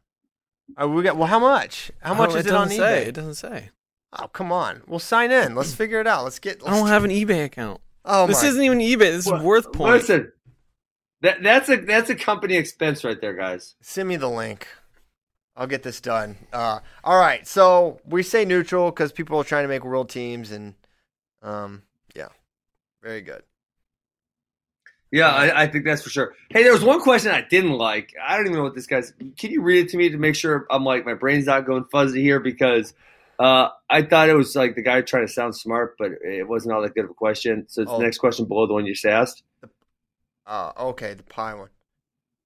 Uh, 0.82 0.88
we 0.90 1.04
got 1.04 1.16
well. 1.16 1.28
How 1.28 1.38
much? 1.38 1.92
How 2.02 2.16
much 2.16 2.32
Oh, 2.32 2.36
is 2.38 2.48
it, 2.48 2.52
on 2.54 2.68
doesn't 2.70 2.78
say. 2.78 3.04
eBay? 3.04 3.08
It 3.08 3.12
doesn't 3.14 3.36
say. 3.36 3.70
Oh, 4.18 4.28
come 4.28 4.52
on. 4.52 4.82
We'll 4.88 4.98
sign 4.98 5.32
in. 5.32 5.54
Let's 5.54 5.76
figure 5.76 6.00
it 6.02 6.08
out. 6.08 6.24
Let's 6.24 6.40
get. 6.40 6.62
I 6.64 6.66
Let's, 6.70 6.80
don't 6.80 6.88
have 6.88 7.04
an 7.04 7.12
eBay 7.12 7.44
account. 7.46 7.82
Oh 8.04 8.26
this 8.26 8.42
my. 8.42 8.50
isn't 8.50 8.64
even 8.64 8.80
eBay. 8.80 9.00
This 9.00 9.28
is 9.28 9.32
WorthPoint. 9.32 9.92
Listen, 9.92 10.32
that 11.22 11.44
that's 11.44 11.70
a 11.70 11.78
that's 11.78 12.10
a 12.10 12.16
company 12.16 12.56
expense 12.56 13.04
right 13.04 13.20
there, 13.22 13.34
guys. 13.36 13.76
Send 13.82 14.10
me 14.10 14.16
the 14.16 14.30
link. 14.30 14.68
I'll 15.56 15.68
get 15.68 15.84
this 15.84 16.02
done. 16.02 16.36
Uh, 16.52 16.80
all 17.04 17.20
right. 17.20 17.46
So 17.48 18.00
we 18.06 18.24
say 18.24 18.44
neutral 18.44 18.90
because 18.90 19.12
people 19.12 19.38
are 19.40 19.44
trying 19.44 19.64
to 19.66 19.70
make 19.70 19.86
world 19.86 20.10
teams, 20.10 20.52
and 20.52 20.74
um, 21.44 21.84
yeah, 21.84 21.95
very 23.06 23.22
good. 23.22 23.44
Yeah, 25.12 25.30
I, 25.30 25.62
I 25.64 25.68
think 25.68 25.86
that's 25.86 26.02
for 26.02 26.10
sure. 26.10 26.34
Hey, 26.50 26.64
there 26.64 26.74
was 26.74 26.84
one 26.84 27.00
question 27.00 27.32
I 27.32 27.46
didn't 27.50 27.74
like. 27.78 28.14
I 28.22 28.36
don't 28.36 28.48
even 28.48 28.58
know 28.58 28.64
what 28.64 28.76
this 28.76 28.88
guy's. 28.88 29.14
Can 29.38 29.52
you 29.52 29.62
read 29.62 29.86
it 29.86 29.90
to 29.92 29.98
me 29.98 30.10
to 30.10 30.18
make 30.18 30.36
sure 30.36 30.66
I'm 30.70 30.84
like 30.84 31.06
my 31.06 31.14
brain's 31.14 31.46
not 31.46 31.66
going 31.66 31.86
fuzzy 31.92 32.22
here 32.22 32.40
because 32.40 32.94
uh, 33.40 33.70
I 33.90 34.02
thought 34.02 34.28
it 34.30 34.34
was 34.34 34.56
like 34.56 34.76
the 34.76 34.82
guy 34.82 35.02
trying 35.02 35.26
to 35.28 35.32
sound 35.32 35.56
smart, 35.56 35.96
but 36.00 36.12
it 36.24 36.48
wasn't 36.48 36.74
all 36.74 36.82
that 36.82 36.96
good 36.96 37.06
of 37.06 37.12
a 37.12 37.14
question. 37.14 37.66
So 37.70 37.84
it's 37.84 37.92
Oh. 37.92 37.98
the 38.00 38.04
next 38.04 38.18
question 38.18 38.46
below 38.46 38.66
the 38.68 38.74
one 38.74 38.86
you 38.88 38.94
just 38.94 39.06
asked. 39.06 39.44
Uh, 40.48 40.72
okay, 40.78 41.14
the 41.14 41.24
pie 41.24 41.54
one. 41.54 41.70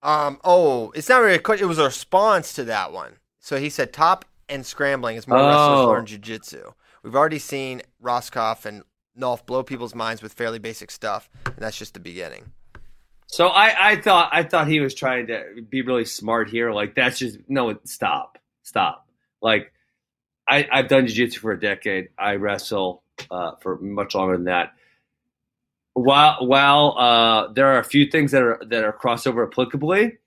Um, 0.03 0.39
oh, 0.43 0.91
it's 0.91 1.09
not 1.09 1.21
really 1.21 1.35
a 1.35 1.39
question. 1.39 1.65
It 1.65 1.69
was 1.69 1.79
a 1.79 1.85
response 1.85 2.53
to 2.53 2.65
that 2.65 2.91
one. 2.91 3.13
So 3.39 3.57
he 3.57 3.69
said 3.69 3.93
top 3.93 4.25
and 4.47 4.65
scrambling 4.65 5.15
is 5.15 5.27
more 5.27 5.37
wrestlers 5.39 5.79
Oh. 5.79 5.87
learn 5.87 6.05
jujitsu. 6.05 6.73
We've 7.03 7.15
already 7.15 7.39
seen 7.39 7.81
Roscoff 8.01 8.65
and 8.65 8.83
Nolf 9.19 9.45
blow 9.45 9.63
people's 9.63 9.93
minds 9.93 10.21
with 10.21 10.33
fairly 10.33 10.59
basic 10.59 10.91
stuff, 10.91 11.29
and 11.45 11.57
that's 11.57 11.77
just 11.77 11.93
the 11.93 11.99
beginning. 11.99 12.51
So 13.31 13.47
I, 13.47 13.91
I 13.91 13.95
thought 14.01 14.29
I 14.33 14.43
thought 14.43 14.67
he 14.67 14.79
was 14.79 14.95
trying 14.95 15.27
to 15.27 15.61
be 15.69 15.83
really 15.83 16.05
smart 16.05 16.49
here. 16.49 16.71
Like 16.71 16.95
that's 16.95 17.19
just 17.19 17.37
no 17.47 17.77
stop. 17.83 18.39
Stop. 18.63 19.07
Like 19.41 19.71
I, 20.47 20.67
I've 20.71 20.87
done 20.87 21.05
jiu-jitsu 21.05 21.39
for 21.39 21.51
a 21.51 21.59
decade. 21.59 22.09
I 22.17 22.35
wrestle 22.35 23.03
uh, 23.29 23.51
for 23.61 23.77
much 23.77 24.15
longer 24.15 24.35
than 24.35 24.45
that. 24.45 24.73
While 25.93 26.37
while 26.47 26.97
uh, 26.97 27.53
there 27.53 27.67
are 27.67 27.79
a 27.79 27.83
few 27.83 28.07
things 28.09 28.31
that 28.31 28.41
are 28.41 28.59
that 28.67 28.83
are 28.83 28.93
crossover 28.93 29.47
applicably, 29.47 30.17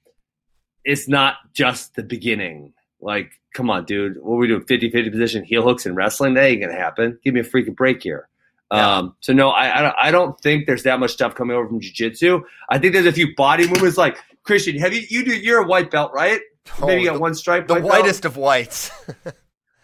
it's 0.85 1.09
not 1.09 1.36
just 1.52 1.97
the 1.97 2.05
beginning. 2.05 2.73
Like, 3.01 3.32
come 3.52 3.69
on, 3.69 3.85
dude. 3.85 4.19
What 4.23 4.36
are 4.36 4.39
we 4.39 4.47
doing? 4.47 4.62
50-50 4.62 5.10
position 5.10 5.44
heel 5.44 5.62
hooks 5.62 5.86
in 5.86 5.97
wrestling? 5.97 6.35
That 6.35 6.44
ain't 6.44 6.60
gonna 6.60 6.74
happen. 6.74 7.19
Give 7.24 7.35
me 7.35 7.40
a 7.40 7.44
freaking 7.44 7.74
break 7.74 8.02
here. 8.02 8.28
Yeah. 8.72 8.96
Um, 8.98 9.16
so 9.20 9.32
no, 9.32 9.50
I, 9.50 10.08
I 10.08 10.10
don't- 10.10 10.40
think 10.40 10.66
there's 10.66 10.82
that 10.84 10.98
much 10.98 11.12
stuff 11.12 11.34
coming 11.34 11.56
over 11.56 11.68
from 11.68 11.80
jiu-jitsu. 11.80 12.40
I 12.70 12.78
think 12.78 12.94
there's 12.94 13.06
a 13.06 13.12
few 13.12 13.34
body 13.36 13.66
movements. 13.68 13.98
Like 13.98 14.16
Christian, 14.44 14.78
have 14.78 14.92
you 14.94 15.02
you 15.10 15.24
do 15.24 15.36
you're 15.36 15.60
a 15.62 15.66
white 15.66 15.90
belt, 15.90 16.12
right? 16.14 16.40
Maybe 16.80 17.02
you 17.02 17.08
Oh, 17.08 17.12
got 17.12 17.16
the, 17.16 17.20
one 17.20 17.34
stripe. 17.34 17.66
the 17.68 17.74
white 17.74 17.82
belt? 17.82 17.92
whitest 18.02 18.24
of 18.24 18.36
whites. 18.36 18.90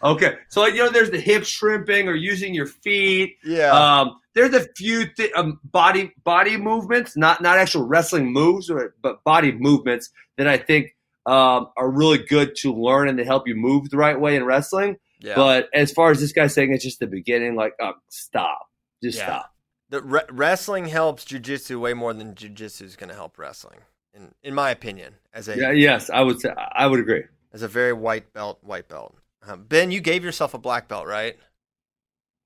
Okay, 0.00 0.36
so 0.48 0.60
like 0.60 0.74
you 0.74 0.84
know, 0.84 0.90
there's 0.90 1.10
the 1.10 1.18
hip 1.20 1.42
shrimping 1.44 2.06
or 2.08 2.14
using 2.14 2.54
your 2.54 2.66
feet. 2.66 3.34
yeah. 3.44 3.72
Um, 3.72 4.20
there's 4.32 4.54
a 4.54 4.64
few 4.76 5.06
th- 5.12 5.32
um, 5.34 5.58
body 5.64 6.12
body 6.22 6.56
movements, 6.56 7.16
not 7.16 7.42
not 7.42 7.58
actual 7.58 7.82
wrestling 7.84 8.32
moves, 8.32 8.70
or, 8.70 8.94
but 9.02 9.24
body 9.24 9.50
movements 9.50 10.10
that 10.36 10.46
I 10.46 10.56
think 10.56 10.94
um, 11.26 11.66
are 11.76 11.90
really 11.90 12.18
good 12.18 12.54
to 12.58 12.72
learn 12.72 13.08
and 13.08 13.18
to 13.18 13.24
help 13.24 13.48
you 13.48 13.56
move 13.56 13.90
the 13.90 13.96
right 13.96 14.18
way 14.20 14.36
in 14.36 14.44
wrestling. 14.44 14.98
yeah. 15.18 15.34
But 15.34 15.68
as 15.74 15.90
far 15.90 16.12
as 16.12 16.20
this 16.20 16.30
guy 16.30 16.46
saying 16.46 16.72
it's 16.72 16.84
just 16.84 17.00
the 17.00 17.08
beginning, 17.08 17.56
like 17.56 17.72
oh, 17.82 17.94
stop, 18.08 18.67
just 19.02 19.18
Yeah. 19.18 19.24
stop. 19.26 19.54
the 19.90 20.02
re- 20.02 20.20
wrestling 20.30 20.86
helps 20.86 21.24
jujitsu 21.24 21.80
way 21.80 21.94
more 21.94 22.12
than 22.12 22.34
jujitsu 22.34 22.82
is 22.82 22.96
going 22.96 23.08
to 23.08 23.14
help 23.14 23.38
wrestling, 23.38 23.80
in 24.14 24.34
in 24.42 24.54
my 24.54 24.70
opinion, 24.70 25.14
as 25.32 25.48
a 25.48 25.56
Yeah, 25.56 25.70
yes, 25.72 26.10
I 26.10 26.20
would 26.22 26.40
say 26.40 26.52
I 26.56 26.86
would 26.86 27.00
agree. 27.00 27.24
as 27.52 27.62
a 27.62 27.68
very 27.68 27.92
white 27.92 28.32
belt, 28.32 28.58
white 28.62 28.88
belt. 28.88 29.16
Um, 29.46 29.64
ben, 29.64 29.90
you 29.90 30.00
gave 30.00 30.24
yourself 30.24 30.52
a 30.52 30.58
black 30.58 30.88
belt, 30.88 31.06
right? 31.06 31.36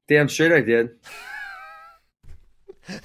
Damn 0.08 0.28
straight 0.28 0.52
I 0.52 0.60
did. 0.60 0.90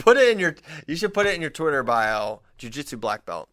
put 0.00 0.16
it 0.16 0.28
in 0.30 0.38
your. 0.38 0.54
You 0.86 0.96
should 0.96 1.14
put 1.14 1.26
it 1.26 1.34
in 1.34 1.40
your 1.40 1.50
Twitter 1.50 1.82
bio. 1.82 2.42
Jiu-Jitsu 2.58 2.96
black 2.98 3.24
belt. 3.24 3.48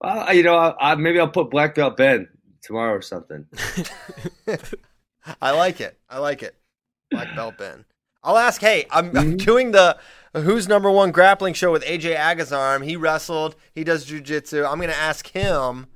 Well, 0.00 0.32
you 0.34 0.42
know, 0.42 0.56
I, 0.56 0.92
I, 0.92 0.94
maybe 0.94 1.18
I'll 1.20 1.28
put 1.28 1.50
black 1.50 1.74
belt 1.74 1.96
Ben 1.96 2.28
tomorrow 2.62 2.94
or 2.94 3.02
something. 3.02 3.46
I 5.42 5.50
like 5.50 5.80
it. 5.80 5.98
I 6.08 6.18
like 6.18 6.42
it. 6.42 6.56
Black 7.10 7.34
belt 7.34 7.58
Ben. 7.58 7.84
I'll 8.22 8.36
ask. 8.38 8.60
Hey, 8.60 8.86
I'm, 8.90 9.06
I'm 9.16 9.26
Mm-hmm. 9.32 9.36
doing 9.38 9.70
the 9.72 9.96
Who's 10.34 10.68
Number 10.68 10.90
One 10.90 11.10
grappling 11.10 11.54
show 11.54 11.72
with 11.72 11.84
AJ 11.84 12.16
Agazarm. 12.16 12.84
He 12.84 12.96
wrestled. 12.96 13.56
He 13.74 13.82
does 13.84 14.06
jujitsu. 14.06 14.64
I'm 14.70 14.76
going 14.78 14.90
to 14.90 14.96
ask 14.96 15.26
him. 15.28 15.86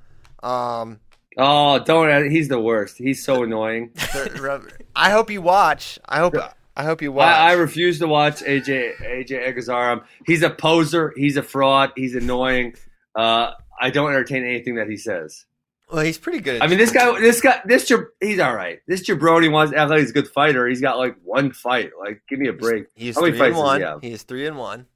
Um, 0.43 1.01
Oh, 1.37 1.81
don't! 1.81 2.31
He's 2.31 2.47
the 2.49 2.61
worst. 2.61 2.97
He's 2.97 3.25
so 3.25 3.43
annoying. 3.43 3.91
I 4.95 5.11
hope 5.11 5.31
you 5.33 5.43
watch. 5.43 5.99
I 6.05 6.19
hope. 6.21 6.37
I 6.77 6.85
hope 6.85 7.03
you 7.03 7.11
watch. 7.11 7.27
I, 7.27 7.51
I 7.51 7.53
refuse 7.55 7.99
to 7.99 8.07
watch 8.07 8.37
AJ 8.43 8.99
AJ 9.01 9.53
Agazarm. 9.53 10.05
He's 10.27 10.43
a 10.43 10.51
poser. 10.51 11.13
He's 11.17 11.37
a 11.37 11.43
fraud. 11.43 11.91
He's 11.97 12.15
annoying. 12.15 12.75
Uh, 13.17 13.51
I 13.81 13.91
don't 13.91 14.11
entertain 14.11 14.45
anything 14.45 14.77
that 14.77 14.89
he 14.89 14.97
says. 14.97 15.45
Well, 15.93 16.05
he's 16.05 16.19
pretty 16.19 16.41
good. 16.41 16.63
I 16.63 16.67
mean, 16.67 16.79
this 16.79 16.91
guy, 16.93 17.19
this 17.21 17.41
guy, 17.41 17.61
this 17.65 17.91
he's 18.21 18.39
all 18.41 18.55
right. 18.55 18.81
This 18.87 19.07
jabroni 19.07 19.51
wants 19.51 19.73
act 19.75 19.91
like 19.91 20.01
he's 20.01 20.11
a 20.11 20.15
good 20.15 20.29
fighter. 20.29 20.67
He's 20.67 20.81
got 20.81 20.99
like 20.99 21.17
one 21.23 21.53
fight. 21.53 21.91
Like, 21.99 22.23
give 22.29 22.39
me 22.39 22.49
a 22.49 22.53
break. 22.53 22.87
He's, 22.95 23.17
many 23.21 23.37
three 23.37 23.49
and 23.49 23.57
one. 23.57 23.81
he? 24.01 24.09
He 24.09 24.15
is 24.15 24.23
three 24.23 24.47
and 24.47 24.57
one. 24.57 24.87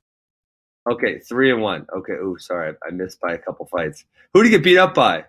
Okay, 0.90 1.18
three 1.18 1.50
and 1.50 1.60
one. 1.60 1.86
Okay, 1.94 2.14
ooh, 2.14 2.36
sorry, 2.38 2.74
I 2.86 2.90
missed 2.90 3.20
by 3.20 3.34
a 3.34 3.38
couple 3.38 3.66
fights. 3.66 4.04
Who 4.32 4.42
did 4.42 4.50
he 4.50 4.56
get 4.56 4.64
beat 4.64 4.78
up 4.78 4.94
by? 4.94 5.26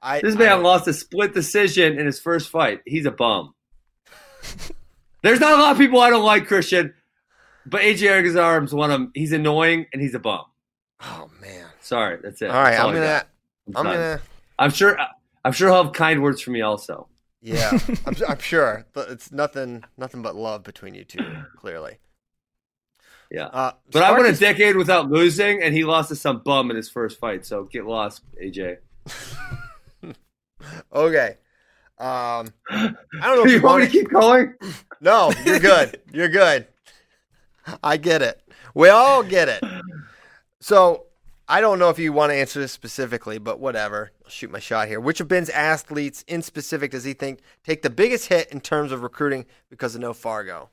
I, 0.00 0.20
This 0.20 0.34
I- 0.36 0.38
man 0.38 0.62
lost 0.62 0.88
a 0.88 0.92
split 0.94 1.34
decision 1.34 1.98
in 1.98 2.06
his 2.06 2.18
first 2.18 2.48
fight. 2.48 2.80
He's 2.86 3.04
a 3.06 3.10
bum. 3.10 3.54
There's 5.22 5.38
not 5.40 5.52
a 5.58 5.62
lot 5.62 5.72
of 5.72 5.78
people 5.78 6.00
I 6.00 6.10
don't 6.10 6.24
like, 6.24 6.46
Christian, 6.48 6.94
but 7.66 7.82
AJ 7.82 8.22
Agazarm's 8.24 8.74
one 8.74 8.90
of 8.90 8.98
them. 8.98 9.12
He's 9.14 9.32
annoying 9.32 9.86
and 9.92 10.00
he's 10.02 10.14
a 10.14 10.18
bum. 10.18 10.44
Oh 11.00 11.30
man. 11.40 11.66
Sorry, 11.80 12.18
that's 12.22 12.40
it. 12.42 12.50
All 12.50 12.60
right, 12.62 12.70
That's 12.72 12.82
I'm 12.84 12.94
gonna. 12.94 13.26
I'm 13.76 13.84
done. 13.84 13.84
gonna. 13.94 14.20
I'm 14.58 14.70
sure. 14.70 14.98
I'm 15.44 15.52
sure 15.52 15.68
he'll 15.68 15.84
have 15.84 15.92
kind 15.92 16.22
words 16.22 16.40
for 16.40 16.50
me 16.50 16.60
also. 16.60 17.08
Yeah, 17.40 17.76
I'm, 18.06 18.16
I'm 18.28 18.38
sure. 18.38 18.86
But 18.92 19.08
it's 19.10 19.32
nothing. 19.32 19.84
Nothing 19.96 20.22
but 20.22 20.36
love 20.36 20.62
between 20.62 20.94
you 20.94 21.04
two. 21.04 21.24
Clearly. 21.56 21.98
Yeah. 23.30 23.46
Uh, 23.46 23.72
But 23.90 24.02
I 24.02 24.12
went 24.12 24.26
a 24.34 24.38
decade 24.38 24.76
without 24.76 25.10
losing, 25.10 25.62
and 25.62 25.74
he 25.74 25.84
lost 25.84 26.10
to 26.10 26.16
some 26.16 26.40
bum 26.40 26.70
in 26.70 26.76
his 26.76 26.88
first 26.90 27.18
fight. 27.18 27.44
So 27.46 27.64
get 27.64 27.86
lost, 27.86 28.22
AJ. 28.40 28.76
Okay. 30.92 31.38
Um, 31.98 32.48
I 32.70 32.94
don't 33.20 33.36
know 33.36 33.42
if 33.44 33.50
you 33.50 33.56
you 33.56 33.62
want 33.62 33.80
me 33.80 33.86
to 33.86 33.92
keep 33.92 34.10
going? 34.10 34.54
No, 35.00 35.32
you're 35.44 35.58
good. 35.58 36.00
You're 36.12 36.28
good. 36.28 36.66
I 37.82 37.96
get 37.96 38.22
it. 38.22 38.40
We 38.74 38.88
all 38.88 39.22
get 39.22 39.48
it. 39.48 39.62
So 40.60 41.06
I 41.52 41.60
don't 41.60 41.78
know 41.78 41.90
if 41.90 41.98
you 41.98 42.14
want 42.14 42.32
to 42.32 42.36
answer 42.36 42.60
this 42.60 42.72
specifically, 42.72 43.36
but 43.36 43.60
whatever. 43.60 44.10
I'll 44.24 44.30
shoot 44.30 44.50
my 44.50 44.58
shot 44.58 44.88
here. 44.88 44.98
Which 44.98 45.20
of 45.20 45.28
Ben's 45.28 45.50
athletes 45.50 46.24
in 46.26 46.40
specific 46.40 46.92
does 46.92 47.04
he 47.04 47.12
think 47.12 47.40
take 47.62 47.82
the 47.82 47.90
biggest 47.90 48.28
hit 48.28 48.50
in 48.50 48.62
terms 48.62 48.90
of 48.90 49.02
recruiting 49.02 49.44
because 49.68 49.94
of 49.94 50.00
no 50.00 50.14
Fargo? 50.14 50.70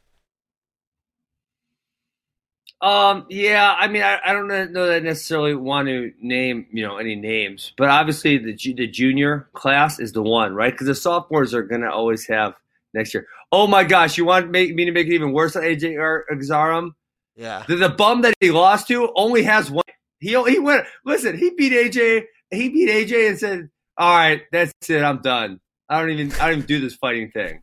Um, 2.80 3.26
yeah, 3.30 3.76
I 3.77 3.89
mean, 3.89 4.03
I, 4.03 4.19
I 4.23 4.31
don't 4.31 4.47
know 4.47 4.88
that 4.88 4.95
I 4.95 4.99
necessarily 4.99 5.53
want 5.53 5.89
to 5.89 6.14
name, 6.22 6.65
you 6.72 6.88
know, 6.88 6.95
any 6.95 7.15
names, 7.15 7.73
but 7.76 7.89
obviously 7.89 8.38
the 8.38 8.53
the 8.53 8.88
junior 8.88 9.49
class 9.51 9.99
is 9.99 10.14
the 10.14 10.23
one, 10.23 10.56
right? 10.56 10.72
Because 10.72 10.88
the 10.88 10.95
sophomores 10.95 11.53
are 11.53 11.64
going 11.64 11.81
to 11.81 11.91
always 11.91 12.26
have 12.27 12.53
next 12.93 13.14
year. 13.14 13.27
Oh 13.51 13.68
my 13.68 13.84
gosh, 13.84 14.18
you 14.18 14.23
want 14.23 14.49
make, 14.49 14.73
me 14.73 14.85
to 14.85 14.93
make 14.93 15.07
it 15.07 15.14
even 15.14 15.34
worse 15.34 15.57
on 15.57 15.64
AJ 15.64 15.97
Agazarm? 16.31 16.91
Yeah. 17.35 17.65
The, 17.68 17.76
the 17.76 17.89
bum 17.89 18.22
that 18.22 18.34
he 18.39 18.51
lost 18.51 18.88
to 18.88 19.11
only 19.14 19.43
has 19.43 19.69
one. 19.69 19.84
He 20.20 20.30
he 20.50 20.60
went. 20.60 20.86
Listen, 21.06 21.38
he 21.38 21.52
beat 21.52 21.72
AJ. 21.72 22.24
He 22.52 22.70
beat 22.70 22.90
AJ 22.90 23.30
and 23.30 23.40
said, 23.40 23.70
"All 23.98 24.16
right, 24.16 24.41
that's 24.52 24.74
it. 24.90 25.02
I'm 25.04 25.22
done. 25.22 25.60
I 25.88 26.00
don't 26.00 26.10
even 26.12 26.32
I 26.34 26.50
don't 26.50 26.58
even 26.58 26.66
do 26.66 26.80
this 26.80 26.96
fighting 26.96 27.32
thing." 27.32 27.62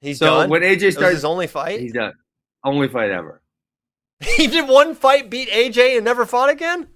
He's 0.00 0.18
so 0.18 0.26
done. 0.26 0.50
when 0.50 0.62
AJ 0.62 0.92
starts, 0.92 1.14
his 1.14 1.24
only 1.24 1.46
fight. 1.46 1.80
he's 1.80 1.92
done. 1.92 2.14
Only 2.64 2.88
fight 2.88 3.10
ever. 3.10 3.42
he 4.36 4.46
did 4.46 4.68
one 4.68 4.94
fight, 4.94 5.30
beat 5.30 5.48
AJ, 5.48 5.96
and 5.96 6.04
never 6.04 6.26
fought 6.26 6.50
again. 6.50 6.88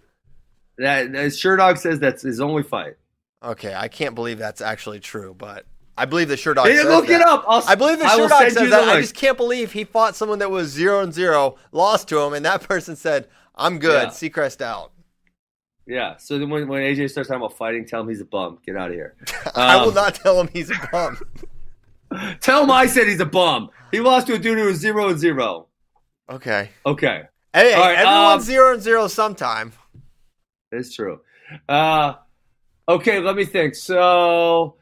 That, 0.79 1.13
that 1.13 1.27
Sherdog 1.33 1.79
says 1.79 1.99
that's 2.01 2.23
his 2.23 2.41
only 2.41 2.63
fight. 2.63 2.95
Okay, 3.43 3.75
I 3.75 3.89
can't 3.89 4.15
believe 4.15 4.39
that's 4.39 4.61
actually 4.61 5.01
true, 5.01 5.35
but 5.37 5.67
I 5.97 6.07
believe 6.07 6.29
the 6.29 6.37
Sherdog 6.37 6.65
Hey, 6.65 6.77
says 6.77 6.87
look 6.87 7.07
that. 7.09 7.21
it 7.21 7.27
up. 7.27 7.45
I'll, 7.47 7.63
I 7.67 7.75
believe 7.75 7.99
the 7.99 8.07
I 8.07 8.19
Sherdog 8.19 8.39
send 8.39 8.53
says 8.53 8.71
that. 8.71 8.89
I 8.89 9.01
just 9.01 9.15
can't 9.15 9.37
believe 9.37 9.73
he 9.73 9.85
fought 9.85 10.17
someone 10.17 10.39
that 10.39 10.51
was 10.51 10.69
zero 10.69 11.01
and 11.01 11.13
zero, 11.13 11.57
lost 11.73 12.09
to 12.09 12.21
him, 12.21 12.33
and 12.33 12.45
that 12.47 12.63
person 12.69 12.97
said, 12.97 13.29
"I'm 13.61 13.79
good. 13.79 14.03
Yeah. 14.05 14.09
Seacrest 14.09 14.61
out." 14.61 14.93
Yeah. 15.87 16.17
So 16.19 16.39
then 16.39 16.51
when, 16.51 16.67
when 16.69 16.83
AJ 16.83 17.11
starts 17.11 17.29
talking 17.29 17.43
about 17.43 17.57
fighting, 17.57 17.85
tell 17.87 18.01
him 18.03 18.09
he's 18.09 18.21
a 18.21 18.25
bum. 18.25 18.59
Get 18.65 18.77
out 18.77 18.89
of 18.89 18.95
here. 18.95 19.15
I 19.55 19.77
will 19.77 19.89
Um, 19.91 19.95
not 19.95 20.15
tell 20.15 20.41
him 20.41 20.49
he's 20.53 20.71
a 20.71 20.89
bum. 20.91 21.19
Tell 22.41 22.65
him 22.65 22.73
I 22.73 22.87
said 22.87 23.07
he's 23.07 23.21
a 23.21 23.25
bum. 23.25 23.71
He 23.93 24.01
lost 24.01 24.27
to 24.27 24.35
a 24.35 24.39
dude 24.39 24.59
who 24.59 24.65
was 24.65 24.79
zero 24.79 25.09
and 25.11 25.19
zero. 25.19 25.69
Okay. 26.29 26.71
Okay. 26.85 27.23
Hey, 27.55 27.73
right, 27.75 27.97
everyone's 27.99 28.43
um, 28.43 28.47
zero 28.47 28.73
and 28.75 28.83
zero 28.83 29.07
sometime. 29.07 29.73
It's 30.73 30.93
true. 30.93 31.21
Uh, 31.69 32.15
okay, 32.89 33.21
let 33.21 33.37
me 33.37 33.45
think. 33.45 33.77
So, 33.77 34.75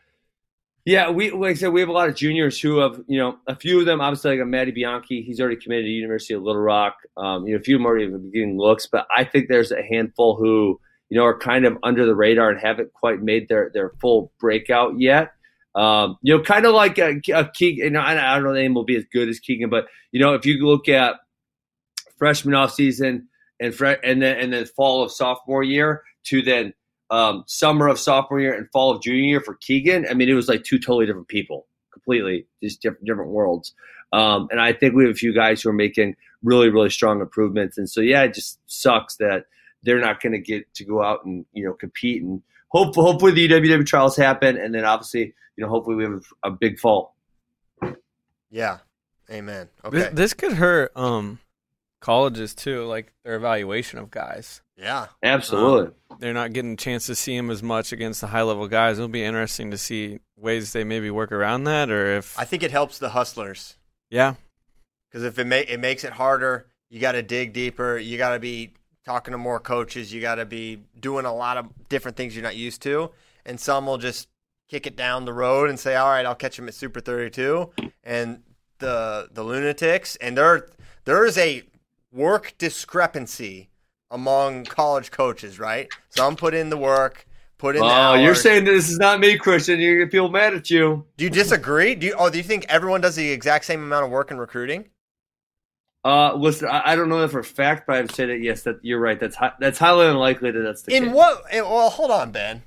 yeah, 0.88 1.10
we 1.10 1.30
like 1.30 1.50
I 1.50 1.54
said, 1.54 1.68
we 1.74 1.80
have 1.80 1.90
a 1.90 1.92
lot 1.92 2.08
of 2.08 2.14
juniors 2.14 2.58
who 2.58 2.78
have, 2.78 2.98
you 3.06 3.18
know, 3.18 3.36
a 3.46 3.54
few 3.54 3.78
of 3.78 3.84
them 3.84 4.00
obviously 4.00 4.30
like 4.30 4.40
a 4.40 4.46
Matty 4.46 4.70
Bianchi. 4.70 5.20
He's 5.20 5.38
already 5.38 5.56
committed 5.56 5.84
to 5.84 5.90
University 5.90 6.32
of 6.32 6.42
Little 6.42 6.62
Rock. 6.62 6.96
Um, 7.18 7.46
you 7.46 7.52
know, 7.52 7.60
a 7.60 7.62
few 7.62 7.76
of 7.76 7.80
them 7.80 7.86
already 7.86 8.10
have 8.10 8.32
getting 8.32 8.56
looks, 8.56 8.86
but 8.86 9.06
I 9.14 9.24
think 9.24 9.48
there's 9.48 9.70
a 9.70 9.82
handful 9.82 10.36
who, 10.36 10.80
you 11.10 11.18
know, 11.18 11.26
are 11.26 11.38
kind 11.38 11.66
of 11.66 11.76
under 11.82 12.06
the 12.06 12.14
radar 12.14 12.48
and 12.48 12.58
haven't 12.58 12.94
quite 12.94 13.20
made 13.20 13.50
their 13.50 13.70
their 13.74 13.90
full 14.00 14.32
breakout 14.40 14.98
yet. 14.98 15.32
Um, 15.74 16.16
you 16.22 16.34
know, 16.34 16.42
kind 16.42 16.64
of 16.64 16.72
like 16.72 16.96
a, 16.96 17.20
a 17.34 17.50
Keegan. 17.52 17.84
You 17.84 17.90
know, 17.90 18.00
I 18.00 18.12
I 18.12 18.36
don't 18.36 18.44
know 18.44 18.54
the 18.54 18.60
name 18.62 18.72
will 18.72 18.86
be 18.86 18.96
as 18.96 19.04
good 19.12 19.28
as 19.28 19.40
Keegan, 19.40 19.68
but 19.68 19.88
you 20.10 20.20
know, 20.20 20.32
if 20.32 20.46
you 20.46 20.66
look 20.66 20.88
at 20.88 21.16
freshman 22.16 22.54
off 22.54 22.72
season 22.72 23.28
and 23.60 23.74
fre- 23.74 24.00
and 24.02 24.22
then 24.22 24.38
and 24.38 24.54
then 24.54 24.64
fall 24.64 25.02
of 25.02 25.12
sophomore 25.12 25.62
year 25.62 26.02
to 26.24 26.40
then 26.40 26.72
um, 27.10 27.44
summer 27.46 27.88
of 27.88 27.98
sophomore 27.98 28.40
year 28.40 28.54
and 28.54 28.70
fall 28.70 28.90
of 28.90 29.02
junior 29.02 29.24
year 29.24 29.40
for 29.40 29.54
Keegan. 29.54 30.06
I 30.08 30.14
mean, 30.14 30.28
it 30.28 30.34
was 30.34 30.48
like 30.48 30.64
two 30.64 30.78
totally 30.78 31.06
different 31.06 31.28
people, 31.28 31.66
completely 31.92 32.46
just 32.62 32.82
different, 32.82 33.04
different 33.04 33.30
worlds. 33.30 33.74
Um, 34.12 34.48
and 34.50 34.60
I 34.60 34.72
think 34.72 34.94
we 34.94 35.04
have 35.04 35.12
a 35.12 35.16
few 35.16 35.34
guys 35.34 35.62
who 35.62 35.68
are 35.68 35.74
making 35.74 36.16
really 36.42 36.68
really 36.68 36.90
strong 36.90 37.20
improvements. 37.20 37.78
And 37.78 37.88
so 37.88 38.00
yeah, 38.00 38.22
it 38.22 38.34
just 38.34 38.58
sucks 38.66 39.16
that 39.16 39.44
they're 39.82 40.00
not 40.00 40.20
going 40.20 40.32
to 40.32 40.38
get 40.38 40.72
to 40.74 40.84
go 40.84 41.02
out 41.02 41.24
and 41.24 41.44
you 41.52 41.64
know 41.64 41.72
compete 41.72 42.22
and 42.22 42.42
hope 42.68 42.94
hopefully 42.94 43.32
the 43.32 43.48
UWW 43.48 43.86
trials 43.86 44.16
happen 44.16 44.56
and 44.56 44.74
then 44.74 44.84
obviously 44.84 45.34
you 45.56 45.64
know 45.64 45.68
hopefully 45.68 45.96
we 45.96 46.04
have 46.04 46.22
a 46.44 46.50
big 46.50 46.78
fall. 46.78 47.14
Yeah. 48.50 48.78
Amen. 49.30 49.68
Okay. 49.84 49.98
This, 49.98 50.10
this 50.14 50.34
could 50.34 50.52
hurt 50.52 50.92
um 50.96 51.38
colleges 52.00 52.54
too, 52.54 52.84
like 52.84 53.12
their 53.24 53.34
evaluation 53.36 53.98
of 53.98 54.10
guys. 54.10 54.62
yeah. 54.76 55.06
Absolutely. 55.22 55.94
Um, 56.10 56.18
they're 56.20 56.34
not 56.34 56.52
getting 56.52 56.72
a 56.72 56.76
chance 56.76 57.06
to 57.06 57.14
see 57.14 57.36
him 57.36 57.50
as 57.50 57.62
much 57.62 57.92
against 57.92 58.20
the 58.20 58.26
high 58.28 58.42
level 58.42 58.66
guys. 58.68 58.98
It'll 58.98 59.08
be 59.08 59.24
interesting 59.24 59.70
to 59.70 59.78
see 59.78 60.20
ways 60.36 60.72
they 60.72 60.84
maybe 60.84 61.10
work 61.10 61.32
around 61.32 61.64
that, 61.64 61.90
or 61.90 62.16
if 62.16 62.38
I 62.38 62.44
think 62.44 62.62
it 62.62 62.70
helps 62.70 62.98
the 62.98 63.10
hustlers 63.10 63.76
yeah, 64.10 64.34
because 65.10 65.24
if 65.24 65.38
it 65.38 65.46
ma- 65.46 65.56
it 65.56 65.80
makes 65.80 66.04
it 66.04 66.12
harder, 66.12 66.66
you 66.90 67.00
got 67.00 67.12
to 67.12 67.22
dig 67.22 67.52
deeper. 67.52 67.98
You 67.98 68.16
got 68.18 68.32
to 68.32 68.38
be 68.38 68.72
talking 69.04 69.32
to 69.32 69.38
more 69.38 69.60
coaches. 69.60 70.12
You 70.12 70.20
got 70.20 70.36
to 70.36 70.46
be 70.46 70.80
doing 70.98 71.24
a 71.26 71.34
lot 71.34 71.56
of 71.56 71.66
different 71.88 72.16
things 72.16 72.34
you're 72.34 72.42
not 72.42 72.56
used 72.56 72.82
to. 72.82 73.10
And 73.44 73.60
some 73.60 73.86
will 73.86 73.98
just 73.98 74.28
kick 74.68 74.86
it 74.86 74.96
down 74.96 75.24
the 75.24 75.32
road 75.32 75.68
and 75.68 75.78
say, 75.78 75.94
"All 75.96 76.08
right, 76.08 76.24
I'll 76.24 76.34
catch 76.34 76.58
him 76.58 76.68
at 76.68 76.74
Super 76.74 77.00
32." 77.00 77.70
And 78.02 78.42
the 78.78 79.28
the 79.32 79.42
lunatics 79.42 80.16
and 80.16 80.38
there 80.38 80.68
there 81.04 81.24
is 81.24 81.36
a 81.36 81.62
work 82.12 82.54
discrepancy 82.58 83.68
among 84.10 84.64
college 84.64 85.10
coaches, 85.10 85.58
right? 85.58 85.88
Some 86.10 86.36
put 86.36 86.54
in 86.54 86.70
the 86.70 86.76
work, 86.76 87.26
put 87.58 87.76
in. 87.76 87.82
the 87.82 87.88
Oh, 87.88 88.14
you're 88.14 88.34
saying 88.34 88.64
this 88.64 88.88
is 88.88 88.98
not 88.98 89.20
me, 89.20 89.36
Christian. 89.36 89.78
You're 89.80 89.98
gonna 89.98 90.10
feel 90.10 90.28
mad 90.28 90.54
at 90.54 90.70
you. 90.70 91.04
Do 91.16 91.24
you 91.24 91.30
disagree? 91.30 91.94
Do 91.94 92.06
you? 92.06 92.14
Oh, 92.18 92.30
do 92.30 92.38
you 92.38 92.44
think 92.44 92.66
everyone 92.68 93.00
does 93.00 93.16
the 93.16 93.30
exact 93.30 93.64
same 93.66 93.82
amount 93.82 94.04
of 94.06 94.10
work 94.10 94.30
in 94.30 94.38
recruiting? 94.38 94.88
Uh, 96.04 96.32
listen, 96.34 96.68
I, 96.68 96.92
I 96.92 96.96
don't 96.96 97.08
know 97.08 97.20
that 97.20 97.30
for 97.30 97.40
a 97.40 97.44
fact, 97.44 97.86
but 97.86 97.96
I 97.96 98.00
would 98.02 98.14
say 98.14 98.24
that 98.26 98.38
yes, 98.40 98.62
that 98.62 98.76
you're 98.82 99.00
right. 99.00 99.18
That's 99.18 99.36
hi- 99.36 99.52
that's 99.60 99.78
highly 99.78 100.06
unlikely 100.06 100.52
that 100.52 100.60
that's 100.60 100.82
the 100.82 100.94
In 100.96 101.06
case. 101.06 101.12
what? 101.14 101.42
in- 101.52 101.64
Well, 101.64 101.90
hold 101.90 102.10
on, 102.10 102.30
Ben. 102.30 102.62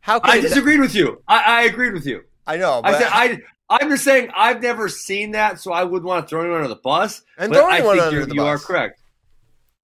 How 0.00 0.20
can 0.20 0.30
I 0.30 0.40
disagreed 0.40 0.80
with 0.80 0.94
you. 0.94 1.22
I, 1.26 1.42
I 1.42 1.62
agreed 1.62 1.94
with 1.94 2.04
you. 2.06 2.22
I 2.46 2.58
know, 2.58 2.82
but 2.82 2.94
I 2.94 2.98
said 2.98 3.08
I. 3.10 3.38
I'm 3.70 3.88
just 3.88 4.04
saying 4.04 4.30
I've 4.36 4.62
never 4.62 4.88
seen 4.88 5.32
that, 5.32 5.58
so 5.60 5.72
I 5.72 5.84
wouldn't 5.84 6.06
want 6.06 6.24
to 6.24 6.28
throw 6.28 6.40
anyone 6.40 6.58
under 6.58 6.68
the 6.68 6.76
bus. 6.76 7.22
And 7.38 7.50
but 7.52 7.58
throw 7.58 7.68
I 7.70 7.80
think 7.80 8.02
under 8.02 8.16
you're, 8.16 8.26
the 8.26 8.34
you 8.34 8.42
are 8.44 8.58
correct. 8.58 9.00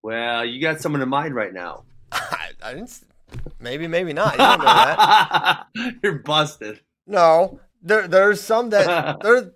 Well, 0.03 0.45
you 0.45 0.61
got 0.61 0.81
someone 0.81 1.03
in 1.03 1.09
mind 1.09 1.35
right 1.35 1.53
now. 1.53 1.85
I, 2.13 2.51
I 2.63 2.75
didn't. 2.75 3.01
Maybe, 3.61 3.87
maybe 3.87 4.13
not. 4.13 4.33
You 4.33 4.39
don't 4.39 4.59
know 4.59 4.65
that. 4.65 5.67
you're 6.03 6.19
busted. 6.19 6.81
No, 7.07 7.61
there, 7.83 8.09
there's 8.09 8.41
some 8.41 8.71
that 8.71 9.21
there. 9.23 9.53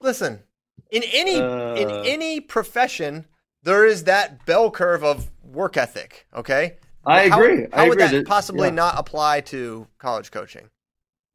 Listen, 0.00 0.42
in 0.90 1.02
any 1.12 1.36
in 1.36 1.42
Uh. 1.90 2.02
any 2.06 2.40
profession, 2.40 3.26
there 3.62 3.86
is 3.86 4.04
that 4.04 4.44
bell 4.46 4.70
curve 4.70 5.02
of 5.02 5.30
work 5.42 5.76
ethic. 5.76 6.26
Okay, 6.34 6.76
I 7.06 7.28
How- 7.28 7.40
agree. 7.40 7.66
How 7.72 7.84
I 7.84 7.88
would 7.88 8.00
agree. 8.00 8.18
That- 8.18 8.26
possibly 8.26 8.68
yeah. 8.68 8.74
not 8.74 8.94
apply 8.98 9.40
to 9.42 9.86
college 9.98 10.30
coaching? 10.30 10.68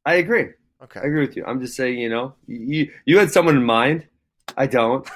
I 0.05 0.15
agree. 0.15 0.49
Okay, 0.81 0.99
I 1.01 1.03
agree 1.03 1.21
with 1.21 1.35
you. 1.35 1.43
I'm 1.45 1.59
just 1.59 1.75
saying, 1.75 1.99
you 1.99 2.09
know, 2.09 2.33
you 2.47 2.91
you 3.05 3.19
had 3.19 3.31
someone 3.31 3.55
in 3.57 3.63
mind. 3.63 4.07
I 4.57 4.65
don't. 4.77 5.07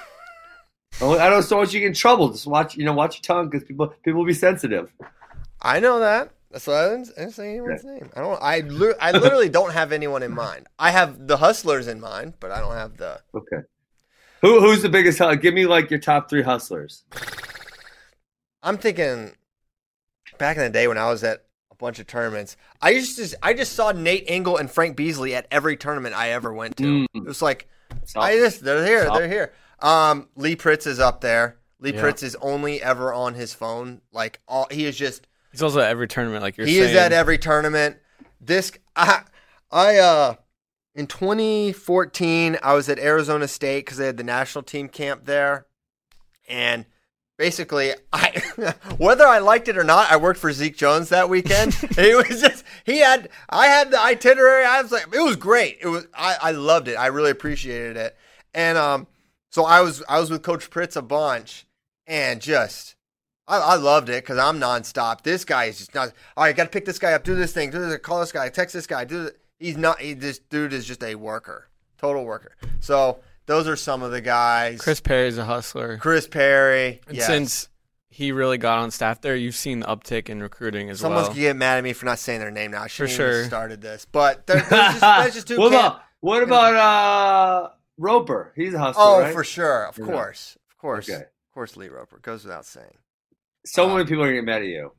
I 1.00 1.28
don't 1.28 1.42
so 1.42 1.56
much 1.56 1.74
you 1.74 1.80
get 1.80 1.86
in 1.88 1.94
trouble. 1.94 2.30
Just 2.30 2.46
watch, 2.46 2.76
you 2.76 2.84
know, 2.84 2.92
watch 2.92 3.16
your 3.16 3.22
tongue 3.22 3.48
because 3.48 3.66
people 3.66 3.88
people 4.04 4.20
will 4.20 4.26
be 4.26 4.34
sensitive. 4.34 4.92
I 5.60 5.80
know 5.80 6.00
that. 6.00 6.30
That's 6.50 6.68
why 6.68 6.84
I 6.84 6.88
didn't, 6.90 7.10
I 7.16 7.20
didn't 7.22 7.34
say 7.34 7.50
anyone's 7.50 7.82
name. 7.84 8.10
I 8.14 8.20
don't. 8.20 8.40
I 8.40 8.60
li- 8.60 8.94
I 9.00 9.10
literally 9.10 9.48
don't 9.48 9.72
have 9.72 9.90
anyone 9.90 10.22
in 10.22 10.32
mind. 10.32 10.68
I 10.78 10.92
have 10.92 11.26
the 11.26 11.38
hustlers 11.38 11.88
in 11.88 12.00
mind, 12.00 12.34
but 12.38 12.52
I 12.52 12.60
don't 12.60 12.74
have 12.74 12.96
the. 12.96 13.20
Okay. 13.34 13.66
Who 14.42 14.60
who's 14.60 14.82
the 14.82 14.88
biggest? 14.88 15.20
Give 15.40 15.54
me 15.54 15.66
like 15.66 15.90
your 15.90 15.98
top 15.98 16.30
three 16.30 16.42
hustlers. 16.42 17.02
I'm 18.62 18.78
thinking 18.78 19.32
back 20.38 20.56
in 20.56 20.62
the 20.62 20.70
day 20.70 20.86
when 20.86 20.98
I 20.98 21.10
was 21.10 21.24
at 21.24 21.44
a 21.74 21.76
bunch 21.76 21.98
of 21.98 22.06
tournaments. 22.06 22.56
I 22.80 22.90
used 22.90 23.18
to. 23.18 23.36
I 23.42 23.52
just 23.52 23.72
saw 23.72 23.92
Nate 23.92 24.24
Engel 24.28 24.56
and 24.56 24.70
Frank 24.70 24.96
Beasley 24.96 25.34
at 25.34 25.46
every 25.50 25.76
tournament 25.76 26.14
I 26.14 26.30
ever 26.30 26.52
went 26.52 26.76
to. 26.78 26.84
Mm. 26.84 27.06
It 27.14 27.24
was 27.24 27.42
like 27.42 27.68
I 28.16 28.36
just 28.36 28.62
they're 28.62 28.84
here, 28.84 29.04
they're 29.10 29.28
here. 29.28 29.52
Um, 29.80 30.28
Lee 30.36 30.56
Pritts 30.56 30.86
is 30.86 31.00
up 31.00 31.20
there. 31.20 31.58
Lee 31.80 31.92
Yeah. 31.92 32.00
Pritts 32.02 32.22
is 32.22 32.36
only 32.36 32.82
ever 32.82 33.12
on 33.12 33.34
his 33.34 33.52
phone. 33.54 34.00
Like 34.12 34.40
all 34.48 34.66
he 34.70 34.86
is 34.86 34.96
just 34.96 35.26
he's 35.50 35.62
also 35.62 35.80
at 35.80 35.90
every 35.90 36.08
tournament, 36.08 36.42
like 36.42 36.56
you're 36.56 36.66
he 36.66 36.74
saying. 36.78 36.90
is 36.90 36.96
at 36.96 37.12
every 37.12 37.38
tournament. 37.38 37.98
This 38.40 38.72
I 38.94 39.22
I 39.70 39.98
uh 39.98 40.34
in 40.94 41.06
2014 41.08 42.58
I 42.62 42.74
was 42.74 42.88
at 42.88 42.98
Arizona 42.98 43.48
State 43.48 43.84
because 43.84 43.98
they 43.98 44.06
had 44.06 44.16
the 44.16 44.24
national 44.24 44.62
team 44.62 44.88
camp 44.88 45.24
there, 45.24 45.66
and 46.48 46.86
basically 47.36 47.92
I 48.12 48.42
whether 48.98 49.26
I 49.26 49.38
liked 49.38 49.68
it 49.68 49.76
or 49.76 49.84
not, 49.84 50.10
I 50.10 50.16
worked 50.16 50.40
for 50.40 50.52
Zeke 50.52 50.76
Jones 50.76 51.08
that 51.08 51.28
weekend. 51.28 51.76
it 51.96 52.28
was 52.28 52.40
just 52.40 52.64
he 52.84 52.98
had 52.98 53.28
I 53.48 53.66
had 53.66 53.90
the 53.90 54.00
itinerary. 54.00 54.64
I 54.64 54.82
was 54.82 54.92
like 54.92 55.06
it 55.12 55.22
was 55.22 55.36
great. 55.36 55.78
It 55.80 55.88
was 55.88 56.06
I 56.14 56.36
I 56.42 56.50
loved 56.52 56.88
it. 56.88 56.94
I 56.94 57.06
really 57.06 57.30
appreciated 57.30 57.96
it, 57.96 58.16
and 58.52 58.78
um 58.78 59.06
so 59.50 59.64
I 59.64 59.80
was 59.80 60.02
I 60.08 60.20
was 60.20 60.30
with 60.30 60.42
Coach 60.42 60.70
Pritts 60.70 60.96
a 60.96 61.02
bunch, 61.02 61.66
and 62.06 62.40
just. 62.40 62.96
I, 63.46 63.58
I 63.58 63.74
loved 63.76 64.08
it 64.08 64.24
because 64.24 64.38
I'm 64.38 64.58
nonstop. 64.58 65.20
This 65.20 65.44
guy 65.44 65.66
is 65.66 65.76
just 65.76 65.94
not. 65.94 66.14
All 66.34 66.44
right, 66.44 66.56
got 66.56 66.64
to 66.64 66.70
pick 66.70 66.86
this 66.86 66.98
guy 66.98 67.12
up, 67.12 67.24
do 67.24 67.34
this 67.34 67.52
thing, 67.52 67.70
do 67.70 67.78
this, 67.78 67.98
call 67.98 68.20
this 68.20 68.32
guy, 68.32 68.48
text 68.48 68.72
this 68.72 68.86
guy, 68.86 69.04
do 69.04 69.24
this. 69.24 69.32
He's 69.58 69.76
not. 69.76 70.00
He, 70.00 70.14
this 70.14 70.38
dude 70.38 70.72
is 70.72 70.86
just 70.86 71.04
a 71.04 71.14
worker, 71.14 71.68
total 71.98 72.24
worker. 72.24 72.56
So 72.80 73.20
those 73.46 73.68
are 73.68 73.76
some 73.76 74.02
of 74.02 74.10
the 74.10 74.20
guys. 74.20 74.80
Chris 74.80 75.00
Perry's 75.00 75.38
a 75.38 75.44
hustler. 75.44 75.98
Chris 75.98 76.26
Perry. 76.26 77.00
And 77.06 77.16
yes. 77.16 77.26
since 77.26 77.68
he 78.08 78.32
really 78.32 78.58
got 78.58 78.78
on 78.78 78.90
staff 78.90 79.20
there, 79.20 79.36
you've 79.36 79.54
seen 79.56 79.80
the 79.80 79.86
uptick 79.86 80.28
in 80.28 80.42
recruiting 80.42 80.88
as 80.90 81.02
well. 81.02 81.10
Someone's 81.10 81.28
well. 81.28 81.34
gonna 81.36 81.40
get 81.48 81.56
mad 81.56 81.78
at 81.78 81.84
me 81.84 81.92
for 81.92 82.06
not 82.06 82.18
saying 82.18 82.40
their 82.40 82.50
name 82.50 82.70
now. 82.70 82.82
I 82.82 82.86
should 82.86 83.08
have 83.08 83.16
sure. 83.16 83.44
started 83.44 83.80
this, 83.80 84.06
but 84.10 84.46
there- 84.46 84.56
there's 84.68 84.70
just, 84.70 85.00
there's 85.00 85.34
just 85.34 85.48
two. 85.48 85.58
what 85.58 85.68
about 85.68 86.00
what 86.20 86.42
about 86.42 86.74
uh, 86.74 87.68
Roper? 87.98 88.52
He's 88.56 88.72
a 88.72 88.78
hustler, 88.78 89.02
Oh, 89.04 89.20
right? 89.20 89.32
for 89.34 89.44
sure, 89.44 89.84
of 89.86 89.98
Yeah. 89.98 90.04
course, 90.06 90.56
of 90.70 90.78
course, 90.78 91.08
Okay. 91.10 91.22
of 91.22 91.54
course. 91.54 91.76
Lee 91.76 91.88
Roper 91.88 92.18
goes 92.20 92.44
without 92.44 92.64
saying. 92.64 92.96
So 93.66 93.88
Uh, 93.90 93.94
many 93.96 94.04
people 94.08 94.22
are 94.22 94.26
gonna 94.28 94.36
get 94.38 94.44
mad 94.44 94.62
at 94.62 94.68
you. 94.68 94.92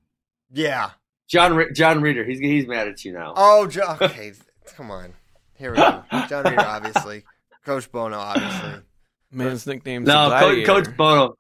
Yeah. 0.52 0.92
John 1.28 1.56
Re- 1.56 1.72
John 1.74 2.02
Reeder, 2.02 2.24
he's 2.24 2.40
he's 2.40 2.68
mad 2.68 2.88
at 2.88 3.04
you 3.04 3.12
now. 3.14 3.34
Oh, 3.36 3.66
Jo- 3.66 3.98
okay. 4.02 4.34
come 4.76 4.92
on. 4.92 5.14
Here 5.58 5.72
we 5.72 5.78
go. 5.78 6.04
John 6.30 6.44
Reeder, 6.44 6.60
obviously. 6.60 7.24
Coach 7.66 7.92
Bono, 7.92 8.18
obviously. 8.18 8.82
Man's 9.32 9.68
nickname. 9.68 10.04
no, 10.04 10.30
the 10.30 10.64
Co- 10.64 10.82
Coach 10.82 10.96
Bono. 10.96 11.38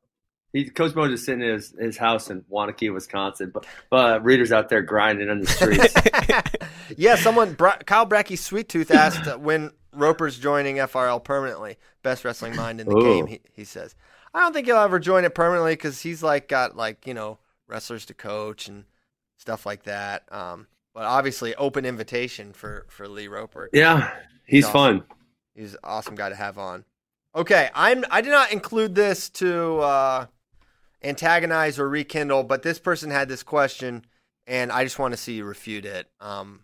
He, 0.51 0.69
Coach 0.69 0.93
Bono 0.93 1.09
just 1.09 1.25
sitting 1.25 1.41
in 1.41 1.53
his, 1.53 1.75
his 1.79 1.97
house 1.97 2.29
in 2.29 2.41
Waunakee, 2.43 2.93
Wisconsin, 2.93 3.51
but 3.53 3.65
but 3.89 4.23
Reeder's 4.23 4.51
out 4.51 4.69
there 4.69 4.81
grinding 4.81 5.29
on 5.29 5.41
the 5.41 5.47
streets. 5.47 5.93
yeah, 6.97 7.15
someone, 7.15 7.55
Kyle 7.55 8.05
Brackey 8.05 8.37
Sweet 8.37 8.69
Tooth 8.69 8.91
asked 8.91 9.27
uh, 9.27 9.37
when 9.37 9.71
Roper's 9.93 10.37
joining 10.39 10.77
FRL 10.77 11.23
permanently. 11.23 11.77
Best 12.03 12.23
wrestling 12.25 12.55
mind 12.55 12.79
in 12.81 12.87
the 12.87 12.95
Ooh. 12.95 13.03
game, 13.03 13.27
he, 13.27 13.41
he 13.53 13.63
says. 13.63 13.95
I 14.33 14.41
don't 14.41 14.53
think 14.53 14.67
he'll 14.67 14.77
ever 14.77 14.99
join 14.99 15.23
it 15.23 15.33
permanently 15.33 15.73
because 15.73 16.01
he's 16.01 16.21
like 16.21 16.49
got 16.49 16.75
like 16.75 17.07
you 17.07 17.13
know 17.13 17.37
wrestlers 17.67 18.05
to 18.07 18.13
coach 18.13 18.67
and 18.67 18.83
stuff 19.37 19.65
like 19.65 19.83
that. 19.83 20.23
Um, 20.31 20.67
but 20.93 21.03
obviously, 21.03 21.55
open 21.55 21.85
invitation 21.85 22.53
for 22.53 22.85
for 22.89 23.07
Lee 23.07 23.27
Roper. 23.27 23.69
yeah, 23.73 24.11
he's 24.45 24.65
awesome. 24.65 24.99
fun. 24.99 25.14
He's 25.55 25.73
an 25.73 25.79
awesome 25.83 26.15
guy 26.15 26.29
to 26.29 26.35
have 26.35 26.57
on. 26.57 26.85
Okay, 27.33 27.69
I'm 27.73 28.05
I 28.11 28.21
did 28.21 28.31
not 28.31 28.51
include 28.51 28.95
this 28.95 29.29
to 29.31 29.79
uh, 29.79 30.25
antagonize 31.03 31.79
or 31.79 31.89
rekindle, 31.89 32.43
but 32.43 32.63
this 32.63 32.79
person 32.79 33.11
had 33.11 33.27
this 33.29 33.43
question, 33.43 34.05
and 34.47 34.71
I 34.71 34.83
just 34.83 34.99
want 34.99 35.13
to 35.13 35.17
see 35.17 35.33
you 35.33 35.45
refute 35.45 35.85
it. 35.85 36.07
Um, 36.19 36.61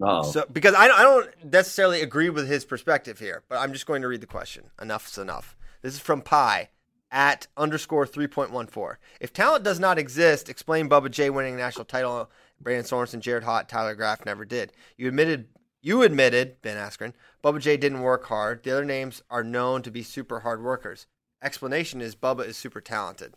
Oh, 0.00 0.22
so 0.22 0.44
because 0.50 0.74
I, 0.74 0.86
I 0.86 1.02
don't 1.02 1.30
necessarily 1.52 2.02
agree 2.02 2.28
with 2.28 2.48
his 2.48 2.64
perspective 2.64 3.20
here, 3.20 3.44
but 3.48 3.58
I'm 3.58 3.72
just 3.72 3.86
going 3.86 4.02
to 4.02 4.08
read 4.08 4.20
the 4.20 4.26
question. 4.26 4.64
Enough's 4.80 5.18
enough. 5.18 5.56
This 5.82 5.94
is 5.94 6.00
from 6.00 6.20
Pi 6.20 6.70
at 7.12 7.46
underscore 7.56 8.06
three 8.06 8.26
point 8.26 8.50
one 8.50 8.66
four. 8.66 8.98
If 9.20 9.32
talent 9.32 9.62
does 9.62 9.78
not 9.78 9.98
exist, 9.98 10.48
explain 10.48 10.88
Bubba 10.88 11.10
J 11.10 11.30
winning 11.30 11.54
a 11.54 11.58
national 11.58 11.84
title. 11.84 12.30
Brandon 12.60 12.84
Sorensen, 12.84 13.20
Jared 13.20 13.44
Hott, 13.44 13.68
Tyler 13.68 13.94
Graff 13.94 14.24
never 14.24 14.44
did. 14.44 14.72
You 14.96 15.08
admitted 15.08 15.46
you 15.84 16.00
admitted 16.00 16.62
Ben 16.62 16.78
Askren. 16.78 17.12
Bubba 17.42 17.60
J 17.60 17.76
didn't 17.76 18.00
work 18.00 18.24
hard. 18.24 18.62
The 18.62 18.70
other 18.70 18.86
names 18.86 19.22
are 19.28 19.44
known 19.44 19.82
to 19.82 19.90
be 19.90 20.02
super 20.02 20.40
hard 20.40 20.62
workers. 20.62 21.06
Explanation 21.42 22.00
is 22.00 22.16
Bubba 22.16 22.46
is 22.46 22.56
super 22.56 22.80
talented. 22.80 23.34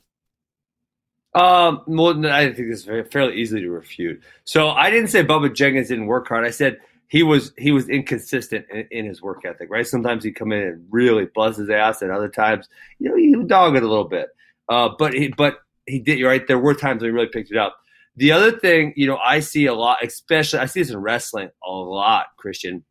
Um, 1.34 1.82
well, 1.88 2.26
I 2.26 2.53
think 2.53 2.69
this 2.69 2.88
is 2.88 3.07
fairly 3.11 3.36
easily 3.36 3.61
to 3.61 3.69
refute. 3.69 4.24
So 4.45 4.69
I 4.69 4.90
didn't 4.90 5.10
say 5.10 5.26
Bubba 5.26 5.53
Jenkins 5.53 5.90
didn't 5.90 6.07
work 6.07 6.30
hard. 6.30 6.45
I 6.45 6.52
said 6.52 6.80
he 7.10 7.22
was 7.22 7.52
he 7.57 7.72
was 7.72 7.90
inconsistent 7.90 8.65
in, 8.72 8.88
in 8.91 9.06
his 9.06 9.22
work 9.22 9.44
ethic. 9.44 9.69
Right? 9.69 9.86
Sometimes 9.86 10.24
he'd 10.24 10.32
come 10.32 10.53
in 10.53 10.64
and 10.64 10.88
really 10.90 11.26
buzz 11.36 11.57
his 11.57 11.69
ass, 11.69 12.02
and 12.02 12.11
other 12.11 12.30
times, 12.30 12.69
you 12.99 13.10
know, 13.10 13.18
he 13.18 13.36
would 13.36 13.49
dog 13.49 13.76
it 13.76 13.84
a 13.84 13.88
little 13.88 14.07
bit. 14.07 14.30
Uh, 14.69 14.90
but 14.98 15.14
he 15.14 15.28
but 15.28 15.57
he 15.86 15.99
did. 15.99 16.18
You're 16.18 16.30
right. 16.30 16.48
There 16.48 16.57
were 16.57 16.74
times 16.74 17.02
when 17.02 17.11
he 17.11 17.14
really 17.14 17.28
picked 17.28 17.52
it 17.52 17.57
up. 17.57 17.78
The 18.18 18.31
other 18.31 18.52
thing, 18.52 18.94
you 18.95 19.06
know, 19.06 19.18
I 19.18 19.39
see 19.41 19.68
a 19.68 19.76
lot, 19.76 19.99
especially 20.03 20.60
I 20.60 20.65
see 20.65 20.81
this 20.81 20.89
in 20.89 20.98
wrestling 20.98 21.49
a 21.64 21.72
lot, 21.72 22.26
Christian, 22.35 22.84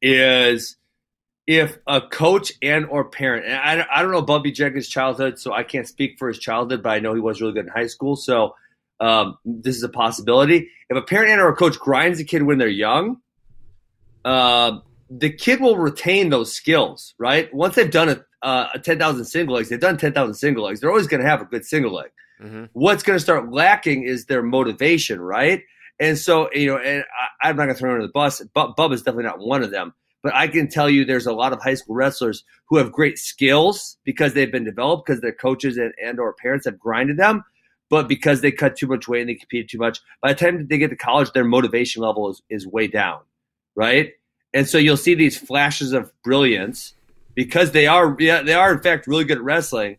is 0.00 0.78
if 1.46 1.76
a 1.86 2.00
coach 2.00 2.52
and 2.62 2.86
or 2.86 3.04
parent, 3.04 3.44
and 3.44 3.54
I, 3.54 3.86
I 3.94 4.00
don't 4.00 4.10
know 4.10 4.22
Bubby 4.22 4.50
Jenkins' 4.50 4.88
childhood, 4.88 5.38
so 5.38 5.52
I 5.52 5.62
can't 5.62 5.86
speak 5.86 6.18
for 6.18 6.28
his 6.28 6.38
childhood, 6.38 6.82
but 6.82 6.88
I 6.88 7.00
know 7.00 7.12
he 7.12 7.20
was 7.20 7.42
really 7.42 7.52
good 7.52 7.66
in 7.66 7.70
high 7.70 7.86
school, 7.86 8.16
so 8.16 8.54
um, 8.98 9.36
this 9.44 9.76
is 9.76 9.82
a 9.82 9.90
possibility. 9.90 10.70
If 10.88 10.96
a 10.96 11.02
parent 11.02 11.30
and 11.30 11.40
or 11.40 11.48
a 11.48 11.56
coach 11.56 11.78
grinds 11.78 12.18
a 12.18 12.24
kid 12.24 12.44
when 12.44 12.56
they're 12.56 12.68
young, 12.68 13.18
uh, 14.24 14.78
the 15.10 15.28
kid 15.28 15.60
will 15.60 15.76
retain 15.76 16.30
those 16.30 16.50
skills, 16.50 17.14
right? 17.18 17.52
Once 17.52 17.74
they've 17.74 17.90
done 17.90 18.08
a, 18.08 18.24
uh, 18.42 18.68
a 18.74 18.78
10,000 18.78 19.26
single 19.26 19.56
legs, 19.56 19.68
they've 19.68 19.78
done 19.78 19.98
10,000 19.98 20.32
single 20.32 20.64
legs, 20.64 20.80
they're 20.80 20.88
always 20.88 21.08
going 21.08 21.22
to 21.22 21.28
have 21.28 21.42
a 21.42 21.44
good 21.44 21.66
single 21.66 21.92
leg 21.92 22.10
Mm-hmm. 22.42 22.64
what's 22.72 23.02
going 23.02 23.16
to 23.16 23.22
start 23.22 23.52
lacking 23.52 24.02
is 24.02 24.26
their 24.26 24.42
motivation, 24.42 25.20
right? 25.20 25.62
And 26.00 26.18
so, 26.18 26.50
you 26.52 26.66
know, 26.66 26.78
and 26.78 27.04
I, 27.42 27.48
I'm 27.48 27.56
not 27.56 27.64
going 27.64 27.74
to 27.74 27.78
throw 27.78 27.90
him 27.90 27.94
under 27.96 28.06
the 28.06 28.12
bus, 28.12 28.42
but 28.52 28.74
Bub 28.74 28.92
is 28.92 29.02
definitely 29.02 29.24
not 29.24 29.38
one 29.38 29.62
of 29.62 29.70
them. 29.70 29.94
But 30.22 30.34
I 30.34 30.48
can 30.48 30.68
tell 30.68 30.88
you 30.88 31.04
there's 31.04 31.26
a 31.26 31.32
lot 31.32 31.52
of 31.52 31.62
high 31.62 31.74
school 31.74 31.94
wrestlers 31.94 32.44
who 32.68 32.78
have 32.78 32.92
great 32.92 33.18
skills 33.18 33.98
because 34.04 34.34
they've 34.34 34.50
been 34.50 34.64
developed 34.64 35.06
because 35.06 35.20
their 35.20 35.32
coaches 35.32 35.76
and, 35.76 35.92
and 36.02 36.18
or 36.18 36.32
parents 36.34 36.64
have 36.66 36.78
grinded 36.78 37.16
them. 37.16 37.44
But 37.90 38.08
because 38.08 38.40
they 38.40 38.52
cut 38.52 38.76
too 38.76 38.86
much 38.86 39.06
weight 39.06 39.20
and 39.20 39.28
they 39.28 39.34
competed 39.34 39.68
too 39.68 39.78
much, 39.78 40.00
by 40.20 40.32
the 40.32 40.38
time 40.38 40.66
they 40.68 40.78
get 40.78 40.90
to 40.90 40.96
college, 40.96 41.32
their 41.32 41.44
motivation 41.44 42.02
level 42.02 42.30
is, 42.30 42.40
is 42.48 42.66
way 42.66 42.86
down, 42.86 43.20
right? 43.74 44.12
And 44.54 44.68
so 44.68 44.78
you'll 44.78 44.96
see 44.96 45.14
these 45.14 45.36
flashes 45.36 45.92
of 45.92 46.12
brilliance 46.22 46.94
because 47.34 47.72
they 47.72 47.86
are, 47.86 48.16
yeah, 48.18 48.42
they 48.42 48.54
are 48.54 48.72
in 48.72 48.80
fact 48.80 49.06
really 49.06 49.24
good 49.24 49.38
at 49.38 49.44
wrestling 49.44 49.98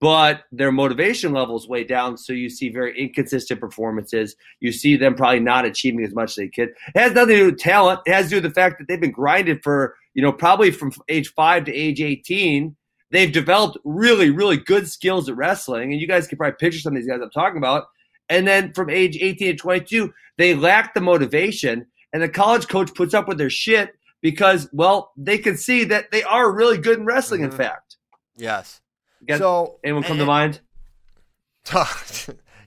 but 0.00 0.44
their 0.50 0.72
motivation 0.72 1.32
level 1.32 1.56
is 1.56 1.68
way 1.68 1.84
down. 1.84 2.16
So 2.16 2.32
you 2.32 2.48
see 2.48 2.70
very 2.70 2.98
inconsistent 2.98 3.60
performances. 3.60 4.34
You 4.58 4.72
see 4.72 4.96
them 4.96 5.14
probably 5.14 5.40
not 5.40 5.66
achieving 5.66 6.02
as 6.04 6.14
much 6.14 6.30
as 6.30 6.36
they 6.36 6.48
could. 6.48 6.70
It 6.94 6.98
has 6.98 7.12
nothing 7.12 7.36
to 7.36 7.36
do 7.36 7.46
with 7.46 7.58
talent. 7.58 8.00
It 8.06 8.14
has 8.14 8.26
to 8.26 8.30
do 8.30 8.36
with 8.36 8.44
the 8.44 8.50
fact 8.60 8.78
that 8.78 8.88
they've 8.88 9.00
been 9.00 9.10
grinded 9.10 9.62
for, 9.62 9.96
you 10.14 10.22
know, 10.22 10.32
probably 10.32 10.70
from 10.70 10.92
age 11.08 11.32
five 11.34 11.66
to 11.66 11.74
age 11.74 12.00
18. 12.00 12.74
They've 13.10 13.30
developed 13.30 13.76
really, 13.84 14.30
really 14.30 14.56
good 14.56 14.88
skills 14.88 15.28
at 15.28 15.36
wrestling. 15.36 15.92
And 15.92 16.00
you 16.00 16.06
guys 16.08 16.26
can 16.26 16.38
probably 16.38 16.56
picture 16.56 16.80
some 16.80 16.94
of 16.94 17.02
these 17.02 17.08
guys 17.08 17.20
I'm 17.22 17.30
talking 17.30 17.58
about. 17.58 17.84
And 18.30 18.46
then 18.46 18.72
from 18.72 18.88
age 18.88 19.18
18 19.20 19.48
to 19.48 19.56
22, 19.56 20.12
they 20.38 20.54
lack 20.54 20.94
the 20.94 21.00
motivation. 21.00 21.86
And 22.12 22.22
the 22.22 22.28
college 22.28 22.68
coach 22.68 22.94
puts 22.94 23.12
up 23.12 23.28
with 23.28 23.36
their 23.36 23.50
shit 23.50 23.94
because, 24.22 24.68
well, 24.72 25.12
they 25.16 25.38
can 25.38 25.56
see 25.56 25.84
that 25.84 26.10
they 26.10 26.22
are 26.22 26.50
really 26.50 26.78
good 26.78 26.98
in 26.98 27.04
wrestling, 27.04 27.42
in 27.42 27.50
Mhm. 27.50 27.56
fact. 27.56 27.96
Yes. 28.36 28.80
Got 29.26 29.38
so 29.38 29.78
anyone 29.84 30.02
come 30.02 30.18
to 30.18 30.24
mind? 30.26 30.60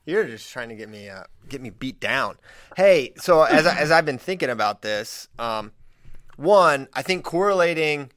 You're 0.05 0.25
just 0.25 0.51
trying 0.51 0.69
to 0.69 0.75
get 0.75 0.89
me 0.89 1.09
uh, 1.09 1.23
get 1.47 1.61
me 1.61 1.69
beat 1.69 1.99
down. 1.99 2.38
Hey, 2.75 3.13
so 3.17 3.43
as 3.43 3.65
I, 3.65 3.77
as 3.77 3.89
I've 3.91 4.05
been 4.05 4.17
thinking 4.17 4.49
about 4.49 4.81
this, 4.81 5.27
um, 5.39 5.71
one, 6.35 6.88
I 6.93 7.01
think 7.01 7.23
correlating 7.23 8.11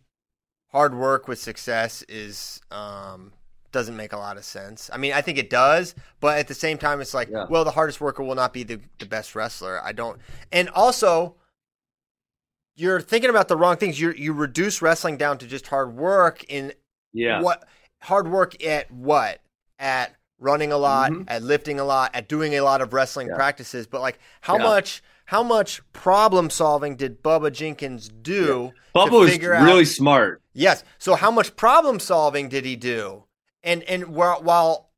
hard 0.73 0.95
work 0.95 1.29
with 1.29 1.39
success 1.39 2.03
is 2.09 2.61
um, 2.71 3.33
doesn't 3.73 3.97
make 3.97 4.13
a 4.13 4.17
lot 4.19 4.37
of 4.37 4.45
sense. 4.45 4.91
I 4.93 4.97
mean, 4.97 5.13
I 5.13 5.21
think 5.23 5.39
it 5.39 5.49
does, 5.49 5.95
but 6.21 6.39
at 6.39 6.49
the 6.49 6.55
same 6.55 6.77
time, 6.77 7.01
it's 7.01 7.15
like, 7.15 7.29
Yeah. 7.31 7.47
well, 7.49 7.65
the 7.65 7.71
hardest 7.71 8.01
worker 8.01 8.23
will 8.25 8.35
not 8.35 8.53
be 8.53 8.65
the, 8.65 8.81
the 8.99 9.07
best 9.07 9.35
wrestler. 9.35 9.81
I 9.83 9.93
don't, 9.93 10.21
and 10.53 10.69
also. 10.71 11.37
You're 12.79 13.01
thinking 13.01 13.31
about 13.31 13.49
the 13.49 13.57
wrong 13.57 13.79
things. 13.79 13.99
You 13.99 14.13
you 14.13 14.35
reduce 14.35 14.83
wrestling 14.83 15.17
down 15.17 15.39
to 15.39 15.47
just 15.47 15.67
hard 15.69 15.97
work 15.97 16.45
in 16.45 16.75
Yeah. 17.15 17.41
what 17.41 17.67
hard 18.03 18.29
work 18.29 18.63
at 18.65 18.91
what 18.91 19.41
at 19.79 20.15
running 20.39 20.71
a 20.73 20.77
lot 20.77 21.11
Mhm. 21.11 21.25
at 21.29 21.43
lifting 21.43 21.81
a 21.81 21.85
lot 21.85 22.11
at 22.15 22.29
doing 22.29 22.55
a 22.55 22.61
lot 22.61 22.81
of 22.83 22.93
wrestling 22.93 23.29
Yeah. 23.29 23.37
practices 23.37 23.87
but 23.87 24.01
like 24.01 24.19
how 24.43 24.57
Yeah. 24.59 24.65
much 24.65 25.03
how 25.27 25.43
much 25.43 25.81
problem 25.93 26.51
solving 26.51 26.95
did 26.95 27.23
bubba 27.23 27.51
jenkins 27.53 28.09
do 28.09 28.73
Bubba 28.95 29.09
to 29.11 29.19
was 29.19 29.39
really 29.39 29.81
out 29.81 29.87
smart. 29.87 30.43
yes 30.53 30.85
so 30.99 31.15
how 31.15 31.31
much 31.31 31.57
problem 31.57 31.99
solving 31.99 32.49
did 32.49 32.65
he 32.65 32.77
do 32.77 33.25
and 33.65 33.83
and 33.85 34.09
while 34.15 34.43
while 34.43 34.91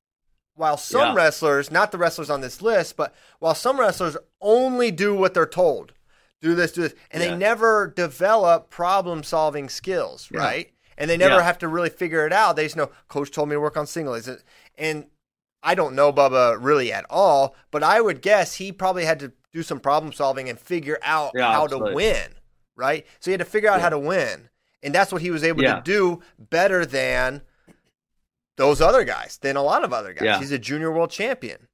while 0.54 0.76
some 0.76 1.00
Yeah. 1.00 1.14
wrestlers 1.14 1.70
not 1.70 1.92
the 1.92 1.98
wrestlers 1.98 2.30
on 2.30 2.40
this 2.40 2.60
list 2.60 2.96
but 2.96 3.14
while 3.38 3.54
some 3.54 3.78
wrestlers 3.78 4.16
only 4.40 4.90
do 4.90 5.14
what 5.14 5.34
they're 5.34 5.46
told 5.46 5.92
do 6.42 6.54
this 6.56 6.72
do 6.72 6.82
this 6.82 6.94
and 7.12 7.22
Yeah. 7.22 7.30
they 7.30 7.36
never 7.36 7.86
develop 7.86 8.70
problem 8.70 9.22
solving 9.22 9.68
skills 9.68 10.28
Yeah. 10.32 10.40
right 10.40 10.72
and 10.98 11.08
they 11.08 11.16
never 11.16 11.36
Yeah. 11.36 11.42
have 11.42 11.56
to 11.58 11.68
really 11.68 11.88
figure 11.88 12.26
it 12.26 12.32
out. 12.32 12.56
They 12.56 12.64
just 12.64 12.76
know 12.76 12.90
coach 13.08 13.30
told 13.30 13.48
me 13.48 13.54
to 13.54 13.60
work 13.60 13.78
on 13.78 13.86
singles, 13.86 14.28
and 14.76 15.06
I 15.62 15.74
don't 15.74 15.94
know 15.94 16.12
Bubba 16.12 16.58
really 16.60 16.92
at 16.92 17.06
all, 17.08 17.56
but 17.70 17.82
I 17.82 18.00
would 18.02 18.20
guess 18.20 18.56
he 18.56 18.70
probably 18.70 19.06
had 19.06 19.18
to 19.20 19.32
do 19.52 19.62
some 19.62 19.80
problem 19.80 20.12
solving 20.12 20.48
and 20.50 20.58
figure 20.60 20.98
out 21.02 21.32
Yeah, 21.34 21.50
how 21.52 21.64
absolutely. 21.64 21.90
to 21.92 21.96
win, 21.96 22.34
right? 22.76 23.06
So 23.20 23.30
he 23.30 23.32
had 23.32 23.38
to 23.40 23.46
figure 23.46 23.70
out 23.70 23.76
Yeah. 23.78 23.82
how 23.84 23.88
to 23.88 23.98
win, 23.98 24.50
and 24.82 24.94
that's 24.94 25.10
what 25.12 25.22
he 25.22 25.30
was 25.30 25.42
able 25.42 25.62
to 25.62 25.80
do 25.82 26.20
better 26.38 26.84
than 26.84 27.42
those 28.56 28.80
other 28.80 29.04
guys, 29.04 29.38
than 29.40 29.56
a 29.56 29.62
lot 29.62 29.84
of 29.84 29.92
other 29.92 30.12
guys. 30.12 30.40
He's 30.40 30.52
a 30.52 30.58
junior 30.58 30.90
world 30.92 31.10
champion. 31.10 31.68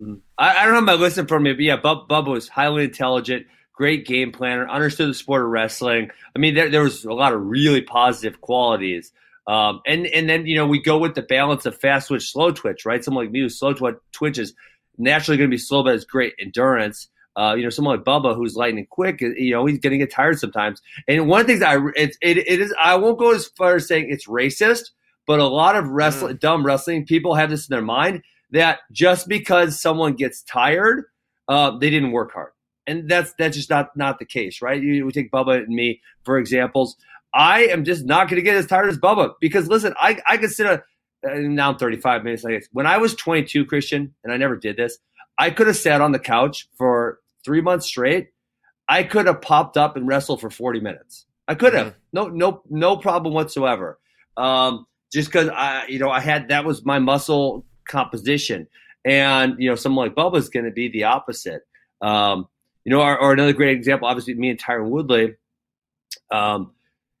Mm-hmm. 0.00 0.14
I, 0.36 0.56
I 0.58 0.64
don't 0.66 0.74
have 0.74 0.84
my 0.84 0.94
list 0.94 1.16
in 1.18 1.26
front 1.26 1.42
of 1.42 1.44
me, 1.44 1.52
but 1.52 1.62
yeah, 1.62 1.76
Bub, 1.76 2.08
Bubba 2.08 2.28
was 2.32 2.48
highly 2.48 2.84
intelligent, 2.84 3.46
great 3.82 4.06
game 4.06 4.30
planner, 4.30 4.68
understood 4.68 5.10
the 5.10 5.14
sport 5.14 5.42
of 5.42 5.48
wrestling. 5.48 6.08
I 6.36 6.38
mean, 6.38 6.54
there, 6.54 6.70
there 6.70 6.84
was 6.84 7.04
a 7.04 7.12
lot 7.12 7.32
of 7.32 7.44
really 7.44 7.80
positive 7.80 8.40
qualities. 8.40 9.10
Um, 9.48 9.80
and 9.84 10.06
and 10.06 10.28
then 10.28 10.46
you 10.46 10.54
know 10.54 10.68
we 10.68 10.80
go 10.80 10.98
with 10.98 11.16
the 11.16 11.22
balance 11.22 11.66
of 11.66 11.76
fast 11.80 12.06
twitch, 12.06 12.30
slow 12.30 12.52
twitch, 12.52 12.86
right? 12.86 13.02
Someone 13.02 13.24
like 13.24 13.32
me 13.32 13.40
who's 13.40 13.58
slow 13.58 13.72
twitch, 13.72 13.96
twitch 14.12 14.38
is 14.38 14.54
naturally 14.98 15.36
going 15.36 15.50
to 15.50 15.52
be 15.52 15.58
slow, 15.58 15.82
but 15.82 15.94
has 15.94 16.04
great 16.04 16.34
endurance. 16.38 17.08
Uh, 17.34 17.54
you 17.56 17.64
know, 17.64 17.70
someone 17.70 17.96
like 17.96 18.04
Bubba 18.04 18.36
who's 18.36 18.54
lightning 18.54 18.86
quick, 18.88 19.20
you 19.20 19.50
know, 19.50 19.66
he's 19.66 19.80
going 19.80 19.90
to 19.90 19.98
get 19.98 20.12
tired 20.12 20.38
sometimes. 20.38 20.80
And 21.08 21.26
one 21.26 21.40
of 21.40 21.46
the 21.48 21.54
things 21.54 21.64
I 21.64 21.76
it, 21.96 22.16
it, 22.22 22.38
it 22.38 22.60
is 22.60 22.72
I 22.80 22.94
won't 22.94 23.18
go 23.18 23.34
as 23.34 23.48
far 23.48 23.74
as 23.74 23.88
saying 23.88 24.06
it's 24.10 24.28
racist, 24.28 24.90
but 25.26 25.40
a 25.40 25.46
lot 25.46 25.74
of 25.74 25.88
wrestling, 25.88 26.36
mm. 26.36 26.40
dumb 26.40 26.64
wrestling 26.64 27.04
people 27.04 27.34
have 27.34 27.50
this 27.50 27.68
in 27.68 27.72
their 27.72 27.82
mind 27.82 28.22
that 28.52 28.78
just 28.92 29.26
because 29.26 29.80
someone 29.80 30.12
gets 30.12 30.44
tired, 30.44 31.06
uh, 31.48 31.76
they 31.78 31.90
didn't 31.90 32.12
work 32.12 32.32
hard, 32.32 32.52
and 32.86 33.08
that's 33.08 33.32
that's 33.38 33.56
just 33.56 33.70
not 33.70 33.96
not 33.96 34.18
the 34.18 34.24
case, 34.24 34.62
right? 34.62 34.82
You, 34.82 35.06
we 35.06 35.12
take 35.12 35.30
Bubba 35.30 35.64
and 35.64 35.74
me 35.74 36.00
for 36.24 36.38
examples. 36.38 36.96
I 37.34 37.64
am 37.64 37.84
just 37.84 38.04
not 38.04 38.28
going 38.28 38.36
to 38.36 38.42
get 38.42 38.56
as 38.56 38.66
tired 38.66 38.88
as 38.88 38.98
Bubba 38.98 39.34
because 39.40 39.68
listen, 39.68 39.94
I 39.98 40.20
I 40.28 40.36
could 40.36 40.50
sit 40.50 40.66
a 40.66 40.82
now 41.24 41.70
I'm 41.70 41.78
35 41.78 42.24
minutes 42.24 42.44
like 42.44 42.66
when 42.72 42.86
I 42.86 42.98
was 42.98 43.14
22, 43.14 43.64
Christian, 43.66 44.14
and 44.24 44.32
I 44.32 44.36
never 44.36 44.56
did 44.56 44.76
this. 44.76 44.98
I 45.38 45.50
could 45.50 45.66
have 45.66 45.76
sat 45.76 46.00
on 46.00 46.12
the 46.12 46.18
couch 46.18 46.68
for 46.76 47.20
three 47.44 47.60
months 47.60 47.86
straight. 47.86 48.28
I 48.88 49.04
could 49.04 49.26
have 49.26 49.40
popped 49.40 49.76
up 49.76 49.96
and 49.96 50.06
wrestled 50.06 50.40
for 50.40 50.50
40 50.50 50.80
minutes. 50.80 51.26
I 51.48 51.54
could 51.54 51.74
have. 51.74 51.88
Mm-hmm. 51.88 51.98
No, 52.12 52.28
no, 52.28 52.62
no 52.68 52.96
problem 52.96 53.34
whatsoever. 53.34 53.98
Um, 54.36 54.86
just 55.12 55.28
because 55.28 55.48
I, 55.48 55.86
you 55.86 55.98
know, 55.98 56.10
I 56.10 56.20
had 56.20 56.48
that 56.48 56.64
was 56.64 56.84
my 56.84 56.98
muscle 56.98 57.64
composition, 57.86 58.66
and 59.04 59.54
you 59.58 59.68
know, 59.68 59.74
someone 59.74 60.08
like 60.08 60.16
Bubba 60.16 60.36
is 60.36 60.48
going 60.48 60.64
to 60.64 60.70
be 60.70 60.88
the 60.88 61.04
opposite. 61.04 61.62
Um, 62.00 62.48
you 62.84 62.90
know, 62.90 63.00
or, 63.00 63.18
or, 63.18 63.32
another 63.32 63.52
great 63.52 63.76
example, 63.76 64.08
obviously, 64.08 64.34
me 64.34 64.50
and 64.50 64.60
Tyron 64.60 64.90
Woodley. 64.90 65.36
Um, 66.30 66.72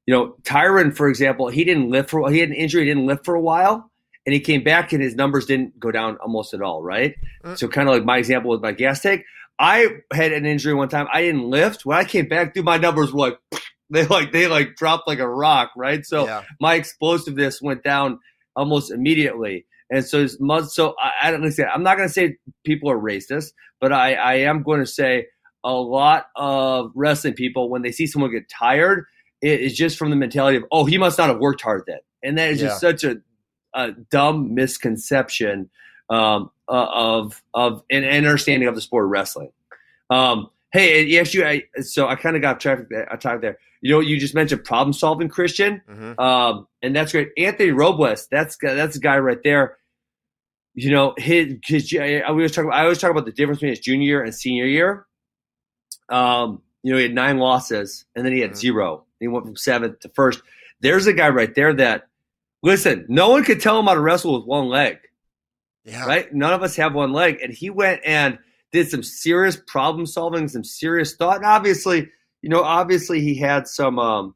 you 0.06 0.14
know, 0.14 0.36
Tyron, 0.42 0.94
for 0.94 1.08
example, 1.08 1.48
he 1.48 1.64
didn't 1.64 1.90
lift 1.90 2.10
for 2.10 2.28
he 2.30 2.38
had 2.38 2.48
an 2.48 2.54
injury, 2.54 2.82
he 2.82 2.88
didn't 2.88 3.06
lift 3.06 3.24
for 3.24 3.34
a 3.34 3.40
while, 3.40 3.90
and 4.26 4.32
he 4.32 4.40
came 4.40 4.64
back 4.64 4.92
and 4.92 5.02
his 5.02 5.14
numbers 5.14 5.46
didn't 5.46 5.78
go 5.78 5.90
down 5.90 6.16
almost 6.16 6.54
at 6.54 6.62
all, 6.62 6.82
right? 6.82 7.14
Mm. 7.44 7.58
So 7.58 7.68
kind 7.68 7.88
of 7.88 7.94
like 7.94 8.04
my 8.04 8.18
example 8.18 8.50
with 8.50 8.62
my 8.62 8.72
gas 8.72 9.00
tank. 9.00 9.24
I 9.58 9.88
had 10.12 10.32
an 10.32 10.44
injury 10.44 10.74
one 10.74 10.88
time. 10.88 11.06
I 11.12 11.22
didn't 11.22 11.44
lift. 11.44 11.86
When 11.86 11.96
I 11.96 12.04
came 12.04 12.28
back, 12.28 12.54
dude, 12.54 12.64
my 12.64 12.78
numbers 12.78 13.12
were 13.12 13.20
like 13.20 13.38
they 13.90 14.06
like 14.06 14.32
they 14.32 14.48
like 14.48 14.74
dropped 14.76 15.06
like 15.06 15.20
a 15.20 15.28
rock, 15.28 15.70
right? 15.76 16.04
So 16.04 16.26
yeah. 16.26 16.42
my 16.60 16.74
explosiveness 16.74 17.62
went 17.62 17.84
down 17.84 18.18
almost 18.56 18.90
immediately. 18.90 19.66
And 19.90 20.04
so, 20.04 20.26
so 20.26 20.94
I, 20.98 21.28
I 21.28 21.30
don't 21.30 21.50
say 21.52 21.64
I'm 21.64 21.82
not 21.82 21.96
going 21.96 22.08
to 22.08 22.12
say 22.12 22.36
people 22.64 22.90
are 22.90 22.98
racist, 22.98 23.52
but 23.80 23.92
I, 23.92 24.14
I 24.14 24.34
am 24.36 24.62
going 24.62 24.80
to 24.80 24.86
say 24.86 25.26
a 25.64 25.72
lot 25.72 26.26
of 26.36 26.90
wrestling 26.94 27.34
people 27.34 27.68
when 27.68 27.82
they 27.82 27.92
see 27.92 28.06
someone 28.06 28.30
get 28.30 28.48
tired, 28.48 29.06
it 29.40 29.60
is 29.60 29.76
just 29.76 29.98
from 29.98 30.10
the 30.10 30.16
mentality 30.16 30.56
of 30.56 30.64
oh 30.70 30.84
he 30.84 30.98
must 30.98 31.18
not 31.18 31.28
have 31.28 31.38
worked 31.38 31.60
hard 31.60 31.84
then, 31.86 32.00
and 32.22 32.38
that 32.38 32.50
is 32.50 32.60
yeah. 32.60 32.68
just 32.68 32.80
such 32.80 33.04
a, 33.04 33.16
a 33.74 33.92
dumb 34.10 34.54
misconception 34.54 35.70
um, 36.10 36.50
of 36.68 37.42
of 37.54 37.82
an 37.90 38.04
understanding 38.04 38.68
of 38.68 38.74
the 38.74 38.80
sport 38.80 39.04
of 39.04 39.10
wrestling. 39.10 39.50
Um, 40.10 40.48
hey, 40.72 41.04
yes, 41.04 41.34
you. 41.34 41.44
I, 41.44 41.64
so 41.80 42.08
I 42.08 42.16
kind 42.16 42.36
of 42.36 42.42
got 42.42 42.60
traffic 42.60 42.88
there. 42.90 43.10
I 43.12 43.16
talked 43.16 43.42
there. 43.42 43.58
You 43.80 43.92
know, 43.92 44.00
you 44.00 44.18
just 44.18 44.34
mentioned 44.34 44.64
problem 44.64 44.92
solving, 44.92 45.28
Christian, 45.28 45.82
mm-hmm. 45.88 46.20
um, 46.20 46.68
and 46.82 46.94
that's 46.94 47.12
great. 47.12 47.30
Anthony 47.36 47.70
Robles, 47.70 48.28
that's 48.30 48.56
that's 48.60 48.96
a 48.96 49.00
guy 49.00 49.18
right 49.18 49.42
there. 49.42 49.78
You 50.74 50.90
know, 50.90 51.14
his, 51.18 51.56
his 51.64 51.94
I 52.00 52.20
always 52.20 52.52
talk. 52.52 52.64
About, 52.64 52.76
I 52.76 52.82
always 52.82 52.98
talk 52.98 53.10
about 53.10 53.24
the 53.24 53.32
difference 53.32 53.58
between 53.58 53.70
his 53.70 53.80
junior 53.80 54.06
year 54.06 54.22
and 54.22 54.34
senior 54.34 54.66
year. 54.66 55.06
Um, 56.08 56.62
you 56.82 56.92
know, 56.92 56.98
he 56.98 57.04
had 57.04 57.14
nine 57.14 57.38
losses, 57.38 58.04
and 58.14 58.24
then 58.24 58.32
he 58.32 58.40
had 58.40 58.50
mm-hmm. 58.50 58.58
zero. 58.58 59.04
He 59.20 59.28
went 59.28 59.46
from 59.46 59.56
seventh 59.56 60.00
to 60.00 60.08
first. 60.10 60.42
There's 60.80 61.06
a 61.06 61.12
guy 61.12 61.28
right 61.28 61.54
there 61.54 61.72
that, 61.74 62.08
listen, 62.62 63.06
no 63.08 63.28
one 63.30 63.44
could 63.44 63.60
tell 63.60 63.78
him 63.78 63.86
how 63.86 63.94
to 63.94 64.00
wrestle 64.00 64.36
with 64.36 64.46
one 64.46 64.68
leg. 64.68 64.98
Yeah. 65.84 66.06
Right? 66.06 66.32
None 66.32 66.52
of 66.52 66.62
us 66.62 66.76
have 66.76 66.94
one 66.94 67.12
leg. 67.12 67.38
And 67.42 67.52
he 67.52 67.70
went 67.70 68.00
and 68.04 68.38
did 68.72 68.90
some 68.90 69.02
serious 69.02 69.56
problem 69.56 70.06
solving, 70.06 70.48
some 70.48 70.64
serious 70.64 71.14
thought. 71.14 71.36
And 71.36 71.44
obviously, 71.44 72.08
you 72.40 72.48
know, 72.48 72.62
obviously 72.62 73.20
he 73.20 73.34
had 73.34 73.68
some, 73.68 73.98
um, 73.98 74.34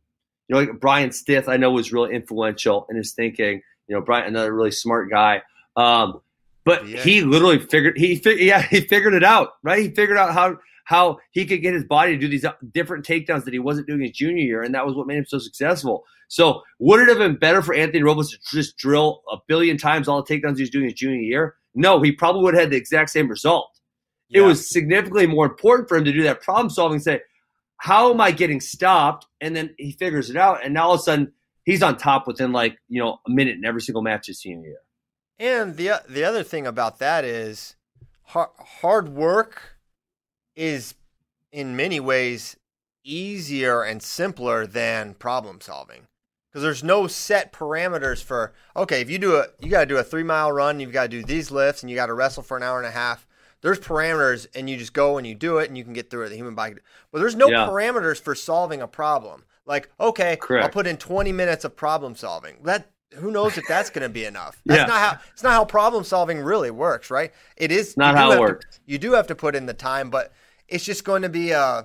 you 0.49 0.55
know, 0.55 0.61
like 0.61 0.81
Brian 0.81 1.11
Stith, 1.11 1.49
I 1.49 1.57
know 1.57 1.71
was 1.71 1.93
really 1.93 2.15
influential 2.15 2.87
in 2.91 2.97
his 2.97 3.13
thinking. 3.13 3.63
You 3.89 3.97
know, 3.97 4.03
Brian, 4.03 4.27
another 4.27 4.53
really 4.53 4.71
smart 4.71 5.11
guy. 5.11 5.43
Um, 5.77 6.21
but 6.65 6.87
yeah. 6.87 7.03
he 7.03 7.23
literally 7.23 7.59
figured 7.59 7.97
he, 7.97 8.21
yeah, 8.45 8.63
he 8.71 8.81
figured 8.81 9.15
it 9.15 9.25
out, 9.25 9.55
right? 9.63 9.81
He 9.81 9.91
figured 9.91 10.19
out 10.19 10.33
how 10.33 10.59
how 10.87 11.19
he 11.33 11.45
could 11.45 11.63
get 11.63 11.75
his 11.75 11.85
body 11.85 12.13
to 12.13 12.19
do 12.19 12.29
these 12.29 12.45
different 12.73 13.05
takedowns 13.05 13.45
that 13.45 13.53
he 13.53 13.59
wasn't 13.59 13.89
doing 13.89 14.03
his 14.03 14.13
junior 14.13 14.43
year, 14.43 14.63
and 14.63 14.75
that 14.75 14.87
was 14.87 14.95
what 14.95 15.07
made 15.07 15.19
him 15.19 15.27
so 15.27 15.39
successful. 15.39 16.05
So, 16.29 16.63
would 16.79 17.01
it 17.01 17.09
have 17.09 17.19
been 17.19 17.37
better 17.37 17.61
for 17.61 17.75
Anthony 17.75 18.03
Robles 18.03 18.31
to 18.31 18.39
just 18.53 18.77
drill 18.77 19.23
a 19.31 19.37
billion 19.49 19.79
times 19.79 20.07
all 20.07 20.23
the 20.23 20.33
takedowns 20.33 20.57
he 20.57 20.63
was 20.63 20.71
doing 20.71 20.85
his 20.85 20.95
junior 20.95 21.21
year? 21.21 21.57
No, 21.75 22.01
he 22.01 22.13
probably 22.13 22.43
would 22.43 22.55
have 22.55 22.63
had 22.63 22.71
the 22.71 22.77
exact 22.77 23.11
same 23.11 23.29
result. 23.29 23.69
Yeah. 24.29 24.43
It 24.43 24.47
was 24.47 24.71
significantly 24.71 25.27
more 25.27 25.47
important 25.47 25.89
for 25.89 25.97
him 25.97 26.05
to 26.05 26.13
do 26.13 26.23
that 26.23 26.41
problem 26.41 26.71
solving, 26.71 27.01
say, 27.01 27.21
how 27.79 28.13
am 28.13 28.21
I 28.21 28.31
getting 28.31 28.61
stopped? 28.61 29.27
And 29.41 29.55
then 29.55 29.75
he 29.79 29.93
figures 29.93 30.31
it 30.31 30.37
out, 30.37 30.65
and 30.65 30.73
now 30.73 30.87
all 30.87 30.95
of 30.95 31.01
a 31.01 31.03
sudden 31.03 31.33
he's 31.65 31.83
on 31.83 31.97
top 31.97 32.29
within 32.29 32.53
like 32.53 32.79
you 32.89 33.03
know 33.03 33.19
a 33.27 33.31
minute 33.31 33.57
in 33.57 33.65
every 33.65 33.83
single 33.83 34.03
match 34.03 34.29
his 34.29 34.41
senior 34.41 34.69
year. 34.69 34.81
And 35.39 35.77
the 35.77 36.01
the 36.09 36.23
other 36.25 36.45
thing 36.45 36.67
about 36.67 37.01
that 37.01 37.25
is 37.25 37.75
hard, 38.23 38.51
hard 38.59 39.09
work 39.09 39.76
is 40.57 40.95
in 41.53 41.77
many 41.77 42.01
ways 42.01 42.57
easier 43.05 43.83
and 43.83 44.03
simpler 44.03 44.67
than 44.67 45.15
problem 45.15 45.61
solving 45.61 46.09
because 46.51 46.63
there's 46.63 46.83
no 46.83 47.07
set 47.07 47.53
parameters 47.53 48.23
for 48.23 48.53
okay 48.75 49.01
if 49.01 49.09
you 49.09 49.19
do 49.19 49.37
a 49.37 49.47
you 49.61 49.71
got 49.71 49.81
to 49.81 49.87
do 49.87 49.99
a 49.99 50.03
three 50.03 50.25
mile 50.25 50.51
run 50.51 50.81
you've 50.81 50.91
got 50.91 51.03
to 51.03 51.09
do 51.09 51.23
these 51.23 51.51
lifts 51.51 51.83
and 51.83 51.91
you 51.91 51.95
got 51.95 52.07
to 52.07 52.15
wrestle 52.15 52.43
for 52.43 52.57
an 52.57 52.63
hour 52.63 52.79
and 52.79 52.87
a 52.87 52.91
half 52.91 53.27
there's 53.61 53.79
parameters 53.79 54.47
and 54.55 54.69
you 54.69 54.77
just 54.77 54.93
go 54.93 55.19
and 55.19 55.27
you 55.27 55.35
do 55.35 55.59
it 55.59 55.69
and 55.69 55.79
you 55.79 55.85
can 55.85 55.93
get 55.93 56.11
through 56.11 56.25
it 56.25 56.31
the 56.31 56.37
human 56.37 56.55
body 56.55 56.75
but 57.13 57.19
there's 57.19 57.37
no 57.37 57.49
yeah. 57.49 57.67
parameters 57.67 58.21
for 58.21 58.35
solving 58.35 58.81
a 58.81 58.89
problem 58.89 59.45
like 59.67 59.91
okay 60.01 60.37
Correct. 60.37 60.65
i'll 60.65 60.71
put 60.71 60.87
in 60.87 60.97
20 60.97 61.31
minutes 61.31 61.65
of 61.65 61.77
problem 61.77 62.17
solving 62.17 62.57
that 62.65 62.91
who 63.15 63.31
knows 63.31 63.57
if 63.57 63.65
that's 63.69 63.91
going 63.91 64.03
to 64.03 64.09
be 64.09 64.25
enough 64.25 64.61
that's 64.65 64.81
yeah. 64.81 64.87
not 64.87 64.99
how 64.99 65.21
it's 65.33 65.43
not 65.43 65.53
how 65.53 65.65
problem 65.65 66.05
solving 66.05 66.41
really 66.41 66.71
works 66.71 67.11
right 67.11 67.33
it 67.57 67.71
is 67.71 67.97
not 67.97 68.17
how 68.17 68.33
it 68.33 68.41
works 68.41 68.77
to, 68.77 68.81
you 68.87 68.99
do 68.99 69.13
have 69.13 69.27
to 69.27 69.35
put 69.35 69.55
in 69.55 69.67
the 69.67 69.75
time 69.75 70.11
but 70.11 70.33
it's 70.69 70.85
just 70.85 71.05
going 71.05 71.23
to 71.23 71.29
be 71.29 71.53
uh 71.53 71.83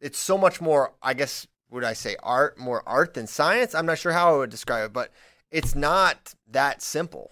it's 0.00 0.18
so 0.18 0.38
much 0.38 0.60
more 0.60 0.94
I 1.02 1.14
guess 1.14 1.46
would 1.70 1.84
I 1.84 1.92
say 1.92 2.16
art 2.22 2.58
more 2.58 2.82
art 2.86 3.14
than 3.14 3.26
science? 3.26 3.74
I'm 3.74 3.86
not 3.86 3.98
sure 3.98 4.12
how 4.12 4.34
I 4.34 4.38
would 4.38 4.50
describe 4.50 4.86
it, 4.86 4.92
but 4.92 5.12
it's 5.50 5.74
not 5.74 6.34
that 6.50 6.82
simple. 6.82 7.30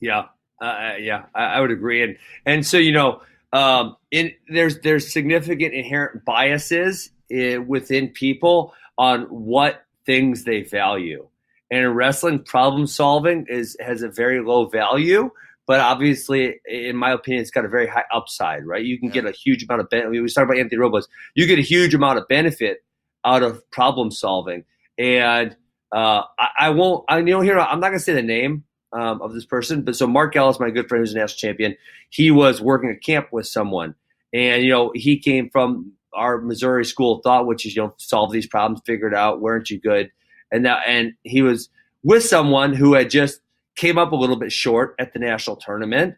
Yeah, 0.00 0.26
uh, 0.60 0.64
uh 0.64 0.96
yeah, 0.98 1.24
I, 1.34 1.44
I, 1.44 1.60
would 1.60 1.70
agree, 1.70 2.02
and 2.02 2.16
and 2.46 2.66
so 2.66 2.78
you 2.78 2.92
know, 2.92 3.20
um, 3.52 3.96
in 4.10 4.32
there's 4.48 4.80
there's 4.80 5.12
significant 5.12 5.74
inherent 5.74 6.24
biases 6.24 7.10
in, 7.28 7.40
eh, 7.40 7.56
within 7.58 8.08
people 8.08 8.72
on 8.96 9.22
what 9.24 9.84
things 10.06 10.44
they 10.44 10.62
value, 10.62 11.28
and 11.70 11.84
in 11.84 11.90
wrestling, 11.90 12.42
problem 12.42 12.86
solving 12.86 13.46
is 13.48 13.76
has 13.80 14.02
a 14.02 14.08
very 14.08 14.42
low 14.42 14.66
value 14.66 15.30
but 15.70 15.78
obviously, 15.78 16.60
in 16.66 16.96
my 16.96 17.12
opinion, 17.12 17.42
it's 17.42 17.52
got 17.52 17.64
a 17.64 17.68
very 17.68 17.86
high 17.86 18.02
upside, 18.12 18.66
right? 18.66 18.84
You 18.84 18.98
can 18.98 19.06
yeah. 19.06 19.14
get 19.14 19.26
a 19.26 19.30
huge 19.30 19.62
amount 19.62 19.82
of 19.82 19.88
benefit. 19.88 20.10
We 20.10 20.18
talking 20.26 20.42
about 20.42 20.58
Anthony 20.58 20.78
Robles. 20.78 21.06
You 21.36 21.46
get 21.46 21.60
a 21.60 21.62
huge 21.62 21.94
amount 21.94 22.18
of 22.18 22.26
benefit 22.26 22.78
out 23.24 23.44
of 23.44 23.62
problem 23.70 24.10
solving, 24.10 24.64
and 24.98 25.56
uh, 25.94 26.22
I, 26.40 26.48
I, 26.58 26.70
won't. 26.70 27.04
I 27.08 27.18
you 27.18 27.26
know 27.26 27.40
here. 27.40 27.56
I'm 27.56 27.78
not 27.78 27.90
going 27.90 28.00
to 28.00 28.04
say 28.04 28.14
the 28.14 28.20
name 28.20 28.64
um, 28.92 29.22
of 29.22 29.32
this 29.32 29.44
person, 29.44 29.82
but 29.82 29.94
so 29.94 30.08
Mark 30.08 30.34
Ellis, 30.34 30.58
my 30.58 30.70
good 30.70 30.88
friend, 30.88 31.02
who's 31.02 31.14
a 31.14 31.18
national 31.18 31.38
champion, 31.38 31.76
he 32.08 32.32
was 32.32 32.60
working 32.60 32.90
a 32.90 32.96
camp 32.96 33.28
with 33.30 33.46
someone, 33.46 33.94
and 34.32 34.64
you 34.64 34.70
know 34.70 34.90
he 34.96 35.20
came 35.20 35.50
from 35.50 35.92
our 36.12 36.40
Missouri 36.40 36.84
school 36.84 37.18
of 37.18 37.22
thought, 37.22 37.46
which 37.46 37.64
is 37.64 37.76
you 37.76 37.82
know 37.82 37.94
solve 37.96 38.32
these 38.32 38.48
problems, 38.48 38.82
figure 38.84 39.06
it 39.06 39.14
out. 39.14 39.40
Weren't 39.40 39.70
you 39.70 39.78
good? 39.78 40.10
And 40.50 40.64
now, 40.64 40.80
and 40.84 41.12
he 41.22 41.42
was 41.42 41.68
with 42.02 42.24
someone 42.24 42.74
who 42.74 42.94
had 42.94 43.08
just 43.08 43.40
came 43.76 43.98
up 43.98 44.12
a 44.12 44.16
little 44.16 44.36
bit 44.36 44.52
short 44.52 44.94
at 44.98 45.12
the 45.12 45.18
national 45.18 45.56
tournament. 45.56 46.16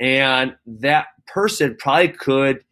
And 0.00 0.56
that 0.66 1.06
person 1.26 1.76
probably 1.78 2.08
could 2.08 2.64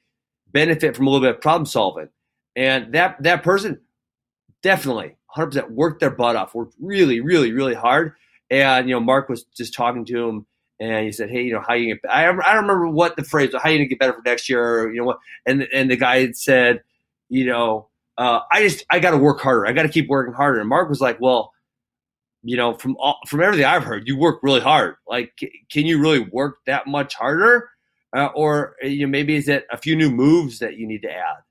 benefit 0.52 0.96
from 0.96 1.06
a 1.06 1.10
little 1.10 1.26
bit 1.26 1.36
of 1.36 1.40
problem 1.40 1.66
solving. 1.66 2.08
And 2.56 2.92
that 2.94 3.22
that 3.22 3.42
person 3.42 3.80
definitely 4.62 5.16
100% 5.36 5.70
worked 5.70 6.00
their 6.00 6.10
butt 6.10 6.36
off, 6.36 6.54
worked 6.54 6.74
really, 6.80 7.20
really, 7.20 7.52
really 7.52 7.74
hard. 7.74 8.14
And, 8.50 8.88
you 8.88 8.94
know, 8.94 9.00
Mark 9.00 9.28
was 9.28 9.44
just 9.56 9.74
talking 9.74 10.04
to 10.06 10.28
him 10.28 10.46
and 10.80 11.04
he 11.04 11.12
said, 11.12 11.30
Hey, 11.30 11.42
you 11.42 11.52
know, 11.52 11.62
how 11.66 11.74
you 11.74 11.94
get, 11.94 12.10
I, 12.10 12.24
I 12.24 12.32
don't 12.32 12.62
remember 12.62 12.88
what 12.88 13.16
the 13.16 13.22
phrase 13.22 13.50
how 13.52 13.68
you 13.68 13.78
gonna 13.78 13.88
get 13.88 14.00
better 14.00 14.14
for 14.14 14.22
next 14.24 14.48
year, 14.48 14.80
or, 14.80 14.92
you 14.92 14.98
know 14.98 15.06
what? 15.06 15.18
And, 15.46 15.68
and 15.72 15.90
the 15.90 15.96
guy 15.96 16.20
had 16.20 16.36
said, 16.36 16.82
you 17.28 17.46
know, 17.46 17.88
uh, 18.18 18.40
I 18.52 18.62
just, 18.62 18.84
I 18.90 18.98
got 18.98 19.12
to 19.12 19.18
work 19.18 19.40
harder. 19.40 19.66
I 19.66 19.72
got 19.72 19.84
to 19.84 19.88
keep 19.88 20.08
working 20.08 20.34
harder. 20.34 20.60
And 20.60 20.68
Mark 20.68 20.90
was 20.90 21.00
like, 21.00 21.18
well, 21.20 21.52
you 22.42 22.56
know, 22.56 22.74
from 22.74 22.96
all, 22.98 23.18
from 23.26 23.42
everything 23.42 23.66
I've 23.66 23.84
heard, 23.84 24.06
you 24.06 24.16
work 24.16 24.40
really 24.42 24.60
hard. 24.60 24.96
Like, 25.06 25.32
can 25.70 25.86
you 25.86 26.00
really 26.00 26.20
work 26.20 26.58
that 26.66 26.86
much 26.86 27.14
harder? 27.14 27.70
Uh, 28.16 28.26
or 28.34 28.76
you 28.82 29.06
know, 29.06 29.10
maybe 29.10 29.36
is 29.36 29.48
it 29.48 29.66
a 29.70 29.76
few 29.76 29.94
new 29.94 30.10
moves 30.10 30.58
that 30.58 30.76
you 30.76 30.86
need 30.86 31.02
to 31.02 31.10
add? 31.10 31.42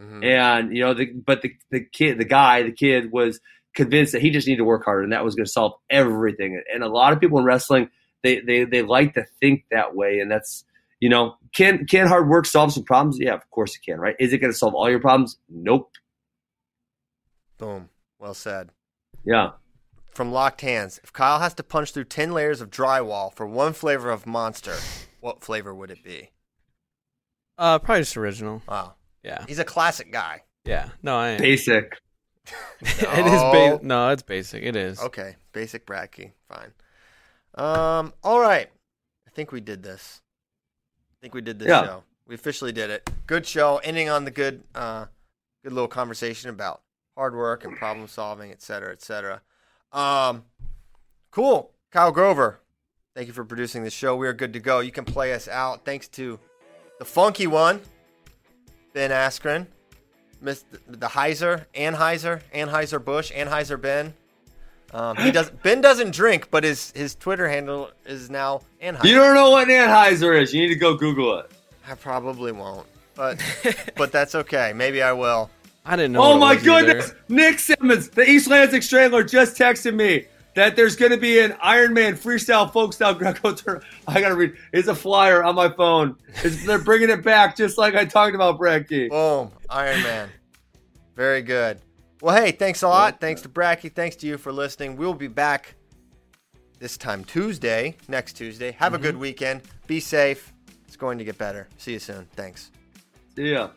Mm-hmm. 0.00 0.24
And 0.24 0.76
you 0.76 0.82
know, 0.82 0.94
the, 0.94 1.12
but 1.12 1.42
the 1.42 1.52
the 1.70 1.84
kid, 1.84 2.18
the 2.18 2.24
guy, 2.24 2.62
the 2.62 2.72
kid 2.72 3.12
was 3.12 3.40
convinced 3.74 4.12
that 4.12 4.22
he 4.22 4.30
just 4.30 4.46
needed 4.46 4.58
to 4.58 4.64
work 4.64 4.84
harder, 4.84 5.02
and 5.02 5.12
that 5.12 5.24
was 5.24 5.34
going 5.34 5.46
to 5.46 5.52
solve 5.52 5.74
everything. 5.90 6.62
And 6.72 6.82
a 6.82 6.88
lot 6.88 7.12
of 7.12 7.20
people 7.20 7.38
in 7.38 7.44
wrestling, 7.44 7.90
they 8.22 8.40
they 8.40 8.64
they 8.64 8.82
like 8.82 9.14
to 9.14 9.26
think 9.40 9.64
that 9.70 9.94
way, 9.94 10.20
and 10.20 10.30
that's 10.30 10.64
you 11.00 11.08
know, 11.08 11.36
can 11.54 11.86
can 11.86 12.06
hard 12.06 12.28
work 12.28 12.46
solve 12.46 12.72
some 12.72 12.84
problems? 12.84 13.18
Yeah, 13.18 13.34
of 13.34 13.48
course 13.50 13.74
it 13.74 13.80
can, 13.84 13.98
right? 13.98 14.16
Is 14.18 14.32
it 14.32 14.38
going 14.38 14.52
to 14.52 14.58
solve 14.58 14.74
all 14.74 14.88
your 14.88 15.00
problems? 15.00 15.38
Nope. 15.48 15.90
Boom. 17.58 17.88
Well 18.18 18.34
said. 18.34 18.70
Yeah. 19.24 19.50
From 20.20 20.32
Locked 20.32 20.60
Hands, 20.60 21.00
if 21.02 21.14
Kyle 21.14 21.38
has 21.38 21.54
to 21.54 21.62
punch 21.62 21.92
through 21.92 22.04
10 22.04 22.32
layers 22.32 22.60
of 22.60 22.68
drywall 22.68 23.32
for 23.32 23.46
one 23.46 23.72
flavor 23.72 24.10
of 24.10 24.26
Monster, 24.26 24.76
what 25.20 25.42
flavor 25.42 25.74
would 25.74 25.90
it 25.90 26.04
be? 26.04 26.28
Uh, 27.56 27.78
probably 27.78 28.02
just 28.02 28.18
original. 28.18 28.60
Wow. 28.68 28.96
Yeah, 29.22 29.46
He's 29.48 29.58
a 29.58 29.64
classic 29.64 30.12
guy. 30.12 30.42
yeah. 30.66 30.90
No, 31.02 31.16
I 31.16 31.28
am. 31.30 31.38
Basic. 31.40 31.96
it 32.82 33.02
is. 33.02 33.40
No. 33.40 33.78
Ba- 33.78 33.80
no, 33.82 34.10
it's 34.10 34.22
basic. 34.22 34.62
It 34.62 34.76
is. 34.76 35.00
Okay. 35.00 35.36
Basic 35.54 35.86
Bradkey. 35.86 36.32
Fine. 36.50 36.72
Um, 37.54 38.12
all 38.22 38.40
right. 38.40 38.68
I 39.26 39.30
think 39.30 39.52
we 39.52 39.62
did 39.62 39.82
this. 39.82 40.20
I 41.12 41.16
think 41.22 41.32
we 41.32 41.40
did 41.40 41.58
this 41.58 41.68
Yeah. 41.68 41.86
show. 41.86 42.02
We 42.26 42.34
officially 42.34 42.72
did 42.72 42.90
it. 42.90 43.08
Good 43.26 43.46
show. 43.46 43.78
Ending 43.78 44.10
on 44.10 44.26
the 44.26 44.30
good 44.30 44.64
uh 44.74 45.06
good 45.64 45.72
little 45.72 45.88
conversation 45.88 46.50
about 46.50 46.82
hard 47.16 47.34
work 47.34 47.64
and 47.64 47.74
problem 47.74 48.06
solving, 48.06 48.50
et 48.50 48.60
cetera, 48.60 48.92
et 48.92 49.00
cetera. 49.00 49.40
Um 49.92 50.44
cool. 51.30 51.72
Kyle 51.90 52.12
Grover, 52.12 52.60
thank 53.14 53.26
you 53.26 53.32
for 53.32 53.44
producing 53.44 53.82
the 53.82 53.90
show. 53.90 54.14
We 54.14 54.28
are 54.28 54.32
good 54.32 54.52
to 54.52 54.60
go. 54.60 54.80
You 54.80 54.92
can 54.92 55.04
play 55.04 55.32
us 55.32 55.48
out. 55.48 55.84
Thanks 55.84 56.06
to 56.08 56.38
the 57.00 57.04
funky 57.04 57.46
one, 57.46 57.80
Ben 58.92 59.10
Askren, 59.10 59.66
Miss 60.40 60.64
the 60.86 61.08
Heiser, 61.08 61.66
Anheuser, 61.74 62.42
Anheuser 62.54 63.04
Busch, 63.04 63.32
Anheuser 63.32 63.80
Ben. 63.80 64.14
Um, 64.92 65.16
he 65.16 65.30
does. 65.30 65.50
Ben 65.50 65.80
doesn't 65.80 66.12
drink, 66.12 66.48
but 66.50 66.64
his 66.64 66.92
his 66.92 67.14
Twitter 67.14 67.48
handle 67.48 67.90
is 68.06 68.28
now 68.28 68.60
Anheuser. 68.82 69.04
You 69.04 69.14
don't 69.14 69.34
know 69.34 69.50
what 69.50 69.68
Anheuser 69.68 70.40
is. 70.40 70.52
You 70.52 70.62
need 70.62 70.74
to 70.74 70.80
go 70.80 70.94
Google 70.94 71.38
it. 71.38 71.50
I 71.88 71.94
probably 71.94 72.52
won't, 72.52 72.86
but 73.14 73.40
but 73.96 74.10
that's 74.12 74.34
okay. 74.34 74.72
Maybe 74.74 75.02
I 75.02 75.12
will. 75.12 75.50
I 75.84 75.96
didn't 75.96 76.12
know. 76.12 76.22
Oh 76.22 76.28
what 76.30 76.36
it 76.36 76.38
my 76.38 76.54
was 76.54 76.68
either. 76.68 76.86
goodness! 76.86 77.14
Nick 77.28 77.58
Simmons, 77.58 78.08
the 78.10 78.28
East 78.28 78.48
Lansing 78.48 78.82
Strangler, 78.82 79.24
just 79.24 79.56
texted 79.56 79.94
me 79.94 80.26
that 80.54 80.76
there's 80.76 80.96
going 80.96 81.12
to 81.12 81.16
be 81.18 81.40
an 81.40 81.56
Iron 81.62 81.94
Man 81.94 82.14
freestyle 82.14 82.70
folk 82.70 82.92
style 82.92 83.14
Greco 83.14 83.54
tournament. 83.54 83.90
I 84.06 84.20
gotta 84.20 84.34
read. 84.34 84.54
It's 84.72 84.88
a 84.88 84.94
flyer 84.94 85.42
on 85.42 85.54
my 85.54 85.70
phone. 85.70 86.16
It's, 86.44 86.64
they're 86.66 86.78
bringing 86.78 87.10
it 87.10 87.22
back, 87.22 87.56
just 87.56 87.78
like 87.78 87.94
I 87.94 88.04
talked 88.04 88.34
about 88.34 88.58
Bradkey. 88.58 89.08
Boom, 89.08 89.52
Iron 89.68 90.02
Man. 90.02 90.28
Very 91.16 91.42
good. 91.42 91.80
Well, 92.20 92.36
hey, 92.36 92.52
thanks 92.52 92.82
a 92.82 92.88
lot. 92.88 93.20
Thanks 93.20 93.42
to 93.42 93.48
Bracky. 93.48 93.92
Thanks 93.92 94.16
to 94.16 94.26
you 94.26 94.36
for 94.36 94.52
listening. 94.52 94.96
We'll 94.96 95.14
be 95.14 95.28
back 95.28 95.74
this 96.78 96.96
time 96.98 97.24
Tuesday, 97.24 97.96
next 98.08 98.34
Tuesday. 98.34 98.72
Have 98.72 98.92
a 98.92 98.96
mm-hmm. 98.96 99.04
good 99.04 99.16
weekend. 99.16 99.62
Be 99.86 100.00
safe. 100.00 100.52
It's 100.86 100.96
going 100.96 101.18
to 101.18 101.24
get 101.24 101.38
better. 101.38 101.68
See 101.78 101.92
you 101.92 101.98
soon. 101.98 102.26
Thanks. 102.36 102.70
See 103.36 103.52
ya. 103.52 103.70